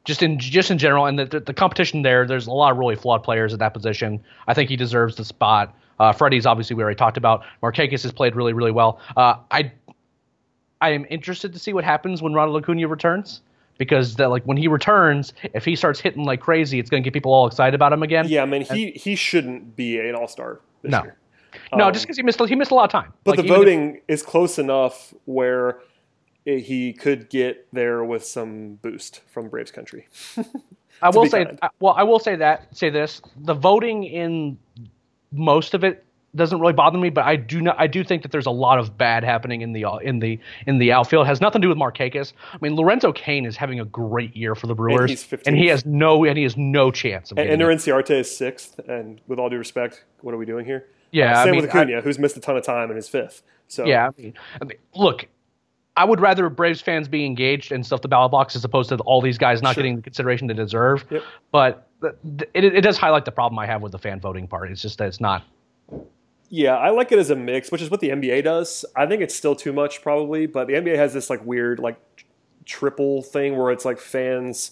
Just 0.04 0.24
in 0.24 0.39
just 0.39 0.72
in 0.72 0.80
general, 0.80 1.06
and 1.06 1.20
the, 1.20 1.26
the, 1.26 1.39
the 1.41 1.54
competition 1.54 2.02
there, 2.02 2.26
there's 2.26 2.47
a 2.47 2.52
lot 2.52 2.72
of 2.72 2.78
really 2.80 2.95
flawed 2.95 3.22
players 3.24 3.54
at 3.54 3.60
that 3.60 3.72
position. 3.72 4.20
I 4.47 4.56
think 4.56 4.70
he 4.72 4.76
deserves 4.76 5.16
the 5.16 5.24
spot. 5.24 5.78
Uh, 5.99 6.12
Freddie's 6.12 6.47
obviously 6.47 6.76
we 6.76 6.82
already 6.82 6.95
talked 6.95 7.18
about. 7.18 7.43
Markakis 7.62 8.02
has 8.02 8.12
played 8.12 8.36
really 8.36 8.54
really 8.54 8.72
well. 8.72 8.99
Uh, 9.16 9.36
I 9.52 9.72
I 10.82 10.90
am 10.90 11.06
interested 11.10 11.54
to 11.54 11.60
see 11.60 11.74
what 11.74 11.84
happens 11.84 12.22
when 12.22 12.34
Ronald 12.34 12.62
Acuna 12.64 12.88
returns 12.88 13.42
because 13.78 14.16
that 14.16 14.30
like 14.30 14.44
when 14.44 14.58
he 14.58 14.68
returns, 14.68 15.34
if 15.54 15.64
he 15.64 15.76
starts 15.76 16.00
hitting 16.00 16.26
like 16.26 16.40
crazy, 16.42 16.80
it's 16.80 16.90
going 16.90 17.04
to 17.04 17.08
get 17.08 17.14
people 17.14 17.32
all 17.34 17.48
excited 17.48 17.76
about 17.76 17.94
him 17.94 18.04
again. 18.04 18.26
Yeah, 18.28 18.42
I 18.44 18.46
mean 18.46 18.64
he 18.64 18.92
he 18.92 19.16
shouldn't 19.16 19.76
be 19.76 20.00
an 20.00 20.16
all 20.16 20.28
star 20.28 20.60
No. 20.84 21.04
year. 21.04 21.16
no, 21.76 21.86
Um, 21.88 21.94
just 21.94 22.06
because 22.06 22.18
he 22.18 22.24
missed 22.24 22.40
he 22.48 22.56
missed 22.56 22.72
a 22.72 22.76
lot 22.76 22.86
of 22.86 22.92
time. 22.92 23.14
But 23.24 23.38
Like, 23.38 23.40
the 23.40 23.44
even 23.46 23.54
if- 23.54 23.60
voting 23.60 24.02
is 24.08 24.24
close 24.24 24.58
enough 24.60 25.14
where 25.26 25.80
he 26.46 26.92
could 26.94 27.30
get 27.30 27.68
there 27.72 28.04
with 28.04 28.26
some 28.26 28.76
boost 28.82 29.22
from 29.32 29.48
Braves 29.48 29.70
country. 29.72 30.08
I 31.04 31.10
will 31.10 31.28
say. 31.28 31.46
I- 31.62 31.70
well, 31.80 31.94
I 31.96 32.04
will 32.04 32.20
say 32.20 32.36
that 32.38 32.76
say 32.76 32.90
this: 32.90 33.22
the 33.38 33.54
voting 33.54 34.04
in 34.04 34.58
most 35.32 35.74
of 35.76 35.84
it 35.84 36.04
doesn't 36.36 36.60
really 36.60 36.74
bother 36.74 36.98
me, 36.98 37.10
but 37.10 37.26
I 37.26 37.36
do 37.36 37.62
not. 37.62 37.76
I 37.80 37.88
do 37.88 38.04
think 38.04 38.22
that 38.22 38.32
there's 38.32 38.46
a 38.46 38.52
lot 38.52 38.80
of 38.80 38.98
bad 38.98 39.24
happening 39.24 39.62
in 39.62 39.74
the 39.74 39.86
in 40.02 40.20
the 40.20 40.40
in 40.66 40.78
the 40.78 40.92
outfield. 40.92 41.26
It 41.26 41.28
has 41.28 41.42
nothing 41.42 41.62
to 41.62 41.66
do 41.66 41.70
with 41.70 41.78
Markakis. 41.78 42.34
I 42.54 42.58
mean, 42.62 42.76
Lorenzo 42.76 43.12
Cain 43.12 43.46
is 43.46 43.58
having 43.58 43.80
a 43.80 43.86
great 43.86 44.36
year 44.36 44.56
for 44.56 44.68
the 44.68 44.76
Brewers, 44.76 45.10
he's 45.10 45.42
and 45.46 45.58
he 45.58 45.68
has 45.68 45.86
no 45.86 46.24
and 46.24 46.38
he 46.38 46.44
has 46.44 46.56
no 46.56 46.92
chance 46.92 47.32
of 47.32 47.38
And, 47.38 47.50
and 47.50 47.62
it. 47.62 48.10
Is 48.10 48.36
sixth. 48.36 48.80
And 48.88 49.20
with 49.28 49.40
all 49.40 49.50
due 49.50 49.58
respect, 49.58 50.04
what 50.22 50.34
are 50.34 50.38
we 50.38 50.46
doing 50.46 50.66
here? 50.66 50.88
Yeah, 51.12 51.38
Uh, 51.38 51.42
I 51.42 51.44
same 51.44 51.52
mean, 51.52 51.62
with 51.62 51.70
Acuna, 51.70 52.02
who's 52.02 52.18
missed 52.18 52.38
a 52.38 52.40
ton 52.40 52.56
of 52.56 52.64
time 52.64 52.90
and 52.90 52.98
is 52.98 53.10
fifth. 53.10 53.44
So 53.68 53.86
Yeah, 53.86 54.08
I 54.08 54.22
mean, 54.22 54.34
I 54.62 54.66
mean, 54.66 54.78
look, 54.96 55.28
I 55.98 56.06
would 56.06 56.22
rather 56.22 56.50
Braves 56.50 56.82
fans 56.82 57.08
be 57.08 57.26
engaged 57.26 57.72
and 57.72 57.86
stuff 57.86 58.02
the 58.02 58.08
ballot 58.08 58.32
box 58.32 58.56
as 58.56 58.64
opposed 58.64 58.90
to 58.90 58.96
all 59.00 59.22
these 59.22 59.38
guys 59.38 59.62
not 59.62 59.76
Sure. 59.76 59.84
getting 59.84 59.98
the 59.98 60.02
consideration 60.02 60.48
they 60.48 60.54
deserve. 60.54 61.06
Yep. 61.10 61.24
But 61.52 61.88
it, 62.54 62.64
it 62.64 62.82
does 62.82 62.98
highlight 62.98 63.26
the 63.26 63.32
problem 63.32 63.60
I 63.60 63.66
have 63.66 63.82
with 63.82 63.92
the 63.92 64.00
fan 64.00 64.20
voting 64.20 64.48
part. 64.48 64.72
It's 64.72 64.82
just 64.82 64.98
that 65.00 65.08
it's 65.08 65.20
not. 65.20 65.44
Yeah, 66.54 66.76
I 66.76 66.89
like 66.89 67.14
it 67.14 67.18
as 67.18 67.30
a 67.30 67.36
mix, 67.36 67.72
which 67.72 67.82
is 67.82 67.89
what 67.89 68.02
the 68.02 68.10
NBA 68.10 68.43
does. 68.43 68.84
I 68.95 69.06
think 69.06 69.22
it's 69.22 69.34
still 69.34 69.56
too 69.56 69.72
much 69.72 70.02
probably, 70.02 70.45
but 70.47 70.68
the 70.68 70.74
NBA 70.74 70.97
has 70.97 71.14
this 71.14 71.30
like 71.30 71.43
weird 71.45 71.80
like 71.80 71.97
triple 72.66 73.22
thing 73.22 73.58
where 73.58 73.72
it's 73.72 73.86
like 73.86 73.99
fans, 73.99 74.72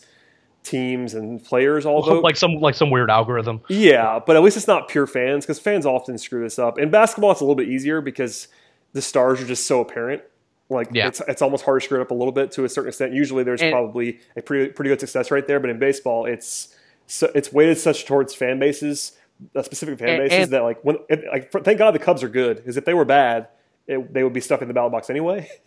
teams, 0.63 1.13
and 1.13 1.43
players 1.43 1.86
all 1.86 2.03
vote. 2.03 2.21
like 2.23 2.36
some 2.36 2.55
like 2.55 2.75
some 2.75 2.91
weird 2.91 3.09
algorithm. 3.09 3.61
Yeah, 3.69 4.19
but 4.25 4.36
at 4.36 4.43
least 4.43 4.57
it's 4.57 4.67
not 4.67 4.89
pure 4.89 5.07
fans 5.07 5.45
because 5.45 5.57
fans 5.59 5.86
often 5.86 6.17
screw 6.17 6.43
this 6.43 6.59
up. 6.59 6.77
In 6.77 6.89
basketball, 6.91 7.32
it's 7.32 7.39
a 7.39 7.45
little 7.45 7.55
bit 7.55 7.69
easier 7.69 8.01
because 8.01 8.49
the 8.93 9.01
stars 9.01 9.41
are 9.41 9.45
just 9.45 9.65
so 9.65 9.80
apparent. 9.80 10.21
Like 10.69 10.89
Yeah. 10.91 11.07
it's 11.07 11.21
it's 11.30 11.41
almost 11.41 11.63
hard 11.63 11.80
to 11.82 11.86
screw 11.86 11.99
it 11.99 12.01
up 12.01 12.11
a 12.11 12.13
little 12.13 12.34
bit 12.34 12.51
to 12.51 12.65
a 12.65 12.69
certain 12.69 12.89
extent. 12.89 13.13
Usually, 13.13 13.43
there's 13.45 13.61
And- 13.61 13.71
probably 13.71 14.19
a 14.36 14.41
pretty 14.41 14.73
pretty 14.73 14.89
good 14.89 14.99
success 14.99 15.32
right 15.32 15.47
there, 15.47 15.61
but 15.61 15.69
in 15.69 15.80
baseball, 15.80 16.25
it's 16.25 16.75
so, 17.07 17.32
it's 17.34 17.51
weighted 17.53 17.77
such 17.77 18.05
towards 18.05 18.36
fan 18.36 18.59
bases, 18.59 19.13
uh, 19.55 19.61
specific 19.63 19.99
fan 19.99 20.19
bases 20.19 20.37
and- 20.45 20.51
that 20.53 20.63
like 20.63 20.83
when 20.83 20.97
if, 21.09 21.21
like 21.31 21.51
thank 21.63 21.77
God 21.77 21.91
the 21.91 21.99
Cubs 21.99 22.23
are 22.23 22.29
good 22.29 22.57
because 22.57 22.77
if 22.77 22.85
they 22.85 22.93
were 22.93 23.05
bad, 23.05 23.47
it, 23.87 24.13
they 24.13 24.23
would 24.23 24.33
be 24.33 24.41
stuck 24.41 24.61
in 24.61 24.67
the 24.67 24.73
ballot 24.73 24.91
box 24.91 25.09
anyway. 25.09 25.49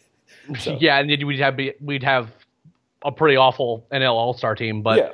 So- 0.59 0.77
Yeah, 0.81 0.99
and 0.99 1.11
then 1.11 1.27
we'd 1.27 1.41
have 1.41 1.57
be, 1.57 1.75
we'd 1.81 2.05
have 2.05 2.31
a 3.05 3.13
pretty 3.13 3.37
awful 3.37 3.85
NL 3.93 4.13
All 4.15 4.33
Star 4.35 4.55
team. 4.55 4.81
But 4.83 4.99
yeah, 4.99 5.11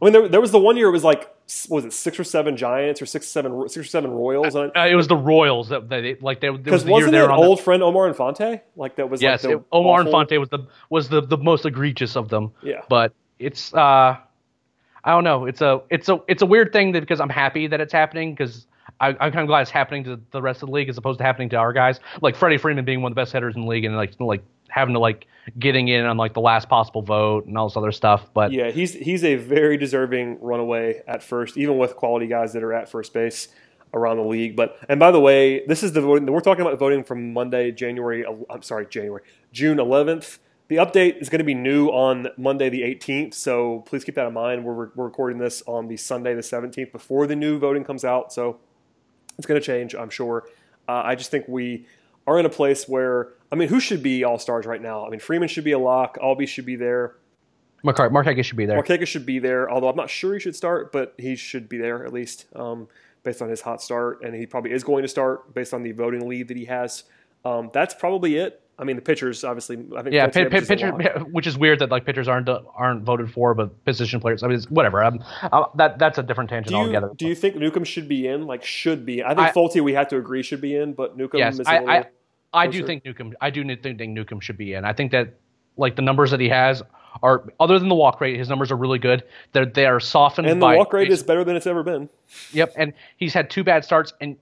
I 0.00 0.04
mean 0.04 0.12
there, 0.12 0.28
there 0.28 0.40
was 0.40 0.50
the 0.50 0.58
one 0.58 0.76
year 0.76 0.88
it 0.88 0.92
was 0.92 1.04
like 1.04 1.28
was 1.68 1.84
it 1.84 1.92
six 1.92 2.18
or 2.18 2.24
seven 2.24 2.56
Giants 2.56 3.02
or 3.02 3.06
six 3.06 3.26
seven 3.28 3.68
six 3.68 3.76
or 3.86 3.88
seven 3.88 4.10
Royals 4.12 4.54
on 4.56 4.70
uh, 4.74 4.86
it 4.86 4.94
was 4.94 5.08
the 5.08 5.16
Royals 5.16 5.68
that 5.68 5.88
they 5.90 6.14
like. 6.20 6.40
They, 6.40 6.48
was 6.48 6.60
Because 6.60 6.84
the 6.84 6.90
wasn't 6.92 7.12
they 7.12 7.18
it 7.18 7.28
on. 7.28 7.38
the- 7.40 7.46
old 7.46 7.60
friend 7.60 7.82
Omar 7.82 8.08
Infante? 8.08 8.60
Like 8.76 8.96
that 8.96 9.10
was 9.10 9.20
yes, 9.20 9.44
like 9.44 9.52
the 9.52 9.58
it- 9.58 9.64
Omar 9.72 10.00
awful- 10.00 10.06
Infante 10.06 10.38
was 10.38 10.48
the 10.48 10.60
was 10.88 11.08
the, 11.10 11.20
the 11.20 11.36
most 11.36 11.66
egregious 11.66 12.16
of 12.16 12.28
them. 12.30 12.52
Yeah. 12.62 12.80
but 12.88 13.12
it's 13.38 13.74
uh, 13.74 14.16
I 15.04 15.10
don't 15.10 15.24
know. 15.24 15.46
It's 15.46 15.60
a 15.60 15.82
it's 15.90 16.08
a 16.08 16.20
it's 16.28 16.42
a 16.42 16.46
weird 16.46 16.72
thing 16.72 16.92
that 16.92 17.00
because 17.00 17.20
I'm 17.20 17.28
happy 17.28 17.66
that 17.66 17.80
it's 17.80 17.92
happening 17.92 18.34
because. 18.34 18.66
I'm 19.00 19.16
kind 19.16 19.40
of 19.40 19.48
glad 19.48 19.62
it's 19.62 19.70
happening 19.70 20.04
to 20.04 20.20
the 20.30 20.40
rest 20.40 20.62
of 20.62 20.68
the 20.68 20.74
league 20.74 20.88
as 20.88 20.96
opposed 20.96 21.18
to 21.18 21.24
happening 21.24 21.48
to 21.50 21.56
our 21.56 21.72
guys. 21.72 21.98
Like 22.20 22.36
Freddie 22.36 22.58
Freeman 22.58 22.84
being 22.84 23.02
one 23.02 23.10
of 23.10 23.16
the 23.16 23.20
best 23.20 23.32
hitters 23.32 23.56
in 23.56 23.62
the 23.62 23.66
league 23.66 23.84
and 23.84 23.96
like 23.96 24.12
like 24.20 24.44
having 24.68 24.94
to 24.94 25.00
like 25.00 25.26
getting 25.58 25.88
in 25.88 26.04
on 26.04 26.16
like 26.16 26.34
the 26.34 26.40
last 26.40 26.68
possible 26.68 27.02
vote 27.02 27.46
and 27.46 27.58
all 27.58 27.68
this 27.68 27.76
other 27.76 27.90
stuff. 27.90 28.28
But 28.32 28.52
Yeah, 28.52 28.70
he's 28.70 28.92
he's 28.94 29.24
a 29.24 29.34
very 29.36 29.76
deserving 29.76 30.38
runaway 30.40 31.02
at 31.06 31.22
first, 31.22 31.56
even 31.56 31.78
with 31.78 31.96
quality 31.96 32.26
guys 32.26 32.52
that 32.52 32.62
are 32.62 32.72
at 32.72 32.88
first 32.88 33.12
base 33.12 33.48
around 33.92 34.16
the 34.16 34.24
league. 34.24 34.56
But 34.56 34.78
and 34.88 34.98
by 34.98 35.10
the 35.10 35.20
way, 35.20 35.64
this 35.66 35.82
is 35.82 35.92
the 35.92 36.00
voting. 36.00 36.30
We're 36.30 36.40
talking 36.40 36.62
about 36.62 36.78
voting 36.78 37.04
from 37.04 37.32
Monday, 37.32 37.70
January. 37.72 38.24
I'm 38.48 38.62
sorry, 38.62 38.86
January, 38.86 39.22
June 39.52 39.78
11th. 39.78 40.38
The 40.72 40.78
update 40.78 41.20
is 41.20 41.28
going 41.28 41.40
to 41.40 41.44
be 41.44 41.52
new 41.52 41.88
on 41.88 42.28
Monday 42.38 42.70
the 42.70 42.80
18th, 42.80 43.34
so 43.34 43.80
please 43.84 44.04
keep 44.04 44.14
that 44.14 44.26
in 44.26 44.32
mind. 44.32 44.64
We're, 44.64 44.72
we're 44.72 45.04
recording 45.04 45.36
this 45.36 45.62
on 45.66 45.86
the 45.86 45.98
Sunday 45.98 46.32
the 46.32 46.40
17th 46.40 46.92
before 46.92 47.26
the 47.26 47.36
new 47.36 47.58
voting 47.58 47.84
comes 47.84 48.06
out, 48.06 48.32
so 48.32 48.58
it's 49.36 49.46
going 49.46 49.60
to 49.60 49.66
change, 49.66 49.94
I'm 49.94 50.08
sure. 50.08 50.46
Uh, 50.88 51.02
I 51.04 51.14
just 51.14 51.30
think 51.30 51.46
we 51.46 51.84
are 52.26 52.38
in 52.38 52.46
a 52.46 52.48
place 52.48 52.88
where, 52.88 53.34
I 53.52 53.54
mean, 53.54 53.68
who 53.68 53.80
should 53.80 54.02
be 54.02 54.24
all 54.24 54.38
stars 54.38 54.64
right 54.64 54.80
now? 54.80 55.06
I 55.06 55.10
mean, 55.10 55.20
Freeman 55.20 55.48
should 55.48 55.64
be 55.64 55.72
a 55.72 55.78
lock. 55.78 56.16
Albie 56.16 56.48
should 56.48 56.64
be 56.64 56.76
there. 56.76 57.16
Mark 57.82 57.98
Markakis 57.98 58.46
should 58.46 58.56
be 58.56 58.64
there. 58.64 58.82
Markakis 58.82 59.08
should 59.08 59.26
be 59.26 59.40
there, 59.40 59.70
although 59.70 59.90
I'm 59.90 59.96
not 59.96 60.08
sure 60.08 60.32
he 60.32 60.40
should 60.40 60.56
start, 60.56 60.90
but 60.90 61.12
he 61.18 61.36
should 61.36 61.68
be 61.68 61.76
there 61.76 62.02
at 62.06 62.14
least 62.14 62.46
um, 62.56 62.88
based 63.24 63.42
on 63.42 63.50
his 63.50 63.60
hot 63.60 63.82
start, 63.82 64.24
and 64.24 64.34
he 64.34 64.46
probably 64.46 64.72
is 64.72 64.84
going 64.84 65.02
to 65.02 65.08
start 65.08 65.52
based 65.52 65.74
on 65.74 65.82
the 65.82 65.92
voting 65.92 66.26
lead 66.26 66.48
that 66.48 66.56
he 66.56 66.64
has. 66.64 67.04
Um, 67.44 67.68
that's 67.74 67.92
probably 67.92 68.36
it. 68.36 68.62
I 68.82 68.84
mean, 68.84 68.96
the 68.96 69.02
pitchers 69.02 69.44
obviously. 69.44 69.76
I 69.96 70.02
think 70.02 70.12
Yeah, 70.12 70.26
Felty 70.26 70.32
pi- 70.34 70.40
Evans 70.40 70.50
pi- 70.68 70.74
is 70.74 70.82
a 70.82 70.92
pitcher, 70.92 71.18
which 71.30 71.46
is 71.46 71.56
weird 71.56 71.78
that 71.78 71.90
like 71.90 72.04
pitchers 72.04 72.26
aren't 72.26 72.48
aren't 72.74 73.04
voted 73.04 73.32
for, 73.32 73.54
but 73.54 73.84
position 73.84 74.18
players. 74.18 74.42
I 74.42 74.48
mean, 74.48 74.56
it's 74.56 74.68
whatever. 74.68 75.04
Um, 75.04 75.22
uh, 75.40 75.66
that 75.76 76.00
that's 76.00 76.18
a 76.18 76.22
different 76.24 76.50
tangent 76.50 76.68
Do 76.70 76.74
you, 76.74 76.80
altogether. 76.80 77.12
do 77.16 77.28
you 77.28 77.36
think 77.36 77.54
Newcomb 77.54 77.84
should 77.84 78.08
be 78.08 78.26
in? 78.26 78.46
Like, 78.48 78.64
should 78.64 79.06
be? 79.06 79.22
I 79.22 79.28
think 79.28 79.40
I- 79.40 79.52
Folty 79.52 79.80
we 79.80 79.94
have 79.94 80.08
to 80.08 80.16
agree 80.18 80.42
should 80.42 80.60
be 80.60 80.74
in, 80.76 80.94
but 80.94 81.16
Newcomb 81.16 81.38
yes, 81.38 81.60
is 81.60 81.66
a 81.68 81.70
I. 81.70 81.98
I 81.98 82.04
I 82.54 82.66
do 82.66 82.84
think 82.84 83.04
Newcomb. 83.04 83.34
I 83.40 83.50
do 83.50 83.64
think, 83.64 83.98
think 83.98 84.12
Newcomb 84.12 84.40
should 84.40 84.58
be 84.58 84.74
in. 84.74 84.84
I 84.84 84.92
think 84.92 85.12
that 85.12 85.34
like 85.76 85.94
the 85.96 86.02
numbers 86.02 86.32
that 86.32 86.40
he 86.40 86.48
has 86.48 86.82
are 87.22 87.44
other 87.60 87.78
than 87.78 87.88
the 87.88 87.94
walk 87.94 88.20
rate, 88.20 88.36
his 88.36 88.48
numbers 88.48 88.70
are 88.72 88.76
really 88.76 88.98
good. 88.98 89.22
They're 89.52 89.64
they 89.64 89.86
are 89.86 90.00
softened 90.00 90.48
and 90.48 90.60
the 90.60 90.66
walk 90.66 90.92
rate 90.92 91.10
is 91.10 91.22
better 91.22 91.44
than 91.44 91.56
it's 91.56 91.66
ever 91.66 91.82
been. 91.82 92.08
Yep, 92.52 92.74
and 92.76 92.92
he's 93.16 93.32
had 93.32 93.48
two 93.48 93.62
bad 93.64 93.84
starts, 93.84 94.12
and 94.20 94.36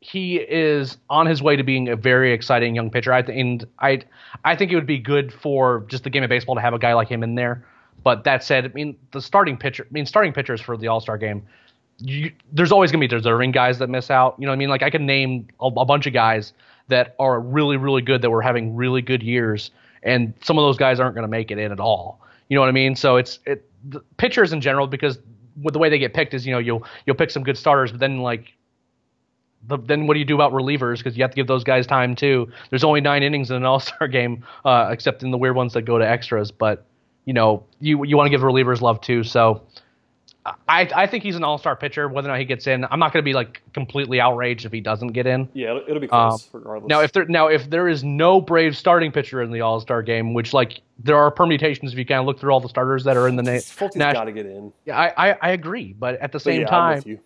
he 0.00 0.36
is 0.36 0.96
on 1.10 1.26
his 1.26 1.42
way 1.42 1.56
to 1.56 1.62
being 1.62 1.88
a 1.88 1.96
very 1.96 2.32
exciting 2.32 2.74
young 2.74 2.90
pitcher. 2.90 3.12
I 3.12 3.22
th- 3.22 3.38
and 3.38 3.66
I 3.80 4.00
I 4.44 4.54
think 4.54 4.70
it 4.70 4.76
would 4.76 4.86
be 4.86 4.98
good 4.98 5.32
for 5.32 5.84
just 5.88 6.04
the 6.04 6.10
game 6.10 6.22
of 6.22 6.28
baseball 6.28 6.54
to 6.54 6.60
have 6.60 6.74
a 6.74 6.78
guy 6.78 6.94
like 6.94 7.08
him 7.08 7.22
in 7.22 7.34
there. 7.34 7.64
But 8.04 8.24
that 8.24 8.44
said, 8.44 8.64
I 8.64 8.68
mean 8.68 8.96
the 9.12 9.20
starting 9.20 9.56
pitcher, 9.56 9.86
I 9.88 9.92
mean 9.92 10.06
starting 10.06 10.32
pitchers 10.32 10.60
for 10.60 10.76
the 10.76 10.88
All 10.88 11.00
Star 11.00 11.18
game. 11.18 11.42
You, 12.00 12.32
there's 12.52 12.70
always 12.70 12.92
going 12.92 13.00
to 13.00 13.08
be 13.08 13.18
deserving 13.18 13.50
guys 13.50 13.80
that 13.80 13.88
miss 13.88 14.08
out. 14.08 14.36
You 14.38 14.46
know 14.46 14.52
what 14.52 14.56
I 14.56 14.58
mean? 14.58 14.68
Like 14.68 14.84
I 14.84 14.90
can 14.90 15.04
name 15.04 15.48
a, 15.60 15.66
a 15.66 15.84
bunch 15.84 16.06
of 16.06 16.12
guys 16.12 16.52
that 16.86 17.16
are 17.18 17.40
really, 17.40 17.76
really 17.76 18.02
good 18.02 18.22
that 18.22 18.30
were 18.30 18.40
having 18.40 18.76
really 18.76 19.02
good 19.02 19.22
years, 19.22 19.72
and 20.04 20.32
some 20.42 20.58
of 20.58 20.62
those 20.62 20.76
guys 20.76 21.00
aren't 21.00 21.16
going 21.16 21.24
to 21.24 21.28
make 21.28 21.50
it 21.50 21.58
in 21.58 21.72
at 21.72 21.80
all. 21.80 22.20
You 22.48 22.54
know 22.54 22.60
what 22.60 22.68
I 22.68 22.72
mean? 22.72 22.94
So 22.94 23.16
it's 23.16 23.40
it 23.46 23.68
pitchers 24.16 24.52
in 24.52 24.60
general 24.60 24.86
because 24.86 25.18
with 25.60 25.72
the 25.72 25.80
way 25.80 25.88
they 25.88 25.98
get 25.98 26.14
picked 26.14 26.34
is 26.34 26.46
you 26.46 26.52
know 26.52 26.58
you'll 26.58 26.84
you'll 27.04 27.16
pick 27.16 27.30
some 27.30 27.42
good 27.42 27.58
starters, 27.58 27.90
but 27.90 27.98
then 27.98 28.20
like 28.20 28.54
the, 29.66 29.76
then 29.78 30.06
what 30.06 30.14
do 30.14 30.20
you 30.20 30.26
do 30.26 30.34
about 30.34 30.52
relievers? 30.52 30.98
Because 30.98 31.16
you 31.16 31.22
have 31.22 31.30
to 31.30 31.36
give 31.36 31.46
those 31.46 31.64
guys 31.64 31.86
time 31.86 32.14
too. 32.14 32.50
There's 32.70 32.84
only 32.84 33.00
nine 33.00 33.22
innings 33.22 33.50
in 33.50 33.56
an 33.56 33.64
All 33.66 33.80
Star 33.80 34.08
game, 34.08 34.44
uh, 34.64 34.88
except 34.90 35.22
in 35.22 35.30
the 35.30 35.38
weird 35.38 35.56
ones 35.56 35.72
that 35.74 35.82
go 35.82 35.98
to 35.98 36.08
extras. 36.08 36.50
But 36.50 36.84
you 37.24 37.32
know, 37.32 37.64
you 37.80 38.04
you 38.04 38.16
want 38.16 38.26
to 38.26 38.30
give 38.30 38.40
relievers 38.40 38.80
love 38.80 39.00
too. 39.00 39.24
So 39.24 39.62
I 40.68 40.88
I 40.94 41.06
think 41.06 41.24
he's 41.24 41.36
an 41.36 41.44
all 41.44 41.58
star 41.58 41.76
pitcher. 41.76 42.08
Whether 42.08 42.28
or 42.28 42.32
not 42.32 42.38
he 42.38 42.44
gets 42.44 42.66
in, 42.66 42.86
I'm 42.90 42.98
not 42.98 43.12
going 43.12 43.22
to 43.22 43.28
be 43.28 43.34
like 43.34 43.62
completely 43.74 44.20
outraged 44.20 44.64
if 44.64 44.72
he 44.72 44.80
doesn't 44.80 45.08
get 45.08 45.26
in. 45.26 45.48
Yeah, 45.52 45.70
it'll, 45.70 45.82
it'll 45.88 46.00
be 46.00 46.08
close 46.08 46.44
um, 46.44 46.60
regardless. 46.60 46.88
Now 46.88 47.00
if 47.00 47.12
there 47.12 47.24
now 47.26 47.48
if 47.48 47.68
there 47.70 47.88
is 47.88 48.04
no 48.04 48.40
Brave 48.40 48.76
starting 48.76 49.12
pitcher 49.12 49.42
in 49.42 49.50
the 49.50 49.60
All 49.60 49.80
Star 49.80 50.02
game, 50.02 50.34
which 50.34 50.52
like 50.52 50.80
there 50.98 51.16
are 51.16 51.30
permutations 51.30 51.92
if 51.92 51.98
you 51.98 52.06
kind 52.06 52.20
of 52.20 52.26
look 52.26 52.38
through 52.38 52.52
all 52.52 52.60
the 52.60 52.68
starters 52.68 53.04
that 53.04 53.16
are 53.16 53.28
in 53.28 53.36
the 53.36 53.42
name. 53.42 53.60
Folty's 53.60 54.00
got 54.00 54.24
to 54.24 54.32
get 54.32 54.46
in. 54.46 54.72
Yeah, 54.84 54.98
I, 54.98 55.30
I, 55.30 55.36
I 55.42 55.50
agree, 55.50 55.92
but 55.92 56.16
at 56.20 56.32
the 56.32 56.40
same 56.40 56.62
yeah, 56.62 56.68
time, 56.68 57.20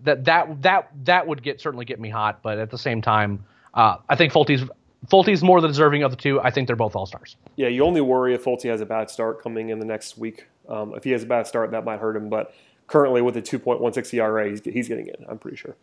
that 0.00 0.24
that 0.24 0.62
that 0.62 0.90
that 1.04 1.26
would 1.26 1.42
get 1.42 1.60
certainly 1.60 1.84
get 1.84 2.00
me 2.00 2.10
hot. 2.10 2.42
But 2.42 2.58
at 2.58 2.70
the 2.70 2.78
same 2.78 3.02
time, 3.02 3.44
uh, 3.74 3.96
I 4.08 4.16
think 4.16 4.32
Folty's 4.32 4.62
Folty's 5.10 5.42
more 5.42 5.60
the 5.60 5.68
deserving 5.68 6.02
of 6.02 6.10
the 6.10 6.16
two. 6.16 6.40
I 6.40 6.50
think 6.50 6.66
they're 6.66 6.76
both 6.76 6.96
all 6.96 7.06
stars. 7.06 7.36
Yeah, 7.56 7.68
you 7.68 7.84
only 7.84 8.00
worry 8.00 8.34
if 8.34 8.44
Folty 8.44 8.68
has 8.70 8.80
a 8.80 8.86
bad 8.86 9.10
start 9.10 9.42
coming 9.42 9.68
in 9.68 9.78
the 9.78 9.84
next 9.84 10.18
week. 10.18 10.46
Um, 10.68 10.94
if 10.96 11.04
he 11.04 11.10
has 11.10 11.22
a 11.22 11.26
bad 11.26 11.46
start, 11.46 11.70
that 11.70 11.84
might 11.84 12.00
hurt 12.00 12.16
him. 12.16 12.28
But 12.28 12.54
currently, 12.86 13.22
with 13.22 13.36
a 13.36 13.42
2.16 13.42 14.14
ERA, 14.14 14.50
he's, 14.50 14.64
he's 14.64 14.88
getting 14.88 15.06
in. 15.06 15.14
I'm 15.28 15.38
pretty 15.38 15.56
sure. 15.56 15.76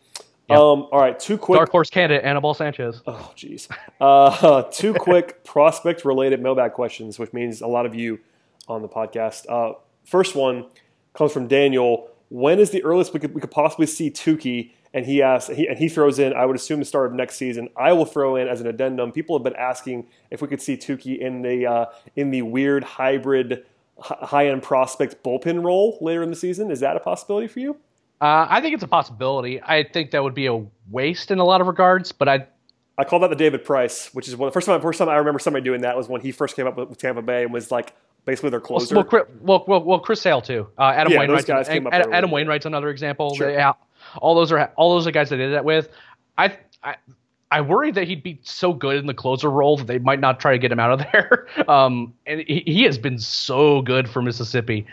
Yep. 0.50 0.58
Um, 0.58 0.88
all 0.92 1.00
right, 1.00 1.18
two 1.18 1.38
quick 1.38 1.56
dark 1.56 1.70
horse 1.70 1.88
candidate 1.88 2.22
Anibal 2.22 2.52
Sanchez. 2.52 3.00
Oh, 3.06 3.32
jeez. 3.34 3.68
Uh, 3.98 4.62
two 4.72 4.92
quick 4.92 5.42
prospect 5.44 6.04
related 6.04 6.42
mailbag 6.42 6.74
questions, 6.74 7.18
which 7.18 7.32
means 7.32 7.62
a 7.62 7.66
lot 7.66 7.86
of 7.86 7.94
you 7.94 8.20
on 8.68 8.82
the 8.82 8.88
podcast. 8.88 9.48
Uh, 9.48 9.78
first 10.04 10.34
one 10.34 10.66
comes 11.14 11.32
from 11.32 11.46
Daniel. 11.48 12.10
When 12.34 12.58
is 12.58 12.70
the 12.70 12.82
earliest 12.82 13.14
we 13.14 13.20
could 13.20 13.32
we 13.32 13.40
could 13.40 13.52
possibly 13.52 13.86
see 13.86 14.10
Touki 14.10 14.72
and 14.92 15.06
he 15.06 15.22
asks, 15.22 15.54
he, 15.54 15.68
and 15.68 15.78
he 15.78 15.88
throws 15.88 16.18
in, 16.18 16.32
I 16.32 16.44
would 16.46 16.56
assume 16.56 16.80
the 16.80 16.84
start 16.84 17.06
of 17.06 17.12
next 17.12 17.36
season. 17.36 17.68
I 17.76 17.92
will 17.92 18.04
throw 18.04 18.34
in 18.34 18.48
as 18.48 18.60
an 18.60 18.66
addendum. 18.66 19.12
People 19.12 19.38
have 19.38 19.44
been 19.44 19.54
asking 19.54 20.08
if 20.32 20.42
we 20.42 20.48
could 20.48 20.60
see 20.60 20.76
Touki 20.76 21.16
in 21.16 21.42
the 21.42 21.64
uh, 21.64 21.86
in 22.16 22.32
the 22.32 22.42
weird 22.42 22.82
hybrid 22.82 23.64
high 24.00 24.48
end 24.48 24.64
prospect 24.64 25.22
bullpen 25.22 25.64
role 25.64 25.96
later 26.00 26.24
in 26.24 26.30
the 26.30 26.34
season. 26.34 26.72
Is 26.72 26.80
that 26.80 26.96
a 26.96 27.00
possibility 27.00 27.46
for 27.46 27.60
you? 27.60 27.76
Uh, 28.20 28.48
I 28.50 28.60
think 28.60 28.74
it's 28.74 28.82
a 28.82 28.88
possibility. 28.88 29.62
I 29.62 29.84
think 29.84 30.10
that 30.10 30.24
would 30.24 30.34
be 30.34 30.46
a 30.46 30.60
waste 30.90 31.30
in 31.30 31.38
a 31.38 31.44
lot 31.44 31.60
of 31.60 31.68
regards, 31.68 32.10
but 32.10 32.28
I. 32.28 32.48
I 32.98 33.04
call 33.04 33.20
that 33.20 33.30
the 33.30 33.36
David 33.36 33.64
Price, 33.64 34.12
which 34.12 34.26
is 34.26 34.34
one 34.34 34.48
the 34.48 34.52
first 34.52 34.66
time. 34.66 34.80
First 34.80 34.98
time 34.98 35.08
I 35.08 35.16
remember 35.16 35.38
somebody 35.38 35.64
doing 35.64 35.82
that 35.82 35.96
was 35.96 36.08
when 36.08 36.20
he 36.20 36.32
first 36.32 36.56
came 36.56 36.66
up 36.66 36.76
with 36.76 36.98
Tampa 36.98 37.22
Bay 37.22 37.44
and 37.44 37.52
was 37.52 37.70
like 37.70 37.94
basically 38.24 38.50
their 38.50 38.60
closer. 38.60 38.94
Well, 38.94 39.26
well, 39.40 39.64
well, 39.66 39.82
well 39.82 40.00
Chris 40.00 40.20
Sale 40.20 40.40
too. 40.40 40.68
Uh, 40.78 40.92
Adam 40.94 41.12
yeah, 41.12 41.18
Wainwright. 41.20 41.48
Adam, 41.48 42.12
Adam 42.12 42.30
Wainwright's 42.30 42.66
another 42.66 42.90
example. 42.90 43.34
Sure. 43.34 43.50
Yeah, 43.50 43.72
all 44.18 44.34
those 44.34 44.52
are 44.52 44.72
all 44.76 44.94
those 44.94 45.06
are 45.06 45.10
guys 45.10 45.30
that 45.30 45.36
did 45.36 45.52
that 45.52 45.64
with. 45.64 45.88
I 46.38 46.56
I 46.82 46.96
I 47.50 47.60
worry 47.60 47.92
that 47.92 48.08
he'd 48.08 48.22
be 48.22 48.40
so 48.42 48.72
good 48.72 48.96
in 48.96 49.06
the 49.06 49.14
closer 49.14 49.50
role 49.50 49.76
that 49.76 49.86
they 49.86 49.98
might 49.98 50.20
not 50.20 50.40
try 50.40 50.52
to 50.52 50.58
get 50.58 50.72
him 50.72 50.80
out 50.80 50.92
of 50.92 51.06
there. 51.12 51.46
Um, 51.68 52.14
and 52.26 52.40
he, 52.46 52.62
he 52.66 52.82
has 52.84 52.98
been 52.98 53.18
so 53.18 53.82
good 53.82 54.08
for 54.08 54.22
Mississippi 54.22 54.86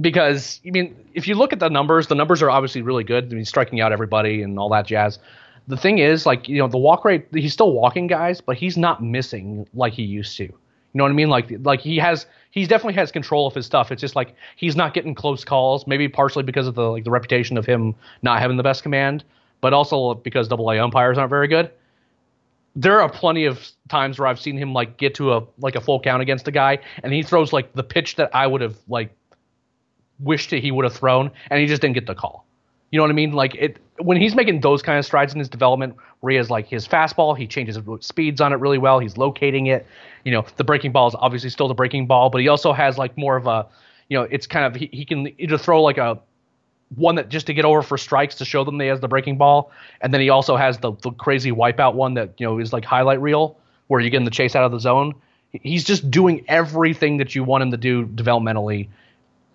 because 0.00 0.60
I 0.66 0.70
mean, 0.70 0.96
if 1.14 1.28
you 1.28 1.34
look 1.34 1.52
at 1.52 1.60
the 1.60 1.68
numbers, 1.68 2.06
the 2.08 2.14
numbers 2.14 2.42
are 2.42 2.50
obviously 2.50 2.82
really 2.82 3.04
good. 3.04 3.30
I 3.30 3.34
mean, 3.34 3.44
striking 3.44 3.80
out 3.80 3.92
everybody 3.92 4.42
and 4.42 4.58
all 4.58 4.68
that 4.70 4.86
jazz. 4.86 5.18
The 5.66 5.76
thing 5.76 5.98
is, 5.98 6.26
like 6.26 6.48
you 6.48 6.58
know, 6.58 6.68
the 6.68 6.78
walk 6.78 7.04
rate, 7.04 7.26
he's 7.32 7.52
still 7.52 7.72
walking 7.72 8.06
guys, 8.06 8.40
but 8.40 8.56
he's 8.56 8.76
not 8.76 9.02
missing 9.02 9.66
like 9.74 9.94
he 9.94 10.02
used 10.02 10.36
to. 10.38 10.52
You 10.94 10.98
know 10.98 11.04
what 11.04 11.10
I 11.10 11.14
mean? 11.14 11.28
Like 11.28 11.52
like 11.62 11.80
he 11.80 11.96
has 11.98 12.26
he 12.52 12.66
definitely 12.66 12.94
has 12.94 13.10
control 13.10 13.48
of 13.48 13.54
his 13.54 13.66
stuff. 13.66 13.90
It's 13.90 14.00
just 14.00 14.14
like 14.14 14.34
he's 14.54 14.76
not 14.76 14.94
getting 14.94 15.12
close 15.12 15.44
calls, 15.44 15.88
maybe 15.88 16.08
partially 16.08 16.44
because 16.44 16.68
of 16.68 16.76
the 16.76 16.88
like 16.88 17.02
the 17.02 17.10
reputation 17.10 17.58
of 17.58 17.66
him 17.66 17.96
not 18.22 18.38
having 18.38 18.56
the 18.56 18.62
best 18.62 18.84
command, 18.84 19.24
but 19.60 19.72
also 19.72 20.14
because 20.14 20.46
double 20.46 20.70
A 20.70 20.78
umpires 20.78 21.18
aren't 21.18 21.30
very 21.30 21.48
good. 21.48 21.70
There 22.76 23.00
are 23.00 23.08
plenty 23.08 23.44
of 23.44 23.68
times 23.88 24.20
where 24.20 24.28
I've 24.28 24.40
seen 24.40 24.56
him 24.56 24.72
like 24.72 24.96
get 24.96 25.16
to 25.16 25.34
a 25.34 25.42
like 25.58 25.74
a 25.74 25.80
full 25.80 25.98
count 25.98 26.22
against 26.22 26.46
a 26.46 26.52
guy 26.52 26.78
and 27.02 27.12
he 27.12 27.24
throws 27.24 27.52
like 27.52 27.72
the 27.72 27.82
pitch 27.82 28.14
that 28.16 28.30
I 28.32 28.46
would 28.46 28.60
have 28.60 28.76
like 28.86 29.12
wished 30.20 30.52
he 30.52 30.70
would 30.70 30.84
have 30.84 30.94
thrown 30.94 31.32
and 31.50 31.60
he 31.60 31.66
just 31.66 31.82
didn't 31.82 31.94
get 31.94 32.06
the 32.06 32.14
call. 32.14 32.46
You 32.92 32.98
know 32.98 33.02
what 33.02 33.10
I 33.10 33.14
mean? 33.14 33.32
Like 33.32 33.56
it 33.56 33.78
when 33.98 34.20
he's 34.20 34.34
making 34.34 34.60
those 34.60 34.82
kind 34.82 34.98
of 34.98 35.04
strides 35.04 35.32
in 35.32 35.38
his 35.38 35.48
development, 35.48 35.94
where 36.20 36.32
he 36.32 36.36
has 36.36 36.50
like 36.50 36.66
his 36.66 36.86
fastball, 36.86 37.36
he 37.36 37.46
changes 37.46 37.78
speeds 38.00 38.40
on 38.40 38.52
it 38.52 38.56
really 38.56 38.78
well. 38.78 38.98
He's 38.98 39.16
locating 39.16 39.66
it. 39.66 39.86
You 40.24 40.32
know, 40.32 40.44
the 40.56 40.64
breaking 40.64 40.92
ball 40.92 41.08
is 41.08 41.14
obviously 41.14 41.50
still 41.50 41.68
the 41.68 41.74
breaking 41.74 42.06
ball, 42.06 42.30
but 42.30 42.40
he 42.40 42.48
also 42.48 42.72
has 42.72 42.98
like 42.98 43.16
more 43.16 43.36
of 43.36 43.46
a, 43.46 43.66
you 44.08 44.18
know, 44.18 44.24
it's 44.24 44.46
kind 44.46 44.64
of 44.64 44.74
he, 44.74 44.88
he 44.92 45.04
can 45.04 45.28
either 45.38 45.58
throw 45.58 45.82
like 45.82 45.98
a 45.98 46.18
one 46.96 47.14
that 47.16 47.28
just 47.28 47.46
to 47.46 47.54
get 47.54 47.64
over 47.64 47.82
for 47.82 47.98
strikes 47.98 48.36
to 48.36 48.44
show 48.44 48.64
them 48.64 48.78
he 48.78 48.86
has 48.86 49.00
the 49.00 49.08
breaking 49.08 49.38
ball, 49.38 49.70
and 50.00 50.12
then 50.12 50.20
he 50.20 50.28
also 50.28 50.56
has 50.56 50.78
the 50.78 50.92
the 51.02 51.10
crazy 51.12 51.52
wipeout 51.52 51.94
one 51.94 52.14
that 52.14 52.32
you 52.38 52.46
know 52.46 52.58
is 52.58 52.72
like 52.72 52.84
highlight 52.84 53.20
reel 53.20 53.58
where 53.88 54.00
you're 54.00 54.10
getting 54.10 54.24
the 54.24 54.30
chase 54.30 54.56
out 54.56 54.64
of 54.64 54.72
the 54.72 54.80
zone. 54.80 55.14
He's 55.50 55.84
just 55.84 56.10
doing 56.10 56.44
everything 56.48 57.18
that 57.18 57.34
you 57.34 57.44
want 57.44 57.62
him 57.62 57.70
to 57.70 57.76
do 57.76 58.06
developmentally 58.06 58.88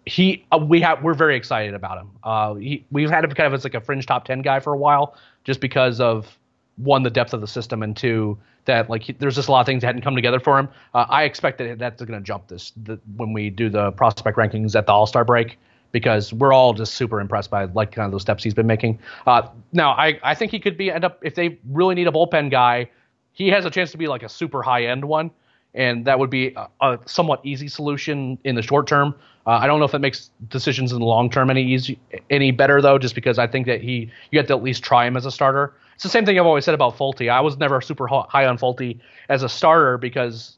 he 0.06 0.46
uh, 0.52 0.58
we 0.58 0.82
have 0.82 1.04
we're 1.04 1.14
very 1.14 1.36
excited 1.36 1.74
about 1.74 2.00
him. 2.00 2.10
Uh, 2.24 2.56
he, 2.56 2.86
we've 2.92 3.10
had 3.10 3.24
him 3.24 3.32
kind 3.32 3.48
of 3.48 3.54
as 3.54 3.64
like 3.64 3.74
a 3.74 3.82
fringe 3.82 4.06
top 4.06 4.26
ten 4.26 4.42
guy 4.42 4.60
for 4.60 4.74
a 4.74 4.78
while, 4.78 5.16
just 5.44 5.60
because 5.60 6.00
of 6.00 6.38
one 6.78 7.04
the 7.04 7.10
depth 7.10 7.34
of 7.34 7.42
the 7.42 7.48
system 7.48 7.84
and 7.84 7.96
two 7.96 8.38
that 8.66 8.90
like 8.90 9.04
he, 9.04 9.14
there's 9.14 9.36
just 9.36 9.48
a 9.48 9.52
lot 9.52 9.60
of 9.60 9.66
things 9.66 9.82
that 9.82 9.88
hadn't 9.88 10.02
come 10.02 10.16
together 10.16 10.40
for 10.40 10.58
him. 10.58 10.70
Uh, 10.94 11.06
I 11.10 11.24
expect 11.24 11.58
that 11.58 11.78
that's 11.80 12.02
going 12.04 12.20
to 12.20 12.24
jump 12.24 12.48
this 12.48 12.72
the, 12.84 13.00
when 13.16 13.34
we 13.34 13.50
do 13.50 13.70
the 13.70 13.92
prospect 13.92 14.38
rankings 14.38 14.76
at 14.76 14.86
the 14.86 14.92
All 14.92 15.08
Star 15.08 15.26
break 15.26 15.58
because 15.92 16.32
we're 16.32 16.54
all 16.54 16.74
just 16.74 16.94
super 16.94 17.20
impressed 17.20 17.50
by 17.50 17.66
like 17.66 17.92
kind 17.92 18.06
of 18.06 18.12
those 18.12 18.22
steps 18.22 18.44
he's 18.44 18.54
been 18.54 18.68
making. 18.68 19.00
Uh, 19.28 19.48
now 19.74 19.92
I 19.92 20.20
I 20.24 20.36
think 20.36 20.52
he 20.52 20.60
could 20.60 20.78
be 20.78 20.92
end 20.92 21.04
up 21.04 21.20
if 21.24 21.36
they 21.36 21.58
really 21.70 21.96
need 21.96 22.08
a 22.08 22.12
bullpen 22.12 22.52
guy, 22.52 22.90
he 23.34 23.48
has 23.50 23.66
a 23.66 23.70
chance 23.70 23.92
to 23.92 23.98
be 23.98 24.08
like 24.08 24.24
a 24.24 24.30
super 24.30 24.62
high 24.62 24.86
end 24.86 25.06
one 25.06 25.32
and 25.74 26.06
that 26.06 26.20
would 26.20 26.30
be 26.30 26.54
a, 26.56 26.68
a 26.82 27.00
somewhat 27.06 27.42
easy 27.44 27.68
solution 27.68 28.38
in 28.44 28.56
the 28.56 28.62
short 28.62 28.88
term. 28.88 29.16
Uh, 29.46 29.52
I 29.52 29.68
don't 29.68 29.80
know 29.80 29.86
if 29.86 29.92
that 29.92 30.00
makes 30.00 30.30
decisions 30.48 30.92
in 30.92 31.00
the 31.00 31.06
long 31.06 31.30
term 31.30 31.50
any 31.50 31.64
easy, 31.64 32.00
any 32.30 32.52
better 32.52 32.82
though, 32.82 32.98
just 32.98 33.16
because 33.16 33.40
I 33.40 33.48
think 33.48 33.68
that 33.68 33.82
he 33.82 34.12
you 34.32 34.40
have 34.40 34.48
to 34.48 34.56
at 34.56 34.64
least 34.64 34.84
try 34.84 35.06
him 35.06 35.18
as 35.18 35.26
a 35.26 35.32
starter. 35.32 35.74
It's 35.96 36.04
the 36.04 36.10
same 36.10 36.26
thing 36.26 36.40
I've 36.40 36.46
always 36.46 36.66
said 36.66 36.76
about 36.76 36.98
Folty. 36.98 37.30
I 37.30 37.42
was 37.42 37.58
never 37.58 37.82
super 37.82 38.08
high 38.08 38.46
on 38.46 38.58
Folty 38.58 39.00
as 39.28 39.44
a 39.44 39.50
starter 39.50 39.98
because 39.98 40.58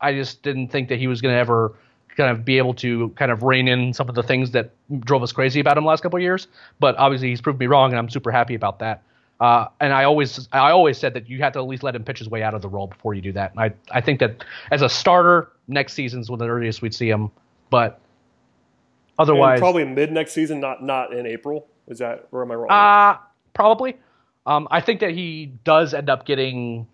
I 0.00 0.12
just 0.14 0.42
didn't 0.42 0.68
think 0.68 0.88
that 0.88 0.98
he 0.98 1.06
was 1.06 1.20
going 1.20 1.34
to 1.34 1.38
ever 1.38 1.74
kind 2.16 2.30
of 2.30 2.44
be 2.44 2.58
able 2.58 2.74
to 2.74 3.10
kind 3.10 3.30
of 3.30 3.42
rein 3.42 3.68
in 3.68 3.92
some 3.92 4.08
of 4.08 4.14
the 4.14 4.22
things 4.22 4.50
that 4.50 4.70
drove 5.00 5.22
us 5.22 5.32
crazy 5.32 5.60
about 5.60 5.78
him 5.78 5.84
last 5.84 6.02
couple 6.02 6.18
years. 6.18 6.48
But 6.80 6.96
obviously 6.96 7.28
he's 7.28 7.40
proved 7.40 7.60
me 7.60 7.66
wrong, 7.66 7.90
and 7.90 7.98
I'm 7.98 8.08
super 8.08 8.30
happy 8.30 8.54
about 8.54 8.80
that. 8.80 9.02
Uh, 9.40 9.68
and 9.80 9.92
I 9.92 10.04
always 10.04 10.48
I 10.52 10.70
always 10.70 10.98
said 10.98 11.14
that 11.14 11.28
you 11.28 11.38
have 11.38 11.54
to 11.54 11.60
at 11.60 11.66
least 11.66 11.82
let 11.82 11.96
him 11.96 12.04
pitch 12.04 12.18
his 12.18 12.28
way 12.28 12.42
out 12.42 12.52
of 12.52 12.60
the 12.60 12.68
role 12.68 12.86
before 12.86 13.14
you 13.14 13.22
do 13.22 13.32
that. 13.32 13.52
And 13.52 13.60
I 13.60 13.72
I 13.90 14.00
think 14.02 14.20
that 14.20 14.44
as 14.70 14.82
a 14.82 14.88
starter, 14.88 15.50
next 15.66 15.94
season's 15.94 16.30
when 16.30 16.38
the 16.38 16.46
earliest 16.46 16.82
we'd 16.82 16.94
see 16.94 17.08
him. 17.08 17.30
But 17.70 18.00
otherwise, 19.18 19.54
and 19.54 19.60
probably 19.60 19.84
mid 19.84 20.12
next 20.12 20.32
season, 20.32 20.60
not 20.60 20.82
not 20.82 21.14
in 21.14 21.26
April. 21.26 21.66
Is 21.88 21.98
that 21.98 22.26
where 22.30 22.42
am 22.42 22.50
I 22.50 22.54
wrong? 22.54 22.70
Uh 22.70 23.18
probably. 23.54 23.96
Um, 24.46 24.68
I 24.70 24.80
think 24.80 25.00
that 25.00 25.10
he 25.10 25.52
does 25.64 25.94
end 25.94 26.10
up 26.10 26.26
getting. 26.26 26.86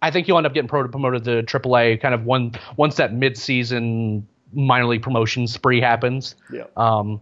I 0.00 0.10
think 0.10 0.26
he'll 0.26 0.36
end 0.36 0.46
up 0.46 0.54
getting 0.54 0.68
promoted 0.68 1.24
to 1.24 1.42
AAA 1.42 2.00
kind 2.00 2.14
of 2.14 2.24
one 2.24 2.52
once 2.76 2.96
that 2.96 3.12
mid 3.12 3.36
season 3.36 4.26
minor 4.52 4.86
league 4.86 5.02
promotion 5.02 5.46
spree 5.46 5.80
happens. 5.80 6.34
Yeah. 6.52 6.64
Um, 6.76 7.20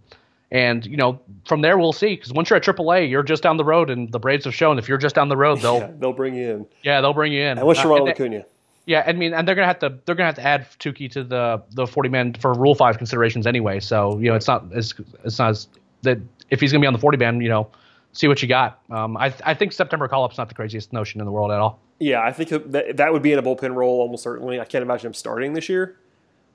and 0.51 0.85
you 0.87 0.97
know, 0.97 1.21
from 1.47 1.61
there 1.61 1.79
we'll 1.79 1.93
see. 1.93 2.17
Because 2.17 2.33
once 2.33 2.51
you're 2.51 2.57
at 2.57 2.65
AAA, 2.65 3.09
you're 3.09 3.23
just 3.23 3.43
down 3.43 3.57
the 3.57 3.65
road, 3.65 3.91
and 3.91 4.11
the 4.11 4.19
Braves 4.19 4.45
have 4.45 4.55
shown 4.55 4.79
if 4.79 4.89
you're 4.89 4.99
just 4.99 5.15
down 5.15 5.29
the 5.29 5.37
road, 5.37 5.61
they'll 5.61 5.79
yeah, 5.79 5.91
they'll 5.99 6.13
bring 6.13 6.35
you 6.35 6.51
in. 6.51 6.67
Yeah, 6.83 7.01
they'll 7.01 7.15
bring 7.15 7.33
you 7.33 7.43
in. 7.43 7.59
Unless 7.59 7.79
you're 7.79 7.87
uh, 7.87 7.97
Ronald 7.97 8.11
Acuna. 8.11 8.45
Yeah, 8.87 9.05
I 9.07 9.13
mean, 9.13 9.35
and 9.35 9.47
they're 9.47 9.55
gonna 9.55 9.67
have 9.67 9.79
to 9.81 9.99
they're 10.05 10.15
gonna 10.15 10.27
have 10.27 10.37
to 10.37 10.47
add 10.47 10.67
Touki 10.79 11.11
to 11.13 11.23
the 11.23 11.63
the 11.73 11.87
40 11.87 12.09
man 12.09 12.35
for 12.35 12.55
Rule 12.55 12.75
Five 12.75 12.99
considerations 12.99 13.47
anyway. 13.47 13.81
So 13.81 14.19
you 14.19 14.31
know, 14.31 14.35
it's 14.35 14.49
not 14.49 14.65
as 14.75 14.95
it's 15.25 15.39
not 15.39 15.51
as 15.51 15.69
that 16.03 16.19
if 16.51 16.61
he's 16.61 16.73
gonna 16.73 16.83
be 16.83 16.87
on 16.87 16.93
the 16.93 16.99
40 16.99 17.19
man, 17.19 17.41
you 17.41 17.49
know, 17.49 17.69
see 18.13 18.27
what 18.27 18.43
you 18.43 18.49
got. 18.49 18.81
Um, 18.91 19.17
I 19.17 19.33
I 19.45 19.55
think 19.55 19.73
September 19.73 20.09
call 20.09 20.25
up's 20.25 20.39
not 20.39 20.49
the 20.49 20.55
craziest 20.55 20.93
notion 20.93 21.21
in 21.21 21.27
the 21.27 21.33
world 21.33 21.53
at 21.53 21.61
all. 21.61 21.79
Yeah, 22.01 22.23
I 22.23 22.33
think 22.33 22.49
that 22.73 22.97
that 22.97 23.13
would 23.13 23.23
be 23.23 23.33
in 23.33 23.39
a 23.39 23.43
bullpen 23.43 23.75
role 23.75 24.01
almost 24.01 24.23
certainly. 24.23 24.59
I 24.59 24.65
can't 24.65 24.83
imagine 24.83 25.09
him 25.09 25.15
starting 25.15 25.53
this 25.53 25.69
year. 25.69 25.97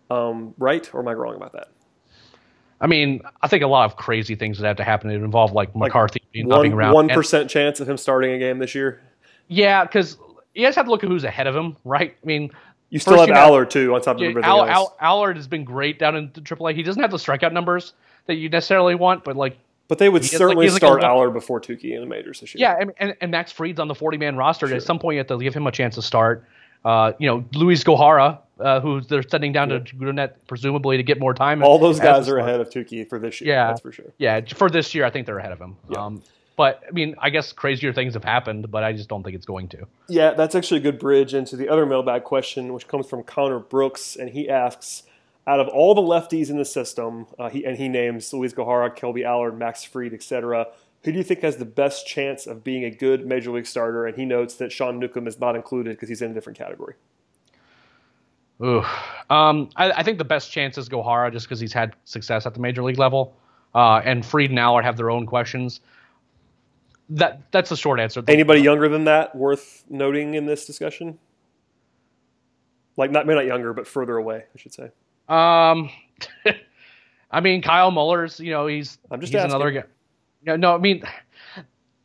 Um, 0.09 0.53
right, 0.57 0.93
or 0.93 1.01
am 1.01 1.07
I 1.07 1.13
wrong 1.13 1.35
about 1.35 1.53
that? 1.53 1.69
I 2.81 2.87
mean, 2.87 3.21
I 3.41 3.47
think 3.47 3.63
a 3.63 3.67
lot 3.67 3.85
of 3.85 3.95
crazy 3.95 4.35
things 4.35 4.59
that 4.59 4.67
have 4.67 4.77
to 4.77 4.83
happen. 4.83 5.09
It 5.09 5.15
involve 5.15 5.53
like 5.53 5.75
McCarthy 5.75 6.21
like 6.35 6.45
one, 6.45 6.73
around. 6.73 6.93
One 6.93 7.09
percent 7.09 7.49
chance 7.49 7.79
of 7.79 7.89
him 7.89 7.97
starting 7.97 8.31
a 8.31 8.39
game 8.39 8.59
this 8.59 8.75
year. 8.75 9.01
Yeah, 9.47 9.83
because 9.83 10.17
you 10.53 10.65
guys 10.65 10.75
have 10.75 10.85
to 10.85 10.91
look 10.91 11.03
at 11.03 11.09
who's 11.09 11.23
ahead 11.23 11.47
of 11.47 11.55
him, 11.55 11.77
right? 11.85 12.15
I 12.21 12.25
mean, 12.25 12.51
you 12.89 12.99
still 12.99 13.19
have 13.19 13.29
Allard 13.29 13.69
too 13.69 13.93
on 13.93 14.01
top 14.01 14.17
of 14.17 14.23
everything 14.23 14.49
All, 14.49 14.65
else. 14.65 14.93
Allard 14.99 15.35
has 15.37 15.47
been 15.47 15.63
great 15.63 15.99
down 15.99 16.15
in 16.15 16.31
the 16.33 16.41
AAA. 16.41 16.75
He 16.75 16.83
doesn't 16.83 17.01
have 17.01 17.11
the 17.11 17.17
strikeout 17.17 17.53
numbers 17.53 17.93
that 18.25 18.35
you 18.35 18.49
necessarily 18.49 18.95
want, 18.95 19.23
but 19.23 19.35
like. 19.35 19.57
But 19.87 19.99
they 19.99 20.09
would 20.09 20.25
certainly 20.25 20.67
like, 20.67 20.77
start 20.77 21.01
like 21.01 21.09
Allard 21.09 21.33
before 21.33 21.61
Touki 21.61 21.93
in 21.93 22.01
the 22.01 22.07
majors 22.07 22.39
this 22.39 22.55
year. 22.55 22.61
Yeah, 22.61 22.77
and, 22.79 22.91
and, 22.97 23.15
and 23.21 23.31
Max 23.31 23.51
Fried's 23.51 23.79
on 23.79 23.87
the 23.87 23.93
40 23.93 24.17
man 24.17 24.35
roster. 24.35 24.67
Sure. 24.67 24.77
At 24.77 24.83
some 24.83 24.97
point, 24.97 25.15
you 25.15 25.19
have 25.19 25.27
to 25.27 25.37
give 25.37 25.53
him 25.53 25.67
a 25.67 25.71
chance 25.71 25.95
to 25.95 26.01
start. 26.01 26.43
Uh, 26.83 27.13
you 27.19 27.27
know, 27.27 27.45
Luiz 27.53 27.83
Gohara, 27.83 28.39
uh, 28.59 28.79
who 28.79 29.01
they're 29.01 29.23
sending 29.27 29.51
down 29.51 29.69
yeah. 29.69 29.79
to 29.79 29.95
Gwinnett 29.95 30.47
presumably 30.47 30.97
to 30.97 31.03
get 31.03 31.19
more 31.19 31.33
time. 31.33 31.63
All 31.63 31.79
those 31.79 31.99
guys 31.99 32.29
are 32.29 32.37
ahead 32.37 32.61
of 32.61 32.69
Touki 32.69 33.07
for 33.07 33.19
this 33.19 33.41
year. 33.41 33.53
Yeah, 33.53 33.67
that's 33.67 33.81
for 33.81 33.91
sure. 33.91 34.13
Yeah, 34.17 34.41
for 34.55 34.69
this 34.69 34.95
year, 34.95 35.05
I 35.05 35.09
think 35.09 35.25
they're 35.25 35.39
ahead 35.39 35.51
of 35.51 35.59
him. 35.59 35.77
Yeah. 35.89 36.05
Um, 36.05 36.23
but 36.55 36.83
I 36.87 36.91
mean, 36.91 37.15
I 37.19 37.31
guess 37.31 37.51
crazier 37.51 37.91
things 37.91 38.13
have 38.13 38.23
happened, 38.23 38.71
but 38.71 38.83
I 38.83 38.93
just 38.93 39.09
don't 39.09 39.23
think 39.23 39.35
it's 39.35 39.45
going 39.45 39.67
to. 39.69 39.87
Yeah, 40.07 40.31
that's 40.31 40.55
actually 40.55 40.79
a 40.79 40.83
good 40.83 40.99
bridge 40.99 41.33
into 41.33 41.57
the 41.57 41.67
other 41.67 41.85
mailbag 41.85 42.23
question, 42.23 42.73
which 42.73 42.87
comes 42.87 43.07
from 43.07 43.23
Connor 43.23 43.59
Brooks, 43.59 44.15
and 44.15 44.29
he 44.29 44.49
asks, 44.49 45.03
out 45.47 45.59
of 45.59 45.67
all 45.67 45.93
the 45.93 46.01
lefties 46.01 46.49
in 46.49 46.57
the 46.57 46.65
system, 46.65 47.27
uh, 47.37 47.49
he, 47.49 47.65
and 47.65 47.77
he 47.77 47.87
names 47.87 48.33
Luiz 48.33 48.53
Gohara, 48.53 48.95
Kolby 48.95 49.23
Allard, 49.23 49.57
Max 49.57 49.83
Fried, 49.83 50.13
etc. 50.13 50.67
Who 51.03 51.11
do 51.11 51.17
you 51.17 51.23
think 51.23 51.41
has 51.41 51.57
the 51.57 51.65
best 51.65 52.07
chance 52.07 52.47
of 52.47 52.63
being 52.63 52.83
a 52.83 52.89
good 52.89 53.27
major 53.27 53.51
league 53.51 53.67
starter? 53.67 54.07
And 54.07 54.17
he 54.17 54.25
notes 54.25 54.55
that 54.55 54.71
Sean 54.71 54.97
Newcomb 54.97 55.27
is 55.27 55.39
not 55.39 55.55
included 55.55 55.91
because 55.91 56.09
he's 56.09 56.21
in 56.21 56.31
a 56.31 56.33
different 56.33 56.57
category. 56.57 56.95
Ooh, 58.63 58.83
um, 59.29 59.69
I, 59.75 59.91
I, 59.91 60.03
think 60.03 60.17
the 60.17 60.25
best 60.25 60.51
chance 60.51 60.77
is 60.77 60.87
Gohara 60.87 61.31
just 61.31 61.45
because 61.45 61.59
he's 61.59 61.73
had 61.73 61.93
success 62.05 62.45
at 62.45 62.53
the 62.53 62.61
major 62.61 62.83
league 62.83 62.97
level, 62.97 63.35
uh, 63.73 64.01
and 64.05 64.25
Fried 64.25 64.49
and 64.49 64.59
Allard 64.59 64.85
have 64.85 64.95
their 64.95 65.09
own 65.09 65.25
questions. 65.25 65.81
That 67.09 67.41
that's 67.51 67.69
the 67.69 67.75
short 67.75 67.99
answer. 67.99 68.23
Anybody 68.27 68.61
younger 68.61 68.87
than 68.87 69.03
that 69.05 69.35
worth 69.35 69.83
noting 69.89 70.35
in 70.35 70.45
this 70.45 70.65
discussion? 70.65 71.19
Like 72.97 73.11
not 73.11 73.27
maybe 73.27 73.35
not 73.35 73.45
younger, 73.45 73.73
but 73.73 73.85
further 73.85 74.15
away, 74.15 74.45
I 74.53 74.57
should 74.57 74.73
say. 74.73 74.85
Um, 75.27 75.89
I 77.31 77.41
mean 77.41 77.61
Kyle 77.61 77.91
Muller's. 77.91 78.39
You 78.39 78.51
know 78.51 78.67
he's 78.67 78.97
I'm 79.11 79.19
just 79.19 79.33
he's 79.33 79.41
asking. 79.41 79.55
another 79.55 79.71
guy. 79.71 79.83
No, 80.45 80.55
no, 80.55 80.75
I 80.75 80.77
mean 80.77 81.03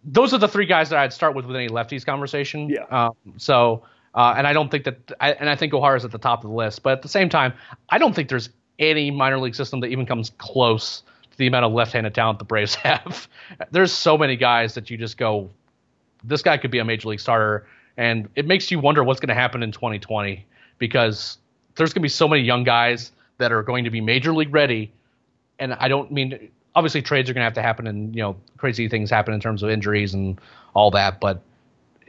those 0.04 0.34
are 0.34 0.38
the 0.38 0.48
three 0.48 0.66
guys 0.66 0.90
that 0.90 0.98
I'd 0.98 1.12
start 1.12 1.34
with 1.34 1.46
with 1.46 1.56
any 1.56 1.68
lefties 1.68 2.04
conversation. 2.04 2.68
Yeah. 2.68 2.84
Um, 2.90 3.14
so 3.36 3.84
uh, 4.14 4.34
and 4.36 4.46
I 4.46 4.52
don't 4.52 4.70
think 4.70 4.84
that, 4.84 5.12
I, 5.20 5.32
and 5.32 5.48
I 5.48 5.56
think 5.56 5.72
Gohara's 5.72 6.04
at 6.04 6.10
the 6.10 6.18
top 6.18 6.44
of 6.44 6.50
the 6.50 6.56
list. 6.56 6.82
But 6.82 6.94
at 6.94 7.02
the 7.02 7.08
same 7.08 7.28
time, 7.28 7.52
I 7.88 7.98
don't 7.98 8.14
think 8.14 8.28
there's 8.28 8.50
any 8.78 9.10
minor 9.10 9.38
league 9.38 9.54
system 9.54 9.80
that 9.80 9.88
even 9.88 10.06
comes 10.06 10.30
close 10.38 11.02
to 11.30 11.38
the 11.38 11.46
amount 11.46 11.64
of 11.64 11.72
left-handed 11.72 12.14
talent 12.14 12.38
the 12.38 12.44
Braves 12.44 12.74
have. 12.76 13.28
there's 13.70 13.92
so 13.92 14.18
many 14.18 14.36
guys 14.36 14.74
that 14.74 14.90
you 14.90 14.96
just 14.96 15.16
go, 15.16 15.50
this 16.24 16.42
guy 16.42 16.56
could 16.56 16.70
be 16.70 16.78
a 16.78 16.84
major 16.84 17.08
league 17.08 17.20
starter, 17.20 17.66
and 17.96 18.28
it 18.34 18.46
makes 18.46 18.70
you 18.70 18.80
wonder 18.80 19.04
what's 19.04 19.20
going 19.20 19.28
to 19.28 19.34
happen 19.34 19.62
in 19.62 19.72
2020 19.72 20.44
because 20.78 21.38
there's 21.76 21.92
going 21.92 22.00
to 22.00 22.04
be 22.04 22.08
so 22.08 22.26
many 22.26 22.42
young 22.42 22.64
guys 22.64 23.12
that 23.38 23.52
are 23.52 23.62
going 23.62 23.84
to 23.84 23.90
be 23.90 24.00
major 24.00 24.32
league 24.32 24.52
ready, 24.52 24.92
and 25.58 25.74
I 25.74 25.88
don't 25.88 26.10
mean 26.10 26.50
obviously 26.74 27.02
trades 27.02 27.28
are 27.28 27.34
going 27.34 27.40
to 27.40 27.44
have 27.44 27.54
to 27.54 27.62
happen 27.62 27.86
and 27.86 28.14
you 28.14 28.22
know 28.22 28.36
crazy 28.56 28.88
things 28.88 29.10
happen 29.10 29.34
in 29.34 29.40
terms 29.40 29.62
of 29.62 29.70
injuries 29.70 30.14
and 30.14 30.40
all 30.74 30.90
that, 30.92 31.20
but 31.20 31.42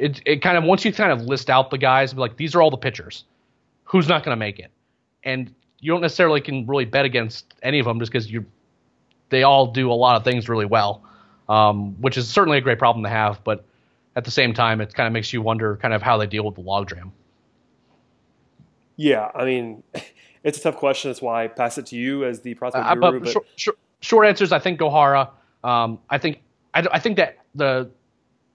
it 0.01 0.21
it 0.25 0.41
kind 0.41 0.57
of 0.57 0.63
once 0.63 0.83
you 0.83 0.91
kind 0.91 1.11
of 1.11 1.21
list 1.21 1.49
out 1.49 1.69
the 1.69 1.77
guys, 1.77 2.13
like 2.15 2.35
these 2.35 2.55
are 2.55 2.61
all 2.61 2.71
the 2.71 2.77
pitchers, 2.77 3.23
who's 3.83 4.07
not 4.07 4.23
going 4.23 4.33
to 4.33 4.39
make 4.39 4.59
it, 4.59 4.71
and 5.23 5.53
you 5.79 5.91
don't 5.91 6.01
necessarily 6.01 6.41
can 6.41 6.65
really 6.65 6.85
bet 6.85 7.05
against 7.05 7.53
any 7.61 7.79
of 7.79 7.85
them 7.85 7.99
just 7.99 8.11
because 8.11 8.29
you 8.29 8.45
they 9.29 9.43
all 9.43 9.67
do 9.67 9.91
a 9.91 9.93
lot 9.93 10.15
of 10.15 10.23
things 10.23 10.49
really 10.49 10.65
well, 10.65 11.03
um, 11.47 11.99
which 12.01 12.17
is 12.17 12.27
certainly 12.27 12.57
a 12.57 12.61
great 12.61 12.79
problem 12.79 13.03
to 13.03 13.09
have, 13.09 13.43
but 13.43 13.63
at 14.15 14.25
the 14.25 14.31
same 14.31 14.53
time, 14.53 14.81
it 14.81 14.93
kind 14.93 15.07
of 15.07 15.13
makes 15.13 15.31
you 15.31 15.41
wonder 15.41 15.77
kind 15.77 15.93
of 15.93 16.01
how 16.01 16.17
they 16.17 16.27
deal 16.27 16.43
with 16.43 16.55
the 16.55 16.63
logjam. 16.63 17.11
Yeah, 18.97 19.29
I 19.33 19.45
mean, 19.45 19.83
it's 20.43 20.57
a 20.57 20.61
tough 20.61 20.77
question. 20.77 21.09
That's 21.09 21.21
why 21.21 21.45
I 21.45 21.47
pass 21.47 21.77
it 21.77 21.85
to 21.87 21.95
you 21.95 22.25
as 22.25 22.41
the 22.41 22.55
prospect 22.55 22.85
uh, 22.85 22.95
guru. 22.95 23.19
But, 23.19 23.23
but 23.23 23.31
short, 23.31 23.47
short, 23.55 23.77
short 24.01 24.27
answers, 24.27 24.51
I 24.51 24.59
think 24.59 24.79
Gohara. 24.79 25.29
Um, 25.63 25.99
I 26.09 26.17
think 26.17 26.41
I, 26.73 26.85
I 26.91 26.99
think 26.99 27.17
that 27.17 27.37
the 27.55 27.89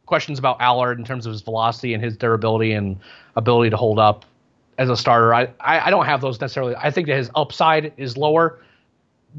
questions 0.07 0.39
about 0.39 0.61
Allard 0.61 0.99
in 0.99 1.05
terms 1.05 1.27
of 1.27 1.33
his 1.33 1.43
velocity 1.43 1.93
and 1.95 2.03
his 2.03 2.17
durability 2.17 2.73
and 2.73 2.97
ability 3.37 3.71
to 3.71 3.77
hold 3.77 3.99
up 3.99 4.25
as 4.79 4.89
a 4.89 4.97
starter. 4.97 5.35
I, 5.35 5.49
I, 5.61 5.87
I 5.87 5.91
don't 5.91 6.07
have 6.07 6.21
those 6.21 6.41
necessarily. 6.41 6.75
I 6.77 6.91
think 6.91 7.07
that 7.09 7.17
his 7.17 7.31
upside 7.35 7.93
is 7.97 8.17
lower 8.17 8.61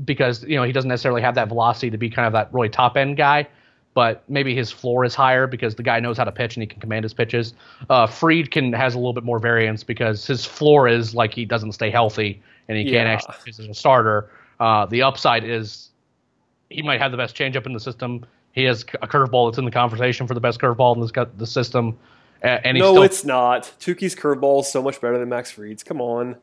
because 0.06 0.44
you 0.44 0.56
know 0.56 0.64
he 0.64 0.72
doesn't 0.72 0.90
necessarily 0.90 1.22
have 1.22 1.36
that 1.36 1.48
velocity 1.48 1.90
to 1.90 1.98
be 1.98 2.10
kind 2.10 2.28
of 2.28 2.34
that 2.34 2.54
really 2.54 2.70
top 2.70 2.98
end 2.98 3.18
guy. 3.18 3.48
But 3.94 4.24
maybe 4.30 4.54
his 4.56 4.72
floor 4.72 5.06
is 5.06 5.16
higher 5.16 5.48
because 5.48 5.74
the 5.74 5.82
guy 5.82 6.00
knows 6.00 6.18
how 6.20 6.24
to 6.26 6.32
pitch 6.32 6.56
and 6.56 6.62
he 6.62 6.68
can 6.68 6.80
command 6.80 7.04
his 7.04 7.16
pitches. 7.16 7.56
Uh, 7.90 8.06
Fried 8.06 8.52
can 8.52 8.72
has 8.74 8.94
a 8.94 8.98
little 9.00 9.14
bit 9.14 9.24
more 9.24 9.40
variance 9.40 9.84
because 9.84 10.28
his 10.28 10.46
floor 10.46 10.88
is 10.88 11.16
like 11.16 11.34
he 11.34 11.46
doesn't 11.46 11.72
stay 11.72 11.90
healthy 11.90 12.40
and 12.68 12.78
he 12.78 12.84
Yeah. 12.84 12.92
can't 12.92 13.08
actually 13.08 13.36
pitch 13.44 13.60
as 13.60 13.68
a 13.68 13.74
starter. 13.74 14.30
Uh, 14.60 14.86
the 14.86 15.02
upside 15.02 15.44
is 15.44 15.90
he 16.70 16.84
might 16.84 17.02
have 17.02 17.10
the 17.10 17.18
best 17.18 17.36
changeup 17.36 17.66
in 17.66 17.74
the 17.74 17.80
system. 17.80 18.24
He 18.58 18.64
has 18.64 18.82
a 19.04 19.08
curveball 19.08 19.50
that's 19.52 19.60
in 19.60 19.66
the 19.66 19.72
conversation 19.72 20.26
for 20.26 20.34
the 20.34 20.40
best 20.40 20.60
curveball 20.60 20.96
in 20.96 21.02
this, 21.02 21.12
the 21.38 21.46
system. 21.46 21.96
And 22.42 22.80
no, 22.80 22.94
still, 22.94 23.04
it's 23.04 23.24
not. 23.24 23.72
Touki's 23.80 24.16
curveball 24.16 24.62
is 24.62 24.72
so 24.72 24.82
much 24.82 25.00
better 25.00 25.20
than 25.20 25.30
Max 25.30 25.52
Fried's. 25.52 25.84
Come 25.84 26.02
on. 26.02 26.38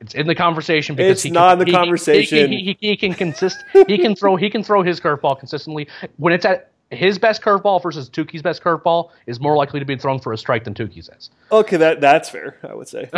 It's 0.00 0.14
in 0.14 0.28
the 0.28 0.36
conversation 0.36 0.94
because 0.94 1.10
It's 1.10 1.22
he 1.24 1.30
not 1.30 1.50
can, 1.50 1.52
in 1.54 1.58
the 1.58 1.64
he- 1.64 1.72
conversation. 1.72 2.52
He, 2.52 2.58
he, 2.58 2.76
he, 2.80 2.88
he 2.90 2.96
can 2.96 3.14
consist. 3.14 3.56
He 3.88 3.98
can 3.98 4.14
throw. 4.14 4.36
He 4.36 4.48
can 4.48 4.62
throw 4.62 4.84
his 4.84 5.00
curveball 5.00 5.40
consistently 5.40 5.88
when 6.18 6.32
it's 6.32 6.44
at 6.44 6.70
his 6.92 7.18
best 7.18 7.42
curveball 7.42 7.82
versus 7.82 8.08
Touki's 8.08 8.42
best 8.42 8.62
curveball 8.62 9.10
is 9.26 9.40
more 9.40 9.56
likely 9.56 9.80
to 9.80 9.86
be 9.86 9.96
thrown 9.96 10.20
for 10.20 10.32
a 10.32 10.38
strike 10.38 10.62
than 10.62 10.74
Touki's 10.74 11.08
is. 11.08 11.30
Okay, 11.50 11.78
that 11.78 12.00
that's 12.00 12.28
fair. 12.28 12.58
I 12.62 12.74
would 12.74 12.86
say. 12.86 13.10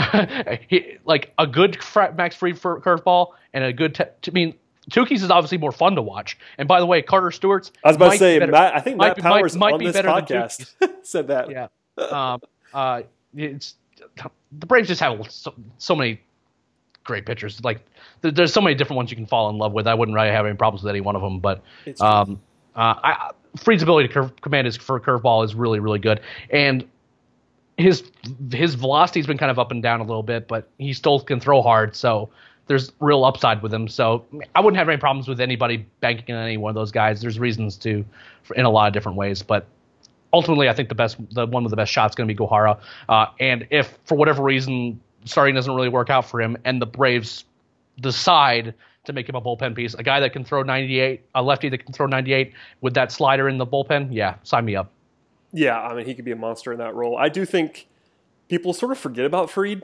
he, 0.69 0.97
like 1.05 1.35
a 1.39 1.47
good 1.47 1.77
Max 2.17 2.35
Fried 2.35 2.57
curveball 2.57 3.33
and 3.53 3.63
a 3.63 3.75
good. 3.75 3.95
Te- 3.95 4.05
I 4.05 4.31
mean, 4.33 4.55
Touki's 4.91 5.23
is 5.23 5.31
obviously 5.31 5.59
more 5.59 5.73
fun 5.73 5.95
to 5.95 6.03
watch. 6.03 6.37
And 6.59 6.67
by 6.67 6.81
the 6.81 6.87
way, 6.87 7.03
Carter 7.03 7.31
Stewart's. 7.31 7.73
I 7.85 7.89
was 7.89 7.97
about 7.97 8.13
to 8.13 8.19
say, 8.19 8.35
be 8.37 8.41
better- 8.41 8.53
Matt. 8.53 8.75
I 8.75 8.81
think 8.81 8.97
might 8.97 9.17
Matt 9.17 9.25
might- 9.25 9.39
Powers 9.41 9.57
might 9.57 9.73
on 9.75 9.79
be 9.79 9.87
this 9.91 9.97
podcast 9.97 10.75
said 11.03 11.29
that. 11.29 11.51
yeah. 11.51 11.69
Um, 11.99 12.41
uh, 12.75 13.03
it's 13.35 13.75
the 14.19 14.67
Braves 14.67 14.89
just 14.89 15.01
have 15.01 15.31
so, 15.31 15.55
so 15.79 15.95
many 15.95 16.21
great 17.05 17.27
pitchers. 17.27 17.63
Like 17.63 17.85
there, 18.23 18.31
there's 18.31 18.53
so 18.53 18.61
many 18.61 18.75
different 18.75 18.97
ones 18.97 19.11
you 19.11 19.17
can 19.17 19.27
fall 19.27 19.51
in 19.51 19.59
love 19.59 19.73
with. 19.73 19.87
I 19.87 19.95
wouldn't 19.95 20.15
really 20.15 20.29
have 20.31 20.47
any 20.47 20.57
problems 20.57 20.83
with 20.83 20.91
any 20.91 21.01
one 21.01 21.17
of 21.17 21.23
them. 21.23 21.39
But 21.41 21.63
um, 22.01 22.41
uh, 22.75 22.95
I, 23.03 23.31
Fried's 23.57 23.83
ability 23.83 24.09
to 24.09 24.15
curve, 24.15 24.41
command 24.41 24.67
his 24.67 24.77
for 24.77 24.99
curveball 25.01 25.45
is 25.45 25.55
really 25.55 25.79
really 25.81 25.99
good, 25.99 26.21
and 26.51 26.85
his 27.77 28.05
his 28.51 28.75
velocity's 28.75 29.27
been 29.27 29.39
kind 29.39 29.51
of 29.51 29.59
up 29.59 29.71
and 29.71 29.83
down 29.83 30.01
a 30.01 30.05
little 30.05 30.23
bit, 30.23 30.49
but 30.49 30.69
he 30.79 30.93
still 30.93 31.21
can 31.21 31.41
throw 31.41 31.63
hard. 31.63 31.95
So 31.95 32.31
there's 32.67 32.93
real 33.01 33.25
upside 33.25 33.63
with 33.63 33.73
him. 33.73 33.89
So 33.89 34.25
I 34.55 34.61
wouldn't 34.61 34.79
have 34.79 34.89
any 34.89 34.99
problems 34.99 35.29
with 35.29 35.41
anybody 35.41 35.87
banking 36.01 36.35
on 36.35 36.45
any 36.45 36.57
one 36.57 36.71
of 36.71 36.75
those 36.75 36.93
guys. 36.93 37.21
There's 37.21 37.39
reasons 37.39 37.77
to, 37.79 38.05
in 38.55 38.65
a 38.65 38.71
lot 38.71 38.89
of 38.89 38.95
different 38.95 39.19
ways, 39.19 39.43
but 39.43 39.67
ultimately, 40.33 40.69
I 40.69 40.73
think 40.73 40.89
the 40.89 40.95
best, 40.95 41.17
the 41.35 41.47
one 41.47 41.65
with 41.65 41.71
the 41.71 41.77
best 41.77 41.93
shot 41.93 42.11
is 42.11 42.15
going 42.15 42.29
to 42.29 42.35
be 42.35 42.39
Gohara. 42.39 42.79
Uh, 43.09 43.27
and 43.41 43.67
if 43.71 43.99
for 44.05 44.17
whatever 44.17 44.43
reason 44.43 45.01
starting 45.25 45.55
doesn't 45.55 45.75
really 45.75 45.89
work 45.89 46.11
out 46.11 46.29
for 46.29 46.41
him, 46.41 46.57
and 46.65 46.81
the 46.81 46.87
Braves 46.87 47.45
decide 48.01 48.75
to 49.05 49.13
make 49.13 49.29
him 49.29 49.35
a 49.35 49.41
bullpen 49.41 49.75
piece, 49.75 49.95
a 49.95 50.03
guy 50.03 50.21
that 50.21 50.33
can 50.33 50.45
throw 50.45 50.63
98, 50.63 51.23
a 51.35 51.43
lefty 51.43 51.69
that 51.69 51.85
can 51.85 51.93
throw 51.93 52.07
98 52.07 52.53
with 52.81 52.95
that 52.95 53.13
slider 53.13 53.49
in 53.49 53.59
the 53.59 53.67
bullpen, 53.67 54.09
yeah, 54.11 54.37
sign 54.43 54.65
me 54.65 54.77
up. 54.77 54.91
Yeah, 55.53 55.79
I 55.79 55.95
mean, 55.95 56.07
he 56.07 56.15
could 56.15 56.25
be 56.25 56.33
a 56.33 56.37
monster 56.37 56.73
in 56.73 56.79
that 56.79 56.95
role. 56.95 57.17
I 57.19 57.29
do 57.29 57.45
think 57.45 57.87
people 58.49 58.73
sort 58.73 58.93
of 58.93 58.99
forget 58.99 59.27
about 59.27 59.51
Fried 59.51 59.83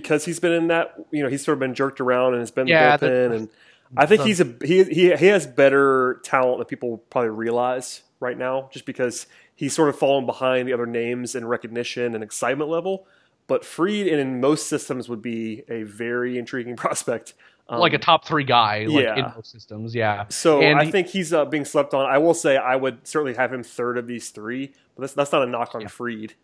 because 0.00 0.24
he's 0.24 0.38
been 0.40 0.52
in 0.52 0.66
that. 0.68 0.94
You 1.10 1.22
know, 1.22 1.28
he's 1.28 1.44
sort 1.44 1.54
of 1.54 1.60
been 1.60 1.74
jerked 1.74 2.00
around 2.00 2.32
and 2.34 2.40
has 2.40 2.50
been 2.50 2.66
Yeah, 2.66 2.96
the 2.96 3.06
the- 3.06 3.12
bullpen, 3.12 3.36
and 3.36 3.48
I 3.96 4.06
think 4.06 4.20
the- 4.22 4.26
he's 4.26 4.40
a 4.40 4.54
he, 4.64 4.84
he 4.84 5.14
he 5.16 5.26
has 5.26 5.46
better 5.46 6.20
talent 6.24 6.58
than 6.58 6.66
people 6.66 6.98
probably 7.10 7.30
realize 7.30 8.02
right 8.20 8.36
now, 8.36 8.68
just 8.72 8.84
because 8.86 9.26
he's 9.54 9.74
sort 9.74 9.88
of 9.88 9.98
fallen 9.98 10.26
behind 10.26 10.68
the 10.68 10.72
other 10.72 10.86
names 10.86 11.34
in 11.34 11.46
recognition 11.46 12.14
and 12.14 12.22
excitement 12.22 12.68
level. 12.70 13.06
But 13.46 13.64
Fried, 13.64 14.06
in 14.08 14.40
most 14.40 14.68
systems, 14.68 15.08
would 15.08 15.22
be 15.22 15.62
a 15.68 15.84
very 15.84 16.36
intriguing 16.36 16.76
prospect. 16.84 17.34
Um, 17.68 17.80
like 17.80 17.92
a 17.94 17.98
top 17.98 18.24
three 18.24 18.44
guy, 18.44 18.86
like 18.86 19.02
yeah. 19.04 19.16
in 19.16 19.22
most 19.34 19.50
systems, 19.50 19.92
yeah. 19.94 20.26
So 20.28 20.60
And 20.62 20.78
I 20.78 20.84
he- 20.84 20.90
think 20.92 21.08
he's 21.08 21.32
uh, 21.32 21.44
being 21.46 21.64
slept 21.64 21.94
on. 21.94 22.06
I 22.06 22.18
will 22.18 22.34
say 22.34 22.56
I 22.56 22.76
would 22.76 23.06
certainly 23.06 23.34
have 23.34 23.52
him 23.52 23.62
third 23.64 23.98
of 23.98 24.06
these 24.06 24.30
three, 24.30 24.72
but 24.94 25.00
that's 25.02 25.14
that's 25.14 25.32
not 25.32 25.42
a 25.42 25.46
knock 25.46 25.74
on 25.74 25.86
Fried. 25.88 26.34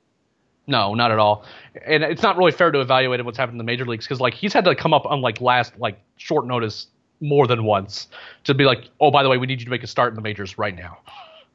No, 0.67 0.95
not 0.95 1.11
at 1.11 1.19
all. 1.19 1.45
And 1.87 2.03
it's 2.05 2.23
not 2.23 2.37
really 2.37 2.53
fair 2.53 2.71
to 2.71 2.81
evaluate 2.81 3.25
what's 3.25 3.37
happened 3.39 3.55
in 3.55 3.59
the 3.59 3.65
major 3.65 3.85
leagues 3.85 4.05
because 4.07 4.21
like 4.21 4.35
he's 4.35 4.53
had 4.53 4.65
to 4.65 4.75
come 4.75 4.95
up 4.95 5.07
on 5.07 5.21
like 5.21 5.41
last 5.41 5.73
like 5.79 5.99
short 6.17 6.47
notice 6.47 6.87
more 7.21 7.47
than 7.47 7.65
once 7.65 8.09
to 8.45 8.55
be 8.55 8.65
like, 8.65 8.89
oh, 9.01 9.11
by 9.11 9.23
the 9.23 9.29
way, 9.29 9.39
we 9.39 9.47
need 9.47 9.61
you 9.61 9.65
to 9.65 9.71
make 9.71 9.83
a 9.83 9.87
start 9.87 10.11
in 10.13 10.17
the 10.17 10.23
majors 10.23 10.59
right 10.59 10.75
now. 10.77 10.99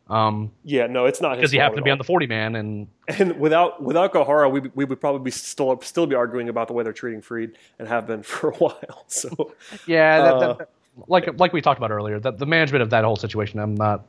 Um, 0.10 0.52
Yeah, 0.64 0.88
no, 0.88 1.06
it's 1.06 1.20
not 1.20 1.36
because 1.36 1.52
he 1.52 1.58
happened 1.58 1.78
to 1.78 1.84
be 1.84 1.90
all. 1.90 1.94
on 1.96 1.98
the 1.98 2.04
40 2.06 2.28
man 2.28 2.56
and 2.56 2.88
And 3.08 3.38
without 3.40 3.82
without 3.84 4.14
Gohara, 4.14 4.50
we 4.50 4.62
we 4.76 4.86
would 4.86 5.02
probably 5.02 5.22
be 5.24 5.32
still 5.32 5.80
still 5.82 6.08
be 6.08 6.16
arguing 6.16 6.48
about 6.50 6.68
the 6.68 6.74
way 6.74 6.84
they're 6.84 6.94
treating 6.94 7.22
Fried 7.22 7.52
and 7.80 7.88
have 7.88 8.08
been 8.08 8.24
for 8.24 8.50
a 8.52 8.56
while. 8.56 9.04
So 9.08 9.54
yeah, 9.86 10.22
that, 10.22 10.34
Uh, 10.34 10.40
that, 10.40 10.58
that- 10.60 10.70
like 11.08 11.38
like 11.40 11.54
we 11.54 11.62
talked 11.62 11.78
about 11.78 11.92
earlier, 11.92 12.20
that 12.20 12.40
the 12.40 12.46
management 12.46 12.82
of 12.82 12.90
that 12.90 13.04
whole 13.04 13.16
situation, 13.18 13.60
I'm 13.60 13.76
not. 13.76 14.06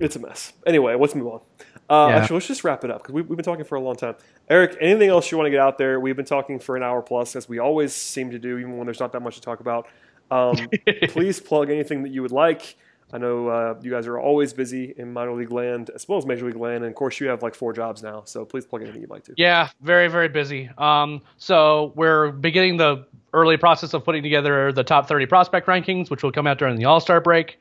It's 0.00 0.16
a 0.16 0.18
mess. 0.18 0.52
Anyway, 0.66 0.94
let's 0.96 1.14
move 1.14 1.26
on. 1.28 1.40
Uh, 1.88 2.08
Yeah. 2.08 2.16
Actually, 2.18 2.34
let's 2.34 2.46
just 2.46 2.64
wrap 2.64 2.84
it 2.84 2.90
up 2.90 3.02
because 3.02 3.14
we, 3.14 3.22
we've 3.22 3.36
been 3.36 3.44
talking 3.44 3.64
for 3.64 3.76
a 3.76 3.80
long 3.80 3.96
time. 3.96 4.14
Eric, 4.48 4.76
anything 4.80 5.08
else 5.10 5.30
you 5.30 5.36
want 5.38 5.46
to 5.46 5.50
get 5.50 5.60
out 5.60 5.78
there? 5.78 6.00
We've 6.00 6.16
been 6.16 6.24
talking 6.24 6.58
for 6.58 6.76
an 6.76 6.82
hour 6.82 7.02
plus, 7.02 7.36
as 7.36 7.48
we 7.48 7.58
always 7.58 7.94
seem 7.94 8.30
to 8.30 8.38
do, 8.38 8.58
even 8.58 8.76
when 8.76 8.86
there's 8.86 9.00
not 9.00 9.12
that 9.12 9.20
much 9.20 9.36
to 9.36 9.40
talk 9.40 9.60
about. 9.60 9.86
Um, 10.30 10.56
please 11.08 11.40
plug 11.40 11.70
anything 11.70 12.02
that 12.02 12.10
you 12.10 12.22
would 12.22 12.32
like. 12.32 12.76
I 13.12 13.18
know 13.18 13.48
uh, 13.48 13.74
you 13.82 13.90
guys 13.90 14.06
are 14.06 14.18
always 14.20 14.52
busy 14.52 14.94
in 14.96 15.12
minor 15.12 15.32
league 15.32 15.50
land 15.50 15.90
as 15.94 16.06
well 16.06 16.18
as 16.18 16.26
major 16.26 16.46
league 16.46 16.54
land, 16.56 16.84
and 16.84 16.86
of 16.86 16.94
course 16.94 17.18
you 17.18 17.26
have 17.26 17.42
like 17.42 17.56
four 17.56 17.72
jobs 17.72 18.04
now. 18.04 18.22
So 18.24 18.44
please 18.44 18.64
plug 18.64 18.82
anything 18.82 19.00
you'd 19.00 19.10
like 19.10 19.24
to. 19.24 19.34
Yeah, 19.36 19.68
very 19.80 20.06
very 20.06 20.28
busy. 20.28 20.70
Um, 20.78 21.20
so 21.36 21.92
we're 21.96 22.30
beginning 22.30 22.76
the 22.76 23.04
early 23.32 23.56
process 23.56 23.94
of 23.94 24.04
putting 24.04 24.22
together 24.22 24.70
the 24.72 24.84
top 24.84 25.08
30 25.08 25.26
prospect 25.26 25.66
rankings, 25.66 26.08
which 26.08 26.22
will 26.22 26.30
come 26.32 26.46
out 26.46 26.58
during 26.58 26.76
the 26.76 26.84
All 26.84 27.00
Star 27.00 27.20
break. 27.20 27.58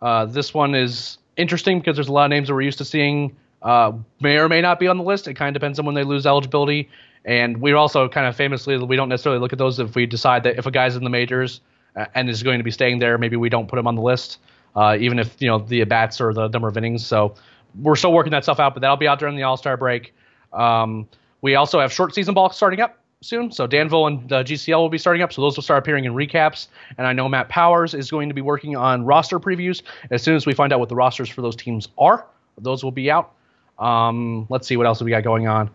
Uh, 0.00 0.24
this 0.26 0.54
one 0.54 0.74
is 0.76 1.18
interesting 1.36 1.78
because 1.78 1.96
there's 1.96 2.08
a 2.08 2.12
lot 2.12 2.24
of 2.24 2.30
names 2.30 2.48
that 2.48 2.54
we're 2.54 2.62
used 2.62 2.78
to 2.78 2.84
seeing 2.84 3.36
uh, 3.62 3.92
may 4.20 4.36
or 4.38 4.48
may 4.48 4.60
not 4.60 4.78
be 4.78 4.88
on 4.88 4.98
the 4.98 5.04
list. 5.04 5.28
It 5.28 5.34
kind 5.34 5.54
of 5.54 5.60
depends 5.60 5.78
on 5.78 5.86
when 5.86 5.94
they 5.94 6.04
lose 6.04 6.26
eligibility. 6.26 6.88
And 7.24 7.60
we're 7.60 7.76
also 7.76 8.08
kind 8.08 8.26
of 8.26 8.34
famously, 8.34 8.76
we 8.78 8.96
don't 8.96 9.08
necessarily 9.08 9.40
look 9.40 9.52
at 9.52 9.58
those 9.58 9.78
if 9.78 9.94
we 9.94 10.06
decide 10.06 10.42
that 10.44 10.58
if 10.58 10.66
a 10.66 10.70
guy's 10.70 10.96
in 10.96 11.04
the 11.04 11.10
majors 11.10 11.60
uh, 11.94 12.06
and 12.14 12.28
is 12.28 12.42
going 12.42 12.58
to 12.58 12.64
be 12.64 12.70
staying 12.70 12.98
there, 12.98 13.16
maybe 13.18 13.36
we 13.36 13.48
don't 13.48 13.68
put 13.68 13.78
him 13.78 13.86
on 13.86 13.94
the 13.94 14.02
list, 14.02 14.38
uh, 14.74 14.96
even 14.98 15.18
if 15.18 15.40
you 15.40 15.46
know 15.46 15.58
the 15.58 15.84
bats 15.84 16.20
or 16.20 16.34
the 16.34 16.48
number 16.48 16.66
of 16.66 16.76
innings. 16.76 17.06
So 17.06 17.36
we're 17.80 17.96
still 17.96 18.12
working 18.12 18.32
that 18.32 18.42
stuff 18.42 18.58
out, 18.58 18.74
but 18.74 18.80
that'll 18.80 18.96
be 18.96 19.06
out 19.06 19.20
during 19.20 19.36
the 19.36 19.44
All 19.44 19.56
Star 19.56 19.76
break. 19.76 20.14
Um, 20.52 21.08
we 21.42 21.54
also 21.54 21.80
have 21.80 21.92
short 21.92 22.14
season 22.14 22.34
ball 22.34 22.50
starting 22.50 22.80
up 22.80 22.98
soon. 23.22 23.50
So 23.50 23.66
Danville 23.66 24.06
and 24.06 24.28
the 24.28 24.42
GCL 24.42 24.76
will 24.76 24.88
be 24.88 24.98
starting 24.98 25.22
up. 25.22 25.32
So 25.32 25.40
those 25.40 25.56
will 25.56 25.62
start 25.62 25.78
appearing 25.78 26.04
in 26.04 26.12
recaps. 26.12 26.68
And 26.98 27.06
I 27.06 27.12
know 27.12 27.28
Matt 27.28 27.48
Powers 27.48 27.94
is 27.94 28.10
going 28.10 28.28
to 28.28 28.34
be 28.34 28.42
working 28.42 28.76
on 28.76 29.04
roster 29.04 29.40
previews. 29.40 29.82
As 30.10 30.22
soon 30.22 30.36
as 30.36 30.44
we 30.46 30.54
find 30.54 30.72
out 30.72 30.80
what 30.80 30.88
the 30.88 30.96
rosters 30.96 31.28
for 31.28 31.42
those 31.42 31.56
teams 31.56 31.88
are, 31.96 32.26
those 32.58 32.84
will 32.84 32.92
be 32.92 33.10
out. 33.10 33.32
Um, 33.78 34.46
let's 34.50 34.66
see 34.68 34.76
what 34.76 34.86
else 34.86 35.00
we 35.00 35.10
got 35.10 35.22
going 35.22 35.48
on. 35.48 35.70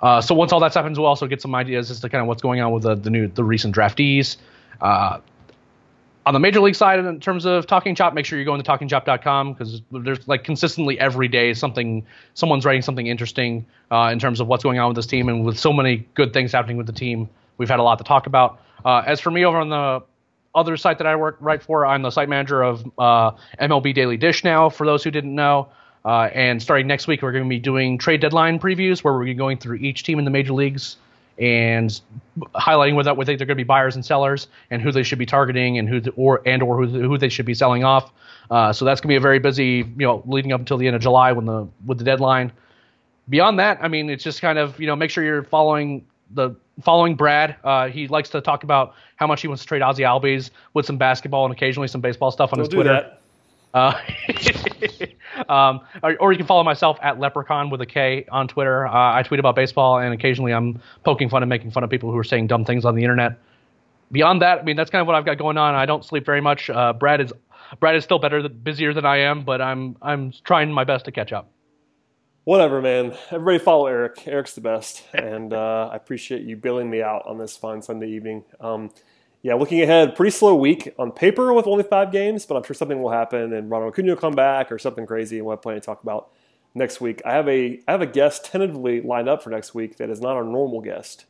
Uh, 0.00 0.20
so 0.20 0.34
once 0.34 0.52
all 0.52 0.60
that 0.60 0.74
happens, 0.74 0.98
we'll 0.98 1.06
also 1.06 1.26
get 1.26 1.40
some 1.40 1.54
ideas 1.54 1.90
as 1.90 2.00
to 2.00 2.08
kind 2.08 2.20
of 2.20 2.28
what's 2.28 2.42
going 2.42 2.60
on 2.60 2.72
with 2.72 2.82
the, 2.82 2.94
the 2.94 3.10
new 3.10 3.28
the 3.28 3.44
recent 3.44 3.74
draftees. 3.74 4.36
Uh, 4.80 5.20
on 6.24 6.34
the 6.34 6.40
major 6.40 6.60
league 6.60 6.76
side, 6.76 7.00
in 7.00 7.20
terms 7.20 7.44
of 7.44 7.66
Talking 7.66 7.94
Chop, 7.94 8.14
make 8.14 8.24
sure 8.24 8.38
you're 8.38 8.46
going 8.46 8.62
to 8.62 8.70
talkingchop.com 8.70 9.52
because 9.52 9.82
there's 9.90 10.26
like 10.28 10.44
consistently 10.44 10.98
every 10.98 11.28
day 11.28 11.52
something 11.52 12.06
someone's 12.34 12.64
writing 12.64 12.82
something 12.82 13.06
interesting 13.06 13.66
uh, 13.90 14.10
in 14.12 14.18
terms 14.18 14.40
of 14.40 14.46
what's 14.46 14.62
going 14.62 14.78
on 14.78 14.88
with 14.88 14.96
this 14.96 15.06
team, 15.06 15.28
and 15.28 15.44
with 15.44 15.58
so 15.58 15.72
many 15.72 16.06
good 16.14 16.32
things 16.32 16.52
happening 16.52 16.76
with 16.76 16.86
the 16.86 16.92
team, 16.92 17.28
we've 17.58 17.68
had 17.68 17.80
a 17.80 17.82
lot 17.82 17.98
to 17.98 18.04
talk 18.04 18.26
about. 18.26 18.60
Uh, 18.84 19.02
as 19.06 19.20
for 19.20 19.30
me, 19.30 19.44
over 19.44 19.58
on 19.58 19.68
the 19.68 20.00
other 20.54 20.76
site 20.76 20.98
that 20.98 21.06
I 21.06 21.16
work 21.16 21.36
right 21.40 21.62
for, 21.62 21.86
I'm 21.86 22.02
the 22.02 22.10
site 22.10 22.28
manager 22.28 22.62
of 22.62 22.84
uh, 22.98 23.32
MLB 23.60 23.94
Daily 23.94 24.16
Dish 24.16 24.44
now. 24.44 24.68
For 24.68 24.86
those 24.86 25.02
who 25.02 25.10
didn't 25.10 25.34
know. 25.34 25.68
Uh, 26.04 26.28
and 26.34 26.60
starting 26.60 26.88
next 26.88 27.06
week, 27.06 27.22
we're 27.22 27.30
going 27.30 27.44
to 27.44 27.48
be 27.48 27.60
doing 27.60 27.96
trade 27.96 28.20
deadline 28.20 28.58
previews 28.58 29.04
where 29.04 29.14
we're 29.14 29.34
going 29.34 29.56
through 29.56 29.76
each 29.76 30.02
team 30.02 30.18
in 30.18 30.24
the 30.24 30.32
major 30.32 30.52
leagues 30.52 30.96
and 31.38 32.00
highlighting 32.54 32.94
whether 32.94 33.12
we 33.14 33.24
think 33.24 33.38
they're 33.38 33.46
going 33.46 33.56
to 33.56 33.64
be 33.64 33.66
buyers 33.66 33.94
and 33.94 34.04
sellers 34.04 34.48
and 34.70 34.82
who 34.82 34.92
they 34.92 35.02
should 35.02 35.18
be 35.18 35.26
targeting 35.26 35.78
and 35.78 35.88
who 35.88 36.00
the, 36.00 36.10
or 36.12 36.42
and 36.46 36.62
or 36.62 36.84
who, 36.84 36.86
who 36.86 37.18
they 37.18 37.28
should 37.28 37.46
be 37.46 37.54
selling 37.54 37.84
off. 37.84 38.12
Uh, 38.50 38.72
so 38.72 38.84
that's 38.84 39.00
going 39.00 39.08
to 39.08 39.12
be 39.12 39.16
a 39.16 39.20
very 39.20 39.38
busy, 39.38 39.84
you 39.96 40.06
know, 40.06 40.22
leading 40.26 40.52
up 40.52 40.60
until 40.60 40.76
the 40.76 40.86
end 40.86 40.96
of 40.96 41.02
July 41.02 41.32
when 41.32 41.46
the 41.46 41.66
with 41.86 41.98
the 41.98 42.04
deadline. 42.04 42.52
Beyond 43.28 43.58
that, 43.60 43.78
I 43.80 43.88
mean, 43.88 44.10
it's 44.10 44.24
just 44.24 44.40
kind 44.40 44.58
of 44.58 44.78
you 44.80 44.86
know 44.86 44.96
make 44.96 45.10
sure 45.10 45.24
you're 45.24 45.44
following 45.44 46.04
the 46.32 46.54
following 46.82 47.14
Brad. 47.14 47.56
Uh, 47.62 47.88
he 47.88 48.08
likes 48.08 48.28
to 48.30 48.40
talk 48.40 48.64
about 48.64 48.94
how 49.16 49.26
much 49.26 49.42
he 49.42 49.48
wants 49.48 49.62
to 49.62 49.68
trade 49.68 49.82
Ozzie 49.82 50.02
Albies 50.02 50.50
with 50.74 50.86
some 50.86 50.98
basketball 50.98 51.44
and 51.44 51.52
occasionally 51.52 51.88
some 51.88 52.00
baseball 52.00 52.30
stuff 52.30 52.52
on 52.52 52.58
We'll 52.58 52.66
his 52.66 52.74
Twitter. 52.74 52.92
that. 52.92 53.21
Uh, 53.74 53.98
um, 55.48 55.80
or, 56.02 56.16
or 56.18 56.32
you 56.32 56.38
can 56.38 56.46
follow 56.46 56.62
myself 56.62 56.98
at 57.02 57.18
Leprechaun 57.18 57.70
with 57.70 57.80
a 57.80 57.86
K 57.86 58.26
on 58.30 58.48
Twitter. 58.48 58.86
Uh, 58.86 59.14
I 59.14 59.22
tweet 59.22 59.40
about 59.40 59.56
baseball, 59.56 59.98
and 59.98 60.12
occasionally 60.12 60.52
I'm 60.52 60.80
poking 61.04 61.28
fun 61.28 61.42
and 61.42 61.48
making 61.48 61.70
fun 61.70 61.84
of 61.84 61.90
people 61.90 62.10
who 62.10 62.18
are 62.18 62.24
saying 62.24 62.48
dumb 62.48 62.64
things 62.64 62.84
on 62.84 62.94
the 62.94 63.02
internet. 63.02 63.38
Beyond 64.10 64.42
that, 64.42 64.58
I 64.58 64.62
mean, 64.62 64.76
that's 64.76 64.90
kind 64.90 65.00
of 65.00 65.06
what 65.06 65.16
I've 65.16 65.24
got 65.24 65.38
going 65.38 65.56
on. 65.56 65.74
I 65.74 65.86
don't 65.86 66.04
sleep 66.04 66.26
very 66.26 66.42
much. 66.42 66.68
Uh, 66.68 66.92
Brad 66.92 67.20
is 67.20 67.32
Brad 67.80 67.96
is 67.96 68.04
still 68.04 68.18
better, 68.18 68.46
busier 68.48 68.92
than 68.92 69.06
I 69.06 69.18
am, 69.18 69.44
but 69.44 69.62
I'm 69.62 69.96
I'm 70.02 70.32
trying 70.44 70.70
my 70.70 70.84
best 70.84 71.06
to 71.06 71.12
catch 71.12 71.32
up. 71.32 71.50
Whatever, 72.44 72.82
man. 72.82 73.16
Everybody 73.30 73.58
follow 73.58 73.86
Eric. 73.86 74.26
Eric's 74.26 74.54
the 74.54 74.60
best, 74.60 75.04
and 75.14 75.52
uh, 75.52 75.88
I 75.92 75.96
appreciate 75.96 76.42
you 76.42 76.56
bailing 76.56 76.90
me 76.90 77.00
out 77.00 77.22
on 77.24 77.38
this 77.38 77.56
fine 77.56 77.80
Sunday 77.80 78.10
evening. 78.10 78.44
Um, 78.60 78.90
yeah, 79.42 79.54
looking 79.54 79.82
ahead, 79.82 80.14
pretty 80.14 80.30
slow 80.30 80.54
week 80.54 80.94
on 80.98 81.10
paper 81.10 81.52
with 81.52 81.66
only 81.66 81.82
five 81.82 82.12
games, 82.12 82.46
but 82.46 82.56
I'm 82.56 82.62
sure 82.62 82.74
something 82.74 83.02
will 83.02 83.10
happen, 83.10 83.52
and 83.52 83.68
Ronald 83.68 83.92
Acuna 83.92 84.12
will 84.12 84.20
come 84.20 84.34
back 84.34 84.70
or 84.70 84.78
something 84.78 85.04
crazy, 85.04 85.38
and 85.38 85.46
we'll 85.46 85.56
have 85.56 85.62
plenty 85.62 85.80
to 85.80 85.84
talk 85.84 86.02
about 86.02 86.30
next 86.74 87.00
week. 87.00 87.20
I 87.24 87.32
have 87.32 87.48
a 87.48 87.80
I 87.88 87.92
have 87.92 88.02
a 88.02 88.06
guest 88.06 88.44
tentatively 88.44 89.00
lined 89.00 89.28
up 89.28 89.42
for 89.42 89.50
next 89.50 89.74
week 89.74 89.96
that 89.96 90.10
is 90.10 90.20
not 90.20 90.36
our 90.36 90.44
normal 90.44 90.80
guest. 90.80 91.26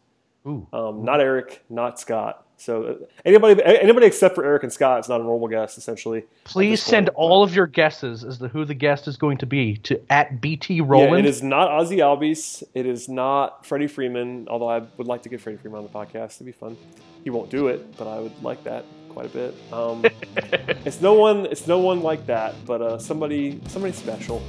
Ooh. 0.47 0.67
Um, 0.73 1.05
not 1.05 1.21
Eric, 1.21 1.63
not 1.71 2.01
Scott. 2.01 2.47
So 2.57 2.85
uh, 2.85 2.95
anybody 3.25 3.61
anybody 3.65 4.07
except 4.07 4.35
for 4.35 4.45
Eric 4.45 4.63
and 4.63 4.73
Scott 4.73 5.01
is 5.01 5.09
not 5.09 5.21
a 5.21 5.25
normal 5.25 5.49
guest, 5.49 5.79
essentially. 5.79 6.25
Please 6.45 6.83
send 6.83 7.07
point, 7.07 7.17
all 7.17 7.43
of 7.43 7.55
your 7.55 7.67
guesses 7.67 8.25
as 8.25 8.39
to 8.39 8.49
who 8.49 8.65
the 8.65 8.75
guest 8.75 9.09
is 9.09 9.17
going 9.17 9.39
to 9.39 9.47
be 9.47 9.77
to 9.79 10.01
at 10.11 10.41
BT 10.41 10.77
Yeah, 10.77 11.19
it 11.19 11.27
is 11.27 11.43
not 11.43 11.69
Ozzie 11.69 11.99
Albies. 11.99 12.63
It 12.75 12.87
is 12.87 13.09
not 13.09 13.67
Freddie 13.67 13.89
Freeman, 13.89 14.47
although 14.49 14.69
I 14.69 14.81
would 14.97 15.09
like 15.09 15.23
to 15.23 15.29
get 15.29 15.41
Freddie 15.41 15.59
Freeman 15.59 15.79
on 15.79 15.85
the 15.85 15.93
podcast. 15.93 16.37
It'd 16.37 16.47
be 16.47 16.53
fun. 16.53 16.77
He 17.25 17.31
won't 17.31 17.51
do 17.51 17.69
it, 17.69 17.97
but 17.97 18.07
I 18.07 18.21
would 18.21 18.43
like 18.43 18.63
that 18.65 18.85
quite 19.09 19.27
a 19.27 19.29
bit. 19.29 19.55
Um, 19.73 20.05
it's 20.85 21.01
no 21.01 21.15
one. 21.15 21.47
It's 21.47 21.67
no 21.67 21.79
one 21.79 22.01
like 22.03 22.27
that, 22.27 22.55
but 22.65 22.81
uh, 22.81 22.99
somebody 22.99 23.61
somebody 23.69 23.93
special. 23.93 24.43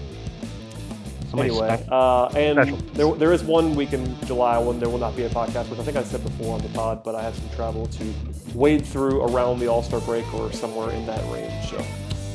Somebody 1.33 1.49
anyway, 1.49 1.83
uh, 1.89 2.27
and 2.35 2.77
there, 2.93 3.11
there 3.15 3.33
is 3.33 3.43
one 3.43 3.73
week 3.73 3.91
in 3.91 4.15
July 4.27 4.59
when 4.59 4.79
there 4.79 4.87
will 4.87 4.99
not 4.99 5.15
be 5.15 5.23
a 5.23 5.29
podcast, 5.29 5.67
which 5.67 5.79
I 5.79 5.83
think 5.83 5.97
I 5.97 6.03
said 6.03 6.23
before 6.23 6.53
on 6.53 6.61
the 6.61 6.69
pod, 6.69 7.03
but 7.03 7.15
I 7.15 7.23
have 7.23 7.35
some 7.35 7.49
travel 7.55 7.87
to 7.87 8.13
wade 8.53 8.85
through 8.85 9.19
around 9.23 9.57
the 9.57 9.65
All 9.65 9.81
Star 9.81 9.99
break 10.01 10.31
or 10.35 10.53
somewhere 10.53 10.91
in 10.91 11.07
that 11.07 11.19
range. 11.33 11.71
So 11.71 11.77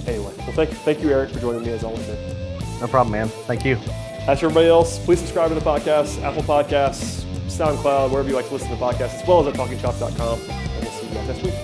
anyway, 0.04 0.34
well, 0.38 0.50
thank, 0.50 0.70
thank 0.70 1.00
you, 1.00 1.10
Eric, 1.12 1.30
for 1.30 1.38
joining 1.38 1.62
me 1.62 1.70
as 1.70 1.84
always. 1.84 2.08
No 2.80 2.88
problem, 2.88 3.12
man. 3.12 3.28
Thank 3.46 3.64
you. 3.64 3.76
As 4.26 4.40
for 4.40 4.46
everybody 4.46 4.66
else, 4.66 4.98
please 5.04 5.20
subscribe 5.20 5.50
to 5.50 5.54
the 5.54 5.60
podcast, 5.60 6.20
Apple 6.24 6.42
Podcasts, 6.42 7.22
SoundCloud, 7.46 8.10
wherever 8.10 8.28
you 8.28 8.34
like 8.34 8.48
to 8.48 8.52
listen 8.52 8.68
to 8.68 8.74
podcasts, 8.74 9.22
as 9.22 9.28
well 9.28 9.46
as 9.46 9.46
at 9.46 9.54
talkingchop.com. 9.54 10.40
And 10.40 10.82
we'll 10.82 10.90
see 10.90 11.06
you 11.06 11.14
guys 11.14 11.28
next 11.28 11.44
week. 11.44 11.54